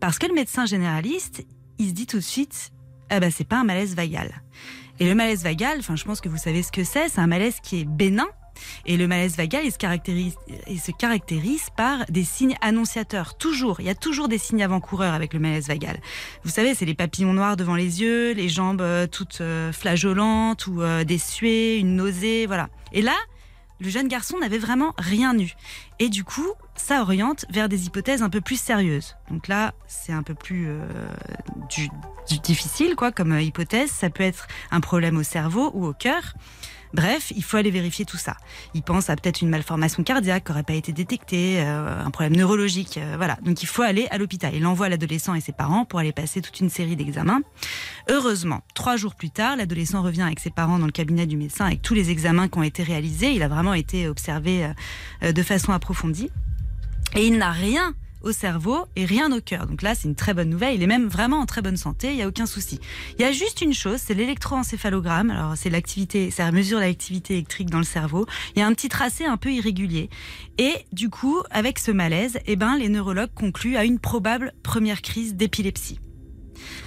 Parce 0.00 0.18
que 0.18 0.26
le 0.26 0.34
médecin 0.34 0.66
généraliste, 0.66 1.44
il 1.78 1.88
se 1.88 1.92
dit 1.94 2.06
tout 2.06 2.18
de 2.18 2.22
suite, 2.22 2.70
ah 3.10 3.18
bah 3.18 3.30
c'est 3.30 3.44
pas 3.48 3.56
un 3.60 3.64
malaise 3.64 3.96
vagal. 3.96 4.30
Et 5.00 5.06
le 5.06 5.14
malaise 5.14 5.42
vagal, 5.42 5.78
enfin 5.80 5.96
je 5.96 6.04
pense 6.04 6.20
que 6.20 6.28
vous 6.28 6.36
savez 6.36 6.62
ce 6.62 6.70
que 6.70 6.84
c'est, 6.84 7.08
c'est 7.08 7.20
un 7.20 7.26
malaise 7.26 7.56
qui 7.62 7.80
est 7.80 7.84
bénin. 7.84 8.26
Et 8.84 8.98
le 8.98 9.08
malaise 9.08 9.36
vagal, 9.36 9.62
il 9.64 9.72
se 9.72 9.78
caractérise, 9.78 10.34
il 10.68 10.78
se 10.78 10.92
caractérise 10.92 11.68
par 11.74 12.04
des 12.10 12.22
signes 12.22 12.54
annonciateurs. 12.60 13.36
Toujours, 13.38 13.80
il 13.80 13.86
y 13.86 13.90
a 13.90 13.94
toujours 13.94 14.28
des 14.28 14.36
signes 14.38 14.62
avant-coureurs 14.62 15.14
avec 15.14 15.32
le 15.32 15.40
malaise 15.40 15.68
vagal. 15.68 15.98
Vous 16.44 16.50
savez, 16.50 16.74
c'est 16.74 16.84
les 16.84 16.94
papillons 16.94 17.32
noirs 17.32 17.56
devant 17.56 17.74
les 17.74 18.02
yeux, 18.02 18.32
les 18.34 18.50
jambes 18.50 18.82
euh, 18.82 19.06
toutes 19.06 19.40
euh, 19.40 19.72
flageolantes 19.72 20.66
ou 20.66 20.82
euh, 20.82 21.02
des 21.02 21.18
suées, 21.18 21.78
une 21.78 21.96
nausée, 21.96 22.46
voilà. 22.46 22.68
Et 22.92 23.00
là, 23.00 23.16
le 23.82 23.90
jeune 23.90 24.06
garçon 24.06 24.38
n'avait 24.38 24.58
vraiment 24.58 24.94
rien 24.96 25.36
eu. 25.36 25.52
Et 25.98 26.08
du 26.08 26.22
coup, 26.22 26.52
ça 26.76 27.02
oriente 27.02 27.44
vers 27.50 27.68
des 27.68 27.86
hypothèses 27.86 28.22
un 28.22 28.30
peu 28.30 28.40
plus 28.40 28.60
sérieuses. 28.60 29.16
Donc 29.30 29.48
là, 29.48 29.74
c'est 29.86 30.12
un 30.12 30.22
peu 30.22 30.34
plus 30.34 30.68
euh, 30.68 30.84
difficile, 32.42 32.96
quoi, 32.96 33.12
comme 33.12 33.32
euh, 33.32 33.42
hypothèse. 33.42 33.90
Ça 33.90 34.10
peut 34.10 34.24
être 34.24 34.46
un 34.70 34.80
problème 34.80 35.16
au 35.16 35.22
cerveau 35.22 35.70
ou 35.74 35.86
au 35.86 35.92
cœur. 35.92 36.34
Bref, 36.94 37.32
il 37.34 37.42
faut 37.42 37.56
aller 37.56 37.70
vérifier 37.70 38.04
tout 38.04 38.18
ça. 38.18 38.36
Il 38.74 38.82
pense 38.82 39.08
à 39.08 39.16
peut-être 39.16 39.40
une 39.40 39.48
malformation 39.48 40.02
cardiaque 40.02 40.44
qui 40.44 40.52
n'aurait 40.52 40.62
pas 40.62 40.74
été 40.74 40.92
détectée, 40.92 41.62
euh, 41.62 42.04
un 42.04 42.10
problème 42.10 42.36
neurologique, 42.36 43.00
voilà. 43.16 43.38
Donc 43.42 43.62
il 43.62 43.66
faut 43.66 43.80
aller 43.80 44.08
à 44.10 44.18
l'hôpital. 44.18 44.54
Il 44.54 44.66
envoie 44.66 44.90
l'adolescent 44.90 45.34
et 45.34 45.40
ses 45.40 45.52
parents 45.52 45.86
pour 45.86 46.00
aller 46.00 46.12
passer 46.12 46.42
toute 46.42 46.60
une 46.60 46.68
série 46.68 46.94
d'examens. 46.94 47.40
Heureusement, 48.10 48.60
trois 48.74 48.96
jours 48.96 49.14
plus 49.14 49.30
tard, 49.30 49.56
l'adolescent 49.56 50.02
revient 50.02 50.22
avec 50.22 50.38
ses 50.38 50.50
parents 50.50 50.78
dans 50.78 50.84
le 50.84 50.92
cabinet 50.92 51.26
du 51.26 51.38
médecin 51.38 51.64
avec 51.64 51.80
tous 51.80 51.94
les 51.94 52.10
examens 52.10 52.48
qui 52.48 52.58
ont 52.58 52.62
été 52.62 52.82
réalisés. 52.82 53.32
Il 53.32 53.42
a 53.42 53.48
vraiment 53.48 53.72
été 53.72 54.06
observé 54.06 54.70
de 55.22 55.42
façon 55.42 55.72
approfondie. 55.72 56.30
Et 57.14 57.26
il 57.26 57.38
n'a 57.38 57.50
rien 57.50 57.94
au 58.22 58.32
cerveau 58.32 58.86
et 58.96 59.04
rien 59.04 59.32
au 59.32 59.40
cœur. 59.40 59.66
Donc 59.66 59.82
là, 59.82 59.94
c'est 59.94 60.08
une 60.08 60.14
très 60.14 60.32
bonne 60.32 60.48
nouvelle. 60.48 60.76
Il 60.76 60.82
est 60.82 60.86
même 60.86 61.08
vraiment 61.08 61.38
en 61.38 61.46
très 61.46 61.60
bonne 61.60 61.76
santé. 61.76 62.10
Il 62.10 62.16
n'y 62.16 62.22
a 62.22 62.28
aucun 62.28 62.46
souci. 62.46 62.78
Il 63.18 63.22
y 63.22 63.24
a 63.24 63.32
juste 63.32 63.60
une 63.60 63.74
chose, 63.74 63.98
c'est 63.98 64.14
l'électroencéphalogramme. 64.14 65.30
Alors, 65.30 65.56
c'est 65.56 65.70
l'activité, 65.70 66.30
ça 66.30 66.50
mesure 66.52 66.78
l'activité 66.78 67.34
électrique 67.34 67.70
dans 67.70 67.78
le 67.78 67.84
cerveau. 67.84 68.26
Il 68.54 68.60
y 68.60 68.62
a 68.62 68.66
un 68.66 68.74
petit 68.74 68.88
tracé 68.88 69.24
un 69.24 69.36
peu 69.36 69.52
irrégulier. 69.52 70.08
Et 70.58 70.72
du 70.92 71.10
coup, 71.10 71.42
avec 71.50 71.78
ce 71.78 71.90
malaise, 71.90 72.38
eh 72.46 72.56
ben, 72.56 72.76
les 72.78 72.88
neurologues 72.88 73.34
concluent 73.34 73.76
à 73.76 73.84
une 73.84 73.98
probable 73.98 74.52
première 74.62 75.02
crise 75.02 75.34
d'épilepsie. 75.34 75.98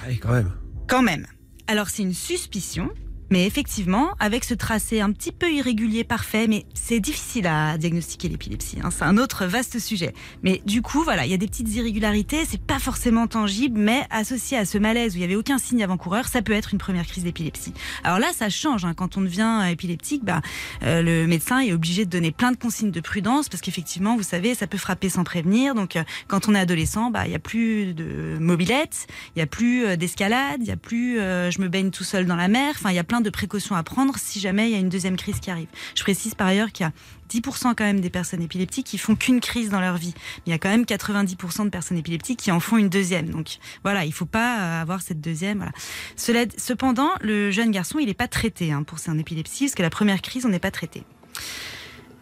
Allez, 0.06 0.18
quand 0.18 0.32
même. 0.32 0.52
Quand 0.88 1.02
même. 1.02 1.28
Alors 1.68 1.90
c'est 1.90 2.04
une 2.04 2.14
suspicion, 2.14 2.92
mais 3.30 3.46
effectivement, 3.46 4.10
avec 4.20 4.44
ce 4.44 4.54
tracé 4.54 5.02
un 5.02 5.12
petit 5.12 5.32
peu 5.32 5.52
irrégulier, 5.52 6.04
parfait, 6.04 6.48
mais 6.48 6.66
c'est 6.74 7.00
difficile 7.00 7.48
à 7.48 7.78
diagnostiquer 7.78 8.30
l'épilepsie. 8.30 8.78
hein, 8.84 8.90
c'est 8.92 9.04
un 9.04 9.18
autre 9.18 9.46
vaste 9.46 9.80
sujet. 9.80 10.14
Mais 10.44 10.62
du 10.66 10.82
coup, 10.82 11.04
voilà, 11.04 11.26
il 11.26 11.32
y 11.32 11.34
a 11.34 11.38
des 11.38 11.48
petites 11.48 11.74
irrégularités, 11.76 12.46
c'est 12.46 12.62
pas 12.62 12.80
forcément 12.80 13.28
tangible, 13.28 13.80
mais 13.80 14.06
associé 14.10 14.58
à 14.58 14.66
ce 14.66 14.78
malaise 14.78 15.14
où 15.14 15.18
il 15.18 15.22
y 15.22 15.24
avait 15.26 15.36
aucun 15.36 15.58
signe 15.58 15.84
avant-coureur, 15.84 16.28
ça 16.28 16.42
peut 16.42 16.54
être 16.54 16.74
une 16.74 16.80
première 16.80 17.06
crise 17.06 17.24
d'épilepsie. 17.24 17.74
Alors 18.04 18.20
là, 18.20 18.28
ça 18.36 18.50
change. 18.50 18.86
hein, 18.86 18.94
quand 18.94 19.18
on 19.18 19.22
devient 19.22 19.62
euh, 19.64 19.68
épileptique, 19.68 20.24
bah, 20.24 20.42
euh, 20.84 21.02
le 21.02 21.28
médecin 21.28 21.60
est 21.60 21.74
obligé 21.74 22.06
de 22.06 22.10
donner 22.10 22.32
plein 22.32 22.52
de 22.52 22.58
consignes 22.58 22.92
de 22.92 23.02
prudence 23.02 23.50
parce 23.50 23.62
qu'effectivement, 23.62 24.16
vous 24.16 24.24
savez, 24.24 24.56
ça 24.56 24.68
peut 24.68 24.78
frapper 24.78 25.10
sans 25.10 25.24
prévenir. 25.24 25.76
Donc, 25.76 25.96
euh, 25.96 26.04
quand 26.28 26.48
on 26.48 26.56
est 26.56 26.60
adolescent, 26.60 27.12
bah, 27.12 27.26
il 27.26 27.32
y 27.32 27.36
a 27.36 27.40
plus 27.40 27.94
de 27.94 28.38
mobilette, 28.40 29.08
il 29.36 29.40
y 29.40 29.42
a 29.42 29.48
plus 29.48 29.86
euh, 29.86 29.96
d'escalade, 29.96 30.58
il 30.62 30.68
y 30.68 30.72
a 30.72 30.78
plus 30.78 31.20
euh, 31.20 31.52
je 31.52 31.62
me 31.62 31.68
baigne 31.68 31.92
tout 31.92 32.04
seul 32.04 32.26
dans 32.26 32.36
la 32.36 32.48
mer. 32.48 32.74
Enfin, 32.76 32.92
il 32.92 32.96
y 32.96 33.00
a 33.00 33.04
de 33.22 33.30
précautions 33.30 33.76
à 33.76 33.84
prendre 33.84 34.18
si 34.18 34.40
jamais 34.40 34.70
il 34.70 34.74
y 34.74 34.76
a 34.76 34.80
une 34.80 34.90
deuxième 34.90 35.18
crise 35.18 35.40
qui 35.40 35.52
arrive. 35.52 35.68
Je 35.96 36.04
précise 36.04 36.36
par 36.36 36.48
ailleurs 36.48 36.72
qu'il 36.72 36.86
y 36.86 36.90
a 36.90 36.94
10% 37.30 37.76
quand 37.76 37.84
même 37.84 38.02
des 38.02 38.10
personnes 38.10 38.42
épileptiques 38.42 38.86
qui 38.86 38.98
font 38.98 39.16
qu'une 39.16 39.40
crise 39.40 39.70
dans 39.70 39.80
leur 39.80 39.98
vie. 39.98 40.14
Il 40.46 40.52
y 40.52 40.54
a 40.54 40.58
quand 40.58 40.70
même 40.70 40.84
90% 40.84 41.66
de 41.66 41.70
personnes 41.70 41.98
épileptiques 41.98 42.40
qui 42.40 42.52
en 42.52 42.60
font 42.60 42.78
une 42.78 42.90
deuxième. 42.90 43.30
Donc 43.30 43.58
voilà, 43.84 44.06
il 44.06 44.14
faut 44.14 44.26
pas 44.26 44.60
euh, 44.60 44.82
avoir 44.82 45.02
cette 45.02 45.22
deuxième. 45.22 45.72
Cependant, 46.16 47.10
le 47.22 47.52
jeune 47.52 47.72
garçon, 47.72 48.00
il 48.00 48.08
n'est 48.08 48.14
pas 48.14 48.28
traité 48.28 48.72
hein, 48.72 48.84
pour 48.84 49.00
son 49.00 49.18
épilepsie, 49.18 49.66
parce 49.66 49.76
que 49.76 49.82
la 49.82 49.90
première 49.90 50.22
crise, 50.22 50.46
on 50.46 50.50
n'est 50.50 50.60
pas 50.60 50.72
traité. 50.72 51.04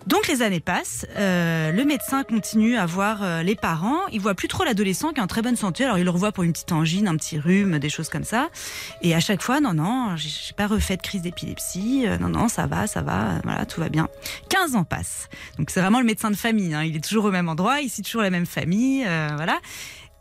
Donc 0.05 0.27
les 0.27 0.41
années 0.41 0.59
passent, 0.59 1.05
euh, 1.15 1.71
le 1.71 1.85
médecin 1.85 2.23
continue 2.23 2.75
à 2.75 2.85
voir 2.85 3.23
euh, 3.23 3.41
les 3.41 3.55
parents, 3.55 4.05
il 4.11 4.19
voit 4.19 4.33
plus 4.33 4.49
trop 4.49 4.65
l'adolescent 4.65 5.13
qui 5.13 5.19
est 5.19 5.23
en 5.23 5.27
très 5.27 5.41
bonne 5.41 5.55
santé, 5.55 5.85
alors 5.85 5.97
il 5.97 6.03
le 6.03 6.09
revoit 6.09 6.33
pour 6.33 6.43
une 6.43 6.51
petite 6.51 6.73
angine, 6.73 7.07
un 7.07 7.15
petit 7.15 7.39
rhume, 7.39 7.79
des 7.79 7.89
choses 7.89 8.09
comme 8.09 8.25
ça. 8.25 8.49
Et 9.01 9.15
à 9.15 9.21
chaque 9.21 9.41
fois, 9.41 9.61
non, 9.61 9.73
non, 9.73 10.15
j'ai 10.17 10.53
pas 10.57 10.67
refait 10.67 10.97
de 10.97 11.01
crise 11.01 11.21
d'épilepsie, 11.21 12.03
euh, 12.05 12.17
non, 12.17 12.29
non, 12.29 12.49
ça 12.49 12.67
va, 12.67 12.85
ça 12.85 13.01
va, 13.01 13.39
voilà, 13.43 13.65
tout 13.65 13.79
va 13.79 13.87
bien. 13.87 14.09
15 14.49 14.75
ans 14.75 14.83
passent. 14.83 15.29
Donc 15.57 15.69
c'est 15.69 15.79
vraiment 15.79 15.99
le 15.99 16.05
médecin 16.05 16.31
de 16.31 16.35
famille, 16.35 16.73
hein, 16.73 16.83
il 16.83 16.97
est 16.97 17.03
toujours 17.03 17.25
au 17.25 17.31
même 17.31 17.47
endroit, 17.47 17.79
il 17.79 17.89
cite 17.89 18.05
toujours 18.05 18.23
la 18.23 18.29
même 18.29 18.45
famille, 18.45 19.03
voilà. 19.35 19.59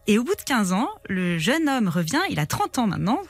Et 0.07 0.19
au 0.19 0.25
bout 0.25 0.35
de 0.35 0.43
15 0.43 0.73
ans, 0.73 0.89
le 1.09 1.39
jeune 1.39 1.69
homme 1.69 1.89
revient, 1.89 2.21
il 2.31 2.39
a 2.39 2.47
30 2.47 2.79
ans 2.79 2.87
maintenant, 2.87 3.21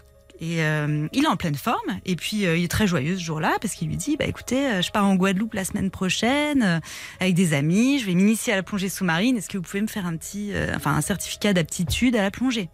et 0.42 0.64
euh, 0.64 1.06
il 1.12 1.22
est 1.24 1.28
en 1.28 1.36
pleine 1.36 1.54
forme. 1.54 2.00
Et 2.04 2.16
puis 2.16 2.46
euh, 2.46 2.56
il 2.56 2.64
est 2.64 2.68
très 2.68 2.88
joyeux 2.88 3.16
ce 3.16 3.22
jour-là 3.22 3.56
parce 3.60 3.74
qu'il 3.74 3.86
lui 3.88 3.96
dit 3.96 4.16
bah 4.16 4.24
écoutez, 4.26 4.66
euh, 4.66 4.82
je 4.82 4.90
pars 4.90 5.06
en 5.06 5.14
Guadeloupe 5.14 5.54
la 5.54 5.64
semaine 5.64 5.88
prochaine 5.90 6.62
euh, 6.64 6.80
avec 7.20 7.34
des 7.34 7.54
amis. 7.54 8.00
Je 8.00 8.06
vais 8.06 8.14
m'initier 8.14 8.52
à 8.52 8.56
la 8.56 8.64
plongée 8.64 8.88
sous-marine. 8.88 9.36
Est-ce 9.36 9.48
que 9.48 9.56
vous 9.56 9.62
pouvez 9.62 9.80
me 9.80 9.86
faire 9.86 10.04
un 10.04 10.16
petit, 10.16 10.52
euh, 10.52 10.72
enfin 10.74 10.96
un 10.96 11.00
certificat 11.00 11.52
d'aptitude 11.52 12.16
à 12.16 12.22
la 12.22 12.32
plongée? 12.32 12.68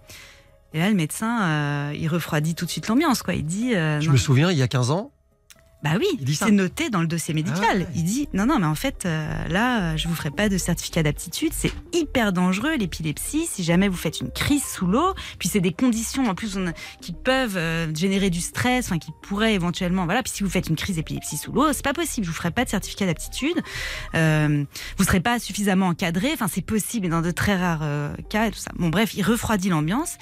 Et 0.72 0.78
là 0.78 0.88
le 0.88 0.94
médecin, 0.94 1.42
euh, 1.42 1.92
il 1.94 2.08
refroidit 2.08 2.54
tout 2.54 2.64
de 2.64 2.70
suite 2.70 2.88
l'ambiance 2.88 3.22
quoi. 3.22 3.34
Il 3.34 3.44
dit 3.44 3.74
euh, 3.74 4.00
Je 4.00 4.06
non. 4.06 4.12
me 4.14 4.18
souviens, 4.18 4.50
il 4.50 4.56
y 4.56 4.62
a 4.62 4.68
15 4.68 4.90
ans, 4.90 5.12
Bah 5.84 5.90
oui, 5.96 6.06
c'est 6.34 6.50
noté 6.50 6.90
dans 6.90 7.00
le 7.00 7.06
dossier 7.06 7.32
médical. 7.34 7.62
Ah 7.70 7.76
ouais. 7.76 7.86
Il 7.94 8.02
dit 8.02 8.28
non, 8.34 8.46
non, 8.46 8.58
mais 8.58 8.66
en 8.66 8.74
fait, 8.74 9.04
euh, 9.06 9.46
là, 9.46 9.96
je 9.96 10.08
vous 10.08 10.14
ferai 10.16 10.32
pas 10.32 10.48
de 10.48 10.58
certificat 10.58 11.04
d'aptitude. 11.04 11.52
C'est 11.54 11.70
hyper 11.92 12.32
dangereux 12.32 12.74
l'épilepsie. 12.76 13.46
Si 13.48 13.62
jamais 13.62 13.86
vous 13.86 13.96
faites 13.96 14.20
une 14.20 14.32
crise 14.32 14.64
sous 14.64 14.88
l'eau, 14.88 15.14
puis 15.38 15.48
c'est 15.48 15.60
des 15.60 15.72
conditions 15.72 16.28
en 16.28 16.34
plus 16.34 16.56
on- 16.56 16.72
qui 17.00 17.12
peuvent 17.12 17.56
euh, 17.56 17.94
générer 17.94 18.28
du 18.28 18.40
stress, 18.40 18.86
enfin 18.86 18.98
qui 18.98 19.12
pourraient 19.22 19.54
éventuellement, 19.54 20.04
voilà. 20.04 20.24
Puis 20.24 20.32
si 20.34 20.42
vous 20.42 20.50
faites 20.50 20.68
une 20.68 20.74
crise 20.74 20.96
d'épilepsie 20.96 21.36
sous 21.36 21.52
l'eau, 21.52 21.72
c'est 21.72 21.84
pas 21.84 21.92
possible. 21.92 22.24
Je 22.26 22.30
vous 22.32 22.36
ferai 22.36 22.50
pas 22.50 22.64
de 22.64 22.70
certificat 22.70 23.06
d'aptitude. 23.06 23.62
Euh, 24.16 24.64
vous 24.96 25.04
serez 25.04 25.20
pas 25.20 25.38
suffisamment 25.38 25.86
encadré. 25.86 26.30
Enfin, 26.32 26.48
c'est 26.48 26.60
possible, 26.62 27.04
mais 27.06 27.10
dans 27.10 27.22
de 27.22 27.30
très 27.30 27.56
rares 27.56 27.82
euh, 27.84 28.12
cas 28.30 28.48
et 28.48 28.50
tout 28.50 28.58
ça. 28.58 28.72
Bon, 28.76 28.88
bref, 28.88 29.14
il 29.14 29.22
refroidit 29.22 29.68
l'ambiance. 29.68 30.16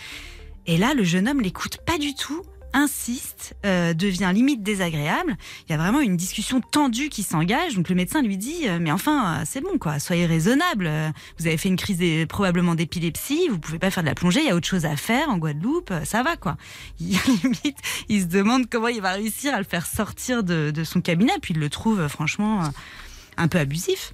Et 0.67 0.77
là, 0.77 0.93
le 0.95 1.03
jeune 1.05 1.29
homme 1.29 1.41
l'écoute 1.41 1.79
pas 1.87 1.97
du 1.97 2.15
tout 2.15 2.43
insiste, 2.77 3.57
euh, 3.65 3.95
devient 3.95 4.31
limite 4.35 4.63
désagréable. 4.63 5.37
Il 5.67 5.73
y 5.73 5.75
a 5.75 5.79
vraiment 5.79 6.01
une 6.01 6.17
discussion 6.17 6.61
tendue 6.61 7.09
qui 7.09 7.23
s'engage. 7.23 7.75
Donc 7.75 7.89
le 7.89 7.95
médecin 7.95 8.21
lui 8.21 8.37
dit 8.37 8.69
euh, 8.69 8.79
mais 8.79 8.93
enfin 8.93 9.41
euh, 9.41 9.43
c'est 9.47 9.63
bon 9.63 9.79
quoi, 9.79 9.99
soyez 9.99 10.27
raisonnable. 10.27 10.91
Vous 11.39 11.47
avez 11.47 11.57
fait 11.57 11.71
une 11.71 11.77
crise 11.77 12.27
probablement 12.29 12.75
d'épilepsie, 12.75 13.49
vous 13.49 13.59
pouvez 13.59 13.79
pas 13.79 13.91
faire 13.91 14.03
de 14.03 14.09
la 14.09 14.15
plongée, 14.15 14.41
il 14.41 14.47
y 14.47 14.51
a 14.51 14.55
autre 14.55 14.69
chose 14.69 14.85
à 14.85 14.95
faire 14.95 15.31
en 15.31 15.39
Guadeloupe, 15.39 15.93
ça 16.05 16.23
va 16.23 16.37
quoi. 16.37 16.57
Il, 17.01 17.19
limite, 17.43 17.79
il 18.09 18.23
se 18.23 18.27
demande 18.27 18.69
comment 18.69 18.89
il 18.89 19.01
va 19.01 19.13
réussir 19.13 19.55
à 19.55 19.59
le 19.59 19.65
faire 19.65 19.87
sortir 19.87 20.43
de, 20.43 20.73
son 20.85 21.01
cabinet, 21.01 21.33
puis 21.41 21.55
il 21.55 21.61
le 21.61 21.71
trouve 21.71 22.09
franchement 22.09 22.71
un 23.37 23.49
peu 23.49 23.59
abusif. 23.59 24.13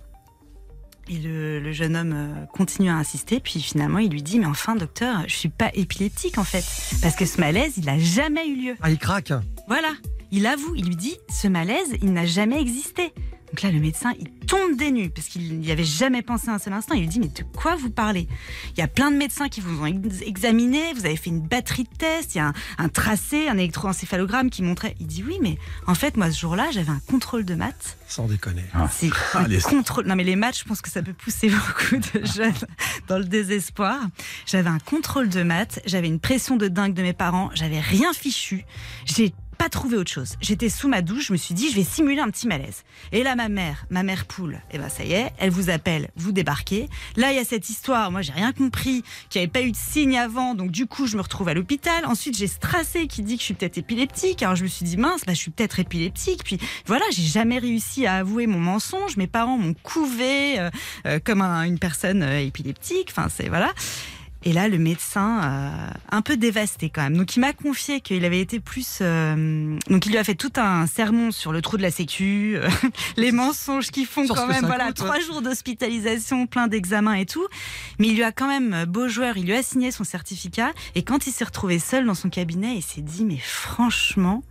Et 1.08 1.18
le, 1.18 1.58
le 1.60 1.72
jeune 1.72 1.96
homme 1.96 2.12
euh, 2.14 2.46
continue 2.54 2.88
à 2.88 2.94
insister, 2.94 3.40
puis 3.40 3.60
finalement 3.60 3.98
il 3.98 4.10
lui 4.10 4.22
dit 4.22 4.38
mais 4.38 4.46
enfin 4.46 4.76
docteur, 4.76 5.24
je 5.26 5.34
suis 5.34 5.48
pas 5.48 5.70
épileptique 5.74 6.38
en 6.38 6.44
fait, 6.44 6.64
parce 7.02 7.16
que 7.16 7.26
ce 7.26 7.40
malaise 7.40 7.74
il 7.76 7.88
a 7.88 7.98
jamais 7.98 8.46
eu 8.48 8.56
lieu. 8.56 8.74
ah, 8.82 8.90
il 8.90 8.98
craque. 8.98 9.32
Voilà, 9.66 9.90
il 10.30 10.46
avoue, 10.46 10.74
il 10.76 10.86
lui 10.86 10.96
dit 10.96 11.16
ce 11.28 11.48
malaise, 11.48 11.96
il 12.02 12.12
n'a 12.12 12.24
jamais 12.24 12.60
existé. 12.60 13.12
Donc 13.52 13.60
là, 13.60 13.70
le 13.70 13.80
médecin, 13.80 14.14
il 14.18 14.30
tombe 14.46 14.78
des 14.78 14.90
nues 14.90 15.10
parce 15.10 15.26
qu'il 15.28 15.58
n'y 15.60 15.70
avait 15.70 15.84
jamais 15.84 16.22
pensé 16.22 16.48
un 16.48 16.58
seul 16.58 16.72
instant. 16.72 16.94
Il 16.94 17.00
lui 17.02 17.06
dit 17.08 17.20
mais 17.20 17.28
de 17.28 17.42
quoi 17.54 17.76
vous 17.76 17.90
parlez? 17.90 18.26
Il 18.74 18.80
y 18.80 18.82
a 18.82 18.88
plein 18.88 19.10
de 19.10 19.16
médecins 19.18 19.50
qui 19.50 19.60
vous 19.60 19.82
ont 19.82 19.84
ex- 19.84 20.22
examiné, 20.22 20.94
vous 20.94 21.04
avez 21.04 21.16
fait 21.16 21.28
une 21.28 21.42
batterie 21.46 21.84
de 21.84 21.94
tests, 21.98 22.34
il 22.34 22.38
y 22.38 22.40
a 22.40 22.46
un, 22.46 22.52
un 22.78 22.88
tracé, 22.88 23.48
un 23.48 23.58
électroencéphalogramme 23.58 24.48
qui 24.48 24.62
montrait. 24.62 24.94
Il 25.00 25.06
dit 25.06 25.22
oui, 25.22 25.36
mais 25.42 25.58
en 25.86 25.94
fait, 25.94 26.16
moi 26.16 26.30
ce 26.30 26.40
jour-là, 26.40 26.70
j'avais 26.72 26.88
un 26.90 27.00
contrôle 27.10 27.44
de 27.44 27.54
maths. 27.54 27.98
Sans 28.08 28.26
déconner. 28.26 28.62
C'est 28.90 29.10
Ah, 29.34 29.42
le 29.42 29.56
les- 29.56 29.60
contrôle. 29.60 30.06
Non 30.06 30.16
mais 30.16 30.24
les 30.24 30.36
maths, 30.36 30.58
je 30.58 30.64
pense 30.64 30.80
que 30.80 30.90
ça 30.90 31.02
peut 31.02 31.12
pousser 31.12 31.50
beaucoup 31.50 31.96
de 31.96 32.24
jeunes 32.26 32.54
dans 33.08 33.18
le 33.18 33.24
désespoir. 33.24 33.98
J'avais 34.46 34.70
un 34.70 34.78
contrôle 34.78 35.28
de 35.28 35.42
maths, 35.42 35.80
j'avais 35.84 36.08
une 36.08 36.20
pression 36.20 36.56
de 36.56 36.68
dingue 36.68 36.94
de 36.94 37.02
mes 37.02 37.12
parents, 37.12 37.50
j'avais 37.52 37.80
rien 37.80 38.14
fichu. 38.14 38.64
J'ai 39.04 39.34
pas 39.58 39.68
trouvé 39.68 39.96
autre 39.96 40.10
chose. 40.10 40.34
J'étais 40.40 40.68
sous 40.68 40.88
ma 40.88 41.02
douche, 41.02 41.26
je 41.28 41.32
me 41.32 41.38
suis 41.38 41.54
dit 41.54 41.70
je 41.70 41.76
vais 41.76 41.84
simuler 41.84 42.20
un 42.20 42.30
petit 42.30 42.46
malaise. 42.48 42.82
Et 43.12 43.22
là 43.22 43.36
ma 43.36 43.48
mère, 43.48 43.86
ma 43.90 44.02
mère 44.02 44.24
poule, 44.26 44.60
et 44.72 44.78
ben 44.78 44.88
ça 44.88 45.04
y 45.04 45.12
est, 45.12 45.32
elle 45.38 45.50
vous 45.50 45.70
appelle, 45.70 46.10
vous 46.16 46.32
débarquez. 46.32 46.88
Là 47.16 47.30
il 47.32 47.36
y 47.36 47.40
a 47.40 47.44
cette 47.44 47.68
histoire, 47.68 48.10
moi 48.10 48.22
j'ai 48.22 48.32
rien 48.32 48.52
compris, 48.52 49.02
qu'il 49.30 49.40
n'y 49.40 49.44
avait 49.44 49.52
pas 49.52 49.62
eu 49.62 49.70
de 49.72 49.76
signe 49.76 50.16
avant, 50.18 50.54
donc 50.54 50.70
du 50.70 50.86
coup 50.86 51.06
je 51.06 51.16
me 51.16 51.22
retrouve 51.22 51.48
à 51.48 51.54
l'hôpital. 51.54 52.04
Ensuite 52.06 52.36
j'ai 52.36 52.46
Strassé 52.46 53.06
qui 53.06 53.22
dit 53.22 53.34
que 53.36 53.40
je 53.40 53.46
suis 53.46 53.54
peut-être 53.54 53.78
épileptique. 53.78 54.42
Alors 54.42 54.56
je 54.56 54.62
me 54.64 54.68
suis 54.68 54.84
dit 54.84 54.96
mince, 54.96 55.22
bah 55.26 55.32
je 55.34 55.38
suis 55.38 55.50
peut-être 55.50 55.78
épileptique. 55.80 56.42
Puis 56.44 56.58
voilà, 56.86 57.04
j'ai 57.12 57.22
jamais 57.22 57.58
réussi 57.58 58.06
à 58.06 58.14
avouer 58.16 58.46
mon 58.46 58.58
mensonge. 58.60 59.16
Mes 59.16 59.26
parents 59.26 59.58
m'ont 59.58 59.74
couvé 59.74 60.58
euh, 60.58 60.70
euh, 61.06 61.18
comme 61.22 61.40
un- 61.42 61.62
une 61.64 61.78
personne 61.78 62.22
euh, 62.22 62.40
épileptique. 62.40 63.08
Enfin 63.10 63.28
c'est 63.34 63.48
voilà. 63.48 63.72
Et 64.44 64.52
là, 64.52 64.68
le 64.68 64.78
médecin, 64.78 65.40
euh, 65.44 65.90
un 66.10 66.22
peu 66.22 66.36
dévasté 66.36 66.90
quand 66.90 67.02
même. 67.02 67.16
Donc, 67.16 67.36
il 67.36 67.40
m'a 67.40 67.52
confié 67.52 68.00
qu'il 68.00 68.24
avait 68.24 68.40
été 68.40 68.58
plus. 68.58 68.98
euh, 69.00 69.78
donc, 69.88 70.06
il 70.06 70.12
lui 70.12 70.18
a 70.18 70.24
fait 70.24 70.34
tout 70.34 70.52
un 70.56 70.86
sermon 70.86 71.30
sur 71.30 71.52
le 71.52 71.62
trou 71.62 71.76
de 71.76 71.82
la 71.82 71.90
Sécu, 71.90 72.56
euh, 72.56 72.68
les 73.16 73.30
mensonges 73.30 73.90
qui 73.90 74.04
font 74.04 74.26
Sur 74.26 74.34
quand 74.34 74.46
même. 74.48 74.66
Voilà, 74.66 74.92
trois 74.92 75.20
jours 75.20 75.42
d'hospitalisation, 75.42 76.46
plein 76.46 76.66
d'examens 76.66 77.14
et 77.14 77.26
tout. 77.26 77.46
Mais 77.98 78.08
il 78.08 78.16
lui 78.16 78.24
a 78.24 78.32
quand 78.32 78.48
même, 78.48 78.84
beau 78.86 79.06
joueur, 79.06 79.36
il 79.36 79.46
lui 79.46 79.54
a 79.54 79.62
signé 79.62 79.92
son 79.92 80.04
certificat. 80.04 80.72
Et 80.94 81.04
quand 81.04 81.26
il 81.26 81.32
s'est 81.32 81.44
retrouvé 81.44 81.78
seul 81.78 82.04
dans 82.04 82.14
son 82.14 82.28
cabinet, 82.28 82.74
il 82.76 82.82
s'est 82.82 83.00
dit 83.00 83.24
mais 83.24 83.38
franchement, 83.38 84.42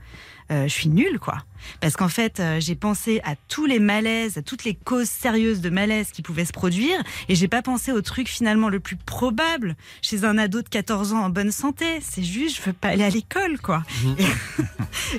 je 0.50 0.68
suis 0.68 0.90
nul 0.90 1.18
quoi. 1.20 1.38
Parce 1.80 1.96
qu'en 1.96 2.10
fait, 2.10 2.40
euh, 2.40 2.60
j'ai 2.60 2.76
pensé 2.76 3.22
à 3.24 3.36
tous 3.48 3.66
les 3.66 3.80
malaises, 3.80 4.38
à 4.38 4.42
toutes 4.42 4.64
les 4.64 4.76
causes 4.76 5.10
sérieuses 5.10 5.62
de 5.62 5.70
malaise 5.70 6.12
qui 6.12 6.22
pouvaient 6.22 6.46
se 6.46 6.52
produire, 6.54 7.02
et 7.30 7.36
j'ai 7.36 7.48
pas 7.48 7.62
pensé 7.62 7.92
au 7.92 8.02
truc 8.02 8.28
finalement 8.30 8.70
le 8.70 8.80
plus 8.80 8.96
probable 8.96 9.76
chez 10.02 10.24
un 10.26 10.38
ado 10.38 10.62
de 10.62 10.70
14 10.70 11.14
ans 11.14 11.22
en 11.24 11.30
bonne 11.30 11.52
santé. 11.52 11.86
C'est 12.02 12.24
juste, 12.24 12.58
je 12.58 12.62
veux 12.64 12.74
pas 12.74 12.90
aller 12.90 13.04
à 13.04 13.10
l'école, 13.10 13.60
quoi. 13.62 13.84
Et, 14.20 14.24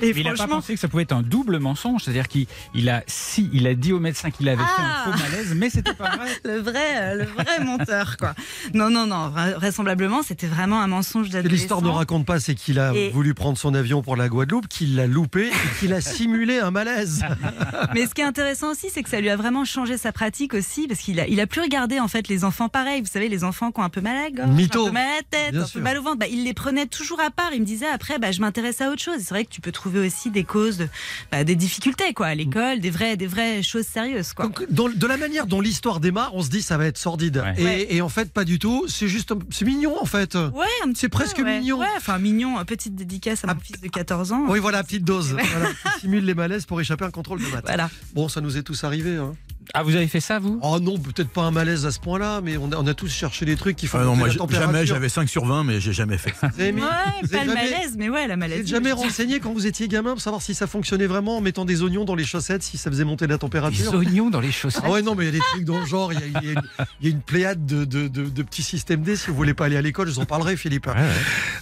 et 0.07 0.13
Mais 0.13 0.21
il 0.21 0.23
n'a 0.25 0.33
pas 0.33 0.47
pensé 0.47 0.73
que 0.73 0.79
ça 0.79 0.87
pouvait 0.87 1.03
être 1.03 1.11
un 1.13 1.21
double 1.21 1.59
mensonge, 1.59 2.03
c'est-à-dire 2.03 2.27
qu'il 2.27 2.47
il 2.73 2.89
a, 2.89 3.03
si, 3.07 3.49
il 3.53 3.67
a 3.67 3.73
dit 3.75 3.93
au 3.93 3.99
médecin 3.99 4.31
qu'il 4.31 4.47
avait 4.49 4.63
fait 4.63 4.69
Ah. 4.77 5.05
un 5.07 5.11
faux 5.11 5.19
malaise, 5.23 5.53
mais 5.55 5.69
c'était 5.69 5.93
pas 5.93 6.15
vrai. 6.17 6.29
le 6.45 6.57
vrai, 6.59 6.97
euh, 6.97 7.15
le 7.15 7.23
vrai 7.25 7.63
menteur, 7.63 8.17
quoi. 8.17 8.33
Non, 8.73 8.89
non, 8.89 9.05
non. 9.07 9.29
vra- 9.29 9.53
Vraisemblablement, 9.53 10.23
c'était 10.23 10.47
vraiment 10.47 10.81
un 10.81 10.87
mensonge 10.87 11.29
d'adolescent. 11.29 11.53
L'histoire 11.61 11.81
ne 11.81 11.89
raconte 11.89 12.25
pas, 12.25 12.39
c'est 12.39 12.55
qu'il 12.55 12.79
a 12.79 12.93
Et- 12.93 13.09
voulu 13.11 13.33
prendre 13.33 13.57
son 13.57 13.73
avion 13.73 14.01
pour 14.01 14.15
la 14.15 14.29
Guadeloupe, 14.29 14.67
qu'il 14.67 14.95
l'a 14.95 15.07
loupé 15.07 15.47
et 15.47 15.79
qu'il 15.79 15.93
a 15.93 16.01
simulé 16.01 16.32
un 16.37 16.71
malaise. 16.71 17.23
Mais 17.93 18.05
ce 18.07 18.13
qui 18.13 18.21
est 18.21 18.25
intéressant 18.25 18.71
aussi, 18.71 18.87
c'est 18.93 19.03
que 19.03 19.09
ça 19.09 19.21
lui 19.21 19.29
a 19.29 19.35
vraiment 19.35 19.65
changé 19.65 19.97
sa 19.97 20.11
pratique 20.11 20.53
aussi, 20.53 20.87
parce 20.87 20.99
qu'il 21.01 21.19
a, 21.19 21.27
il 21.27 21.39
a 21.39 21.47
plus 21.47 21.61
regardé 21.61 21.99
en 21.99 22.07
fait 22.07 22.27
les 22.27 22.43
enfants 22.43 22.69
pareils. 22.69 23.01
Vous 23.01 23.07
savez, 23.07 23.29
les 23.29 23.43
enfants 23.43 23.71
qui 23.71 23.79
ont 23.79 23.83
un 23.83 23.89
peu 23.89 24.01
mal 24.01 24.15
à 24.17 24.21
la 24.23 24.31
gorge, 24.31 24.49
Mytho. 24.49 24.83
un 24.83 24.85
peu 24.87 24.91
mal 24.93 25.07
à 25.07 25.15
la 25.17 25.21
tête, 25.29 25.51
Bien 25.51 25.61
un 25.61 25.65
sûr. 25.65 25.79
peu 25.79 25.83
mal 25.83 25.97
au 25.97 26.01
ventre. 26.03 26.17
Bah, 26.17 26.27
il 26.29 26.43
les 26.43 26.53
prenait 26.53 26.85
toujours 26.85 27.19
à 27.19 27.29
part. 27.29 27.49
Il 27.53 27.61
me 27.61 27.65
disait 27.65 27.87
après, 27.87 28.19
bah, 28.19 28.31
je 28.31 28.41
m'intéresse 28.41 28.81
à 28.81 28.89
autre 28.89 29.01
chose. 29.01 29.15
C'est 29.19 29.29
vrai 29.29 29.45
que 29.45 29.49
tu 29.49 29.61
peux 29.61 29.71
trouver 29.71 30.05
aussi 30.05 30.29
des 30.31 30.43
causes, 30.43 30.77
de- 30.77 30.87
bah, 31.31 31.43
des 31.43 31.55
difficultés 31.55 32.13
quoi, 32.13 32.27
à 32.27 32.35
l'école, 32.35 32.79
des 32.79 32.89
vraies, 32.89 33.15
des 33.17 33.27
vraies 33.27 33.61
choses 33.63 33.85
sérieuses 33.85 34.33
quoi. 34.33 34.45
Donc, 34.45 34.65
dans- 34.69 34.89
de 34.89 35.07
la 35.07 35.17
manière 35.17 35.45
dont 35.45 35.61
l'histoire 35.61 35.99
démarre, 35.99 36.31
on 36.33 36.41
se 36.41 36.49
dit 36.49 36.61
ça 36.61 36.77
va 36.77 36.85
être 36.85 36.97
sordide. 36.97 37.37
Ouais. 37.37 37.53
Et, 37.57 37.63
Ouais. 37.63 37.87
et 37.89 38.01
en 38.01 38.09
fait, 38.09 38.31
pas 38.31 38.43
du 38.45 38.59
tout. 38.59 38.85
C'est 38.87 39.07
juste, 39.07 39.33
c'est 39.51 39.65
mignon 39.65 39.95
en 40.01 40.05
fait. 40.05 40.35
Ouais, 40.35 40.65
un 40.83 40.89
petit 40.89 41.01
C'est 41.01 41.09
peu, 41.09 41.17
presque 41.19 41.37
ouais. 41.39 41.59
mignon. 41.59 41.79
Ouais, 41.79 41.87
enfin 41.97 42.17
mignon, 42.19 42.63
petite 42.65 42.95
dédicace 42.95 43.43
à 43.43 43.47
mon 43.47 43.53
Ah, 43.53 43.57
fils 43.61 43.79
de 43.81 43.87
14 43.87 44.31
ans. 44.31 44.45
Oui, 44.47 44.59
voilà, 44.59 44.83
petite 44.83 45.03
dose. 45.03 45.33
Voilà, 45.33 45.69
les 46.25 46.33
malaises 46.33 46.65
pour 46.65 46.79
échapper 46.81 47.05
à 47.05 47.07
un 47.07 47.11
contrôle 47.11 47.39
de 47.39 47.47
maths. 47.47 47.65
Voilà. 47.65 47.89
Bon, 48.13 48.27
ça 48.27 48.41
nous 48.41 48.57
est 48.57 48.63
tous 48.63 48.83
arrivé. 48.83 49.17
Hein. 49.17 49.33
Ah, 49.73 49.83
vous 49.83 49.95
avez 49.95 50.07
fait 50.07 50.19
ça, 50.19 50.39
vous? 50.39 50.59
Oh 50.61 50.79
non, 50.79 50.97
peut-être 50.97 51.29
pas 51.29 51.41
un 51.43 51.51
malaise 51.51 51.85
à 51.85 51.91
ce 51.91 51.99
point-là, 51.99 52.41
mais 52.43 52.57
on 52.57 52.71
a, 52.71 52.75
on 52.77 52.85
a 52.87 52.93
tous 52.93 53.07
cherché 53.09 53.45
des 53.45 53.55
trucs 53.55 53.75
qui 53.75 53.87
font 53.87 53.97
Ah 53.99 54.03
non, 54.03 54.09
monter 54.11 54.19
moi, 54.19 54.27
la 54.29 54.35
température. 54.35 54.71
jamais, 54.71 54.85
j'avais 54.85 55.09
5 55.09 55.29
sur 55.29 55.45
20, 55.45 55.63
mais 55.63 55.79
j'ai 55.79 55.93
jamais 55.93 56.17
fait. 56.17 56.33
Vous 56.41 56.61
avez 56.61 56.71
mis- 56.71 56.81
Ouais, 56.81 56.87
vous 57.21 57.27
pas 57.29 57.37
avez 57.37 57.45
le 57.47 57.53
jamais- 57.55 57.71
malaise, 57.71 57.95
mais 57.97 58.09
ouais, 58.09 58.27
la 58.27 58.33
Vous 58.35 58.39
maladie. 58.39 58.59
n'êtes 58.61 58.67
jamais 58.67 58.91
renseigné 58.91 59.39
quand 59.39 59.53
vous 59.53 59.65
étiez 59.65 59.87
gamin 59.87 60.11
pour 60.11 60.21
savoir 60.21 60.41
si 60.41 60.53
ça 60.53 60.67
fonctionnait 60.67 61.07
vraiment 61.07 61.37
en 61.37 61.41
mettant 61.41 61.65
des 61.65 61.81
oignons 61.81 62.05
dans 62.05 62.15
les 62.15 62.25
chaussettes, 62.25 62.63
si 62.63 62.77
ça 62.77 62.89
faisait 62.91 63.03
monter 63.05 63.27
la 63.27 63.35
Des 63.35 63.39
température 63.39 63.93
oignons 63.93 64.29
dans 64.29 64.39
les 64.41 64.51
chaussettes? 64.51 64.83
Ah 64.85 64.91
ouais, 64.91 65.01
non, 65.01 65.15
mais 65.15 65.23
il 65.23 65.27
y 65.27 65.29
a 65.29 65.33
des 65.33 65.39
trucs 65.39 65.63
dans 65.65 65.79
le 65.79 65.85
genre. 65.85 66.13
Il 66.13 66.19
y 66.19 66.23
a, 66.23 66.25
il 66.41 66.47
y 66.47 66.49
a 66.49 66.53
une, 66.53 66.61
il 67.01 67.07
y 67.07 67.11
a 67.11 67.15
une 67.15 67.21
pléiade 67.21 67.65
de, 67.65 67.85
de, 67.85 68.07
de- 68.07 68.29
de 68.29 68.43
petits 68.43 68.63
systèmes 68.63 69.01
D. 69.01 69.15
Si 69.15 69.27
vous 69.29 69.35
voulez 69.35 69.53
pas 69.53 69.65
aller 69.65 69.77
à 69.77 69.81
l'école, 69.81 70.07
je 70.09 70.13
vous 70.13 70.19
en 70.21 70.25
parlerai, 70.25 70.57
Philippe. 70.57 70.87
Ouais, 70.87 70.93
ouais. 70.93 71.09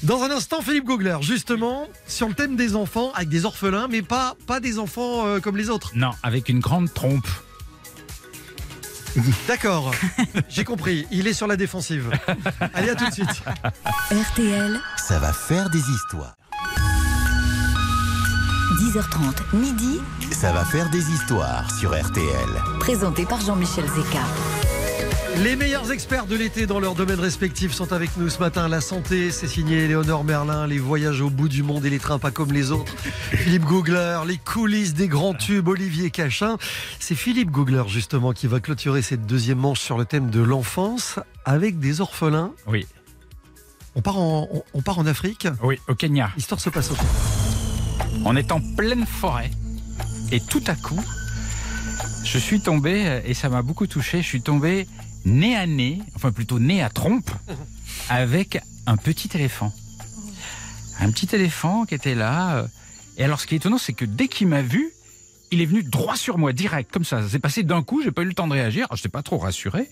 Dans 0.04 0.24
un 0.24 0.32
instant, 0.32 0.62
Philippe 0.62 0.86
Googler, 0.86 1.18
justement, 1.22 1.88
sur 2.08 2.28
le 2.28 2.34
thème 2.34 2.56
des 2.56 2.76
enfants, 2.76 3.12
avec 3.16 3.30
des 3.30 3.46
orphelins, 3.46 3.88
mais 3.90 4.02
pas, 4.02 4.36
pas 4.48 4.60
des 4.60 4.80
enfants 4.80 5.26
euh, 5.28 5.40
comme 5.40 5.58
les 5.58 5.70
autres. 5.70 5.92
Non, 5.96 6.12
avec 6.24 6.50
une 6.50 6.60
grande 6.60 6.94
trompe. 6.94 7.28
D'accord, 9.48 9.92
j'ai 10.50 10.64
compris. 10.64 11.08
Il 11.12 11.28
est 11.28 11.34
sur 11.34 11.48
la 11.48 11.56
défensive. 11.58 12.10
Allez, 12.74 12.90
à 12.90 12.96
tout 12.96 13.08
de 13.08 13.14
suite. 13.14 13.44
RTL, 14.12 14.80
Ça 14.98 15.20
va 15.20 15.34
faire 15.34 15.70
des 15.70 15.80
histoires. 15.80 16.36
10h30, 18.82 19.56
midi, 19.56 20.00
Ça 20.32 20.52
va 20.52 20.66
faire 20.66 20.90
des 20.90 21.12
histoires 21.12 21.70
sur 21.80 21.92
RTL. 21.92 22.50
présenté 22.80 23.26
par 23.26 23.40
Jean-Michel 23.42 23.86
Zeka. 23.86 24.20
Les 25.38 25.56
meilleurs 25.56 25.92
experts 25.92 26.28
de 26.28 26.36
l'été 26.36 26.68
dans 26.68 26.80
leurs 26.80 26.94
domaines 26.94 27.20
respectifs 27.20 27.72
sont 27.74 27.94
avec 27.94 28.16
nous 28.18 28.30
ce 28.30 28.40
matin. 28.40 28.68
La 28.68 28.82
santé, 28.82 29.32
c'est 29.32 29.48
signé 29.48 29.88
Léonore 29.88 30.24
Merlin. 30.24 30.68
Les 30.68 30.78
voyages 30.78 31.22
au 31.22 31.30
bout 31.30 31.50
du 31.50 31.64
monde 31.64 31.86
et 31.86 31.90
les 31.90 32.00
trains 32.00 32.20
pas 32.20 32.32
comme 32.32 32.52
les 32.52 32.72
autres. 32.72 32.94
Philippe 33.32 33.64
Googler. 33.64 34.20
Les 34.28 34.38
coulisses 34.38 34.94
des 34.94 35.08
grands 35.08 35.34
tubes, 35.34 35.68
Olivier 35.68 36.12
Cachin. 36.12 36.58
C'est 37.00 37.16
Philippe 37.16 37.50
Googler, 37.50 37.84
justement, 37.88 38.34
qui 38.34 38.46
va 38.48 38.60
clôturer 38.60 39.02
cette 39.02 39.26
deuxième 39.26 39.58
manche 39.58 39.80
sur 39.80 39.98
le 39.98 40.06
thème 40.06 40.30
de 40.30 40.42
l'enfance 40.42 41.18
avec 41.46 41.80
des 41.80 42.02
orphelins. 42.02 42.52
Oui, 42.68 42.86
On 43.96 44.02
part 44.02 44.20
en, 44.20 44.48
on, 44.52 44.64
on 44.76 44.82
part 44.82 45.00
en 45.00 45.06
Afrique. 45.08 45.48
oui, 45.64 45.80
au 45.88 45.96
Kenya. 45.96 46.30
L'histoire 46.36 46.62
se 46.62 46.70
passe 46.70 46.92
au 46.92 46.96
On 48.26 48.36
est 48.36 48.52
en 48.52 48.62
pleine 48.76 49.06
forêt. 49.08 49.50
Et 50.32 50.40
tout 50.40 50.64
à 50.68 50.76
coup, 50.76 51.02
je 52.24 52.38
suis 52.38 52.62
tombé, 52.62 53.22
et 53.26 53.34
ça 53.34 53.50
m'a 53.50 53.64
beaucoup 53.64 53.88
touché, 53.88 54.22
je 54.22 54.28
suis 54.28 54.42
tombé 54.42 54.88
nez 55.26 55.56
à 55.56 55.68
nez, 55.68 56.00
enfin 56.16 56.32
plutôt 56.32 56.60
nez 56.60 56.82
à 56.82 56.90
trompe, 56.90 57.30
avec 58.10 58.62
un 58.88 58.98
petit 58.98 59.30
éléphant. 59.36 59.72
Un 61.00 61.12
petit 61.12 61.36
éléphant 61.36 61.86
qui 61.86 61.96
était 61.96 62.16
là. 62.16 62.58
euh, 62.58 62.68
Et 63.18 63.24
alors 63.24 63.40
ce 63.40 63.48
qui 63.48 63.56
est 63.56 63.58
étonnant, 63.58 63.78
c'est 63.78 63.94
que 63.94 64.06
dès 64.06 64.28
qu'il 64.28 64.48
m'a 64.48 64.62
vu, 64.62 64.92
il 65.52 65.62
est 65.62 65.66
venu 65.66 65.84
droit 65.84 66.16
sur 66.16 66.38
moi, 66.38 66.54
direct, 66.54 66.92
comme 66.92 67.04
ça. 67.04 67.28
S'est 67.28 67.40
passé 67.40 67.64
d'un 67.64 67.84
coup, 67.84 68.02
j'ai 68.04 68.12
pas 68.12 68.22
eu 68.22 68.26
le 68.26 68.34
temps 68.34 68.48
de 68.48 68.54
réagir. 68.54 68.88
Je 68.92 68.96
n'étais 68.96 69.10
pas 69.10 69.24
trop 69.24 69.38
rassuré, 69.38 69.90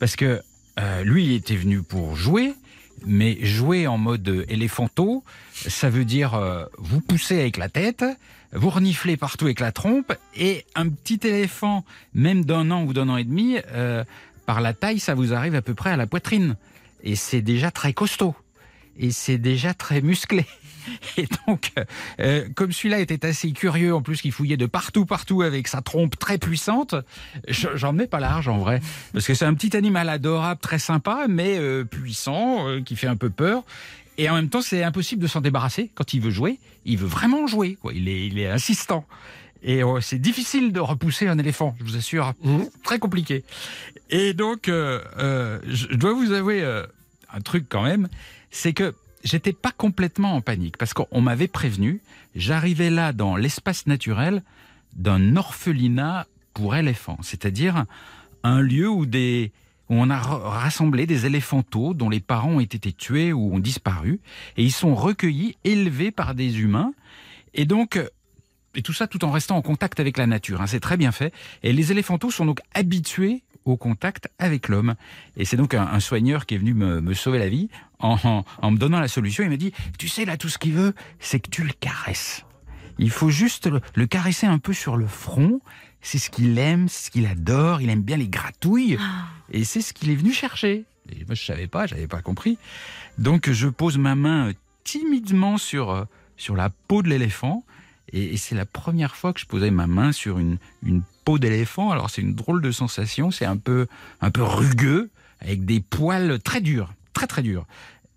parce 0.00 0.16
que 0.16 0.40
euh, 0.78 1.04
lui, 1.04 1.24
il 1.26 1.32
était 1.32 1.56
venu 1.56 1.82
pour 1.82 2.16
jouer, 2.16 2.54
mais 3.06 3.38
jouer 3.44 3.86
en 3.86 3.98
mode 3.98 4.44
éléphanto, 4.48 5.22
ça 5.54 5.90
veut 5.90 6.04
dire 6.04 6.34
euh, 6.34 6.64
vous 6.78 7.00
poussez 7.00 7.38
avec 7.38 7.56
la 7.56 7.68
tête, 7.68 8.04
vous 8.52 8.70
reniflez 8.70 9.16
partout 9.16 9.44
avec 9.44 9.60
la 9.60 9.72
trompe, 9.72 10.12
et 10.34 10.64
un 10.74 10.88
petit 10.88 11.20
éléphant, 11.26 11.84
même 12.14 12.44
d'un 12.44 12.70
an 12.70 12.84
ou 12.84 12.92
d'un 12.92 13.08
an 13.08 13.16
et 13.16 13.24
demi, 13.24 13.58
euh, 13.72 14.02
par 14.46 14.60
la 14.60 14.72
taille, 14.72 14.98
ça 15.00 15.14
vous 15.14 15.34
arrive 15.34 15.54
à 15.54 15.62
peu 15.62 15.74
près 15.74 15.90
à 15.90 15.96
la 15.96 16.06
poitrine. 16.06 16.56
Et 17.02 17.16
c'est 17.16 17.42
déjà 17.42 17.70
très 17.70 17.92
costaud. 17.92 18.34
Et 18.98 19.10
c'est 19.10 19.38
déjà 19.38 19.74
très 19.74 20.00
musclé. 20.00 20.46
Et 21.18 21.26
donc, 21.46 21.72
euh, 22.20 22.48
comme 22.54 22.72
celui-là 22.72 23.00
était 23.00 23.26
assez 23.26 23.50
curieux, 23.52 23.94
en 23.94 24.00
plus 24.02 24.22
qu'il 24.22 24.32
fouillait 24.32 24.56
de 24.56 24.66
partout, 24.66 25.04
partout 25.04 25.42
avec 25.42 25.68
sa 25.68 25.82
trompe 25.82 26.16
très 26.18 26.38
puissante, 26.38 26.94
je- 27.48 27.68
j'en 27.74 27.92
mets 27.92 28.06
pas 28.06 28.20
large 28.20 28.48
en 28.48 28.58
vrai. 28.58 28.80
Parce 29.12 29.26
que 29.26 29.34
c'est 29.34 29.44
un 29.44 29.54
petit 29.54 29.76
animal 29.76 30.08
adorable, 30.08 30.60
très 30.60 30.78
sympa, 30.78 31.26
mais 31.28 31.58
euh, 31.58 31.84
puissant, 31.84 32.68
euh, 32.68 32.80
qui 32.82 32.96
fait 32.96 33.08
un 33.08 33.16
peu 33.16 33.28
peur. 33.30 33.64
Et 34.16 34.30
en 34.30 34.34
même 34.34 34.48
temps, 34.48 34.62
c'est 34.62 34.82
impossible 34.82 35.20
de 35.20 35.26
s'en 35.26 35.42
débarrasser 35.42 35.90
quand 35.94 36.14
il 36.14 36.20
veut 36.22 36.30
jouer. 36.30 36.58
Il 36.86 36.96
veut 36.98 37.06
vraiment 37.08 37.46
jouer. 37.46 37.76
Quoi. 37.82 37.92
Il, 37.92 38.08
est, 38.08 38.26
il 38.28 38.38
est 38.38 38.48
insistant. 38.48 39.04
Et 39.66 39.82
euh, 39.82 40.00
c'est 40.00 40.18
difficile 40.20 40.72
de 40.72 40.80
repousser 40.80 41.26
un 41.26 41.38
éléphant, 41.38 41.74
je 41.78 41.84
vous 41.84 41.96
assure. 41.96 42.32
Très 42.84 42.98
compliqué. 42.98 43.44
Et 44.10 44.32
donc, 44.32 44.68
euh, 44.68 45.02
euh, 45.18 45.58
je 45.66 45.88
dois 45.88 46.12
vous 46.14 46.32
avouer 46.32 46.62
euh, 46.62 46.86
un 47.32 47.40
truc 47.40 47.66
quand 47.68 47.82
même, 47.82 48.08
c'est 48.50 48.72
que 48.72 48.94
j'étais 49.24 49.52
pas 49.52 49.72
complètement 49.72 50.34
en 50.36 50.40
panique 50.40 50.76
parce 50.78 50.94
qu'on 50.94 51.20
m'avait 51.20 51.48
prévenu. 51.48 52.00
J'arrivais 52.36 52.90
là 52.90 53.12
dans 53.12 53.34
l'espace 53.34 53.86
naturel 53.88 54.42
d'un 54.94 55.36
orphelinat 55.36 56.26
pour 56.54 56.76
éléphants, 56.76 57.18
c'est-à-dire 57.22 57.84
un 58.44 58.60
lieu 58.60 58.88
où 58.88 59.04
des 59.04 59.52
où 59.88 59.94
on 59.94 60.10
a 60.10 60.16
ra- 60.16 60.48
rassemblé 60.60 61.06
des 61.06 61.26
éléphantos 61.26 61.94
dont 61.94 62.08
les 62.08 62.20
parents 62.20 62.54
ont 62.54 62.60
été 62.60 62.92
tués 62.92 63.32
ou 63.32 63.54
ont 63.54 63.58
disparu 63.60 64.20
et 64.56 64.64
ils 64.64 64.72
sont 64.72 64.94
recueillis, 64.94 65.56
élevés 65.64 66.10
par 66.10 66.34
des 66.34 66.60
humains 66.60 66.92
et 67.54 67.66
donc 67.66 68.00
et 68.76 68.82
tout 68.82 68.92
ça 68.92 69.06
tout 69.06 69.24
en 69.24 69.30
restant 69.30 69.56
en 69.56 69.62
contact 69.62 69.98
avec 70.00 70.16
la 70.18 70.26
nature. 70.26 70.60
hein, 70.60 70.66
c'est 70.66 70.80
très 70.80 70.96
bien 70.96 71.10
fait. 71.12 71.32
Et 71.62 71.72
les 71.72 71.90
éléphantos 71.92 72.30
sont 72.30 72.46
donc 72.46 72.60
habitués 72.74 73.42
au 73.64 73.76
contact 73.76 74.28
avec 74.38 74.68
l'homme. 74.68 74.94
Et 75.36 75.44
c'est 75.44 75.56
donc 75.56 75.74
un, 75.74 75.82
un 75.86 75.98
soigneur 76.00 76.46
qui 76.46 76.54
est 76.54 76.58
venu 76.58 76.72
me, 76.74 77.00
me 77.00 77.14
sauver 77.14 77.38
la 77.40 77.48
vie 77.48 77.68
en, 77.98 78.16
en- 78.22 78.44
en 78.62 78.70
me 78.70 78.78
donnant 78.78 79.00
la 79.00 79.08
solution. 79.08 79.42
Il 79.42 79.50
m'a 79.50 79.56
dit, 79.56 79.72
tu 79.98 80.06
sais, 80.08 80.24
là, 80.24 80.36
tout 80.36 80.48
ce 80.48 80.58
qu'il 80.58 80.72
veut, 80.74 80.94
c'est 81.18 81.40
que 81.40 81.50
tu 81.50 81.64
le 81.64 81.72
caresses. 81.72 82.44
Il 82.98 83.10
faut 83.10 83.28
juste 83.30 83.66
le, 83.66 83.80
le 83.94 84.06
caresser 84.06 84.46
un 84.46 84.58
peu 84.58 84.72
sur 84.72 84.96
le 84.96 85.06
front. 85.08 85.60
C'est 86.00 86.18
ce 86.18 86.30
qu'il 86.30 86.56
aime, 86.58 86.88
c'est 86.88 87.06
ce 87.06 87.10
qu'il 87.10 87.26
adore. 87.26 87.80
Il 87.82 87.90
aime 87.90 88.02
bien 88.02 88.16
les 88.18 88.28
gratouilles. 88.28 88.98
Et 89.50 89.64
c'est 89.64 89.80
ce 89.80 89.92
qu'il 89.92 90.10
est 90.10 90.14
venu 90.14 90.32
chercher. 90.32 90.84
Et 91.10 91.24
moi, 91.24 91.34
je 91.34 91.44
savais 91.44 91.66
pas, 91.66 91.86
j'avais 91.86 92.06
pas 92.06 92.22
compris. 92.22 92.58
Donc, 93.18 93.50
je 93.50 93.66
pose 93.68 93.98
ma 93.98 94.14
main 94.14 94.52
timidement 94.84 95.58
sur, 95.58 95.90
euh, 95.90 96.04
sur 96.36 96.54
la 96.54 96.70
peau 96.70 97.02
de 97.02 97.08
l'éléphant. 97.08 97.64
Et, 98.12 98.36
c'est 98.36 98.54
la 98.54 98.66
première 98.66 99.16
fois 99.16 99.32
que 99.32 99.40
je 99.40 99.46
posais 99.46 99.70
ma 99.70 99.86
main 99.86 100.12
sur 100.12 100.38
une, 100.38 100.58
peau 101.24 101.38
d'éléphant. 101.38 101.90
Alors, 101.90 102.10
c'est 102.10 102.22
une 102.22 102.34
drôle 102.34 102.62
de 102.62 102.70
sensation. 102.70 103.30
C'est 103.30 103.46
un 103.46 103.56
peu, 103.56 103.86
un 104.20 104.30
peu 104.30 104.42
rugueux, 104.42 105.10
avec 105.40 105.64
des 105.64 105.80
poils 105.80 106.38
très 106.40 106.60
durs, 106.60 106.92
très 107.12 107.26
très 107.26 107.42
durs. 107.42 107.66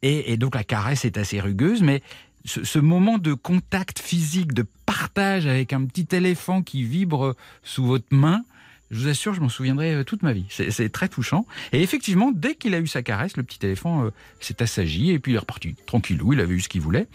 Et, 0.01 0.37
donc, 0.37 0.55
la 0.55 0.63
caresse 0.63 1.03
est 1.05 1.17
assez 1.17 1.41
rugueuse, 1.41 1.81
mais 1.81 2.01
ce 2.45 2.79
moment 2.79 3.17
de 3.17 3.33
contact 3.33 3.99
physique, 3.99 4.53
de 4.53 4.65
partage 4.85 5.45
avec 5.45 5.73
un 5.73 5.85
petit 5.85 6.15
éléphant 6.15 6.61
qui 6.61 6.83
vibre 6.83 7.35
sous 7.63 7.85
votre 7.85 8.07
main, 8.11 8.43
je 8.91 9.01
vous 9.01 9.07
assure, 9.07 9.33
je 9.33 9.41
m'en 9.41 9.49
souviendrai 9.49 9.93
euh, 9.93 10.03
toute 10.03 10.23
ma 10.23 10.33
vie. 10.33 10.45
C'est 10.49 10.91
très 10.91 11.07
touchant. 11.09 11.45
Et 11.71 11.81
effectivement, 11.81 12.31
dès 12.31 12.55
qu'il 12.55 12.73
a 12.73 12.79
eu 12.79 12.87
sa 12.87 13.03
caresse, 13.03 13.37
le 13.37 13.43
petit 13.43 13.63
éléphant 13.65 14.05
euh, 14.05 14.09
s'est 14.39 14.61
assagi 14.61 15.11
et 15.11 15.19
puis 15.19 15.33
il 15.33 15.35
est 15.35 15.39
reparti 15.39 15.75
tranquillou, 15.85 16.33
il 16.33 16.39
avait 16.39 16.55
eu 16.55 16.61
ce 16.61 16.69
qu'il 16.69 16.81
voulait. 16.81 17.07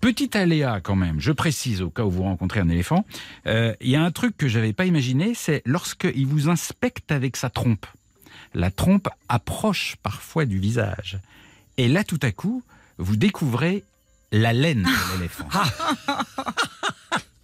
Petit 0.00 0.36
aléa 0.36 0.80
quand 0.80 0.94
même, 0.94 1.20
je 1.20 1.32
précise 1.32 1.82
au 1.82 1.90
cas 1.90 2.04
où 2.04 2.10
vous 2.10 2.22
rencontrez 2.22 2.60
un 2.60 2.68
éléphant, 2.68 3.04
euh, 3.46 3.74
il 3.80 3.88
y 3.88 3.96
a 3.96 4.02
un 4.02 4.10
truc 4.12 4.36
que 4.36 4.46
j'avais 4.46 4.72
pas 4.72 4.84
imaginé, 4.84 5.32
c'est 5.34 5.62
lorsqu'il 5.64 6.26
vous 6.26 6.48
inspecte 6.48 7.10
avec 7.10 7.36
sa 7.36 7.50
trompe. 7.50 7.86
La 8.54 8.70
trompe 8.70 9.08
approche 9.28 9.96
parfois 10.02 10.44
du 10.44 10.58
visage. 10.58 11.18
Et 11.76 11.88
là, 11.88 12.04
tout 12.04 12.20
à 12.22 12.30
coup, 12.30 12.62
vous 12.98 13.16
découvrez 13.16 13.82
la 14.32 14.52
laine 14.52 14.82
de 14.82 15.16
l'éléphant. 15.16 15.48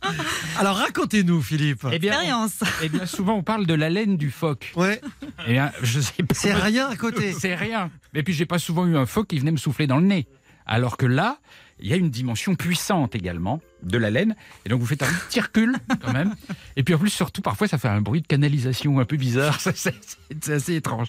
Alors 0.58 0.76
racontez-nous, 0.76 1.40
Philippe. 1.42 1.86
Eh 1.92 1.98
bien, 1.98 2.12
Expérience. 2.12 2.60
eh 2.82 2.88
bien, 2.88 3.06
souvent 3.06 3.34
on 3.34 3.42
parle 3.42 3.66
de 3.66 3.74
la 3.74 3.90
laine 3.90 4.16
du 4.16 4.30
phoque. 4.30 4.72
Ouais, 4.76 5.00
Eh 5.46 5.52
bien, 5.52 5.72
je 5.82 6.00
sais 6.00 6.22
pas. 6.22 6.34
c'est 6.34 6.54
rien 6.54 6.88
à 6.88 6.96
côté. 6.96 7.32
C'est 7.38 7.54
rien. 7.54 7.90
Et 8.14 8.22
puis 8.22 8.34
j'ai 8.34 8.46
pas 8.46 8.58
souvent 8.58 8.86
eu 8.86 8.96
un 8.96 9.06
phoque 9.06 9.28
qui 9.28 9.38
venait 9.38 9.52
me 9.52 9.56
souffler 9.56 9.86
dans 9.86 9.98
le 9.98 10.06
nez. 10.06 10.26
Alors 10.66 10.96
que 10.96 11.06
là, 11.06 11.38
il 11.80 11.88
y 11.88 11.92
a 11.92 11.96
une 11.96 12.10
dimension 12.10 12.54
puissante 12.54 13.16
également 13.16 13.60
de 13.82 13.98
la 13.98 14.10
laine. 14.10 14.36
Et 14.64 14.68
donc 14.68 14.78
vous 14.80 14.86
faites 14.86 15.02
un 15.02 15.12
petit 15.28 15.40
recul 15.40 15.76
quand 16.00 16.12
même. 16.12 16.36
Et 16.76 16.84
puis 16.84 16.94
en 16.94 16.98
plus, 16.98 17.10
surtout, 17.10 17.42
parfois, 17.42 17.66
ça 17.66 17.78
fait 17.78 17.88
un 17.88 18.00
bruit 18.00 18.20
de 18.22 18.26
canalisation 18.28 19.00
un 19.00 19.04
peu 19.04 19.16
bizarre. 19.16 19.60
Ça, 19.60 19.72
C'est 19.74 19.94
c'est 20.40 20.52
assez 20.52 20.74
étrange. 20.76 21.08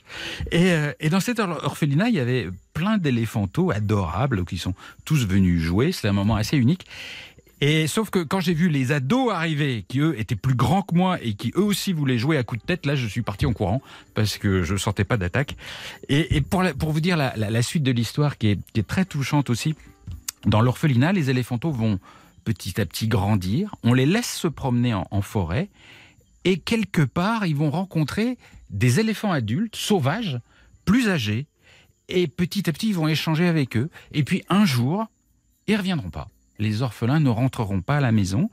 Et, 0.51 0.71
euh, 0.71 0.91
et 0.99 1.09
dans 1.09 1.19
cet 1.19 1.39
or- 1.39 1.59
orphelinat, 1.63 2.09
il 2.09 2.15
y 2.15 2.19
avait 2.19 2.49
plein 2.73 2.97
d'éléphantaux 2.97 3.69
adorables 3.69 4.43
qui 4.45 4.57
sont 4.57 4.73
tous 5.05 5.27
venus 5.27 5.61
jouer. 5.61 5.91
C'est 5.91 6.07
un 6.07 6.13
moment 6.13 6.35
assez 6.35 6.57
unique. 6.57 6.87
Et 7.65 7.87
sauf 7.87 8.09
que 8.09 8.19
quand 8.19 8.41
j'ai 8.41 8.53
vu 8.53 8.67
les 8.67 8.91
ados 8.91 9.31
arriver, 9.31 9.85
qui 9.87 10.01
eux 10.01 10.19
étaient 10.19 10.35
plus 10.35 10.53
grands 10.53 10.81
que 10.81 10.93
moi 10.93 11.17
et 11.21 11.33
qui 11.33 11.53
eux 11.55 11.63
aussi 11.63 11.93
voulaient 11.93 12.17
jouer 12.17 12.37
à 12.37 12.43
coups 12.43 12.59
de 12.59 12.65
tête, 12.65 12.85
là 12.85 12.97
je 12.97 13.07
suis 13.07 13.21
parti 13.21 13.45
en 13.45 13.53
courant 13.53 13.81
parce 14.15 14.37
que 14.37 14.63
je 14.63 14.75
sentais 14.75 15.05
pas 15.05 15.15
d'attaque. 15.15 15.55
Et, 16.09 16.41
pour, 16.41 16.91
vous 16.91 16.99
dire 16.99 17.15
la, 17.15 17.61
suite 17.61 17.83
de 17.83 17.91
l'histoire 17.93 18.37
qui 18.37 18.49
est, 18.49 18.85
très 18.85 19.05
touchante 19.05 19.49
aussi, 19.49 19.75
dans 20.45 20.59
l'orphelinat, 20.59 21.13
les 21.13 21.29
éléphantaux 21.29 21.71
vont 21.71 22.01
petit 22.43 22.81
à 22.81 22.85
petit 22.85 23.07
grandir, 23.07 23.73
on 23.83 23.93
les 23.93 24.05
laisse 24.05 24.33
se 24.33 24.49
promener 24.49 24.93
en, 24.93 25.21
forêt 25.21 25.69
et 26.43 26.57
quelque 26.57 27.03
part 27.03 27.45
ils 27.45 27.55
vont 27.55 27.71
rencontrer 27.71 28.37
des 28.71 28.99
éléphants 28.99 29.31
adultes 29.31 29.77
sauvages, 29.77 30.37
plus 30.83 31.07
âgés, 31.07 31.47
et 32.09 32.27
petit 32.27 32.69
à 32.69 32.73
petit 32.73 32.89
ils 32.89 32.95
vont 32.95 33.07
échanger 33.07 33.47
avec 33.47 33.77
eux. 33.77 33.89
Et 34.11 34.25
puis 34.25 34.43
un 34.49 34.65
jour, 34.65 35.05
ils 35.67 35.77
reviendront 35.77 36.09
pas. 36.09 36.27
Les 36.59 36.81
orphelins 36.81 37.19
ne 37.19 37.29
rentreront 37.29 37.81
pas 37.81 37.97
à 37.97 38.01
la 38.01 38.11
maison. 38.11 38.49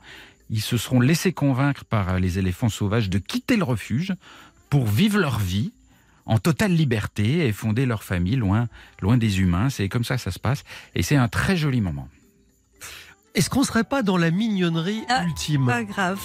Ils 0.49 0.61
se 0.61 0.77
seront 0.77 0.99
laissés 0.99 1.33
convaincre 1.33 1.85
par 1.85 2.19
les 2.19 2.39
éléphants 2.39 2.69
sauvages 2.69 3.09
de 3.09 3.19
quitter 3.19 3.57
le 3.57 3.63
refuge 3.63 4.13
pour 4.69 4.85
vivre 4.85 5.17
leur 5.19 5.39
vie 5.39 5.71
en 6.25 6.37
totale 6.39 6.73
liberté 6.73 7.47
et 7.47 7.51
fonder 7.51 7.85
leur 7.85 8.03
famille 8.03 8.35
loin, 8.35 8.67
loin 9.01 9.17
des 9.17 9.39
humains. 9.39 9.69
C'est 9.69 9.89
comme 9.89 10.03
ça 10.03 10.15
que 10.15 10.21
ça 10.21 10.31
se 10.31 10.39
passe. 10.39 10.63
Et 10.95 11.03
c'est 11.03 11.15
un 11.15 11.27
très 11.27 11.57
joli 11.57 11.81
moment. 11.81 12.07
Est-ce 13.33 13.49
qu'on 13.49 13.63
serait 13.63 13.85
pas 13.85 14.03
dans 14.03 14.17
la 14.17 14.29
mignonnerie 14.29 15.03
Ah, 15.07 15.23
ultime 15.23 15.65
Pas 15.65 15.83
grave. 15.83 16.19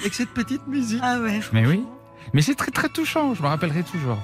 Avec 0.00 0.14
cette 0.14 0.30
petite 0.30 0.66
musique. 0.66 1.00
Ah 1.02 1.20
ouais. 1.20 1.40
Mais 1.52 1.66
oui. 1.66 1.82
Mais 2.34 2.42
c'est 2.42 2.54
très 2.54 2.70
très 2.70 2.88
touchant, 2.88 3.34
je 3.34 3.42
me 3.42 3.46
rappellerai 3.46 3.82
toujours. 3.82 4.18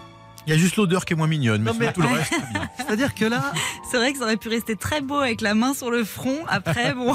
Il 0.46 0.50
y 0.52 0.56
a 0.56 0.58
juste 0.58 0.76
l'odeur 0.76 1.04
qui 1.04 1.12
est 1.12 1.16
moins 1.16 1.28
mignonne, 1.28 1.62
mais, 1.62 1.70
Non, 1.70 1.76
mais- 1.78 1.92
sinon, 1.92 2.06
tout 2.08 2.12
le 2.12 2.18
reste. 2.18 2.32
C'est-à-dire 2.78 3.14
que 3.14 3.24
là, 3.24 3.52
C'est 3.90 3.96
vrai 3.96 4.12
que 4.12 4.18
ça 4.18 4.24
aurait 4.24 4.36
pu 4.36 4.48
rester 4.48 4.74
très 4.76 5.00
beau 5.00 5.16
avec 5.16 5.40
la 5.40 5.54
main 5.54 5.72
sur 5.74 5.90
le 5.90 6.02
front. 6.04 6.38
Après, 6.48 6.94
bon. 6.96 7.14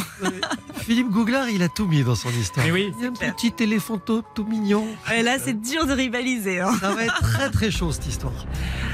Philippe 0.78 1.10
Gouglar, 1.10 1.50
il 1.50 1.62
a 1.64 1.68
tout 1.70 1.88
mis 1.88 2.04
dans 2.04 2.16
son 2.16 2.30
histoire. 2.30 2.66
Mais 2.66 2.72
oui. 2.72 2.92
Il 3.00 3.04
y 3.04 3.08
a 3.08 3.10
un 3.10 3.32
petit 3.34 3.54
éléphanto 3.60 4.24
tout 4.34 4.46
mignon. 4.46 4.86
Ouais, 5.10 5.24
là, 5.24 5.38
c'est 5.44 5.60
dur 5.60 5.86
de 5.86 5.94
rivaliser. 5.94 6.60
hein. 6.62 6.72
Ça 6.80 6.94
va 6.94 7.04
être 7.04 7.20
très 7.22 7.50
très 7.50 7.72
chaud 7.72 7.92
cette 7.92 8.08
histoire. 8.08 8.34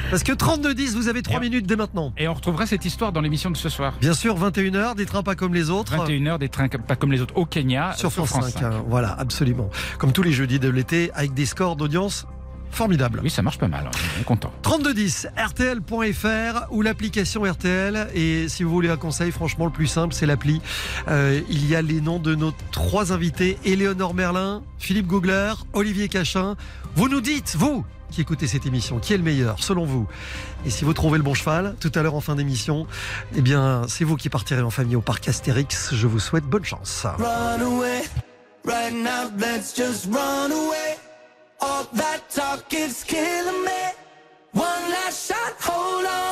Parce 0.09 0.23
que 0.23 0.31
32-10, 0.31 0.95
vous 0.95 1.07
avez 1.07 1.21
3 1.21 1.37
Et- 1.37 1.41
minutes 1.41 1.65
dès 1.67 1.75
maintenant. 1.75 2.13
Et 2.17 2.27
on 2.27 2.33
retrouvera 2.33 2.65
cette 2.65 2.85
histoire 2.85 3.11
dans 3.11 3.21
l'émission 3.21 3.51
de 3.51 3.57
ce 3.57 3.69
soir. 3.69 3.93
Bien 4.01 4.13
sûr, 4.13 4.35
21h, 4.37 4.95
des 4.95 5.05
trains 5.05 5.23
pas 5.23 5.35
comme 5.35 5.53
les 5.53 5.69
autres. 5.69 5.95
21h, 5.95 6.37
des 6.39 6.49
trains 6.49 6.67
pas 6.69 6.95
comme 6.95 7.11
les 7.11 7.21
autres 7.21 7.35
au 7.37 7.45
Kenya. 7.45 7.93
Sur 7.97 8.11
France, 8.11 8.29
5. 8.31 8.61
hein. 8.63 8.83
Voilà, 8.87 9.13
absolument. 9.19 9.69
Comme 9.99 10.11
tous 10.11 10.23
les 10.23 10.31
jeudis 10.31 10.59
de 10.59 10.69
l'été, 10.69 11.11
avec 11.13 11.33
des 11.33 11.45
scores 11.45 11.75
d'audience 11.75 12.25
formidables. 12.73 13.19
Oui, 13.23 13.29
ça 13.29 13.41
marche 13.41 13.57
pas 13.57 13.67
mal. 13.67 13.89
On 14.17 14.21
est 14.21 14.23
content. 14.23 14.51
3210, 14.61 15.27
RTL.fr 15.37 16.71
ou 16.71 16.81
l'application 16.81 17.43
RTL. 17.43 18.07
Et 18.13 18.47
si 18.49 18.63
vous 18.63 18.71
voulez 18.71 18.89
un 18.89 18.97
conseil, 18.97 19.31
franchement, 19.31 19.65
le 19.65 19.71
plus 19.71 19.87
simple, 19.87 20.13
c'est 20.13 20.25
l'appli. 20.25 20.61
Euh, 21.07 21.41
il 21.49 21.67
y 21.67 21.75
a 21.75 21.81
les 21.81 22.01
noms 22.01 22.19
de 22.19 22.35
nos 22.35 22.53
trois 22.71 23.13
invités 23.13 23.57
Éléonore 23.63 24.13
Merlin, 24.13 24.63
Philippe 24.77 25.07
Googler, 25.07 25.53
Olivier 25.73 26.07
Cachin. 26.07 26.55
Vous 26.95 27.09
nous 27.09 27.21
dites, 27.21 27.55
vous 27.57 27.85
qui 28.13 28.21
écoutez 28.21 28.45
cette 28.45 28.67
émission, 28.67 28.99
qui 28.99 29.13
est 29.13 29.17
le 29.17 29.23
meilleur 29.23 29.63
selon 29.63 29.85
vous 29.85 30.07
Et 30.67 30.69
si 30.69 30.85
vous 30.85 30.93
trouvez 30.93 31.17
le 31.17 31.23
bon 31.23 31.33
cheval 31.33 31.75
tout 31.79 31.91
à 31.95 32.03
l'heure 32.03 32.13
en 32.13 32.21
fin 32.21 32.35
d'émission, 32.35 32.85
eh 33.35 33.41
bien, 33.41 33.83
c'est 33.87 34.03
vous 34.03 34.17
qui 34.17 34.29
partirez 34.29 34.61
en 34.61 34.69
famille 34.69 34.95
au 34.95 35.01
parc 35.01 35.27
Astérix. 35.27 35.95
Je 35.95 36.05
vous 36.05 36.19
souhaite 36.19 36.43
bonne 36.43 36.63
chance. 36.63 37.07
Run 37.17 37.61
away, 37.61 38.03
right 38.65 38.93
now, 38.93 39.31
let's 39.39 39.75
just 39.75 40.05
run 40.13 40.51
away. 40.51 41.02
All 41.65 41.85
that 41.93 42.29
talk 42.29 42.73
is 42.73 43.05
killing 43.05 43.63
me. 43.63 43.83
One 44.51 44.83
last 44.91 45.29
shot, 45.29 45.53
hold 45.61 46.05
on 46.05 46.22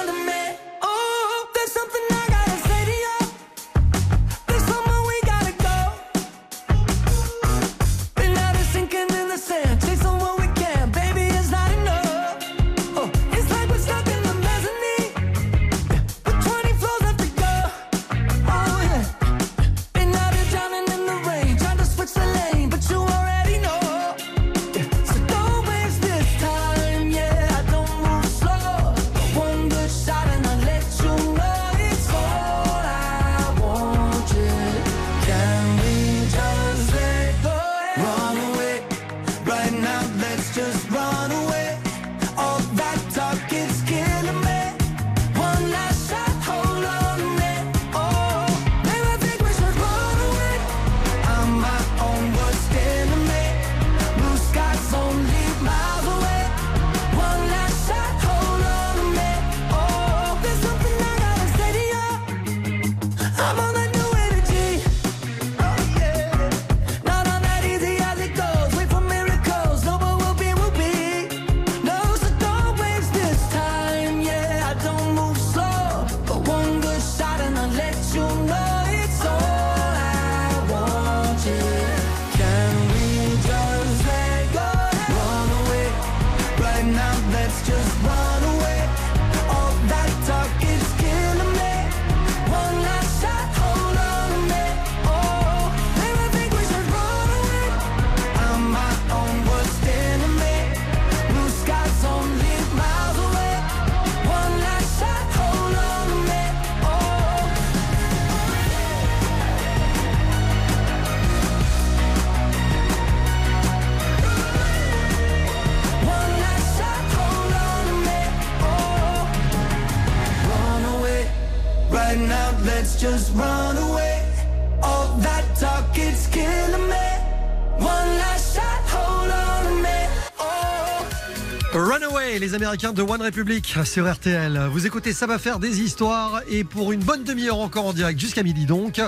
les 132.41 132.55
Américains 132.55 132.91
de 132.91 133.03
One 133.03 133.21
Republic 133.21 133.77
sur 133.85 134.11
RTL. 134.11 134.67
Vous 134.71 134.87
écoutez, 134.87 135.13
ça 135.13 135.27
va 135.27 135.37
faire 135.37 135.59
des 135.59 135.81
histoires 135.81 136.41
et 136.49 136.63
pour 136.63 136.91
une 136.91 137.01
bonne 137.01 137.23
demi-heure 137.23 137.59
encore 137.59 137.85
en 137.85 137.93
direct 137.93 138.19
jusqu'à 138.19 138.41
midi 138.41 138.65
donc. 138.65 138.99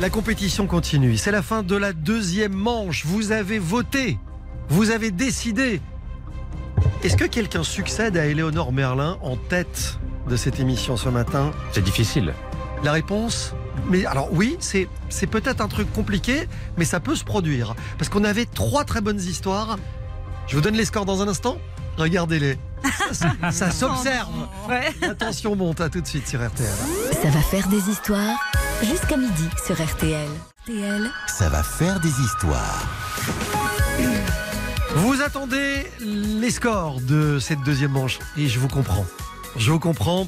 La 0.00 0.08
compétition 0.08 0.68
continue. 0.68 1.16
C'est 1.16 1.32
la 1.32 1.42
fin 1.42 1.64
de 1.64 1.74
la 1.74 1.92
deuxième 1.92 2.52
manche. 2.52 3.04
Vous 3.06 3.32
avez 3.32 3.58
voté. 3.58 4.18
Vous 4.68 4.90
avez 4.92 5.10
décidé. 5.10 5.80
Est-ce 7.02 7.16
que 7.16 7.24
quelqu'un 7.24 7.64
succède 7.64 8.16
à 8.16 8.26
Éléonore 8.26 8.72
Merlin 8.72 9.18
en 9.20 9.34
tête 9.36 9.98
de 10.28 10.36
cette 10.36 10.60
émission 10.60 10.96
ce 10.96 11.08
matin? 11.08 11.50
C'est 11.72 11.82
difficile. 11.82 12.34
La 12.84 12.92
réponse? 12.92 13.52
Mais 13.88 14.06
alors 14.06 14.28
oui, 14.32 14.56
c'est 14.60 14.86
c'est 15.08 15.26
peut-être 15.26 15.60
un 15.60 15.68
truc 15.68 15.92
compliqué, 15.92 16.46
mais 16.78 16.84
ça 16.84 17.00
peut 17.00 17.16
se 17.16 17.24
produire. 17.24 17.74
Parce 17.98 18.08
qu'on 18.08 18.22
avait 18.22 18.46
trois 18.46 18.84
très 18.84 19.00
bonnes 19.00 19.20
histoires. 19.20 19.76
Je 20.46 20.54
vous 20.54 20.62
donne 20.62 20.76
les 20.76 20.84
scores 20.84 21.04
dans 21.04 21.20
un 21.20 21.26
instant. 21.26 21.58
Regardez-les. 22.00 22.58
Ça, 23.12 23.28
ça- 23.40 23.50
ça 23.50 23.70
s'observe. 23.70 24.28
Ouais. 24.68 24.90
Attention, 25.02 25.54
monte 25.54 25.80
à 25.82 25.88
tout 25.90 26.00
de 26.00 26.06
suite 26.06 26.26
sur 26.26 26.40
RTL. 26.44 26.68
Ça 27.22 27.28
va 27.28 27.40
faire 27.42 27.68
des 27.68 27.90
histoires 27.90 28.38
jusqu'à 28.82 29.16
midi 29.18 29.48
sur 29.66 29.74
RTL. 29.74 30.28
RTL, 30.62 31.10
Ça 31.26 31.48
va 31.50 31.62
faire 31.62 32.00
des 32.00 32.08
histoires. 32.08 32.86
Vous 34.96 35.20
attendez 35.22 35.86
les 36.00 36.50
scores 36.50 37.00
de 37.02 37.38
cette 37.38 37.60
deuxième 37.62 37.92
manche 37.92 38.18
et 38.38 38.48
je 38.48 38.58
vous 38.58 38.68
comprends. 38.68 39.04
Je 39.56 39.70
vous 39.72 39.78
comprends. 39.80 40.26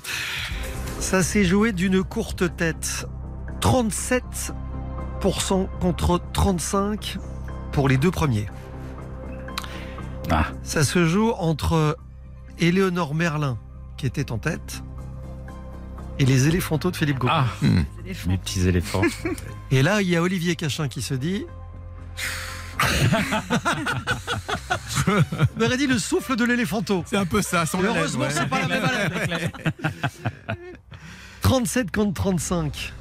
Ça 1.01 1.23
s'est 1.23 1.45
joué 1.45 1.73
d'une 1.73 2.03
courte 2.05 2.55
tête. 2.57 3.07
37% 3.61 4.53
contre 5.81 6.21
35% 6.35 7.19
pour 7.73 7.89
les 7.89 7.97
deux 7.97 8.11
premiers. 8.11 8.47
Ah. 10.31 10.47
Ça 10.63 10.85
se 10.85 11.07
joue 11.07 11.33
entre 11.39 11.97
Éléonore 12.59 13.15
Merlin 13.15 13.59
qui 13.97 14.07
était 14.07 14.33
en 14.33 14.39
tête 14.39 14.83
et 16.19 16.25
les 16.25 16.49
éléphantaux 16.49 16.91
de 16.91 16.97
Philippe 16.97 17.19
Gauguin. 17.19 17.45
Ah, 17.45 17.67
mes 18.27 18.39
petits 18.39 18.69
éléphants. 18.69 19.03
Et 19.71 19.83
là, 19.83 20.03
il 20.03 20.09
y 20.09 20.17
a 20.17 20.23
Olivier 20.23 20.57
Cachin 20.57 20.89
qui 20.89 21.03
se 21.03 21.15
dit. 21.15 21.47
On 25.59 25.63
aurait 25.63 25.77
dit 25.77 25.87
le 25.87 25.99
souffle 25.99 26.37
de 26.37 26.45
l'éléphanto. 26.45 27.03
C'est 27.07 27.17
un 27.17 27.27
peu 27.27 27.43
ça, 27.43 27.67
sans 27.67 27.83
heureusement, 27.83 28.25
lèvre, 28.25 28.35
c'est 28.35 28.43
ouais. 28.43 28.47
pas 28.49 28.61
la 28.61 28.69
même 28.69 28.85
haleine. 28.85 29.51
37 31.41 31.91
contre 31.95 32.15
35. 32.15 32.93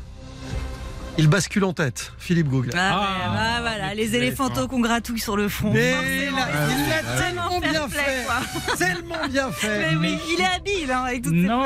Il 1.17 1.27
bascule 1.27 1.65
en 1.65 1.73
tête, 1.73 2.13
Philippe 2.17 2.47
Gougle. 2.47 2.71
Ah, 2.73 2.79
Ah, 2.93 2.99
ouais, 2.99 3.35
bah, 3.35 3.57
voilà, 3.61 3.93
les 3.93 4.07
les 4.07 4.15
éléphantaux 4.15 4.53
éléphants. 4.53 4.67
qu'on 4.67 4.79
gratouille 4.79 5.19
sur 5.19 5.35
le 5.37 5.49
front. 5.49 5.71
Mais 5.71 5.93
il 6.29 6.31
l'a 6.89 7.17
tellement 7.21 7.59
bien 7.59 7.87
play, 7.89 7.99
fait. 7.99 8.77
Tellement 8.77 9.27
bien 9.29 9.51
fait. 9.51 9.89
Mais 9.91 9.95
oui, 9.97 10.17
il 10.33 10.41
est 10.41 10.45
habile 10.45 10.91
hein, 10.91 11.03
avec 11.03 11.21
toutes 11.23 11.33
ses 11.33 11.41
non, 11.41 11.63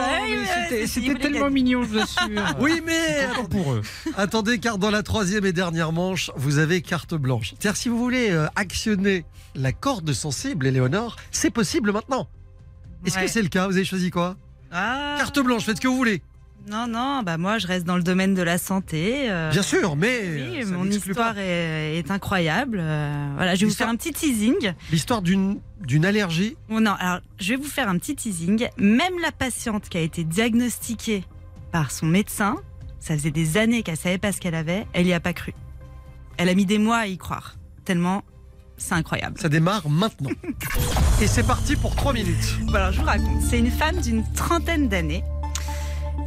c'était- 0.87 1.15
tellement 1.19 1.49
mignon, 1.49 1.83
je 1.83 1.95
l'assure. 1.95 2.55
Oui, 2.59 2.81
mais 2.85 3.27
Content 3.35 3.47
pour 3.47 3.73
eux. 3.73 3.81
attendez, 4.17 4.57
car 4.59 4.77
dans 4.77 4.91
la 4.91 5.03
troisième 5.03 5.45
et 5.45 5.53
dernière 5.53 5.91
manche, 5.93 6.31
vous 6.35 6.57
avez 6.57 6.81
carte 6.81 7.13
blanche. 7.13 7.51
C'est-à-dire, 7.51 7.77
si 7.77 7.87
vous 7.87 7.97
voulez 7.99 8.31
euh, 8.31 8.47
actionner 8.55 9.25
la 9.53 9.71
corde 9.71 10.11
sensible, 10.11 10.65
Éléonore, 10.67 11.15
c'est 11.31 11.51
possible 11.51 11.91
maintenant. 11.93 12.27
Est-ce 13.05 13.15
Ouais. 13.17 13.25
que 13.25 13.31
c'est 13.31 13.41
le 13.43 13.49
cas 13.49 13.67
Vous 13.67 13.75
avez 13.75 13.85
choisi 13.85 14.09
quoi 14.09 14.35
Ah, 14.71 15.15
Carte 15.19 15.39
blanche, 15.39 15.63
faites 15.63 15.77
ce 15.77 15.81
que 15.81 15.87
vous 15.87 15.95
voulez. 15.97 16.21
Non, 16.67 16.87
non, 16.87 17.21
bah 17.23 17.37
moi 17.37 17.59
je 17.59 17.67
reste 17.67 17.85
dans 17.85 17.95
le 17.95 18.01
domaine 18.01 18.33
de 18.33 18.41
la 18.41 18.57
santé. 18.57 19.29
euh, 19.29 19.51
Bien 19.51 19.61
sûr, 19.61 19.95
mais 19.95 20.21
Oui, 20.49 20.63
ça 20.65 20.71
mon 20.71 20.85
histoire 20.89 21.37
est, 21.37 21.97
est 21.99 22.09
incroyable. 22.11 22.79
euh, 22.81 23.27
voilà, 23.35 23.53
je 23.55 23.61
vais 23.61 23.67
vous 23.71 23.75
faire 23.75 23.89
un 23.89 23.95
petit 23.95 24.11
teasing. 24.13 24.73
L'histoire 24.91 25.21
d'une 25.21 25.59
d'une 25.81 26.05
allergie. 26.05 26.57
Bon, 26.69 26.79
non, 26.81 26.95
alors 26.99 27.19
je 27.39 27.49
vais 27.51 27.57
vous 27.57 27.69
faire 27.69 27.87
un 27.87 27.97
petit 27.99 28.15
teasing. 28.15 28.67
Même 28.77 29.13
la 29.21 29.31
patiente 29.31 29.89
qui 29.89 29.97
a 29.97 30.01
été 30.01 30.23
diagnostiquée 30.23 31.23
par 31.71 31.91
son 31.91 32.07
médecin, 32.07 32.55
ça 32.99 33.13
faisait 33.15 33.29
des 33.31 33.57
années 33.57 33.83
qu'elle 33.83 33.97
savait 33.97 34.17
pas 34.17 34.31
ce 34.31 34.39
qu'elle 34.41 34.55
avait, 34.55 34.87
elle 34.93 35.05
y 35.05 35.13
a 35.13 35.19
pas 35.19 35.33
cru. 35.33 35.53
Elle 36.37 36.49
a 36.49 36.55
mis 36.55 36.65
des 36.65 36.79
mois 36.79 36.97
à 36.97 37.07
y 37.07 37.17
croire. 37.17 37.55
Tellement, 37.85 38.23
c'est 38.77 38.93
incroyable. 38.95 39.39
Ça 39.39 39.49
démarre 39.49 39.87
maintenant. 39.87 40.31
Et 41.21 41.27
c'est 41.27 41.45
parti 41.45 41.75
pour 41.75 41.95
3 41.95 42.11
minutes. 42.13 42.57
Bon, 42.63 42.73
alors 42.73 42.91
je 42.91 42.99
vous 42.99 43.05
raconte. 43.05 43.41
C'est 43.43 43.59
une 43.59 43.69
femme 43.71 44.01
d'une 44.01 44.23
trentaine 44.33 44.89
d'années 44.89 45.23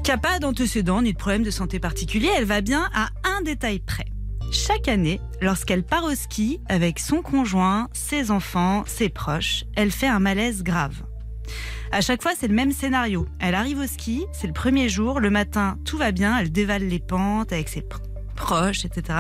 qui 0.05 0.11
n'a 0.11 0.19
pas 0.19 0.39
d'antécédents 0.39 1.03
ni 1.03 1.13
de 1.13 1.19
problème 1.19 1.43
de 1.43 1.51
santé 1.51 1.79
particulier. 1.79 2.29
Elle 2.37 2.45
va 2.45 2.61
bien 2.61 2.89
à 2.95 3.09
un 3.25 3.43
détail 3.43 3.79
près. 3.81 4.07
Chaque 4.51 4.89
année, 4.89 5.21
lorsqu'elle 5.43 5.83
part 5.83 6.05
au 6.05 6.15
ski 6.15 6.61
avec 6.69 6.99
son 6.99 7.21
conjoint, 7.21 7.89
ses 7.93 8.31
enfants, 8.31 8.85
ses 8.87 9.11
proches, 9.11 9.65
elle 9.77 9.91
fait 9.91 10.07
un 10.07 10.21
malaise 10.21 10.63
grave. 10.63 11.03
À 11.93 12.01
chaque 12.01 12.23
fois, 12.23 12.33
c'est 12.39 12.49
le 12.49 12.55
même 12.55 12.73
scénario. 12.73 13.27
Elle 13.41 13.55
arrive 13.55 13.79
au 13.81 13.87
ski, 13.87 14.25
c'est 14.33 14.47
le 14.47 14.53
premier 14.53 14.89
jour, 14.89 15.21
le 15.21 15.31
matin, 15.31 15.79
tout 15.85 15.99
va 15.99 16.13
bien, 16.13 16.39
elle 16.39 16.51
dévale 16.53 16.87
les 16.87 16.99
pentes 16.99 17.53
avec 17.53 17.69
ses 17.69 17.81
pr- 17.81 18.01
proches, 18.37 18.85
etc. 18.85 19.19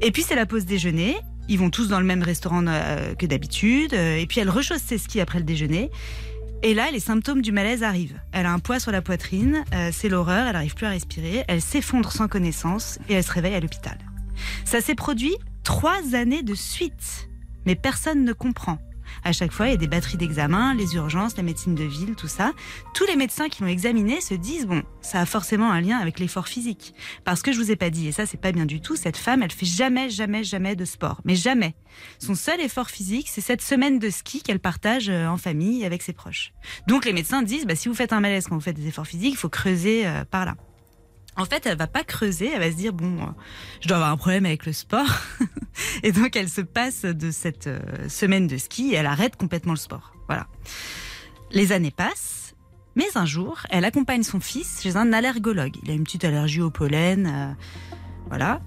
Et 0.00 0.10
puis 0.10 0.22
c'est 0.22 0.34
la 0.36 0.46
pause 0.46 0.64
déjeuner. 0.64 1.16
Ils 1.48 1.58
vont 1.58 1.68
tous 1.70 1.88
dans 1.88 2.00
le 2.00 2.06
même 2.06 2.22
restaurant 2.22 2.64
euh, 2.66 3.14
que 3.14 3.26
d'habitude. 3.26 3.92
euh, 3.92 4.16
Et 4.16 4.26
puis 4.26 4.40
elle 4.40 4.48
rechausse 4.50 4.80
ses 4.82 4.96
skis 4.98 5.20
après 5.20 5.38
le 5.38 5.44
déjeuner. 5.44 5.90
Et 6.66 6.72
là, 6.72 6.90
les 6.90 6.98
symptômes 6.98 7.42
du 7.42 7.52
malaise 7.52 7.82
arrivent. 7.82 8.18
Elle 8.32 8.46
a 8.46 8.52
un 8.52 8.58
poids 8.58 8.80
sur 8.80 8.90
la 8.90 9.02
poitrine, 9.02 9.66
euh, 9.74 9.90
c'est 9.92 10.08
l'horreur, 10.08 10.46
elle 10.46 10.54
n'arrive 10.54 10.74
plus 10.74 10.86
à 10.86 10.88
respirer, 10.88 11.44
elle 11.46 11.60
s'effondre 11.60 12.10
sans 12.10 12.26
connaissance 12.26 12.98
et 13.10 13.12
elle 13.12 13.22
se 13.22 13.30
réveille 13.30 13.54
à 13.54 13.60
l'hôpital. 13.60 13.98
Ça 14.64 14.80
s'est 14.80 14.94
produit 14.94 15.36
trois 15.62 16.14
années 16.14 16.42
de 16.42 16.54
suite, 16.54 17.28
mais 17.66 17.74
personne 17.74 18.24
ne 18.24 18.32
comprend. 18.32 18.78
À 19.22 19.32
chaque 19.32 19.52
fois, 19.52 19.68
il 19.68 19.70
y 19.70 19.74
a 19.74 19.78
des 19.78 19.86
batteries 19.86 20.16
d'examen, 20.16 20.74
les 20.74 20.94
urgences, 20.94 21.36
la 21.36 21.42
médecine 21.42 21.74
de 21.74 21.84
ville, 21.84 22.14
tout 22.14 22.28
ça. 22.28 22.52
Tous 22.94 23.06
les 23.06 23.16
médecins 23.16 23.48
qui 23.48 23.62
l'ont 23.62 23.68
examiné 23.68 24.20
se 24.20 24.34
disent 24.34 24.66
bon, 24.66 24.82
ça 25.00 25.20
a 25.20 25.26
forcément 25.26 25.70
un 25.70 25.80
lien 25.80 25.98
avec 25.98 26.18
l'effort 26.18 26.48
physique. 26.48 26.94
Parce 27.24 27.42
que 27.42 27.52
je 27.52 27.58
vous 27.58 27.70
ai 27.70 27.76
pas 27.76 27.90
dit, 27.90 28.08
et 28.08 28.12
ça 28.12 28.26
c'est 28.26 28.40
pas 28.40 28.52
bien 28.52 28.66
du 28.66 28.80
tout, 28.80 28.96
cette 28.96 29.16
femme, 29.16 29.42
elle 29.42 29.52
fait 29.52 29.66
jamais, 29.66 30.10
jamais, 30.10 30.44
jamais 30.44 30.76
de 30.76 30.84
sport, 30.84 31.20
mais 31.24 31.36
jamais. 31.36 31.74
Son 32.18 32.34
seul 32.34 32.60
effort 32.60 32.90
physique, 32.90 33.28
c'est 33.28 33.40
cette 33.40 33.62
semaine 33.62 33.98
de 33.98 34.10
ski 34.10 34.42
qu'elle 34.42 34.60
partage 34.60 35.08
euh, 35.08 35.26
en 35.26 35.36
famille 35.36 35.84
avec 35.84 36.02
ses 36.02 36.12
proches. 36.12 36.52
Donc 36.86 37.04
les 37.04 37.12
médecins 37.12 37.42
disent, 37.42 37.66
bah, 37.66 37.76
si 37.76 37.88
vous 37.88 37.94
faites 37.94 38.12
un 38.12 38.20
malaise 38.20 38.46
quand 38.46 38.54
vous 38.54 38.60
faites 38.60 38.76
des 38.76 38.88
efforts 38.88 39.06
physiques, 39.06 39.34
il 39.34 39.38
faut 39.38 39.48
creuser 39.48 40.06
euh, 40.06 40.24
par 40.24 40.44
là. 40.44 40.56
En 41.36 41.44
fait, 41.44 41.66
elle 41.66 41.76
va 41.76 41.86
pas 41.86 42.04
creuser, 42.04 42.50
elle 42.52 42.60
va 42.60 42.70
se 42.70 42.76
dire 42.76 42.92
bon, 42.92 43.20
euh, 43.20 43.26
je 43.80 43.88
dois 43.88 43.96
avoir 43.96 44.10
un 44.12 44.16
problème 44.16 44.46
avec 44.46 44.66
le 44.66 44.72
sport, 44.72 45.08
et 46.02 46.12
donc 46.12 46.36
elle 46.36 46.48
se 46.48 46.60
passe 46.60 47.02
de 47.02 47.30
cette 47.30 47.66
euh, 47.66 47.80
semaine 48.08 48.46
de 48.46 48.56
ski 48.56 48.92
et 48.92 48.96
elle 48.96 49.06
arrête 49.06 49.36
complètement 49.36 49.72
le 49.72 49.78
sport. 49.78 50.14
Voilà. 50.28 50.46
Les 51.50 51.72
années 51.72 51.90
passent, 51.90 52.54
mais 52.94 53.06
un 53.16 53.26
jour, 53.26 53.62
elle 53.70 53.84
accompagne 53.84 54.22
son 54.22 54.40
fils 54.40 54.80
chez 54.82 54.96
un 54.96 55.12
allergologue. 55.12 55.76
Il 55.82 55.90
a 55.90 55.94
une 55.94 56.04
petite 56.04 56.24
allergie 56.24 56.60
au 56.60 56.70
pollen, 56.70 57.26
euh, 57.26 57.93
voilà. 58.28 58.60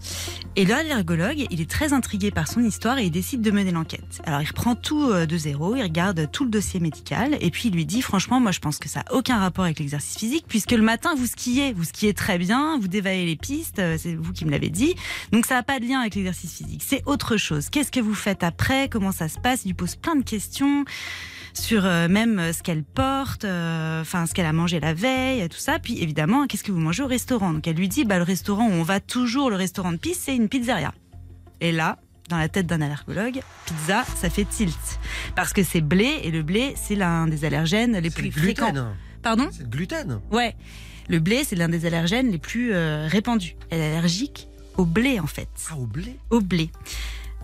Et 0.55 0.65
l'allergologue, 0.65 1.45
il 1.51 1.61
est 1.61 1.69
très 1.69 1.93
intrigué 1.93 2.31
par 2.31 2.47
son 2.47 2.61
histoire 2.61 2.97
et 2.97 3.05
il 3.05 3.11
décide 3.11 3.41
de 3.41 3.51
mener 3.51 3.71
l'enquête. 3.71 4.21
Alors 4.25 4.41
il 4.41 4.47
reprend 4.47 4.75
tout 4.75 5.09
euh, 5.09 5.25
de 5.25 5.37
zéro, 5.37 5.75
il 5.75 5.83
regarde 5.83 6.29
tout 6.31 6.45
le 6.45 6.49
dossier 6.49 6.79
médical 6.79 7.37
et 7.41 7.51
puis 7.51 7.69
il 7.69 7.73
lui 7.73 7.85
dit 7.85 8.01
franchement 8.01 8.39
moi 8.39 8.51
je 8.51 8.59
pense 8.59 8.79
que 8.79 8.89
ça 8.89 9.01
a 9.01 9.13
aucun 9.13 9.37
rapport 9.37 9.65
avec 9.65 9.79
l'exercice 9.79 10.17
physique 10.17 10.45
puisque 10.47 10.71
le 10.71 10.81
matin 10.81 11.13
vous 11.15 11.27
skiez, 11.27 11.73
vous 11.73 11.83
skiez 11.83 12.13
très 12.13 12.37
bien, 12.37 12.79
vous 12.79 12.87
dévalez 12.87 13.25
les 13.25 13.35
pistes, 13.35 13.79
euh, 13.79 13.97
c'est 13.99 14.15
vous 14.15 14.33
qui 14.33 14.45
me 14.45 14.51
l'avez 14.51 14.69
dit. 14.69 14.95
Donc 15.31 15.45
ça 15.45 15.55
n'a 15.55 15.63
pas 15.63 15.79
de 15.79 15.85
lien 15.85 15.99
avec 15.99 16.15
l'exercice 16.15 16.53
physique, 16.53 16.83
c'est 16.85 17.03
autre 17.05 17.37
chose. 17.37 17.69
Qu'est-ce 17.69 17.91
que 17.91 17.99
vous 17.99 18.15
faites 18.15 18.43
après? 18.43 18.89
Comment 18.89 19.11
ça 19.11 19.27
se 19.29 19.39
passe? 19.39 19.65
Il 19.65 19.69
lui 19.69 19.73
pose 19.75 19.95
plein 19.95 20.15
de 20.15 20.23
questions 20.23 20.85
sur 21.53 21.85
euh, 21.85 22.07
même 22.07 22.53
ce 22.53 22.61
qu'elle 22.61 22.83
porte, 22.83 23.43
enfin 23.43 24.25
ce 24.27 24.33
qu'elle 24.33 24.45
a 24.45 24.53
mangé 24.53 24.79
la 24.79 24.93
veille, 24.93 25.47
tout 25.49 25.57
ça. 25.57 25.79
Puis 25.79 26.01
évidemment, 26.01 26.47
qu'est-ce 26.47 26.63
que 26.63 26.71
vous 26.71 26.79
mangez 26.79 27.03
au 27.03 27.07
restaurant? 27.07 27.53
Donc 27.53 27.67
elle 27.67 27.75
lui 27.75 27.87
dit, 27.87 28.05
bah 28.05 28.17
le 28.17 28.23
restaurant 28.23 28.67
où 28.67 28.71
on 28.71 28.83
va 28.83 28.99
toujours, 28.99 29.46
le 29.49 29.55
restaurant 29.55 29.91
de 29.91 29.97
piste, 29.97 30.21
c'est 30.25 30.35
une 30.35 30.49
pizzeria. 30.49 30.93
Et 31.61 31.71
là, 31.71 31.97
dans 32.29 32.37
la 32.37 32.49
tête 32.49 32.67
d'un 32.67 32.81
allergologue, 32.81 33.41
pizza, 33.65 34.03
ça 34.15 34.29
fait 34.29 34.45
tilt 34.45 34.99
parce 35.35 35.53
que 35.53 35.63
c'est 35.63 35.81
blé 35.81 36.19
et 36.23 36.31
le 36.31 36.43
blé, 36.43 36.73
c'est 36.75 36.95
l'un 36.95 37.27
des 37.27 37.45
allergènes 37.45 37.97
les 37.97 38.09
plus 38.09 38.25
le 38.25 38.29
gluten. 38.31 38.65
fréquents. 38.65 38.93
Pardon? 39.21 39.47
C'est 39.51 39.63
le 39.63 39.69
gluten. 39.69 40.19
Ouais, 40.31 40.55
le 41.09 41.19
blé, 41.19 41.43
c'est 41.43 41.55
l'un 41.55 41.69
des 41.69 41.85
allergènes 41.85 42.29
les 42.29 42.37
plus 42.37 42.73
euh, 42.73 43.07
répandus. 43.07 43.55
Elle 43.69 43.79
est 43.79 43.91
allergique 43.97 44.47
au 44.77 44.85
blé 44.85 45.19
en 45.19 45.27
fait 45.27 45.49
Ah, 45.71 45.77
au 45.77 45.85
blé? 45.85 46.17
Au 46.29 46.41
blé. 46.41 46.69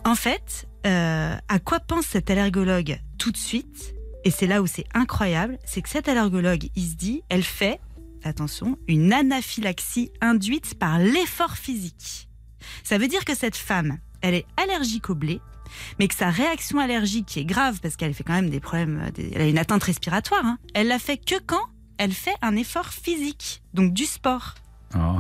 En 0.06 0.16
fait, 0.16 0.68
euh, 0.86 1.36
à 1.48 1.60
quoi 1.60 1.80
pense 1.80 2.06
cet 2.06 2.30
allergologue 2.30 3.00
tout 3.18 3.32
de 3.32 3.38
suite? 3.38 3.96
Et 4.26 4.32
c'est 4.32 4.48
là 4.48 4.62
où 4.62 4.68
c'est 4.68 4.86
incroyable, 4.94 5.58
c'est 5.66 5.82
que 5.82 5.90
cet 5.90 6.08
allergologue, 6.08 6.68
il 6.76 6.84
se 6.86 6.96
dit, 6.96 7.24
elle 7.30 7.44
fait, 7.44 7.80
attention, 8.26 8.78
une 8.88 9.14
anaphylaxie 9.14 10.12
induite 10.22 10.76
par 10.76 11.00
l'effort 11.00 11.58
physique. 11.58 12.28
Ça 12.84 12.98
veut 12.98 13.08
dire 13.08 13.26
que 13.26 13.36
cette 13.36 13.56
femme, 13.56 13.98
elle 14.22 14.36
est 14.36 14.46
allergique 14.58 15.10
au 15.10 15.16
blé, 15.16 15.42
mais 16.00 16.08
que 16.08 16.16
sa 16.16 16.30
réaction 16.30 16.80
allergique, 16.80 17.38
est 17.38 17.46
grave 17.46 17.80
parce 17.82 17.96
qu'elle 17.96 18.14
fait 18.14 18.24
quand 18.24 18.34
même 18.34 18.50
des 18.50 18.60
problèmes, 18.60 19.02
euh, 19.18 19.30
elle 19.34 19.42
a 19.42 19.48
une 19.48 19.58
atteinte 19.58 19.84
respiratoire, 19.84 20.46
hein, 20.46 20.58
elle 20.74 20.88
la 20.88 21.00
fait 21.00 21.18
que 21.18 21.36
quand 21.46 21.66
elle 21.98 22.14
fait 22.14 22.36
un 22.42 22.56
effort 22.56 22.88
physique, 22.88 23.64
donc 23.74 23.94
du 23.94 24.06
sport. 24.06 24.56
Oh. 24.96 25.20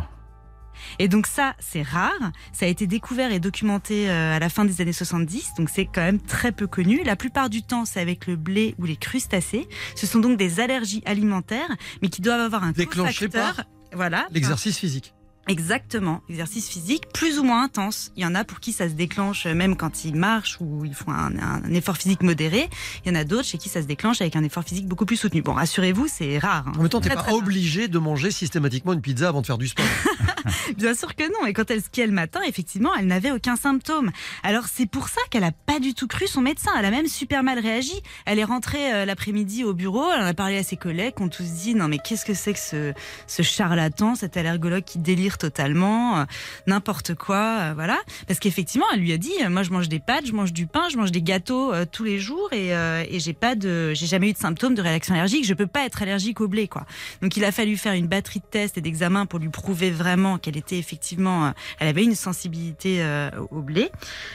Et 1.00 1.08
donc 1.08 1.28
ça, 1.28 1.56
c'est 1.60 1.82
rare. 1.82 2.32
Ça 2.52 2.66
a 2.66 2.70
été 2.70 2.88
découvert 2.88 3.32
et 3.32 3.40
documenté 3.40 4.10
euh, 4.10 4.36
à 4.36 4.40
la 4.40 4.50
fin 4.50 4.66
des 4.66 4.82
années 4.82 4.94
70, 4.94 5.54
donc 5.58 5.70
c'est 5.70 5.86
quand 5.86 6.02
même 6.02 6.20
très 6.20 6.52
peu 6.52 6.68
connu. 6.68 7.04
La 7.04 7.16
plupart 7.16 7.50
du 7.50 7.64
temps, 7.64 7.86
c'est 7.86 8.00
avec 8.00 8.28
le 8.28 8.36
blé 8.36 8.76
ou 8.80 8.86
les 8.86 8.96
crustacés. 8.96 9.68
Ce 9.96 10.08
sont 10.08 10.20
donc 10.20 10.38
des 10.38 10.60
allergies 10.60 11.04
alimentaires, 11.06 11.76
mais 12.02 12.10
qui 12.10 12.22
doivent 12.22 12.42
avoir 12.42 12.64
un 12.64 12.74
cofacteur. 12.74 13.64
Voilà. 13.94 14.28
L'exercice 14.32 14.78
physique. 14.78 15.14
Exactement, 15.50 16.22
exercice 16.30 16.70
physique 16.70 17.04
plus 17.14 17.38
ou 17.38 17.44
moins 17.44 17.64
intense. 17.64 18.14
Il 18.16 18.24
y 18.24 18.26
en 18.26 18.34
a 18.34 18.46
pour 18.46 18.62
qui 18.62 18.72
ça 18.72 18.88
se 18.88 18.94
déclenche 18.94 19.46
euh, 19.46 19.54
même 19.54 19.76
quand 19.76 20.06
ils 20.06 20.16
marchent 20.16 20.58
ou 20.62 20.86
ils 20.86 20.94
font 20.94 21.12
un, 21.12 21.64
effort 21.74 21.98
physique 21.98 22.24
modéré. 22.24 22.70
Il 23.04 23.10
y 23.10 23.12
en 23.12 23.20
a 23.20 23.26
d'autres 23.26 23.44
chez 23.44 23.58
qui 23.58 23.68
ça 23.68 23.82
se 23.82 23.88
déclenche 23.88 24.22
avec 24.22 24.38
un 24.38 24.44
effort 24.44 24.64
physique 24.64 24.88
beaucoup 24.88 25.06
plus 25.06 25.18
soutenu. 25.18 25.42
Bon, 25.42 25.52
rassurez-vous, 25.54 26.08
c'est 26.08 26.38
rare. 26.38 26.66
hein. 26.68 26.74
En 26.78 26.82
même 26.82 26.90
temps, 26.90 27.02
t'es 27.02 27.10
pas 27.10 27.22
rare. 27.22 27.34
obligé 27.34 27.90
de 27.90 28.00
manger 28.00 28.32
systématiquement 28.32 28.94
une 28.94 29.02
pizza 29.02 29.28
avant 29.28 29.42
de 29.42 29.46
faire 29.46 29.58
du 29.58 29.68
sport. 29.68 29.86
Bien 30.78 30.94
sûr 30.94 31.14
que 31.14 31.24
non. 31.24 31.46
Et 31.46 31.52
quand 31.54 31.70
elle 31.72 31.82
skiait 31.82 32.08
le 32.08 32.14
matin, 32.14 32.40
effectivement, 32.48 32.92
elle 32.98 33.08
n'avait 33.08 33.32
aucun 33.32 33.58
symptôme. 33.58 34.12
Alors 34.44 34.66
c'est 34.72 34.86
pour 34.86 35.10
ça 35.10 35.22
qu'elle 35.30 35.44
a 35.44 35.52
pas 35.52 35.80
du 35.80 35.94
tout 35.94 36.08
cru 36.08 36.26
son 36.26 36.42
médecin. 36.42 36.72
Elle 36.80 36.86
a 36.86 36.92
même 36.92 37.08
super 37.08 37.44
mal 37.44 37.60
réagi. 37.60 38.02
Elle 38.26 38.40
est 38.40 38.44
rentrée 38.46 38.94
euh, 38.94 39.06
l'après-midi 39.06 39.66
au 39.66 39.74
bureau. 39.74 40.06
Elle 40.14 40.22
en 40.22 40.26
a 40.26 40.34
parlé 40.34 40.58
à 40.58 40.64
ses 40.64 40.78
collègues. 40.78 41.16
On 41.20 41.28
tous 41.28 41.44
dit 41.44 41.76
non 41.76 41.90
mais 41.90 41.98
qu'est-ce 41.98 42.26
que 42.26 42.34
c'est 42.34 42.54
que 42.54 42.60
ce, 42.60 42.94
ce 43.28 43.42
charlatan, 43.42 44.16
cet 44.16 44.38
allergologue 44.38 44.84
qui 44.84 45.00
délire 45.00 45.33
totalement, 45.38 46.20
euh, 46.20 46.24
n'importe 46.68 47.16
quoi, 47.16 47.58
euh, 47.60 47.72
voilà. 47.76 48.00
Parce 48.28 48.40
qu'effectivement, 48.40 48.86
elle 48.94 49.00
lui 49.00 49.14
a 49.14 49.18
dit 49.18 49.32
euh, 49.44 49.50
moi 49.50 49.64
je 49.64 49.72
mange 49.72 49.90
des 49.90 50.00
pâtes, 50.00 50.26
je 50.26 50.34
mange 50.34 50.54
du 50.54 50.68
pain, 50.68 50.90
je 50.90 50.98
mange 50.98 51.12
des 51.12 51.22
gâteaux 51.22 51.74
tous 51.92 52.04
les 52.04 52.20
jours 52.20 52.50
et, 52.52 52.70
et 52.70 53.20
j'ai 53.20 53.34
pas 53.34 53.56
de, 53.56 53.94
j'ai 53.94 54.06
jamais 54.06 54.30
eu 54.30 54.34
de 54.34 54.38
symptômes 54.38 54.76
de 54.76 54.82
réaction 54.82 55.14
allergique. 55.14 55.46
Je 55.46 55.54
peux 55.54 55.68
pas 55.68 55.86
être 55.86 56.02
allergique 56.02 56.42
au 56.42 56.48
blé 56.48 56.68
quoi. 56.68 56.86
Donc 57.22 57.38
il 57.38 57.46
a 57.46 57.52
fallu 57.52 57.78
faire 57.78 57.94
une 57.94 58.08
batterie 58.08 58.40
de 58.40 58.46
tests 58.46 58.78
et 58.78 58.82
d'examens 58.82 59.26
pour 59.26 59.40
lui 59.40 59.50
prouver 59.50 59.92
vraiment 59.92 60.38
qu'elle 60.38 60.58
était 60.58 60.78
effectivement, 60.78 61.54
elle 61.80 61.88
avait 61.88 62.04
une 62.04 62.16
sensibilité 62.16 63.04
au 63.52 63.62
blé. 63.62 63.90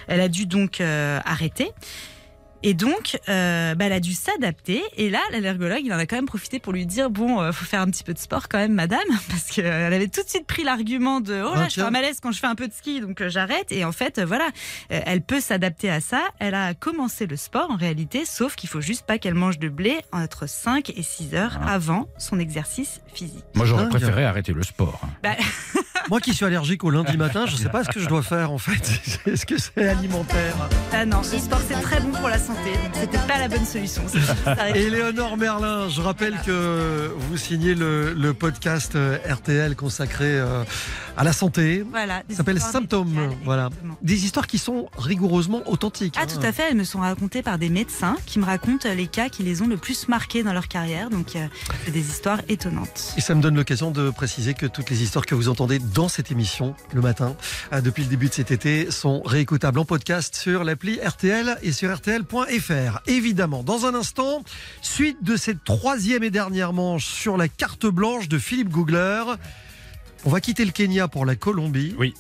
Elle 0.07 0.21
a 0.21 0.29
dû 0.29 0.47
donc 0.47 0.81
arrêter. 0.81 1.73
Et 2.65 2.75
donc, 2.75 3.19
euh, 3.29 3.75
bah, 3.77 3.85
elle 3.87 3.93
a 3.93 4.01
dû 4.01 4.13
s'adapter. 4.15 4.83
Et 4.97 5.11
là, 5.11 5.21
l'allergologue, 5.31 5.81
il 5.85 5.93
en 5.93 5.99
a 5.99 6.07
quand 6.07 6.17
même 6.17 6.27
profité 6.27 6.59
pour 6.59 6.73
lui 6.73 6.87
dire 6.87 7.09
bon, 7.09 7.41
euh, 7.41 7.53
faut 7.53 7.65
faire 7.65 7.81
un 7.81 7.87
petit 7.87 8.03
peu 8.05 8.13
de 8.15 8.19
sport 8.19 8.49
quand 8.49 8.59
même, 8.59 8.73
madame, 8.73 8.99
parce 9.31 9.45
qu'elle 9.45 9.67
avait 9.93 10.09
tout 10.09 10.23
de 10.25 10.29
suite 10.29 10.47
pris 10.47 10.65
l'argument 10.65 11.21
de 11.21 11.41
oh 11.45 11.53
Ah, 11.55 11.61
là, 11.61 11.69
je 11.69 11.75
fais 11.75 11.83
un 11.83 11.91
malaise 11.91 12.19
quand 12.21 12.33
je 12.33 12.41
fais 12.41 12.47
un 12.49 12.55
peu 12.57 12.67
de 12.67 12.73
ski, 12.73 13.01
donc 13.01 13.21
euh, 13.21 13.29
j'arrête. 13.29 13.71
Et 13.71 13.85
en 13.85 13.93
fait, 13.93 14.19
euh, 14.19 14.25
voilà, 14.25 14.47
euh, 14.93 15.01
elle 15.07 15.21
peut 15.23 15.41
s'adapter 15.41 15.89
à 15.91 16.01
ça. 16.01 16.23
Elle 16.41 16.55
a 16.55 16.75
commencé 16.75 17.27
le 17.27 17.37
sport 17.37 17.71
en 17.71 17.77
réalité, 17.77 18.25
sauf 18.25 18.57
qu'il 18.57 18.69
faut 18.69 18.81
juste 18.81 19.07
pas 19.07 19.19
qu'elle 19.19 19.35
mange 19.35 19.59
de 19.59 19.69
blé 19.69 19.99
entre 20.13 20.49
5 20.49 20.91
et 20.91 21.03
6 21.03 21.35
heures 21.35 21.59
Ah. 21.63 21.75
avant 21.75 22.09
son 22.19 22.41
exercice 22.41 23.01
physique. 23.15 23.45
Moi, 23.55 23.67
j'aurais 23.67 23.83
Dingue. 23.85 23.91
préféré 23.91 24.25
arrêter 24.25 24.53
le 24.53 24.63
sport. 24.65 25.01
hein. 25.05 25.09
Bah, 25.23 25.31
Moi 26.11 26.21
qui 26.21 26.33
suis 26.33 26.47
allergique 26.47 26.85
au 26.85 26.91
lundi 26.91 27.19
matin, 27.19 27.45
je 27.47 27.55
sais 27.55 27.69
pas 27.69 27.85
ce 27.85 27.91
que 27.91 28.01
je 28.01 28.09
dois 28.09 28.23
faire 28.23 28.51
en 28.51 28.57
fait. 28.57 29.01
Est-ce 29.31 29.45
que 29.45 29.59
c'est 29.59 29.87
alimentaire? 29.89 30.55
Ah 30.91 31.05
non, 31.05 31.21
le 31.31 31.39
sport 31.39 31.61
c'est 31.69 31.79
très 31.83 32.01
bon 32.01 32.13
pour 32.13 32.29
la 32.31 32.39
santé, 32.39 32.48
c'était 32.95 33.19
pas 33.27 33.39
la 33.39 33.49
bonne 33.49 33.65
solution. 33.65 34.03
Éléonore 34.75 35.37
Merlin, 35.37 35.89
je 35.89 36.01
rappelle 36.01 36.39
que 36.47 37.13
vous 37.17 37.37
signez 37.37 37.75
le, 37.75 38.13
le 38.15 38.35
podcast 38.35 38.95
euh, 38.95 39.19
RTL 39.29 39.77
consacré 39.77 40.39
euh, 40.39 40.65
à 41.17 41.25
la 41.25 41.33
santé. 41.33 41.85
Voilà. 41.91 42.23
Ça 42.31 42.37
s'appelle 42.37 42.61
Symptômes. 42.61 43.09
médicales, 43.09 43.39
Voilà. 43.45 43.71
Des 44.03 44.25
histoires 44.25 44.47
qui 44.47 44.59
sont 44.59 44.89
rigoureusement 44.97 45.63
authentiques. 45.67 46.15
Ah 46.17 46.23
hein. 46.23 46.27
tout 46.27 46.45
à 46.47 46.53
fait, 46.53 46.65
elles 46.71 46.77
me 46.77 46.85
sont 46.85 47.01
racontées 47.01 47.43
par 47.43 47.59
des 47.59 47.69
médecins 47.69 48.17
qui 48.27 48.39
me 48.39 48.45
racontent 48.45 48.89
les 48.95 49.07
cas 49.07 49.29
qui 49.29 49.43
les 49.43 49.63
ont 49.63 49.67
le 49.67 49.77
plus 49.77 50.09
marqués 50.09 50.43
dans 50.43 50.53
leur 50.53 50.69
carrière, 50.69 51.11
donc 51.11 51.37
euh, 51.37 51.47
c'est 51.85 51.91
des 51.91 52.09
histoires 52.09 52.41
étonnantes. 52.49 53.15
Et 53.17 53.21
ça 53.21 53.35
me 53.35 53.43
donne 53.43 53.57
l'occasion 53.57 53.91
de 53.91 54.11
préciser 54.11 54.55
que 54.55 54.67
toutes 54.67 54.91
les 54.91 55.03
histoires 55.03 55.27
que 55.27 55.35
vous 55.35 55.49
entendez 55.49 55.79
dans 55.79 56.09
cette 56.09 56.31
émission 56.31 56.75
le 56.95 57.01
matin, 57.01 57.37
euh, 57.73 57.81
depuis 57.81 58.05
le 58.05 58.09
début 58.09 58.29
de 58.29 58.35
cet 58.35 58.51
été, 58.51 58.91
sont 58.91 59.23
réécoutables 59.23 59.79
en 59.79 59.85
podcast 59.85 60.37
sur 60.37 60.65
l'appli 60.65 60.99
RTL 61.05 61.59
et 61.63 61.73
sur 61.73 61.95
RTL.fr. 61.95 62.38
Évidemment, 63.07 63.63
dans 63.63 63.87
un 63.87 63.95
instant, 63.95 64.43
suite 64.83 65.23
de 65.23 65.37
cette 65.37 65.65
troisième 65.65 66.23
et 66.23 66.31
dernière 66.31 66.73
manche 66.73 67.07
sur 67.07 67.37
la 67.37 67.49
carte 67.49 67.87
blanche 67.87 68.29
de 68.29 68.39
Philippe 68.39 68.69
Googler. 68.69 69.23
On 70.25 70.31
va 70.31 70.41
quitter 70.41 70.65
le 70.65 70.73
Kenya 70.73 71.09
pour 71.09 71.25
la 71.25 71.37
Colombie. 71.37 71.95
Oui. 71.99 72.15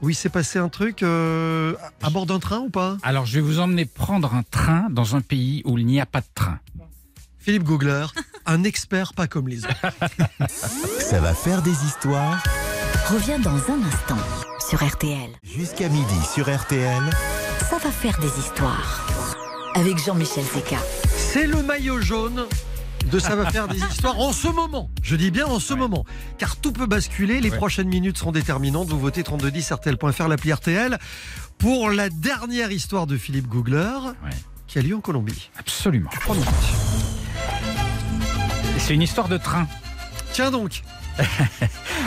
Oui, 0.00 0.14
c'est 0.14 0.28
passé 0.28 0.58
un 0.58 0.68
truc 0.68 1.02
euh, 1.02 1.74
à 2.02 2.10
bord 2.10 2.26
d'un 2.26 2.38
train 2.38 2.60
ou 2.60 2.70
pas? 2.70 2.98
Alors, 3.02 3.26
je 3.26 3.34
vais 3.34 3.40
vous 3.40 3.58
emmener 3.58 3.84
prendre 3.84 4.32
un 4.34 4.44
train 4.44 4.86
dans 4.90 5.16
un 5.16 5.20
pays 5.20 5.62
où 5.64 5.76
il 5.76 5.86
n'y 5.86 6.00
a 6.00 6.06
pas 6.06 6.20
de 6.20 6.26
train. 6.34 6.60
Philippe 7.38 7.64
Googler, 7.64 8.06
un 8.46 8.62
expert 8.62 9.14
pas 9.14 9.26
comme 9.26 9.48
les 9.48 9.64
autres. 9.64 9.74
Ça 11.00 11.20
va 11.20 11.34
faire 11.34 11.62
des 11.62 11.84
histoires? 11.84 12.42
Reviens 13.10 13.38
dans 13.38 13.56
un 13.56 13.82
instant 13.82 14.18
sur 14.68 14.86
RTL. 14.86 15.30
jusqu'à 15.42 15.88
midi 15.88 16.24
sur 16.32 16.54
RTL. 16.54 17.02
Ça 17.70 17.78
va 17.78 17.90
faire 17.90 18.18
des 18.18 18.38
histoires. 18.38 19.36
Avec 19.74 19.98
Jean-Michel 20.02 20.44
Zeka. 20.44 20.76
C'est 21.16 21.46
le 21.46 21.62
maillot 21.62 22.00
jaune 22.00 22.44
de 23.10 23.18
ça 23.18 23.36
va 23.36 23.50
faire 23.50 23.68
des 23.68 23.78
histoires 23.78 24.18
en 24.18 24.32
ce 24.32 24.48
moment. 24.48 24.90
Je 25.02 25.16
dis 25.16 25.30
bien 25.30 25.46
en 25.46 25.60
ce 25.60 25.72
moment. 25.72 26.04
Car 26.36 26.56
tout 26.56 26.72
peut 26.72 26.86
basculer. 26.86 27.40
Les 27.40 27.50
Ouais. 27.50 27.56
prochaines 27.56 27.88
minutes 27.88 28.18
seront 28.18 28.32
déterminantes. 28.32 28.88
Vous 28.88 28.98
votez 29.00 29.22
3210 29.22 29.70
RTL.fr, 29.72 30.28
l'appli 30.28 30.52
RTL, 30.52 30.98
pour 31.56 31.90
la 31.90 32.10
dernière 32.10 32.70
histoire 32.70 33.06
de 33.06 33.16
Philippe 33.16 33.46
Googler 33.46 33.96
Ouais. 34.24 34.30
qui 34.66 34.78
a 34.78 34.82
lieu 34.82 34.94
en 34.96 35.00
Colombie. 35.00 35.50
Absolument. 35.58 36.10
Trois 36.20 36.34
minutes. 36.34 36.50
C'est 38.78 38.94
une 38.94 39.02
histoire 39.02 39.28
de 39.28 39.38
train. 39.38 39.66
Tiens 40.32 40.50
donc. 40.50 40.82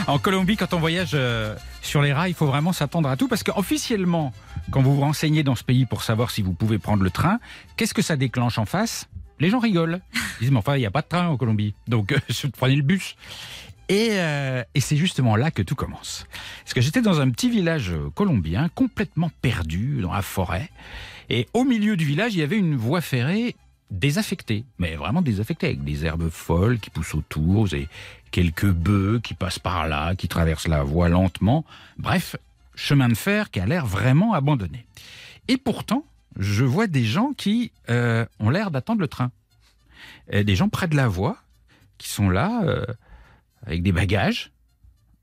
En 0.08 0.18
Colombie, 0.18 0.58
quand 0.58 0.74
on 0.74 0.80
voyage 0.80 1.12
euh, 1.14 1.56
sur 1.82 2.02
les 2.02 2.14
rails, 2.14 2.32
il 2.32 2.36
faut 2.36 2.46
vraiment 2.46 2.74
s'attendre 2.74 3.10
à 3.10 3.18
tout 3.18 3.28
parce 3.28 3.44
qu'officiellement, 3.44 4.34
quand 4.72 4.82
vous 4.82 4.96
vous 4.96 5.02
renseignez 5.02 5.44
dans 5.44 5.56
ce 5.56 5.64
pays 5.64 5.86
pour 5.86 6.04
savoir 6.04 6.32
si 6.32 6.42
vous 6.42 6.54
pouvez 6.54 6.78
prendre 6.78 7.04
le 7.04 7.10
train, 7.10 7.40
qu'est-ce 7.76 7.94
que 7.94 8.02
ça 8.02 8.16
déclenche 8.16 8.58
en 8.58 8.66
face? 8.66 9.08
Les 9.40 9.50
gens 9.50 9.60
rigolent. 9.60 10.02
Ils 10.14 10.42
disent, 10.42 10.52
mais 10.52 10.58
enfin, 10.58 10.76
il 10.76 10.80
n'y 10.80 10.86
a 10.86 10.92
pas 10.92 11.02
de 11.02 11.08
train 11.08 11.28
en 11.28 11.38
Colombie. 11.38 11.74
Donc, 11.88 12.12
euh, 12.12 12.20
prenez 12.58 12.76
le 12.76 12.84
bus. 12.84 13.16
Et, 13.90 14.10
euh, 14.12 14.64
et 14.76 14.80
c'est 14.80 14.96
justement 14.96 15.36
là 15.36 15.52
que 15.52 15.64
tout 15.64 15.76
commence. 15.76 16.26
Parce 16.64 16.74
que 16.74 16.82
j'étais 16.82 17.02
dans 17.02 17.20
un 17.20 17.30
petit 17.30 17.50
village 17.50 17.92
euh, 17.92 18.10
colombien, 18.14 18.70
complètement 18.70 19.32
perdu 19.42 20.00
dans 20.02 20.14
la 20.14 20.22
forêt. 20.22 20.70
Et 21.30 21.48
au 21.54 21.64
milieu 21.64 21.98
du 21.98 22.06
village, 22.06 22.36
il 22.36 22.40
y 22.40 22.44
avait 22.44 22.58
une 22.58 22.76
voie 22.76 23.02
ferrée 23.02 23.56
désaffectée, 23.90 24.64
mais 24.80 24.96
vraiment 24.96 25.22
désaffectée, 25.22 25.68
avec 25.68 25.84
des 25.84 26.06
herbes 26.06 26.30
folles 26.30 26.80
qui 26.80 26.90
poussent 26.90 27.16
autour, 27.16 27.68
quelques 28.32 28.70
bœufs 28.70 29.20
qui 29.22 29.34
passent 29.34 29.60
par 29.60 29.88
là, 29.88 30.16
qui 30.16 30.28
traversent 30.28 30.68
la 30.68 30.84
voie 30.84 31.10
lentement. 31.10 31.66
Bref, 31.98 32.36
chemin 32.76 33.10
de 33.10 33.16
fer 33.16 33.52
qui 33.52 33.60
a 33.60 33.66
l'air 33.66 33.86
vraiment 33.86 34.34
abandonné. 34.34 34.86
Et 35.48 35.58
pourtant, 35.58 36.06
je 36.38 36.64
vois 36.64 36.88
des 36.88 37.04
gens 37.04 37.34
qui 37.34 37.72
euh, 37.90 38.26
ont 38.40 38.50
l'air 38.50 38.72
d'attendre 38.72 39.02
le 39.02 39.08
train. 39.08 39.32
Et 40.30 40.44
des 40.44 40.56
gens 40.56 40.70
près 40.70 40.88
de 40.88 40.96
la 40.96 41.08
voie, 41.08 41.38
qui 41.98 42.10
sont 42.10 42.30
là, 42.30 42.62
euh, 42.64 42.86
avec 43.66 43.84
des 43.84 43.92
bagages. 43.92 44.52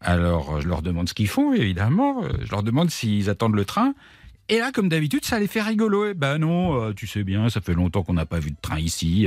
Alors, 0.00 0.60
je 0.60 0.68
leur 0.68 0.82
demande 0.82 1.08
ce 1.08 1.14
qu'ils 1.14 1.28
font, 1.28 1.52
évidemment. 1.52 2.22
Je 2.42 2.50
leur 2.50 2.62
demande 2.62 2.90
s'ils 2.90 3.30
attendent 3.30 3.56
le 3.56 3.64
train. 3.64 3.94
Et 4.48 4.58
là, 4.58 4.70
comme 4.70 4.88
d'habitude, 4.88 5.24
ça 5.24 5.40
les 5.40 5.48
fait 5.48 5.62
rigoler. 5.62 6.14
Ben 6.14 6.38
non, 6.38 6.80
euh, 6.80 6.92
tu 6.92 7.06
sais 7.06 7.24
bien, 7.24 7.48
ça 7.48 7.60
fait 7.60 7.74
longtemps 7.74 8.02
qu'on 8.02 8.14
n'a 8.14 8.26
pas 8.26 8.38
vu 8.38 8.50
de 8.50 8.56
train 8.60 8.78
ici. 8.78 9.26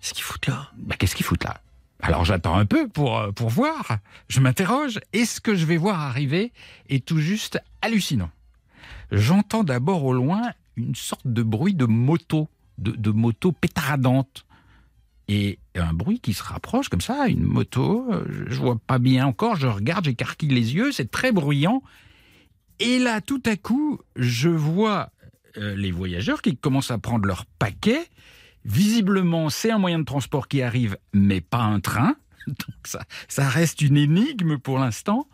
Qu'est-ce 0.00 0.14
qu'ils 0.14 0.24
foutent 0.24 0.46
là? 0.46 0.70
Ben, 0.76 0.96
qu'est-ce 0.96 1.14
qu'ils 1.14 1.24
foutent 1.24 1.44
là? 1.44 1.60
Alors 2.00 2.24
j'attends 2.24 2.56
un 2.56 2.66
peu 2.66 2.88
pour, 2.88 3.18
euh, 3.18 3.32
pour 3.32 3.48
voir. 3.48 3.98
Je 4.28 4.40
m'interroge. 4.40 5.00
Et 5.12 5.24
ce 5.24 5.40
que 5.40 5.54
je 5.54 5.64
vais 5.64 5.76
voir 5.76 6.00
arriver 6.00 6.52
est 6.88 7.04
tout 7.04 7.18
juste 7.18 7.60
hallucinant? 7.82 8.30
J'entends 9.10 9.64
d'abord 9.64 10.04
au 10.04 10.12
loin 10.12 10.42
une 10.76 10.94
sorte 10.94 11.26
de 11.26 11.42
bruit 11.42 11.74
de 11.74 11.86
moto, 11.86 12.48
de, 12.78 12.90
de 12.90 13.10
moto 13.10 13.52
pétaradante. 13.52 14.44
Et 15.28 15.58
un 15.74 15.94
bruit 15.94 16.20
qui 16.20 16.34
se 16.34 16.42
rapproche 16.42 16.90
comme 16.90 17.00
ça, 17.00 17.28
une 17.28 17.44
moto, 17.44 18.06
euh, 18.12 18.24
je 18.48 18.60
vois 18.60 18.76
pas 18.76 18.98
bien 18.98 19.26
encore, 19.26 19.56
je 19.56 19.66
regarde, 19.66 20.04
j'écarquille 20.04 20.50
les 20.50 20.74
yeux, 20.74 20.92
c'est 20.92 21.10
très 21.10 21.32
bruyant. 21.32 21.82
Et 22.78 22.98
là, 22.98 23.22
tout 23.22 23.42
à 23.46 23.56
coup, 23.56 24.00
je 24.16 24.50
vois 24.50 25.10
euh, 25.56 25.74
les 25.76 25.92
voyageurs 25.92 26.42
qui 26.42 26.56
commencent 26.56 26.90
à 26.90 26.98
prendre 26.98 27.24
leur 27.26 27.46
paquet. 27.46 28.06
Visiblement, 28.64 29.50
c'est 29.50 29.70
un 29.70 29.78
moyen 29.78 29.98
de 29.98 30.04
transport 30.04 30.48
qui 30.48 30.62
arrive, 30.62 30.96
mais 31.12 31.40
pas 31.40 31.62
un 31.62 31.80
train. 31.80 32.16
Donc 32.46 32.76
ça, 32.84 33.02
ça 33.28 33.48
reste 33.48 33.80
une 33.80 33.96
énigme 33.96 34.58
pour 34.58 34.78
l'instant. 34.78 35.28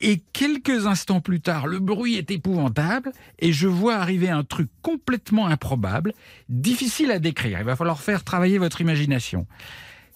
Et 0.00 0.22
quelques 0.32 0.86
instants 0.86 1.20
plus 1.20 1.40
tard, 1.40 1.66
le 1.66 1.80
bruit 1.80 2.16
est 2.16 2.30
épouvantable 2.30 3.12
et 3.40 3.52
je 3.52 3.66
vois 3.66 3.96
arriver 3.96 4.28
un 4.28 4.44
truc 4.44 4.68
complètement 4.80 5.48
improbable, 5.48 6.14
difficile 6.48 7.10
à 7.10 7.18
décrire. 7.18 7.58
Il 7.58 7.64
va 7.64 7.74
falloir 7.74 8.00
faire 8.00 8.22
travailler 8.22 8.58
votre 8.58 8.80
imagination. 8.80 9.46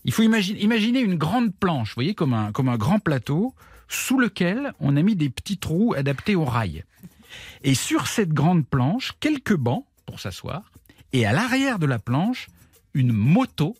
Il 0.05 0.13
faut 0.13 0.23
imaginer, 0.23 1.01
une 1.01 1.17
grande 1.17 1.55
planche, 1.55 1.91
vous 1.91 1.97
voyez, 1.97 2.15
comme 2.15 2.35
un, 2.35 2.53
comme 2.53 2.69
un 2.69 2.77
grand 2.77 2.99
plateau, 2.99 3.55
sous 3.89 4.19
lequel 4.19 4.73
on 4.81 4.97
a 4.97 5.03
mis 5.03 5.17
des 5.17 5.31
petits 5.31 5.59
trous 5.59 5.95
adaptés 5.97 6.37
au 6.37 6.45
rail. 6.45 6.85
Et 7.63 7.75
sur 7.75 8.07
cette 8.07 8.33
grande 8.33 8.67
planche, 8.67 9.13
quelques 9.21 9.57
bancs 9.57 9.85
pour 10.07 10.21
s'asseoir, 10.21 10.72
et 11.13 11.27
à 11.27 11.33
l'arrière 11.33 11.79
de 11.79 11.87
la 11.87 11.99
planche, 11.99 12.49
une 12.95 13.13
moto 13.13 13.77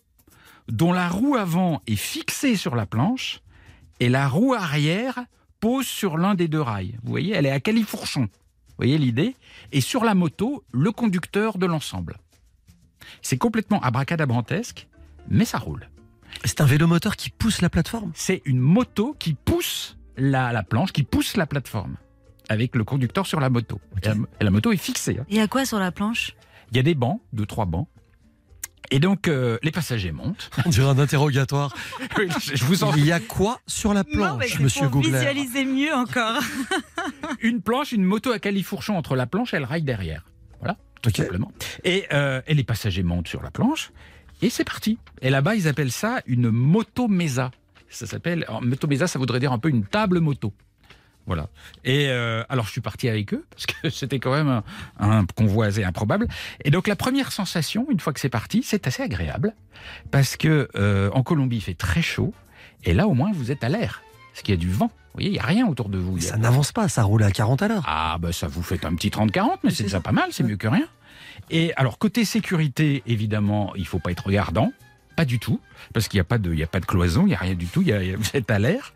dont 0.67 0.93
la 0.93 1.09
roue 1.09 1.35
avant 1.35 1.81
est 1.87 1.95
fixée 1.95 2.55
sur 2.55 2.75
la 2.75 2.85
planche 2.85 3.41
et 3.99 4.09
la 4.09 4.27
roue 4.27 4.53
arrière 4.53 5.25
pose 5.59 5.85
sur 5.85 6.17
l'un 6.17 6.35
des 6.35 6.47
deux 6.47 6.61
rails. 6.61 6.97
Vous 7.03 7.11
voyez, 7.11 7.33
elle 7.33 7.45
est 7.45 7.51
à 7.51 7.59
califourchon. 7.59 8.21
Vous 8.23 8.77
voyez 8.77 8.97
l'idée? 8.97 9.35
Et 9.71 9.81
sur 9.81 10.03
la 10.03 10.15
moto, 10.15 10.63
le 10.71 10.91
conducteur 10.91 11.57
de 11.57 11.65
l'ensemble. 11.65 12.17
C'est 13.21 13.37
complètement 13.37 13.79
abracadabrantesque, 13.81 14.87
mais 15.29 15.45
ça 15.45 15.57
roule. 15.57 15.89
C'est 16.43 16.61
un 16.61 16.65
vélomoteur 16.65 17.15
qui 17.15 17.29
pousse 17.29 17.61
la 17.61 17.69
plateforme? 17.69 18.11
C'est 18.15 18.41
une 18.45 18.59
moto 18.59 19.15
qui 19.19 19.35
pousse 19.35 19.97
la, 20.17 20.51
la 20.51 20.63
planche, 20.63 20.91
qui 20.91 21.03
pousse 21.03 21.37
la 21.37 21.45
plateforme 21.45 21.97
avec 22.49 22.75
le 22.75 22.83
conducteur 22.83 23.27
sur 23.27 23.39
la 23.39 23.49
moto. 23.49 23.79
Et, 24.01 24.07
la, 24.07 24.15
et 24.41 24.43
la 24.43 24.49
moto 24.49 24.71
est 24.71 24.77
fixée. 24.77 25.17
hein. 25.19 25.25
Il 25.29 25.37
y 25.37 25.39
a 25.39 25.47
quoi 25.47 25.65
sur 25.65 25.79
la 25.79 25.91
planche? 25.91 26.35
Il 26.73 26.77
y 26.77 26.79
a 26.79 26.83
des 26.83 26.95
bancs, 26.95 27.21
deux, 27.33 27.45
trois 27.45 27.65
bancs. 27.65 27.87
Et 28.89 28.99
donc, 28.99 29.27
euh, 29.27 29.59
les 29.61 29.69
passagers 29.69 30.11
montent. 30.11 30.49
On 30.65 30.69
dirait 30.69 30.89
un 30.89 30.97
interrogatoire. 30.97 31.75
Oui, 32.17 32.27
je 32.53 32.65
vous 32.65 32.83
en 32.83 32.95
Il 32.95 33.05
y 33.05 33.11
a 33.11 33.19
quoi 33.19 33.59
sur 33.67 33.93
la 33.93 34.03
planche, 34.03 34.59
monsieur 34.59 34.81
pour 34.81 35.01
Googler 35.01 35.11
visualiser 35.11 35.65
mieux 35.65 35.93
encore. 35.93 36.41
une 37.41 37.61
planche, 37.61 37.91
une 37.91 38.03
moto 38.03 38.31
à 38.31 38.39
califourchon 38.39 38.97
entre 38.97 39.15
la 39.15 39.27
planche 39.27 39.53
et 39.53 39.59
le 39.59 39.65
rail 39.65 39.83
derrière. 39.83 40.25
Voilà, 40.59 40.77
tout 41.03 41.11
simplement. 41.11 41.51
Et, 41.83 42.07
euh, 42.11 42.41
et 42.47 42.55
les 42.55 42.63
passagers 42.63 43.03
montent 43.03 43.27
sur 43.27 43.43
la 43.43 43.51
planche 43.51 43.91
et 44.41 44.49
c'est 44.49 44.63
parti. 44.63 44.97
Et 45.21 45.29
là-bas, 45.29 45.55
ils 45.55 45.67
appellent 45.67 45.91
ça 45.91 46.21
une 46.25 46.49
motomesa. 46.49 47.51
Ça 47.89 48.07
s'appelle 48.07 48.45
alors, 48.47 48.63
motomesa, 48.63 49.05
ça 49.05 49.19
voudrait 49.19 49.39
dire 49.39 49.51
un 49.51 49.59
peu 49.59 49.69
une 49.69 49.85
table 49.85 50.19
moto. 50.21 50.53
Voilà. 51.25 51.47
Et 51.85 52.07
euh, 52.09 52.43
alors, 52.49 52.65
je 52.65 52.71
suis 52.71 52.81
parti 52.81 53.07
avec 53.07 53.33
eux 53.33 53.45
parce 53.49 53.65
que 53.65 53.89
c'était 53.89 54.19
quand 54.19 54.33
même 54.33 54.49
un, 54.49 54.63
un 54.99 55.25
convoi 55.25 55.67
assez 55.67 55.83
improbable. 55.83 56.27
Et 56.63 56.71
donc, 56.71 56.87
la 56.87 56.95
première 56.95 57.31
sensation, 57.31 57.87
une 57.89 57.99
fois 57.99 58.13
que 58.13 58.19
c'est 58.19 58.29
parti, 58.29 58.63
c'est 58.63 58.87
assez 58.87 59.03
agréable 59.03 59.55
parce 60.11 60.37
que 60.37 60.67
euh, 60.75 61.09
en 61.13 61.23
Colombie, 61.23 61.57
il 61.57 61.61
fait 61.61 61.73
très 61.73 62.01
chaud 62.01 62.33
et 62.83 62.93
là, 62.93 63.07
au 63.07 63.13
moins, 63.13 63.31
vous 63.33 63.51
êtes 63.51 63.63
à 63.63 63.69
l'air. 63.69 64.03
Parce 64.31 64.41
qu'il 64.41 64.55
y 64.55 64.57
a 64.57 64.59
du 64.59 64.71
vent. 64.71 64.87
Vous 64.87 65.19
voyez, 65.19 65.29
il 65.29 65.33
n'y 65.33 65.39
a 65.39 65.45
rien 65.45 65.67
autour 65.67 65.89
de 65.89 65.99
vous. 65.99 66.19
Ça 66.19 66.37
n'avance 66.37 66.71
pas, 66.71 66.87
ça 66.89 67.03
roule 67.03 67.23
à 67.23 67.29
40 67.29 67.61
à 67.61 67.67
l'heure. 67.67 67.83
ah, 67.87 68.17
bah 68.19 68.33
ça 68.33 68.47
vous 68.47 68.63
fait 68.63 68.83
un 68.83 68.95
petit 68.95 69.09
30-40, 69.09 69.57
mais 69.63 69.69
c'est 69.69 69.83
déjà 69.83 69.99
pas 69.99 70.11
mal, 70.11 70.29
c'est 70.31 70.43
mieux 70.43 70.57
que 70.57 70.67
rien. 70.67 70.87
Et 71.51 71.71
alors, 71.75 71.99
côté 71.99 72.25
sécurité, 72.25 73.03
évidemment, 73.05 73.73
il 73.75 73.85
faut 73.85 73.99
pas 73.99 74.11
être 74.11 74.25
regardant. 74.25 74.71
Pas 75.15 75.25
du 75.25 75.37
tout, 75.39 75.59
parce 75.93 76.07
qu'il 76.07 76.17
n'y 76.17 76.21
a, 76.21 76.23
pas 76.23 76.37
de- 76.39 76.51
il 76.53 76.59
y 76.59 76.63
a 76.63 76.67
pas 76.67 76.79
de 76.79 76.85
cloison, 76.85 77.23
il 77.23 77.29
n'y 77.29 77.35
a 77.35 77.39
rien 77.39 77.53
du 77.53 77.67
tout, 77.67 77.81
il 77.81 77.89
y 77.89 77.93
a, 77.93 77.99
vous 78.17 78.29
êtes 78.33 78.49
à 78.49 78.59
l'air. 78.59 78.93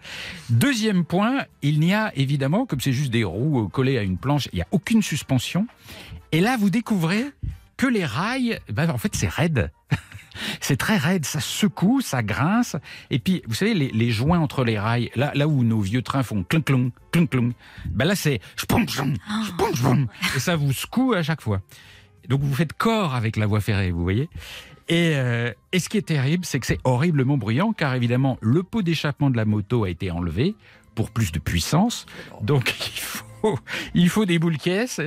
Deuxième 0.49 1.05
point, 1.05 1.45
il 1.61 1.79
n'y 1.79 1.93
a 1.93 2.11
évidemment, 2.15 2.65
comme 2.65 2.79
c'est 2.81 2.93
juste 2.93 3.11
des 3.11 3.23
roues 3.23 3.65
euh, 3.65 3.67
collées 3.67 3.97
à 3.97 4.03
une 4.03 4.17
planche, 4.17 4.49
il 4.53 4.55
n'y 4.57 4.61
a 4.61 4.67
aucune 4.71 5.01
suspension. 5.03 5.67
Et 6.31 6.41
là, 6.41 6.57
vous 6.57 6.69
découvrez 6.69 7.25
que 7.77 7.85
les 7.87 8.05
rails, 8.05 8.59
ben, 8.71 8.89
en 8.89 8.97
fait, 8.97 9.15
c'est 9.15 9.29
raide. 9.29 9.71
C'est 10.61 10.77
très 10.77 10.97
raide, 10.97 11.25
ça 11.25 11.39
secoue, 11.39 11.99
ça 11.99 12.21
grince. 12.21 12.75
Et 13.09 13.17
puis, 13.17 13.41
vous 13.47 13.55
savez, 13.55 13.73
les, 13.73 13.89
les 13.89 14.11
joints 14.11 14.37
entre 14.37 14.63
les 14.63 14.77
rails, 14.77 15.09
là, 15.15 15.31
là 15.33 15.47
où 15.47 15.63
nos 15.63 15.79
vieux 15.81 16.03
trains 16.03 16.21
font 16.21 16.43
clunk 16.43 16.65
clunk 16.65 16.93
clunk 17.11 17.29
clunk, 17.31 17.53
ben 17.85 18.05
là 18.05 18.15
c'est 18.15 18.39
spom. 18.55 18.85
et 20.35 20.39
ça 20.39 20.55
vous 20.55 20.73
secoue 20.73 21.13
à 21.13 21.23
chaque 21.23 21.41
fois. 21.41 21.61
Donc 22.29 22.41
vous 22.41 22.53
faites 22.53 22.73
corps 22.73 23.15
avec 23.15 23.35
la 23.35 23.47
voie 23.47 23.61
ferrée, 23.61 23.89
vous 23.89 24.03
voyez. 24.03 24.29
Et, 24.89 25.13
euh, 25.15 25.51
et 25.71 25.79
ce 25.79 25.89
qui 25.89 25.97
est 25.97 26.07
terrible, 26.07 26.45
c'est 26.45 26.59
que 26.59 26.65
c'est 26.65 26.79
horriblement 26.83 27.37
bruyant, 27.37 27.73
car 27.73 27.93
évidemment, 27.93 28.37
le 28.41 28.63
pot 28.63 28.81
d'échappement 28.81 29.29
de 29.29 29.37
la 29.37 29.45
moto 29.45 29.83
a 29.83 29.89
été 29.89 30.11
enlevé 30.11 30.55
pour 30.95 31.11
plus 31.11 31.31
de 31.31 31.39
puissance. 31.39 32.05
Donc 32.41 32.73
il 32.95 32.99
faut, 32.99 33.59
il 33.93 34.09
faut 34.09 34.25
des 34.25 34.39
boules 34.39 34.57
caisses, 34.57 35.01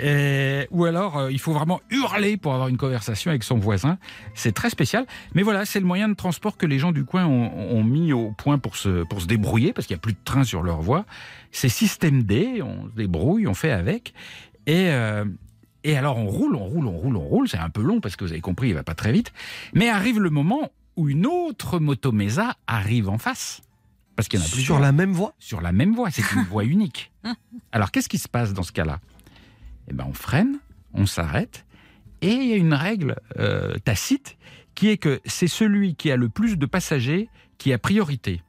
euh, 0.00 0.64
ou 0.70 0.84
alors 0.84 1.18
euh, 1.18 1.32
il 1.32 1.38
faut 1.38 1.52
vraiment 1.52 1.80
hurler 1.90 2.36
pour 2.36 2.54
avoir 2.54 2.68
une 2.68 2.76
conversation 2.76 3.30
avec 3.30 3.44
son 3.44 3.58
voisin. 3.58 3.98
C'est 4.34 4.52
très 4.52 4.70
spécial. 4.70 5.06
Mais 5.34 5.42
voilà, 5.42 5.64
c'est 5.64 5.78
le 5.78 5.86
moyen 5.86 6.08
de 6.08 6.14
transport 6.14 6.56
que 6.56 6.66
les 6.66 6.78
gens 6.78 6.90
du 6.92 7.04
coin 7.04 7.26
ont, 7.26 7.52
ont 7.70 7.84
mis 7.84 8.12
au 8.12 8.32
point 8.32 8.58
pour 8.58 8.76
se, 8.76 9.04
pour 9.04 9.20
se 9.20 9.26
débrouiller, 9.26 9.72
parce 9.72 9.86
qu'il 9.86 9.94
n'y 9.94 10.00
a 10.00 10.02
plus 10.02 10.14
de 10.14 10.24
train 10.24 10.42
sur 10.42 10.62
leur 10.62 10.80
voie. 10.80 11.04
C'est 11.52 11.68
système 11.68 12.24
D, 12.24 12.60
on 12.62 12.86
se 12.88 12.94
débrouille, 12.96 13.46
on 13.46 13.54
fait 13.54 13.70
avec. 13.70 14.14
Et, 14.66 14.88
euh, 14.88 15.24
et 15.88 15.96
alors 15.96 16.18
on 16.18 16.26
roule, 16.26 16.54
on 16.54 16.66
roule, 16.66 16.86
on 16.86 16.98
roule, 16.98 17.16
on 17.16 17.26
roule. 17.26 17.48
C'est 17.48 17.56
un 17.56 17.70
peu 17.70 17.80
long 17.80 18.00
parce 18.00 18.14
que 18.14 18.24
vous 18.24 18.32
avez 18.32 18.42
compris, 18.42 18.68
il 18.68 18.74
va 18.74 18.82
pas 18.82 18.94
très 18.94 19.10
vite. 19.10 19.32
Mais 19.72 19.88
arrive 19.88 20.20
le 20.20 20.28
moment 20.28 20.70
où 20.96 21.08
une 21.08 21.24
autre 21.24 21.78
moto 21.78 22.12
Mesa 22.12 22.56
arrive 22.66 23.08
en 23.08 23.16
face. 23.16 23.62
Parce 24.14 24.28
qu'il 24.28 24.38
y 24.38 24.42
en 24.42 24.44
a 24.44 24.48
plusieurs. 24.50 24.76
Sur 24.76 24.80
la 24.80 24.92
même 24.92 25.12
voie 25.12 25.34
Sur 25.38 25.62
la 25.62 25.72
même 25.72 25.94
voie, 25.94 26.10
c'est 26.10 26.30
une 26.32 26.42
voie 26.50 26.64
unique. 26.64 27.10
Alors 27.72 27.90
qu'est-ce 27.90 28.10
qui 28.10 28.18
se 28.18 28.28
passe 28.28 28.52
dans 28.52 28.62
ce 28.62 28.72
cas-là? 28.72 29.00
Eh 29.88 29.94
ben 29.94 30.04
on 30.06 30.12
freine, 30.12 30.58
on 30.92 31.06
s'arrête, 31.06 31.64
et 32.20 32.32
il 32.32 32.48
y 32.48 32.52
a 32.52 32.56
une 32.56 32.74
règle 32.74 33.16
euh, 33.38 33.78
tacite 33.78 34.36
qui 34.74 34.88
est 34.88 34.98
que 34.98 35.22
c'est 35.24 35.48
celui 35.48 35.94
qui 35.94 36.10
a 36.10 36.16
le 36.16 36.28
plus 36.28 36.58
de 36.58 36.66
passagers 36.66 37.30
qui 37.56 37.72
a 37.72 37.78
priorité. 37.78 38.42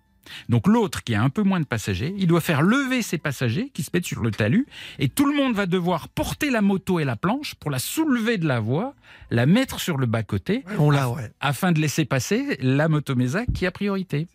Donc 0.50 0.68
l'autre 0.68 1.04
qui 1.04 1.16
a 1.16 1.22
un 1.22 1.30
peu 1.30 1.44
moins 1.44 1.60
de 1.60 1.66
passagers, 1.66 2.14
il 2.18 2.28
doit 2.28 2.42
faire 2.42 2.62
lever 2.62 3.02
ses 3.02 3.18
passagers 3.18 3.70
qui 3.74 3.84
se 3.84 3.90
mettent 3.94 4.06
sur 4.06 4.22
le 4.22 4.32
talus 4.32 4.68
et 4.98 5.10
tout 5.10 5.26
le 5.26 5.36
monde 5.36 5.54
va 5.54 5.66
devoir 5.66 6.08
porter 6.10 6.50
la 6.50 6.62
moto 6.62 7.00
et 7.00 7.06
la 7.06 7.16
planche 7.16 7.56
pour 7.56 7.72
la 7.72 7.80
soulever 7.80 8.38
de 8.38 8.48
la 8.48 8.60
voie, 8.60 8.94
la 9.32 9.46
mettre 9.46 9.80
sur 9.80 9.98
le 9.98 10.06
bas-côté 10.06 10.64
ouais. 10.78 11.32
afin 11.40 11.72
de 11.72 11.80
laisser 11.80 12.06
passer 12.06 12.58
la 12.62 12.88
motomesa 12.88 13.46
qui 13.46 13.66
a 13.66 13.72
priorité. 13.72 14.28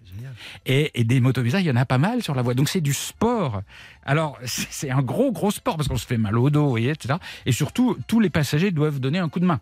Et, 0.67 0.91
et 0.95 1.05
des 1.05 1.21
motomesas, 1.21 1.61
il 1.61 1.67
y 1.67 1.71
en 1.71 1.77
a 1.77 1.85
pas 1.85 1.99
mal 1.99 2.23
sur 2.23 2.35
la 2.35 2.43
voie. 2.43 2.55
Donc 2.55 2.69
c'est 2.69 2.81
du 2.81 2.95
sport. 2.95 3.63
Alors 4.05 4.39
c'est 4.45 4.91
un 4.91 5.03
gros 5.03 5.33
gros 5.33 5.51
sport 5.51 5.77
parce 5.77 5.89
qu'on 5.89 5.97
se 5.97 6.07
fait 6.07 6.19
mal 6.19 6.39
au 6.39 6.51
dos, 6.51 6.77
etc. 6.77 7.15
Et 7.47 7.53
surtout, 7.53 7.97
tous 8.07 8.21
les 8.21 8.31
passagers 8.31 8.71
doivent 8.71 9.01
donner 9.01 9.19
un 9.19 9.29
coup 9.29 9.41
de 9.41 9.47
main. 9.47 9.61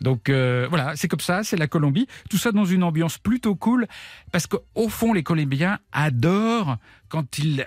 Donc 0.00 0.28
euh, 0.28 0.66
voilà, 0.68 0.96
c'est 0.96 1.08
comme 1.08 1.20
ça, 1.20 1.42
c'est 1.44 1.56
la 1.56 1.66
Colombie. 1.66 2.06
Tout 2.30 2.38
ça 2.38 2.52
dans 2.52 2.64
une 2.64 2.82
ambiance 2.82 3.18
plutôt 3.18 3.54
cool 3.54 3.86
parce 4.30 4.46
qu'au 4.46 4.88
fond, 4.88 5.12
les 5.12 5.22
Colombiens 5.22 5.78
adorent 5.92 6.76
quand 7.08 7.38
ils, 7.38 7.66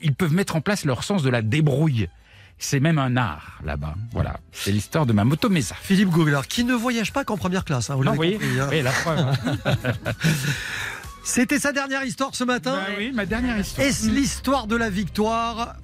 ils 0.00 0.14
peuvent 0.14 0.34
mettre 0.34 0.56
en 0.56 0.60
place 0.60 0.84
leur 0.84 1.04
sens 1.04 1.22
de 1.22 1.30
la 1.30 1.42
débrouille. 1.42 2.08
C'est 2.58 2.80
même 2.80 2.98
un 2.98 3.16
art 3.18 3.58
là-bas. 3.64 3.94
Voilà, 4.12 4.40
c'est 4.50 4.72
l'histoire 4.72 5.04
de 5.04 5.12
ma 5.12 5.24
motomesa. 5.24 5.74
Philippe 5.78 6.08
Googler, 6.08 6.40
qui 6.48 6.64
ne 6.64 6.72
voyage 6.72 7.12
pas 7.12 7.22
qu'en 7.22 7.36
première 7.36 7.66
classe, 7.66 7.90
hein, 7.90 7.96
vous 7.96 8.02
l'avez 8.02 8.32
compris, 8.32 8.60
hein. 8.60 8.68
Oui, 8.70 8.80
la 8.80 8.92
preuve. 8.92 9.36
C'était 11.22 11.58
sa 11.58 11.72
dernière 11.72 12.04
histoire 12.04 12.34
ce 12.34 12.44
matin. 12.44 12.76
Bah 12.76 12.94
oui, 12.96 13.10
ma 13.12 13.26
dernière 13.26 13.58
histoire. 13.58 13.86
Est-ce 13.86 14.08
l'histoire 14.08 14.68
de 14.68 14.76
la 14.76 14.88
victoire? 14.88 15.74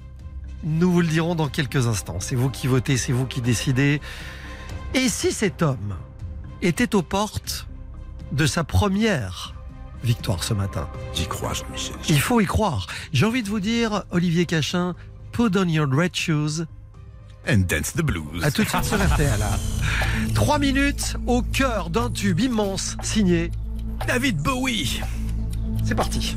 Nous 0.63 0.89
vous 0.89 1.01
le 1.01 1.07
dirons 1.07 1.35
dans 1.35 1.49
quelques 1.49 1.85
instants. 1.87 2.21
C'est 2.21 2.35
vous 2.35 2.49
qui 2.49 2.67
votez, 2.67 2.95
c'est 2.95 3.11
vous 3.11 3.25
qui 3.25 3.41
décidez. 3.41 3.99
Et 4.95 5.09
si 5.09 5.31
cet 5.31 5.61
homme 5.61 5.95
était 6.61 6.95
aux 6.95 7.01
portes 7.01 7.67
de 8.31 8.45
sa 8.45 8.63
première 8.63 9.55
victoire 10.03 10.43
ce 10.43 10.53
matin? 10.53 10.87
J'y 11.13 11.27
crois, 11.27 11.53
Jean-Michel. 11.53 11.95
Il 12.09 12.19
faut 12.19 12.39
y 12.41 12.45
croire. 12.45 12.87
J'ai 13.11 13.25
envie 13.25 13.41
de 13.41 13.49
vous 13.49 13.59
dire, 13.59 14.03
Olivier 14.11 14.45
Cachin, 14.45 14.93
put 15.31 15.57
on 15.57 15.67
your 15.67 15.87
red 15.91 16.15
shoes. 16.15 16.65
And 17.47 17.65
dance 17.67 17.93
the 17.93 18.03
blues. 18.03 18.43
À 18.43 18.51
tout 18.51 18.63
de 18.63 18.69
suite 18.69 18.83
sur 18.83 18.97
RTL. 18.97 19.41
Trois 20.35 20.59
minutes 20.59 21.17
au 21.25 21.41
cœur 21.41 21.89
d'un 21.89 22.09
tube 22.09 22.39
immense 22.39 22.95
signé. 23.01 23.51
David 24.07 24.37
Bowie. 24.37 25.01
C'est 25.83 25.95
parti. 25.95 26.35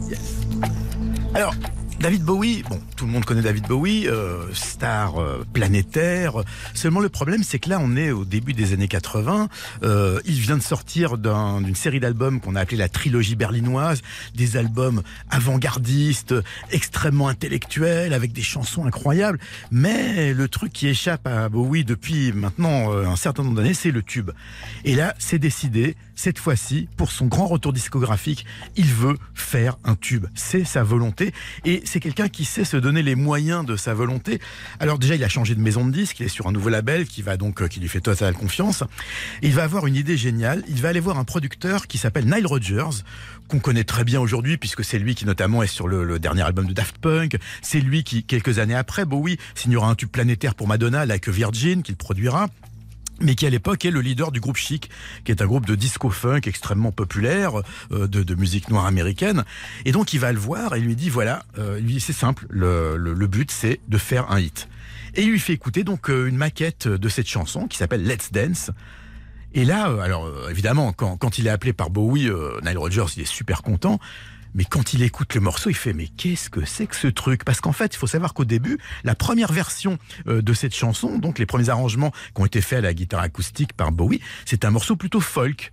Alors, 1.35 1.55
David 1.99 2.23
Bowie, 2.25 2.63
bon, 2.69 2.79
tout 2.95 3.07
le 3.07 3.11
monde 3.11 3.25
connaît 3.25 3.41
David 3.43 3.67
Bowie, 3.67 4.07
euh, 4.07 4.45
star 4.53 5.19
euh, 5.21 5.45
planétaire. 5.55 6.35
Seulement 6.75 7.01
le 7.01 7.09
problème, 7.09 7.43
c'est 7.43 7.59
que 7.59 7.71
là, 7.71 7.79
on 7.83 7.97
est 7.97 8.11
au 8.11 8.25
début 8.27 8.53
des 8.53 8.75
années 8.75 8.87
80. 8.87 9.49
Euh, 9.83 10.21
il 10.27 10.35
vient 10.35 10.59
de 10.59 10.63
sortir 10.63 11.17
d'un- 11.17 11.63
d'une 11.63 11.75
série 11.75 11.99
d'albums 11.99 12.39
qu'on 12.41 12.55
a 12.55 12.61
appelé 12.61 12.77
la 12.77 12.91
trilogie 12.91 13.35
berlinoise, 13.35 14.03
des 14.35 14.57
albums 14.59 15.03
avant-gardistes, 15.31 16.35
extrêmement 16.71 17.29
intellectuels, 17.29 18.13
avec 18.13 18.33
des 18.33 18.43
chansons 18.43 18.85
incroyables. 18.85 19.39
Mais 19.71 20.35
le 20.35 20.49
truc 20.49 20.73
qui 20.75 20.89
échappe 20.89 21.27
à 21.27 21.49
Bowie 21.49 21.85
depuis 21.85 22.31
maintenant 22.33 22.93
euh, 22.93 23.07
un 23.07 23.17
certain 23.17 23.43
nombre 23.43 23.57
d'années, 23.57 23.75
c'est 23.75 23.91
le 23.91 24.03
tube. 24.03 24.31
Et 24.85 24.95
là, 24.95 25.15
c'est 25.19 25.39
décidé. 25.39 25.97
Cette 26.17 26.39
fois-ci, 26.39 26.89
pour 26.97 27.13
son 27.13 27.27
grand 27.27 27.47
retour 27.47 27.75
discographique, 27.75 28.47
il 28.75 28.87
veut 28.87 29.17
faire 29.35 29.77
un 29.85 29.95
tube. 29.95 30.27
C'est 30.35 30.65
sa 30.65 30.83
volonté. 30.83 31.33
Et 31.67 31.83
c'est 31.85 32.01
quelqu'un 32.01 32.29
qui 32.29 32.47
sait 32.47 32.65
se 32.65 32.79
donner 32.79 33.03
les 33.03 33.15
moyens 33.15 33.67
de 33.67 33.77
sa 33.77 33.93
volonté. 33.93 34.41
Alors 34.81 34.99
déjà, 34.99 35.15
il 35.15 35.23
a 35.23 35.29
changé 35.29 35.55
de 35.55 35.61
maison 35.61 35.85
de 35.87 35.93
disque, 35.93 36.19
il 36.21 36.27
est 36.27 36.31
sur 36.31 36.47
un 36.47 36.53
nouveau 36.53 36.71
label 36.71 37.07
qui 37.07 37.21
va 37.21 37.37
donc, 37.37 37.61
euh, 37.61 37.69
qui 37.69 37.81
lui 37.81 37.89
fait 37.89 38.01
totale 38.01 38.35
confiance. 38.35 38.83
Et 39.43 39.49
il 39.49 39.53
va 39.53 39.65
avoir 39.65 39.87
une 39.87 39.95
idée 39.95 40.17
géniale. 40.17 40.65
Il 40.69 40.81
va 40.81 40.89
aller 40.89 41.01
voir 41.01 41.19
un 41.19 41.25
producteur 41.25 41.87
qui 41.87 41.99
s'appelle 41.99 42.25
Nile 42.25 42.47
Rodgers, 42.47 43.03
qu'on 43.49 43.59
connaît 43.59 43.85
très 43.85 44.05
bien 44.05 44.19
aujourd'hui 44.21 44.57
puisque 44.57 44.85
c'est 44.85 44.99
lui 44.99 45.15
qui 45.15 45.27
notamment 45.27 45.63
est 45.63 45.67
sur 45.67 45.87
le, 45.87 46.19
dernier 46.19 46.43
album 46.43 46.67
de 46.67 46.73
Daft 46.73 46.97
Punk. 46.97 47.37
C'est 47.61 47.81
lui 47.81 48.05
qui, 48.05 48.25
quelques 48.25 48.59
années 48.59 48.75
après, 48.75 49.05
Bowie 49.05 49.37
signera 49.55 49.89
un 49.89 49.95
tube 49.95 50.09
planétaire 50.09 50.55
pour 50.55 50.67
Madonna, 50.67 51.05
Like 51.05 51.29
Virgin, 51.29 51.83
qu'il 51.83 51.97
produira 51.97 52.49
mais 53.21 53.35
qui 53.35 53.47
à 53.47 53.51
l'époque 53.51 53.85
est 53.85 53.91
le 53.91 54.01
leader 54.01 54.33
du 54.33 54.41
groupe 54.41 54.57
Chic, 54.57 54.91
qui 55.25 55.33
est 55.33 55.43
un 55.43 55.47
groupe 55.47 55.67
de 55.67 55.75
disco 55.75 56.11
funk 56.11 56.41
extrêmement 56.45 56.93
populaire, 56.93 57.53
euh, 57.93 58.07
de, 58.07 58.23
de 58.23 58.35
musique 58.35 58.69
noire 58.69 58.87
américaine. 58.87 59.45
Et 59.85 59.93
donc 59.93 60.13
il 60.13 60.21
va 60.21 60.33
le 60.33 60.39
voir 60.39 60.75
et 60.75 60.81
lui 60.81 60.97
dit 60.97 61.11
voilà, 61.11 61.45
euh, 61.59 61.81
lui 61.81 62.01
c'est 62.01 62.13
simple, 62.13 62.47
le, 62.51 62.97
le, 62.97 63.15
le 63.15 63.27
but 63.27 63.51
c'est 63.51 63.81
de 63.89 63.99
faire 63.99 64.31
un 64.31 64.41
hit. 64.41 64.69
Et 65.15 65.23
il 65.23 65.31
lui 65.31 65.41
fait 65.41 65.55
écouter 65.55 65.83
donc 65.83 66.11
euh, 66.11 66.27
une 66.27 66.37
maquette 66.37 66.89
de 66.89 67.09
cette 67.09 67.29
chanson 67.29 67.67
qui 67.69 67.79
s'appelle 67.79 68.05
Let's 68.05 68.33
Dance. 68.33 68.71
Et 69.55 69.65
là, 69.65 69.89
euh, 69.89 70.01
alors 70.01 70.27
euh, 70.27 70.51
évidemment, 70.51 70.93
quand, 70.93 71.17
quand 71.17 71.39
il 71.39 71.47
est 71.47 71.51
appelé 71.51 71.73
par 71.73 71.89
Bowie, 71.89 72.29
euh, 72.29 72.61
Nile 72.63 72.77
Rodgers, 72.77 73.07
il 73.17 73.23
est 73.23 73.25
super 73.25 73.63
content. 73.63 73.99
Mais 74.57 74.65
quand 74.65 74.95
il 74.95 75.03
écoute 75.03 75.35
le 75.35 75.43
morceau, 75.43 75.69
il 75.69 75.77
fait 75.77 75.93
mais 75.93 76.09
qu'est-ce 76.09 76.49
que 76.49 76.65
c'est 76.65 76.87
que 76.87 76.97
ce 76.97 77.09
truc? 77.09 77.45
Parce 77.45 77.61
qu'en 77.61 77.73
fait, 77.73 77.95
il 77.95 77.99
faut 77.99 78.07
savoir 78.07 78.33
qu'au 78.33 78.47
début, 78.47 78.79
la 79.05 79.15
première 79.15 79.53
version 79.53 79.99
euh, 80.27 80.41
de 80.41 80.55
cette 80.55 80.75
chanson, 80.75 81.19
donc 81.19 81.39
les 81.39 81.45
premiers 81.45 81.69
arrangements 81.69 82.11
qui 82.35 82.41
ont 82.41 82.47
été 82.47 82.63
faits 82.63 82.79
à 82.79 82.81
la 82.81 82.95
guitare 82.95 83.21
acoustique 83.21 83.75
par 83.75 83.93
Bowie, 83.93 84.23
c'est 84.47 84.65
un 84.65 84.71
morceau 84.71 84.97
plutôt 84.97 85.21
folk. 85.21 85.73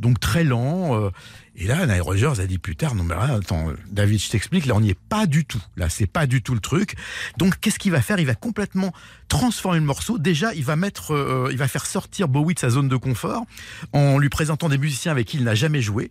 donc 0.00 0.18
très 0.18 0.42
lent. 0.42 1.00
euh, 1.00 1.10
et 1.54 1.68
là, 1.68 1.86
Nile 1.86 2.02
Rodgers 2.02 2.40
a 2.40 2.46
dit 2.46 2.58
plus 2.58 2.74
tard, 2.74 2.96
non 2.96 3.04
mais 3.04 3.14
là, 3.14 3.36
attends, 3.36 3.72
David, 3.90 4.20
je 4.20 4.28
t'explique, 4.28 4.66
là 4.66 4.74
on 4.74 4.80
n'y 4.80 4.90
est 4.90 4.98
pas 5.08 5.26
du 5.26 5.44
tout. 5.44 5.62
Là, 5.76 5.88
c'est 5.88 6.08
pas 6.08 6.26
du 6.26 6.42
tout 6.42 6.52
le 6.54 6.60
truc. 6.60 6.96
Donc, 7.38 7.60
qu'est-ce 7.60 7.78
qu'il 7.78 7.92
va 7.92 8.02
faire? 8.02 8.18
Il 8.18 8.26
va 8.26 8.34
complètement 8.34 8.92
transformer 9.28 9.78
le 9.78 9.84
morceau. 9.86 10.18
Déjà, 10.18 10.52
il 10.52 10.64
va 10.64 10.74
mettre, 10.74 11.14
euh, 11.14 11.48
il 11.52 11.58
va 11.58 11.68
faire 11.68 11.86
sortir 11.86 12.26
Bowie 12.26 12.54
de 12.54 12.58
sa 12.58 12.70
zone 12.70 12.88
de 12.88 12.96
confort 12.96 13.44
en 13.92 14.18
lui 14.18 14.30
présentant 14.30 14.68
des 14.68 14.78
musiciens 14.78 15.12
avec 15.12 15.28
qui 15.28 15.36
il 15.36 15.44
n'a 15.44 15.54
jamais 15.54 15.80
joué 15.80 16.10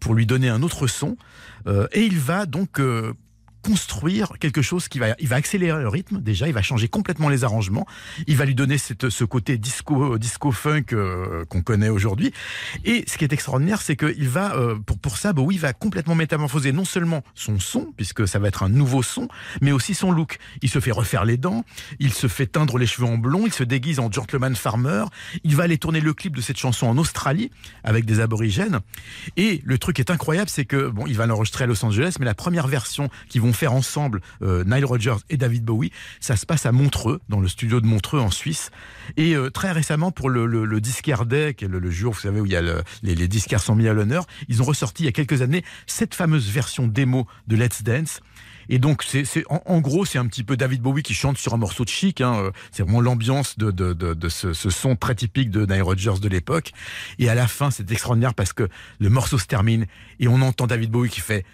pour 0.00 0.14
lui 0.14 0.26
donner 0.26 0.48
un 0.48 0.62
autre 0.62 0.86
son. 0.86 1.16
Euh, 1.66 1.86
et 1.92 2.02
il 2.02 2.18
va 2.18 2.46
donc 2.46 2.80
euh, 2.80 3.12
construire 3.66 4.32
quelque 4.38 4.62
chose 4.62 4.86
qui 4.86 5.00
va, 5.00 5.16
il 5.18 5.26
va 5.26 5.36
accélérer 5.36 5.80
le 5.80 5.88
rythme. 5.88 6.20
Déjà, 6.20 6.46
il 6.46 6.54
va 6.54 6.62
changer 6.62 6.88
complètement 6.88 7.28
les 7.28 7.42
arrangements. 7.42 7.84
Il 8.28 8.36
va 8.36 8.44
lui 8.44 8.54
donner 8.54 8.78
cette, 8.78 9.10
ce 9.10 9.24
côté 9.24 9.58
disco, 9.58 10.18
disco 10.18 10.52
funk 10.52 10.92
euh, 10.92 11.44
qu'on 11.46 11.62
connaît 11.62 11.88
aujourd'hui. 11.88 12.32
Et 12.84 13.04
ce 13.08 13.18
qui 13.18 13.24
est 13.24 13.32
extraordinaire, 13.32 13.82
c'est 13.82 13.96
qu'il 13.96 14.28
va, 14.28 14.54
euh, 14.54 14.76
pour, 14.76 14.98
pour 14.98 15.16
ça, 15.16 15.32
Bowie 15.32 15.58
va 15.58 15.72
complètement 15.72 16.14
métamorphoser 16.14 16.70
non 16.70 16.84
seulement 16.84 17.24
son 17.34 17.58
son, 17.58 17.92
puisque 17.96 18.28
ça 18.28 18.38
va 18.38 18.48
être 18.48 18.62
un 18.62 18.68
nouveau 18.68 19.02
son, 19.02 19.26
mais 19.60 19.72
aussi 19.72 19.94
son 19.94 20.12
look. 20.12 20.38
Il 20.62 20.70
se 20.70 20.78
fait 20.78 20.92
refaire 20.92 21.24
les 21.24 21.36
dents, 21.36 21.64
il 21.98 22.12
se 22.12 22.28
fait 22.28 22.46
teindre 22.46 22.78
les 22.78 22.86
cheveux 22.86 23.08
en 23.08 23.18
blond, 23.18 23.46
il 23.46 23.52
se 23.52 23.64
déguise 23.64 23.98
en 23.98 24.12
gentleman 24.12 24.54
farmer. 24.54 25.06
Il 25.42 25.56
va 25.56 25.64
aller 25.64 25.78
tourner 25.78 26.00
le 26.00 26.14
clip 26.14 26.36
de 26.36 26.40
cette 26.40 26.58
chanson 26.58 26.86
en 26.86 26.98
Australie 26.98 27.50
avec 27.82 28.04
des 28.04 28.20
aborigènes. 28.20 28.78
Et 29.36 29.60
le 29.64 29.78
truc 29.78 29.98
est 29.98 30.10
incroyable, 30.10 30.50
c'est 30.50 30.66
que 30.66 30.88
bon, 30.88 31.06
il 31.08 31.16
va 31.16 31.26
l'enregistrer 31.26 31.64
à 31.64 31.66
Los 31.66 31.84
Angeles, 31.84 32.16
mais 32.20 32.26
la 32.26 32.34
première 32.34 32.68
version 32.68 33.08
qu'ils 33.28 33.42
vont 33.42 33.55
faire 33.56 33.72
ensemble, 33.72 34.20
euh, 34.42 34.62
Nile 34.64 34.84
Rodgers 34.84 35.16
et 35.30 35.36
David 35.36 35.64
Bowie, 35.64 35.90
ça 36.20 36.36
se 36.36 36.46
passe 36.46 36.66
à 36.66 36.72
Montreux, 36.72 37.20
dans 37.28 37.40
le 37.40 37.48
studio 37.48 37.80
de 37.80 37.86
Montreux 37.86 38.20
en 38.20 38.30
Suisse. 38.30 38.70
Et 39.16 39.34
euh, 39.34 39.50
très 39.50 39.72
récemment, 39.72 40.12
pour 40.12 40.30
le, 40.30 40.46
le, 40.46 40.64
le 40.64 40.80
Disquaire 40.80 41.26
Day, 41.26 41.56
le, 41.60 41.90
jour, 41.90 42.12
vous 42.12 42.20
savez, 42.20 42.40
où 42.40 42.46
il 42.46 42.52
y 42.52 42.56
a 42.56 42.62
le- 42.62 42.82
les, 43.02 43.14
les 43.14 43.26
disquaires 43.28 43.60
sont 43.60 43.74
mis 43.74 43.88
à 43.88 43.92
l'honneur, 43.92 44.26
ils 44.48 44.62
ont 44.62 44.64
ressorti 44.64 45.02
il 45.02 45.06
y 45.06 45.08
a 45.08 45.12
quelques 45.12 45.42
années 45.42 45.64
cette 45.86 46.14
fameuse 46.14 46.48
version 46.50 46.86
démo 46.86 47.26
de 47.48 47.56
Let's 47.56 47.82
Dance. 47.82 48.20
Et 48.68 48.80
donc, 48.80 49.04
c'est, 49.04 49.24
en, 49.48 49.80
gros, 49.80 50.04
c'est 50.04 50.18
un 50.18 50.26
petit 50.26 50.42
peu 50.42 50.56
David 50.56 50.82
Bowie 50.82 51.04
qui 51.04 51.14
chante 51.14 51.38
sur 51.38 51.54
un 51.54 51.56
morceau 51.56 51.84
de 51.84 51.88
chic. 51.88 52.20
Hein. 52.20 52.34
euh, 52.36 52.50
C'est 52.72 52.82
vraiment 52.82 53.00
l'ambiance 53.00 53.56
de 53.58 54.28
ce, 54.28 54.52
ce 54.52 54.70
son 54.70 54.96
très 54.96 55.14
typique 55.14 55.50
de 55.50 55.64
Nile 55.66 55.82
Rodgers 55.82 56.18
de 56.20 56.28
l'époque. 56.28 56.72
Et 57.20 57.28
à 57.28 57.36
la 57.36 57.46
fin, 57.46 57.70
c'est 57.70 57.88
extraordinaire 57.92 58.34
parce 58.34 58.52
que 58.52 58.68
le 58.98 59.08
morceau 59.08 59.38
se 59.38 59.46
termine 59.46 59.86
et 60.18 60.26
on 60.26 60.42
entend 60.42 60.66
David 60.66 60.90
Bowie 60.90 61.10
qui 61.10 61.20
fait 61.20 61.44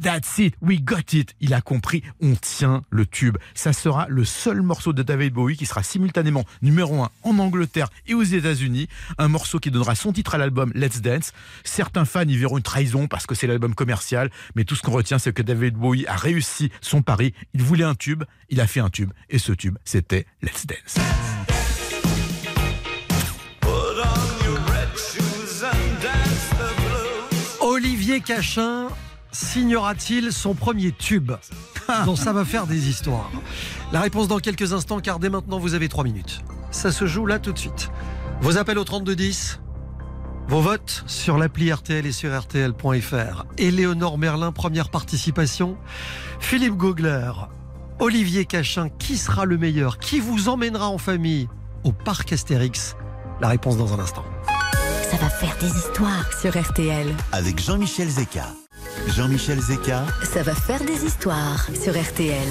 That's 0.00 0.38
it, 0.38 0.54
we 0.62 0.80
got 0.80 1.12
it. 1.12 1.34
Il 1.40 1.54
a 1.54 1.60
compris, 1.60 2.02
on 2.20 2.34
tient 2.36 2.82
le 2.90 3.04
tube. 3.04 3.36
Ça 3.54 3.72
sera 3.72 4.06
le 4.08 4.24
seul 4.24 4.62
morceau 4.62 4.92
de 4.92 5.02
David 5.02 5.32
Bowie 5.32 5.56
qui 5.56 5.66
sera 5.66 5.82
simultanément 5.82 6.44
numéro 6.62 7.02
un 7.02 7.10
en 7.22 7.38
Angleterre 7.38 7.88
et 8.06 8.14
aux 8.14 8.22
États-Unis. 8.22 8.88
Un 9.18 9.28
morceau 9.28 9.58
qui 9.58 9.70
donnera 9.70 9.94
son 9.94 10.12
titre 10.12 10.34
à 10.34 10.38
l'album 10.38 10.70
Let's 10.74 11.00
Dance. 11.00 11.32
Certains 11.64 12.04
fans 12.04 12.22
y 12.22 12.36
verront 12.36 12.58
une 12.58 12.62
trahison 12.62 13.08
parce 13.08 13.26
que 13.26 13.34
c'est 13.34 13.46
l'album 13.46 13.74
commercial, 13.74 14.30
mais 14.54 14.64
tout 14.64 14.76
ce 14.76 14.82
qu'on 14.82 14.92
retient, 14.92 15.18
c'est 15.18 15.32
que 15.32 15.42
David 15.42 15.74
Bowie 15.74 16.06
a 16.06 16.16
réussi 16.16 16.70
son 16.80 17.02
pari. 17.02 17.34
Il 17.54 17.62
voulait 17.62 17.84
un 17.84 17.94
tube, 17.94 18.24
il 18.50 18.60
a 18.60 18.66
fait 18.66 18.80
un 18.80 18.90
tube, 18.90 19.10
et 19.30 19.38
ce 19.38 19.52
tube, 19.52 19.78
c'était 19.84 20.26
Let's 20.42 20.66
Dance. 20.66 20.98
Olivier 27.60 28.20
Cachin 28.20 28.88
signera-t-il 29.38 30.32
son 30.32 30.54
premier 30.54 30.92
tube 30.92 31.32
dont 32.04 32.16
ça 32.16 32.32
va 32.32 32.44
faire 32.44 32.66
des 32.66 32.88
histoires 32.88 33.30
La 33.92 34.00
réponse 34.00 34.28
dans 34.28 34.38
quelques 34.38 34.72
instants, 34.72 35.00
car 35.00 35.18
dès 35.18 35.30
maintenant, 35.30 35.58
vous 35.58 35.74
avez 35.74 35.88
3 35.88 36.04
minutes. 36.04 36.42
Ça 36.70 36.90
se 36.90 37.06
joue 37.06 37.24
là 37.24 37.38
tout 37.38 37.52
de 37.52 37.58
suite. 37.58 37.90
Vos 38.40 38.58
appels 38.58 38.78
au 38.78 38.84
3210, 38.84 39.60
vos 40.48 40.60
votes 40.60 41.04
sur 41.06 41.38
l'appli 41.38 41.72
RTL 41.72 42.04
et 42.04 42.12
sur 42.12 42.36
RTL.fr. 42.36 43.44
Éléonore 43.58 44.18
Merlin, 44.18 44.50
première 44.50 44.90
participation. 44.90 45.76
Philippe 46.40 46.76
Gogler, 46.76 47.30
Olivier 48.00 48.44
Cachin, 48.44 48.88
qui 48.88 49.16
sera 49.16 49.44
le 49.44 49.56
meilleur 49.56 49.98
Qui 49.98 50.20
vous 50.20 50.48
emmènera 50.48 50.88
en 50.88 50.98
famille 50.98 51.48
au 51.84 51.92
parc 51.92 52.32
Astérix? 52.32 52.96
La 53.40 53.48
réponse 53.48 53.76
dans 53.76 53.94
un 53.94 54.00
instant. 54.00 54.24
Ça 55.10 55.16
va 55.16 55.30
faire 55.30 55.56
des 55.60 55.68
histoires 55.68 56.32
sur 56.38 56.60
RTL. 56.60 57.06
Avec 57.32 57.62
Jean-Michel 57.62 58.08
Zeka. 58.08 58.46
Jean-Michel 59.06 59.60
Zeka, 59.60 60.04
Ça 60.22 60.42
va 60.42 60.54
faire 60.54 60.80
des 60.84 61.04
histoires 61.04 61.66
sur 61.80 61.98
RTL. 61.98 62.46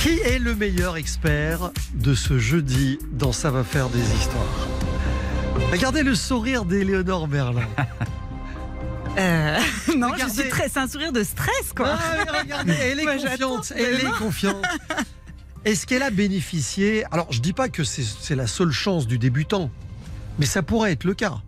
Qui 0.00 0.18
est 0.20 0.38
le 0.38 0.54
meilleur 0.54 0.96
expert 0.96 1.70
de 1.94 2.14
ce 2.14 2.38
jeudi 2.38 2.98
dans 3.12 3.32
Ça 3.32 3.50
va 3.50 3.64
faire 3.64 3.88
des 3.88 4.00
histoires? 4.00 4.68
Regardez 5.72 6.02
le 6.02 6.14
sourire 6.14 6.64
d'Éléonore 6.64 7.28
Merlin. 7.28 7.66
Euh, 9.18 9.58
non, 9.96 10.08
je 10.18 10.28
suis 10.30 10.46
très. 10.50 10.68
C'est 10.68 10.78
un 10.78 10.86
sourire 10.88 11.10
de 11.10 11.24
stress, 11.24 11.72
quoi. 11.74 11.96
Ah, 11.98 12.16
mais 12.30 12.38
regardez, 12.38 12.72
elle 12.74 13.00
est 13.00 13.04
Moi, 13.04 13.14
confiante. 13.16 13.72
Elle 13.74 13.94
est 14.04 14.18
confiante. 14.18 14.62
Est-ce 15.64 15.86
qu'elle 15.86 16.02
a 16.02 16.10
bénéficié? 16.10 17.06
Alors, 17.10 17.26
je 17.32 17.40
dis 17.40 17.54
pas 17.54 17.70
que 17.70 17.82
c'est 17.82 18.34
la 18.34 18.46
seule 18.46 18.72
chance 18.72 19.06
du 19.06 19.16
débutant, 19.18 19.70
mais 20.38 20.44
ça 20.44 20.60
pourrait 20.62 20.92
être 20.92 21.04
le 21.04 21.14
cas. 21.14 21.38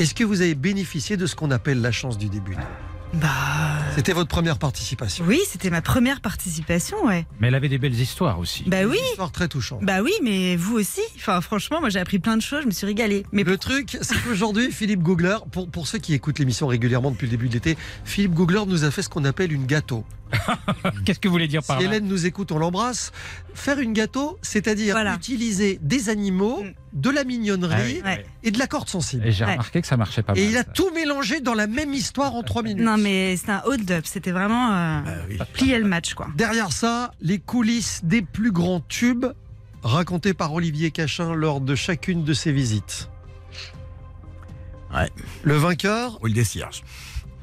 Est-ce 0.00 0.14
que 0.14 0.24
vous 0.24 0.40
avez 0.40 0.54
bénéficié 0.54 1.18
de 1.18 1.26
ce 1.26 1.36
qu'on 1.36 1.50
appelle 1.50 1.82
la 1.82 1.92
chance 1.92 2.16
du 2.16 2.30
débutant 2.30 2.62
Bah. 3.12 3.28
C'était 3.94 4.14
votre 4.14 4.30
première 4.30 4.58
participation. 4.58 5.26
Oui, 5.28 5.38
c'était 5.46 5.68
ma 5.68 5.82
première 5.82 6.22
participation, 6.22 7.04
ouais. 7.04 7.26
Mais 7.38 7.48
elle 7.48 7.54
avait 7.54 7.68
des 7.68 7.76
belles 7.76 8.00
histoires 8.00 8.38
aussi. 8.38 8.64
Bah 8.66 8.84
oui. 8.86 8.96
Une 8.98 9.04
histoire 9.10 9.30
très 9.30 9.46
touchante. 9.46 9.84
Bah 9.84 10.00
oui, 10.00 10.12
mais 10.22 10.56
vous 10.56 10.78
aussi. 10.78 11.02
Enfin, 11.16 11.42
franchement, 11.42 11.80
moi 11.80 11.90
j'ai 11.90 11.98
appris 11.98 12.18
plein 12.18 12.38
de 12.38 12.42
choses, 12.42 12.62
je 12.62 12.66
me 12.68 12.70
suis 12.72 12.86
régalée. 12.86 13.26
Mais 13.32 13.42
Le 13.42 13.58
truc, 13.58 13.98
c'est 14.00 14.16
qu'aujourd'hui, 14.22 14.72
Philippe 14.72 15.02
Googler, 15.02 15.36
pour, 15.52 15.68
pour 15.68 15.86
ceux 15.86 15.98
qui 15.98 16.14
écoutent 16.14 16.38
l'émission 16.38 16.66
régulièrement 16.66 17.10
depuis 17.10 17.26
le 17.26 17.32
début 17.32 17.48
de 17.48 17.52
l'été, 17.52 17.76
Philippe 18.06 18.32
Googler 18.32 18.62
nous 18.66 18.84
a 18.84 18.90
fait 18.90 19.02
ce 19.02 19.10
qu'on 19.10 19.26
appelle 19.26 19.52
une 19.52 19.66
gâteau. 19.66 20.06
Qu'est-ce 21.04 21.18
que 21.18 21.28
vous 21.28 21.32
voulez 21.32 21.48
dire 21.48 21.62
Si 21.62 21.68
par 21.68 21.78
là 21.80 21.84
Hélène 21.86 22.06
nous 22.06 22.26
écoute, 22.26 22.52
on 22.52 22.58
l'embrasse. 22.58 23.12
Faire 23.54 23.78
une 23.80 23.92
gâteau, 23.92 24.38
c'est-à-dire 24.42 24.94
Voilà. 24.94 25.14
utiliser 25.14 25.78
des 25.82 26.08
animaux, 26.08 26.62
Mm. 26.62 26.72
de 26.92 27.10
la 27.10 27.24
mignonnerie 27.24 27.74
Ah 27.76 27.82
oui, 27.84 28.02
Ouais. 28.04 28.26
et 28.42 28.50
de 28.50 28.58
la 28.58 28.66
corde 28.66 28.88
sensible. 28.88 29.26
Et 29.26 29.32
j'ai 29.32 29.44
Ouais. 29.44 29.52
remarqué 29.52 29.80
que 29.80 29.86
ça 29.86 29.96
marchait 29.96 30.22
pas 30.22 30.34
Et 30.34 30.40
mal. 30.42 30.50
il 30.50 30.56
a 30.56 30.62
ça. 30.62 30.70
tout 30.72 30.90
mélangé 30.94 31.40
dans 31.40 31.54
la 31.54 31.66
même 31.66 31.92
histoire 31.94 32.34
en 32.34 32.42
trois 32.42 32.62
minutes. 32.62 32.84
non, 32.84 32.96
mais 32.96 33.36
c'était 33.36 33.52
un 33.52 33.62
hold-up. 33.64 34.04
C'était 34.06 34.30
vraiment 34.32 34.70
euh, 34.72 35.00
Ah 35.06 35.10
oui. 35.28 35.38
plier 35.52 35.78
le 35.78 35.86
match, 35.86 36.14
quoi. 36.14 36.28
Derrière 36.36 36.72
ça, 36.72 37.12
les 37.20 37.38
coulisses 37.38 38.00
des 38.04 38.22
plus 38.22 38.52
grands 38.52 38.80
tubes 38.80 39.26
racontés 39.82 40.34
par 40.34 40.52
Olivier 40.52 40.90
Cachin 40.90 41.34
lors 41.34 41.60
de 41.60 41.74
chacune 41.74 42.22
de 42.24 42.34
ses 42.34 42.52
visites. 42.52 43.08
Ouais. 44.92 45.10
Le 45.42 45.54
vainqueur, 45.56 46.18
Ou 46.22 46.26
le 46.26 46.32
décierge. 46.32 46.82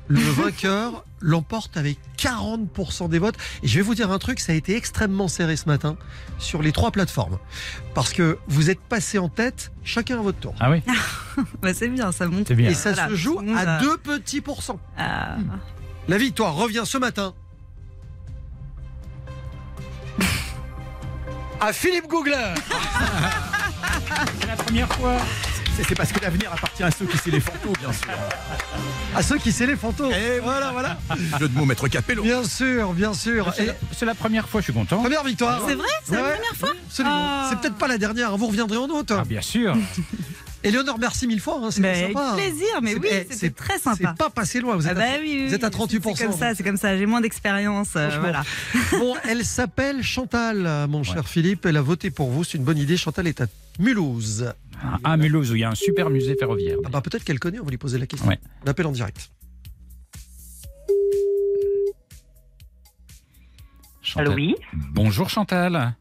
le 0.08 0.20
vainqueur 0.20 1.04
l'emporte 1.20 1.78
avec 1.78 1.98
40% 2.18 3.10
des 3.10 3.20
votes. 3.20 3.36
Et 3.64 3.68
je 3.68 3.76
vais 3.78 3.82
vous 3.82 3.96
dire 3.96 4.12
un 4.12 4.20
truc, 4.20 4.40
ça 4.40 4.52
a 4.52 4.56
été 4.56 4.76
extrêmement 4.76 5.28
serré 5.28 5.56
ce 5.58 5.66
matin 5.68 5.98
sur 6.40 6.62
les 6.62 6.72
trois 6.72 6.92
plateformes. 6.92 7.38
Parce 7.94 8.14
que 8.14 8.38
vous 8.48 8.70
êtes 8.70 8.80
passé 8.80 9.18
en 9.18 9.30
tête, 9.30 9.72
chacun 9.84 10.20
à 10.20 10.22
votre 10.22 10.40
tour. 10.40 10.54
Ah 10.60 10.70
oui, 10.72 10.82
Bah, 11.62 11.74
c'est 11.74 11.88
bien, 11.90 12.12
ça 12.12 12.28
bien. 12.56 12.70
Et 12.70 12.74
ça 12.74 12.92
Voilà, 12.94 13.10
se 13.10 13.16
joue 13.16 13.40
à 13.56 13.60
a- 13.78 13.80
deux 13.82 13.98
petits 13.98 14.42
pourcents. 14.42 14.80
Ah. 14.98 15.38
La 16.08 16.18
victoire 16.18 16.54
revient 16.56 16.84
ce 16.86 16.98
matin 16.98 17.34
à 21.62 21.74
Philippe 21.74 22.08
Googler. 22.08 22.54
C'est 24.40 24.48
la 24.48 24.56
première 24.56 24.92
fois. 24.94 25.18
C'est 25.84 25.96
parce 25.96 26.12
que 26.12 26.20
l'avenir 26.20 26.52
appartient 26.52 26.84
à 26.84 26.92
ceux 26.92 27.06
qui 27.06 27.18
c'est 27.18 27.32
les 27.32 27.40
fantômes, 27.40 27.74
bien 27.80 27.94
sûr. 27.94 28.08
À 29.16 29.22
ceux 29.22 29.38
qui 29.38 29.52
fantômes. 29.76 30.12
Et 30.12 30.40
voilà, 30.40 30.72
voilà. 30.72 30.98
Jeu 31.40 31.48
de 31.48 31.58
mots, 31.58 31.66
maître 31.66 31.88
Capello. 31.88 32.24
Bien 32.24 32.44
sûr, 32.44 32.94
bien 32.94 33.14
sûr. 33.14 33.54
C'est 33.92 34.06
la- 34.06 34.16
première 34.16 34.50
fois, 34.50 34.62
je 34.62 34.66
suis 34.66 34.74
content. 34.74 34.98
première 35.02 35.24
victoire. 35.24 35.62
C'est 35.68 35.76
vrai 35.76 35.88
C'est 36.04 36.16
la 36.16 36.22
première 36.22 36.56
fois 36.56 36.70
Absolument. 36.88 37.16
Ah. 37.16 37.48
C'est 37.50 37.60
peut-être 37.60 37.76
pas 37.78 37.88
la 37.88 37.98
dernière. 37.98 38.36
Vous 38.38 38.48
reviendrez 38.48 38.78
en 38.78 38.88
autre. 38.90 39.16
Ah 39.20 39.24
bien 39.26 39.42
sûr. 39.42 39.76
Éléonore, 40.68 41.00
merci 41.00 41.28
mille 41.28 41.40
fois. 41.40 41.60
hein, 41.64 41.72
C'était 41.72 41.88
Avec 41.88 42.08
sympa. 42.18 42.34
plaisir, 42.36 42.68
mais 42.82 42.94
C'est- 42.94 43.00
oui, 43.00 43.08
eh, 43.12 43.28
c'était 43.34 43.50
très 43.52 43.80
sympa. 43.80 43.98
C'est 44.12 44.18
pas 44.18 44.30
passé 44.30 44.60
loin. 44.60 44.76
Vous 44.76 44.88
Ah 44.88 44.92
êtes, 44.92 44.98
bah 44.98 45.04
à, 45.16 45.20
oui, 45.20 45.38
oui, 45.42 45.48
vous 45.48 45.54
êtes 45.54 45.64
à 45.64 45.68
oui. 45.68 45.74
38%. 45.74 46.16
C'est 46.16 46.26
comme 46.26 46.38
ça, 46.38 46.56
c'est 46.56 46.64
comme 46.64 46.78
ça. 46.78 46.98
J'ai 46.98 47.06
moins 47.06 47.22
d'expérience. 47.22 47.90
euh, 47.96 48.10
voilà. 48.20 48.44
Bon, 49.00 49.16
elle 49.28 49.46
s'appelle 49.46 50.04
Chantal, 50.04 50.88
mon 50.90 51.04
cher 51.04 51.28
Philippe. 51.28 51.66
Elle 51.66 51.78
a 51.78 51.82
voté 51.82 52.12
pour 52.12 52.30
vous. 52.30 52.44
C'est 52.44 52.58
une 52.58 52.64
bonne 52.64 52.78
idée. 52.78 52.98
Chantal 52.98 53.28
est 53.28 53.42
à 53.42 53.48
Mulhouse. 53.80 54.54
À 55.04 55.18
Mulhouse, 55.18 55.52
où 55.52 55.56
il 55.56 55.62
y 55.62 55.64
a 55.64 55.70
un 55.70 55.76
super 55.76 56.10
musée 56.10 56.36
ferroviaire. 56.38 56.78
Ah 56.86 56.90
bah 56.90 57.02
peut-être 57.02 57.24
qu'elle 57.24 57.40
connaît. 57.40 57.60
On 57.60 57.64
va 57.66 57.72
lui 57.72 57.78
poser 57.78 57.98
la 57.98 58.06
question. 58.06 58.28
Ouais. 58.30 58.40
On 58.66 58.70
appelle 58.70 58.88
en 58.88 58.92
direct. 58.92 59.30
Chantal. 64.02 64.28
Allô, 64.28 64.36
oui. 64.36 64.56
Bonjour 64.94 65.30
Chantal. 65.30 65.96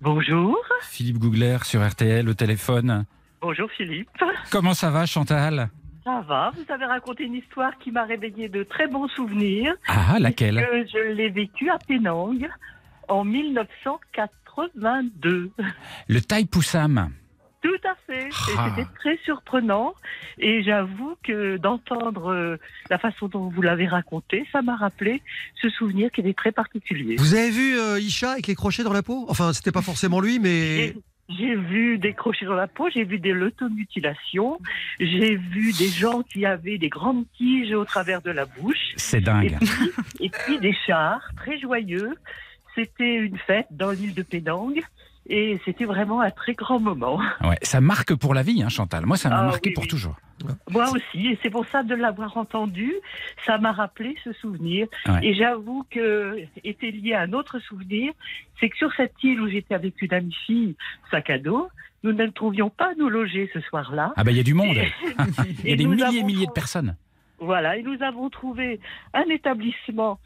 Bonjour. 0.00 0.56
Philippe 0.82 1.18
Googler 1.18 1.58
sur 1.64 1.86
RTL 1.86 2.26
au 2.28 2.34
téléphone. 2.34 3.04
Bonjour 3.42 3.70
Philippe. 3.70 4.10
Comment 4.50 4.74
ça 4.74 4.90
va 4.90 5.06
Chantal? 5.06 5.70
Ça 6.04 6.22
va 6.28 6.52
Vous 6.54 6.70
avez 6.72 6.84
raconté 6.84 7.24
une 7.24 7.34
histoire 7.36 7.78
qui 7.78 7.90
m'a 7.90 8.04
réveillé 8.04 8.50
de 8.50 8.62
très 8.64 8.86
bons 8.86 9.08
souvenirs. 9.08 9.72
Ah, 9.86 10.18
laquelle? 10.18 10.56
Que 10.56 10.86
je 10.86 11.12
l'ai 11.14 11.30
vécue 11.30 11.70
à 11.70 11.78
Penang 11.78 12.46
en 13.08 13.24
1982. 13.24 15.50
Le 16.08 16.20
Thaï 16.20 16.44
Poussam. 16.44 17.10
Tout 17.62 17.76
à 17.84 17.94
fait. 18.06 18.28
Ah. 18.56 18.72
C'était 18.76 18.88
très 18.98 19.18
surprenant. 19.24 19.94
Et 20.38 20.62
j'avoue 20.62 21.16
que 21.22 21.58
d'entendre 21.58 22.32
euh, 22.32 22.56
la 22.88 22.98
façon 22.98 23.28
dont 23.28 23.50
vous 23.50 23.60
l'avez 23.62 23.86
raconté, 23.86 24.46
ça 24.52 24.62
m'a 24.62 24.76
rappelé 24.76 25.20
ce 25.60 25.68
souvenir 25.68 26.10
qui 26.10 26.22
était 26.22 26.32
très 26.32 26.52
particulier. 26.52 27.16
Vous 27.18 27.34
avez 27.34 27.50
vu 27.50 27.78
euh, 27.78 28.00
Isha 28.00 28.30
avec 28.32 28.46
les 28.46 28.54
crochets 28.54 28.82
dans 28.82 28.94
la 28.94 29.02
peau? 29.02 29.26
Enfin, 29.28 29.52
c'était 29.52 29.72
pas 29.72 29.82
forcément 29.82 30.20
lui, 30.20 30.38
mais 30.38 30.94
J'ai- 31.38 31.54
vu 31.56 31.98
des 31.98 32.12
crochets 32.14 32.46
dans 32.46 32.54
la 32.54 32.66
peau, 32.66 32.88
j'ai 32.92 33.04
vu 33.04 33.18
des 33.18 33.32
l'automutilations, 33.32 34.58
j'ai 34.98 35.36
vu 35.36 35.72
des 35.72 35.88
gens 35.88 36.22
qui 36.22 36.44
avaient 36.46 36.78
des 36.78 36.88
grandes 36.88 37.24
tiges 37.36 37.72
au 37.72 37.84
travers 37.84 38.20
de 38.22 38.30
la 38.30 38.46
bouche, 38.46 38.92
C'est 38.96 39.18
et 39.18 39.20
dingue. 39.20 39.56
puis, 39.60 40.26
et 40.26 40.30
puis 40.30 40.58
des 40.58 40.74
chars 40.86 41.22
très 41.36 41.58
joyeux. 41.58 42.14
C'était 42.74 43.16
une 43.16 43.36
fête 43.38 43.66
dans 43.70 43.90
l'île 43.90 44.14
de 44.14 44.22
Pédang 44.22 44.70
et 45.32 45.58
c'était 45.64 45.84
vraiment 45.86 46.20
un 46.20 46.30
très 46.30 46.54
grand 46.54 46.78
moment. 46.80 47.20
Ouais, 47.42 47.56
ça 47.62 47.80
marque 47.80 48.14
pour 48.16 48.34
la 48.34 48.42
vie, 48.42 48.62
hein, 48.62 48.68
Chantal. 48.68 49.06
Moi, 49.06 49.16
ça 49.16 49.28
m'a 49.30 49.38
Ah, 49.40 49.44
marqué 49.44 49.70
oui, 49.70 49.74
pour 49.74 49.84
oui. 49.84 49.88
toujours. 49.88 50.16
Moi 50.70 50.90
aussi, 50.90 51.28
et 51.28 51.38
c'est 51.42 51.50
pour 51.50 51.66
ça 51.66 51.82
de 51.82 51.94
l'avoir 51.94 52.36
entendu, 52.36 52.92
ça 53.46 53.58
m'a 53.58 53.72
rappelé 53.72 54.16
ce 54.24 54.32
souvenir. 54.32 54.86
Ouais. 55.06 55.20
Et 55.22 55.34
j'avoue 55.34 55.84
que 55.90 56.38
était 56.64 56.90
lié 56.90 57.12
à 57.14 57.20
un 57.22 57.32
autre 57.34 57.58
souvenir, 57.58 58.12
c'est 58.58 58.68
que 58.70 58.76
sur 58.76 58.92
cette 58.94 59.12
île 59.22 59.40
où 59.40 59.48
j'étais 59.48 59.74
avec 59.74 60.00
une 60.02 60.12
amie 60.14 60.36
fille, 60.46 60.76
sac 61.10 61.28
à 61.30 61.38
dos, 61.38 61.68
nous 62.02 62.12
ne 62.12 62.26
trouvions 62.28 62.70
pas 62.70 62.92
à 62.92 62.94
nous 62.98 63.10
loger 63.10 63.50
ce 63.52 63.60
soir-là. 63.60 64.14
Ah 64.16 64.24
bah 64.24 64.30
il 64.30 64.38
y 64.38 64.40
a 64.40 64.42
du 64.42 64.54
monde. 64.54 64.76
Il 65.64 65.70
y 65.70 65.72
a 65.74 65.76
des 65.82 65.86
milliers 65.86 66.18
et 66.18 66.22
milliers 66.24 66.46
de 66.46 66.52
personnes. 66.52 66.96
Voilà, 67.42 67.76
et 67.78 67.82
nous 67.82 68.02
avons 68.02 68.28
trouvé 68.30 68.80
un 69.14 69.24
établissement 69.30 70.18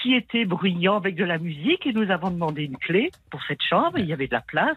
qui 0.00 0.14
était 0.14 0.44
bruyant 0.44 0.96
avec 0.96 1.14
de 1.14 1.24
la 1.24 1.38
musique 1.38 1.86
et 1.86 1.92
nous 1.92 2.10
avons 2.10 2.30
demandé 2.30 2.64
une 2.64 2.76
clé 2.76 3.10
pour 3.30 3.42
cette 3.44 3.62
chambre, 3.62 3.98
il 3.98 4.06
y 4.06 4.12
avait 4.12 4.26
de 4.26 4.34
la 4.34 4.40
place. 4.40 4.76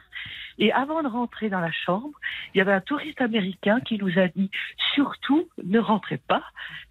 Et 0.58 0.72
avant 0.72 1.04
de 1.04 1.08
rentrer 1.08 1.50
dans 1.50 1.60
la 1.60 1.72
chambre, 1.72 2.12
il 2.54 2.60
y 2.60 2.62
avait 2.62 2.74
un 2.74 2.82
touriste 2.82 3.22
américain 3.22 3.80
qui 3.86 3.98
nous 3.98 4.20
a 4.20 4.28
dit 4.28 4.50
surtout 4.94 5.48
ne 5.64 5.80
rentrez 5.80 6.18
pas, 6.18 6.44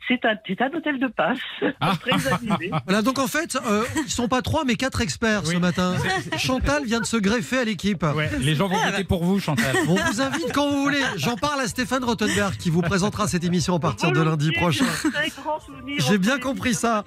c'est 0.08 0.24
un, 0.24 0.34
c'est 0.46 0.60
un 0.60 0.70
hôtel 0.74 0.98
de 0.98 1.06
passe. 1.06 1.38
Ah. 1.80 1.94
Très 2.00 2.32
animé. 2.32 2.70
voilà. 2.84 3.02
Donc 3.02 3.18
en 3.18 3.26
fait, 3.26 3.56
euh, 3.66 3.84
ils 4.04 4.10
sont 4.10 4.28
pas 4.28 4.42
trois, 4.42 4.64
mais 4.64 4.74
quatre 4.76 5.00
experts 5.00 5.46
ce 5.46 5.56
matin. 5.56 5.94
Chantal 6.36 6.84
vient 6.84 7.00
de 7.00 7.06
se 7.06 7.16
greffer 7.16 7.58
à 7.58 7.64
l'équipe. 7.64 8.02
Ouais, 8.02 8.30
les 8.40 8.54
gens 8.54 8.68
vont 8.68 8.76
voter 8.76 9.04
pour 9.04 9.24
vous, 9.24 9.40
Chantal. 9.40 9.74
On 9.88 9.94
vous 9.94 10.20
invite 10.20 10.52
quand 10.52 10.68
vous 10.70 10.82
voulez. 10.82 11.02
J'en 11.16 11.36
parle 11.36 11.60
à 11.60 11.68
Stéphane 11.68 12.04
Rottenberg 12.04 12.56
qui 12.56 12.70
vous 12.70 12.82
présentera 12.82 13.28
cette 13.28 13.44
émission 13.44 13.76
à 13.76 13.80
partir 13.80 14.12
de 14.12 14.20
lundi 14.20 14.52
prochain. 14.52 14.84
Très 15.12 15.30
grand 15.30 15.58
souvenir 15.60 15.96
J'ai 16.06 16.18
bien 16.18 16.38
compris 16.38 16.74
ça. 16.74 17.04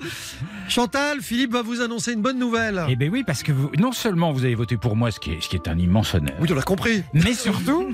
Chantal, 0.67 1.21
Philippe 1.21 1.51
va 1.51 1.61
vous 1.61 1.81
annoncer 1.81 2.13
une 2.13 2.21
bonne 2.21 2.39
nouvelle. 2.39 2.83
Eh 2.89 2.95
bien 2.95 3.09
oui, 3.09 3.23
parce 3.25 3.43
que 3.43 3.51
vous, 3.51 3.69
non 3.77 3.91
seulement 3.91 4.31
vous 4.31 4.43
avez 4.43 4.55
voté 4.55 4.77
pour 4.77 4.95
moi, 4.95 5.11
ce 5.11 5.19
qui 5.19 5.31
est, 5.31 5.41
ce 5.41 5.49
qui 5.49 5.55
est 5.55 5.67
un 5.67 5.77
immense 5.77 6.13
honneur, 6.13 6.35
Oui, 6.39 6.46
on 6.51 6.55
l'a 6.55 6.61
compris. 6.61 7.03
mais 7.13 7.33
surtout, 7.33 7.91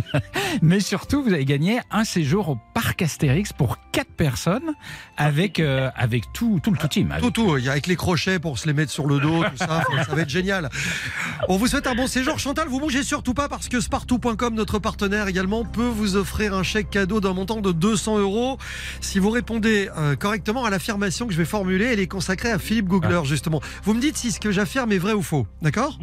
mais 0.62 0.80
surtout, 0.80 1.22
vous 1.22 1.32
avez 1.32 1.44
gagné 1.44 1.80
un 1.90 2.04
séjour 2.04 2.48
au 2.48 2.58
parc 2.74 3.02
Astérix 3.02 3.52
pour 3.52 3.78
quatre 3.92 4.10
personnes 4.12 4.74
avec 5.16 5.60
euh, 5.60 5.90
avec 5.96 6.32
tout 6.32 6.60
tout 6.62 6.70
le 6.70 6.76
tout 6.78 6.88
team. 6.88 7.08
Tout, 7.08 7.14
Avec- 7.14 7.32
tout. 7.32 7.56
Il 7.58 7.64
y 7.64 7.68
a 7.68 7.72
avec 7.72 7.86
les 7.86 7.96
crochets 7.96 8.38
pour 8.38 8.58
se 8.58 8.66
les 8.66 8.72
mettre 8.72 8.90
sur 8.92 9.06
le 9.06 9.18
dos, 9.20 9.42
tout 9.44 9.56
ça. 9.56 9.82
ça 10.06 10.14
va 10.14 10.22
être 10.22 10.28
génial. 10.28 10.70
On 11.48 11.56
vous 11.56 11.66
souhaite 11.66 11.86
un 11.86 11.94
bon 11.94 12.06
séjour. 12.06 12.38
Chantal, 12.38 12.68
vous 12.68 12.80
bougez 12.80 13.02
surtout 13.02 13.34
pas 13.34 13.48
parce 13.48 13.68
que 13.68 13.80
Spartou.com, 13.80 14.54
notre 14.54 14.78
partenaire 14.78 15.28
également, 15.28 15.64
peut 15.64 15.86
vous 15.88 16.16
offrir 16.16 16.54
un 16.54 16.62
chèque 16.62 16.90
cadeau 16.90 17.20
d'un 17.20 17.32
montant 17.34 17.60
de 17.60 17.72
200 17.72 18.18
euros. 18.18 18.58
Si 19.00 19.18
vous 19.18 19.30
répondez 19.30 19.88
euh, 19.96 20.16
correctement 20.16 20.64
à 20.64 20.70
l'affirmation 20.70 21.26
que 21.26 21.32
je 21.32 21.38
vais 21.38 21.44
formuler, 21.44 21.86
elle 21.86 22.00
est 22.00 22.06
consacrée 22.06 22.50
à 22.50 22.58
Philippe 22.58 22.86
Googler, 22.86 23.20
justement. 23.24 23.60
Vous 23.84 23.94
me 23.94 24.00
dites 24.00 24.16
si 24.16 24.32
ce 24.32 24.40
que 24.40 24.50
j'affirme 24.50 24.92
est 24.92 24.98
vrai 24.98 25.12
ou 25.12 25.22
faux. 25.22 25.46
D'accord? 25.62 25.98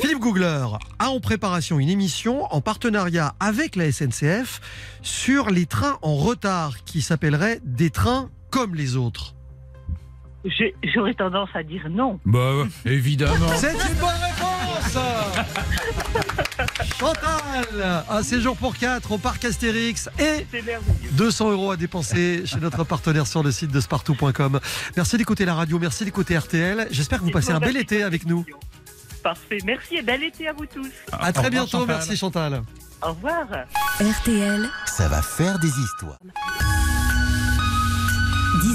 Philippe 0.00 0.18
Googler 0.20 0.64
a 0.98 1.10
en 1.10 1.20
préparation 1.20 1.78
une 1.78 1.88
émission 1.88 2.44
en 2.52 2.60
partenariat 2.60 3.34
avec 3.40 3.76
la 3.76 3.90
SNCF 3.90 4.60
sur 5.02 5.50
les 5.50 5.66
trains 5.66 5.98
en 6.02 6.16
retard 6.16 6.84
qui 6.84 7.02
s'appellerait 7.02 7.60
des 7.64 7.90
trains 7.90 8.30
comme 8.50 8.74
les 8.74 8.96
autres. 8.96 9.34
J'aurais 10.94 11.14
tendance 11.14 11.48
à 11.54 11.62
dire 11.62 11.88
non. 11.90 12.20
Bah 12.24 12.52
évidemment. 12.84 13.48
C'est 13.56 13.72
une 13.72 13.94
bonne 14.00 14.10
réponse 14.22 14.56
Chantal 16.98 18.04
Un 18.08 18.22
séjour 18.22 18.56
pour 18.56 18.76
4 18.76 19.12
au 19.12 19.18
parc 19.18 19.44
Astérix 19.44 20.08
et 20.18 20.46
C'est 20.50 20.62
merveilleux. 20.62 21.10
200 21.12 21.50
euros 21.50 21.70
à 21.72 21.76
dépenser 21.76 22.46
chez 22.46 22.58
notre 22.58 22.84
partenaire 22.84 23.26
sur 23.26 23.42
le 23.42 23.50
site 23.50 23.72
de 23.72 23.80
spartou.com. 23.80 24.60
Merci 24.96 25.16
d'écouter 25.16 25.44
la 25.44 25.54
radio, 25.54 25.78
merci 25.78 26.04
d'écouter 26.04 26.38
RTL. 26.38 26.88
J'espère 26.90 27.18
que 27.18 27.24
vous 27.24 27.30
passez 27.30 27.52
un 27.52 27.60
bel 27.60 27.76
été 27.76 28.02
avec 28.02 28.26
nous. 28.26 28.44
Parfait. 29.26 29.58
Merci 29.64 29.96
et 29.96 30.02
bel 30.02 30.22
été 30.22 30.46
à 30.46 30.52
vous 30.52 30.66
tous. 30.66 30.92
À 31.10 31.32
très 31.32 31.50
bientôt, 31.50 31.84
merci 31.84 32.16
Chantal. 32.16 32.62
Au 33.02 33.08
revoir. 33.08 33.44
RTL, 34.00 34.68
Ça 34.86 35.08
va 35.08 35.20
faire 35.20 35.58
des 35.58 35.66
histoires. 35.66 36.18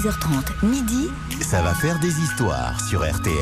10h30, 0.02 0.66
midi, 0.66 1.08
Ça 1.40 1.62
va 1.62 1.74
faire 1.74 2.00
des 2.00 2.08
histoires 2.20 2.80
sur 2.88 3.00
RTL. 3.08 3.36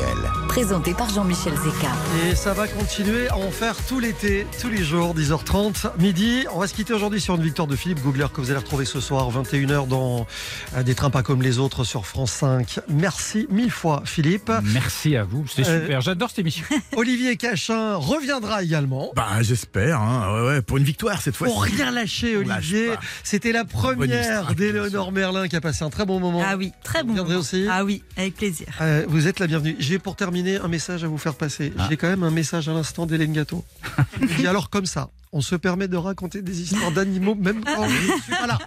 présenté 0.47 0.93
par 0.93 1.09
Jean-Michel 1.09 1.53
Zeka. 1.55 1.87
Et 2.29 2.35
ça 2.35 2.53
va 2.53 2.67
continuer 2.67 3.29
à 3.29 3.37
en 3.37 3.49
faire 3.49 3.75
tout 3.87 3.99
l'été, 3.99 4.45
tous 4.61 4.69
les 4.69 4.83
jours, 4.83 5.15
10h30, 5.15 5.97
midi. 5.99 6.45
On 6.53 6.59
va 6.59 6.67
se 6.67 6.73
quitter 6.75 6.93
aujourd'hui 6.93 7.19
sur 7.19 7.35
une 7.35 7.41
victoire 7.41 7.67
de 7.67 7.75
Philippe 7.75 8.01
Googler 8.03 8.27
que 8.31 8.41
vous 8.41 8.51
allez 8.51 8.59
retrouver 8.59 8.85
ce 8.85 8.99
soir, 8.99 9.29
21h, 9.31 9.87
dans 9.87 10.27
euh, 10.75 10.83
Des 10.83 10.93
trains 10.93 11.09
pas 11.09 11.23
comme 11.23 11.41
les 11.41 11.57
autres 11.57 11.83
sur 11.83 12.05
France 12.05 12.31
5. 12.33 12.79
Merci 12.89 13.47
mille 13.49 13.71
fois, 13.71 14.03
Philippe. 14.05 14.51
Merci 14.63 15.15
à 15.15 15.23
vous, 15.23 15.45
c'était 15.47 15.67
Euh, 15.67 15.81
super. 15.81 16.01
J'adore 16.01 16.29
cette 16.29 16.39
émission. 16.39 16.65
Olivier 16.95 17.37
Cachin 17.37 17.95
reviendra 17.95 18.61
également. 18.61 19.11
Bah, 19.15 19.41
j'espère, 19.41 19.99
hein. 19.99 20.31
ouais, 20.35 20.47
ouais, 20.47 20.61
pour 20.61 20.77
une 20.77 20.83
victoire 20.83 21.21
cette 21.21 21.35
fois. 21.35 21.47
Pour 21.47 21.63
rien 21.63 21.89
lâcher, 21.91 22.37
Olivier. 22.37 22.91
C'était 23.23 23.51
la 23.51 23.65
première 23.65 24.53
d'Éléonore 24.53 25.11
Merlin 25.11 25.47
qui 25.47 25.55
a 25.55 25.61
passé 25.61 25.83
un 25.83 25.89
très 25.89 26.05
bon 26.05 26.19
moment. 26.19 26.43
Ah 26.51 26.57
oui, 26.57 26.73
très 26.83 26.99
Vous 27.01 27.07
bon. 27.07 27.13
viendrez 27.13 27.35
aussi 27.37 27.65
Ah 27.69 27.85
oui, 27.85 28.03
avec 28.17 28.35
plaisir. 28.35 28.67
Euh, 28.81 29.05
vous 29.07 29.25
êtes 29.29 29.39
la 29.39 29.47
bienvenue. 29.47 29.77
J'ai 29.79 29.99
pour 29.99 30.17
terminer 30.17 30.57
un 30.57 30.67
message 30.67 31.01
à 31.05 31.07
vous 31.07 31.17
faire 31.17 31.35
passer. 31.35 31.71
Ah. 31.79 31.87
J'ai 31.89 31.95
quand 31.95 32.09
même 32.09 32.23
un 32.23 32.29
message 32.29 32.67
à 32.67 32.73
l'instant 32.73 33.05
d'Hélène 33.05 33.31
Gâteau. 33.31 33.63
Elle 34.21 34.27
dit 34.35 34.47
alors 34.47 34.69
comme 34.69 34.85
ça, 34.85 35.11
on 35.31 35.39
se 35.39 35.55
permet 35.55 35.87
de 35.87 35.95
raconter 35.95 36.41
des 36.41 36.61
histoires 36.61 36.91
d'animaux 36.91 37.35
même 37.35 37.63
quand 37.63 37.87
je 37.87 37.93
ne 37.95 38.19
suis 38.21 38.31
pas 38.31 38.47
là. 38.47 38.59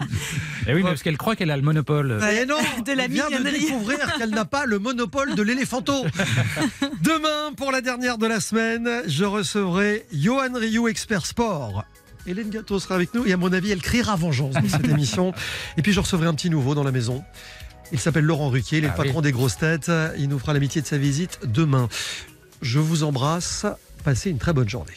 Eh 0.66 0.73
oui, 0.73 0.82
mais 0.82 0.89
parce 0.89 1.02
qu'elle 1.02 1.19
croit 1.19 1.36
qu'elle 1.36 1.51
a 1.51 1.59
le 1.59 1.62
monopole. 1.62 2.19
Et 2.32 2.47
non, 2.47 2.56
De 2.86 2.93
la 2.93 3.05
on 3.05 3.09
vient 3.09 3.28
de 3.28 3.51
découvrir 3.51 4.15
qu'elle 4.16 4.31
n'a 4.31 4.47
pas 4.47 4.65
le 4.65 4.78
monopole 4.78 5.35
de 5.35 5.43
l'éléphanto. 5.43 6.06
Demain, 7.02 7.52
pour 7.55 7.70
la 7.70 7.82
dernière 7.82 8.16
de 8.16 8.27
la 8.27 8.40
semaine, 8.40 8.89
je 9.06 9.24
recevrai 9.27 10.06
Johan 10.11 10.55
Rioux, 10.55 10.89
expert 10.89 11.27
sport. 11.27 11.85
Hélène 12.27 12.48
Gâteau 12.48 12.78
sera 12.78 12.94
avec 12.94 13.12
nous 13.12 13.27
et 13.27 13.35
à 13.35 13.36
mon 13.36 13.52
avis, 13.52 13.70
elle 13.70 13.82
criera 13.82 14.16
vengeance 14.16 14.55
dans 14.55 14.66
cette 14.66 14.89
émission. 14.89 15.35
Et 15.77 15.82
puis, 15.82 15.93
je 15.93 16.01
recevrai 16.01 16.27
un 16.27 16.32
petit 16.32 16.48
nouveau 16.48 16.74
dans 16.74 16.82
la 16.82 16.93
maison. 16.93 17.23
Il 17.93 18.01
s'appelle 18.01 18.24
Laurent 18.24 18.48
Ruquier, 18.48 18.78
il 18.78 18.85
est 18.85 18.89
Ah 18.89 18.97
le 18.97 19.05
patron 19.05 19.20
des 19.20 19.32
grosses 19.32 19.59
têtes. 19.59 19.90
Il 20.19 20.28
nous 20.28 20.39
fera 20.39 20.52
l'amitié 20.52 20.82
de 20.82 20.86
sa 20.86 20.98
visite 20.98 21.40
demain. 21.44 21.89
Je 22.62 22.78
vous 22.78 23.05
embrasse. 23.05 23.66
Passez 24.05 24.31
une 24.31 24.39
très 24.39 24.52
bonne 24.52 24.69
journée. 24.69 24.93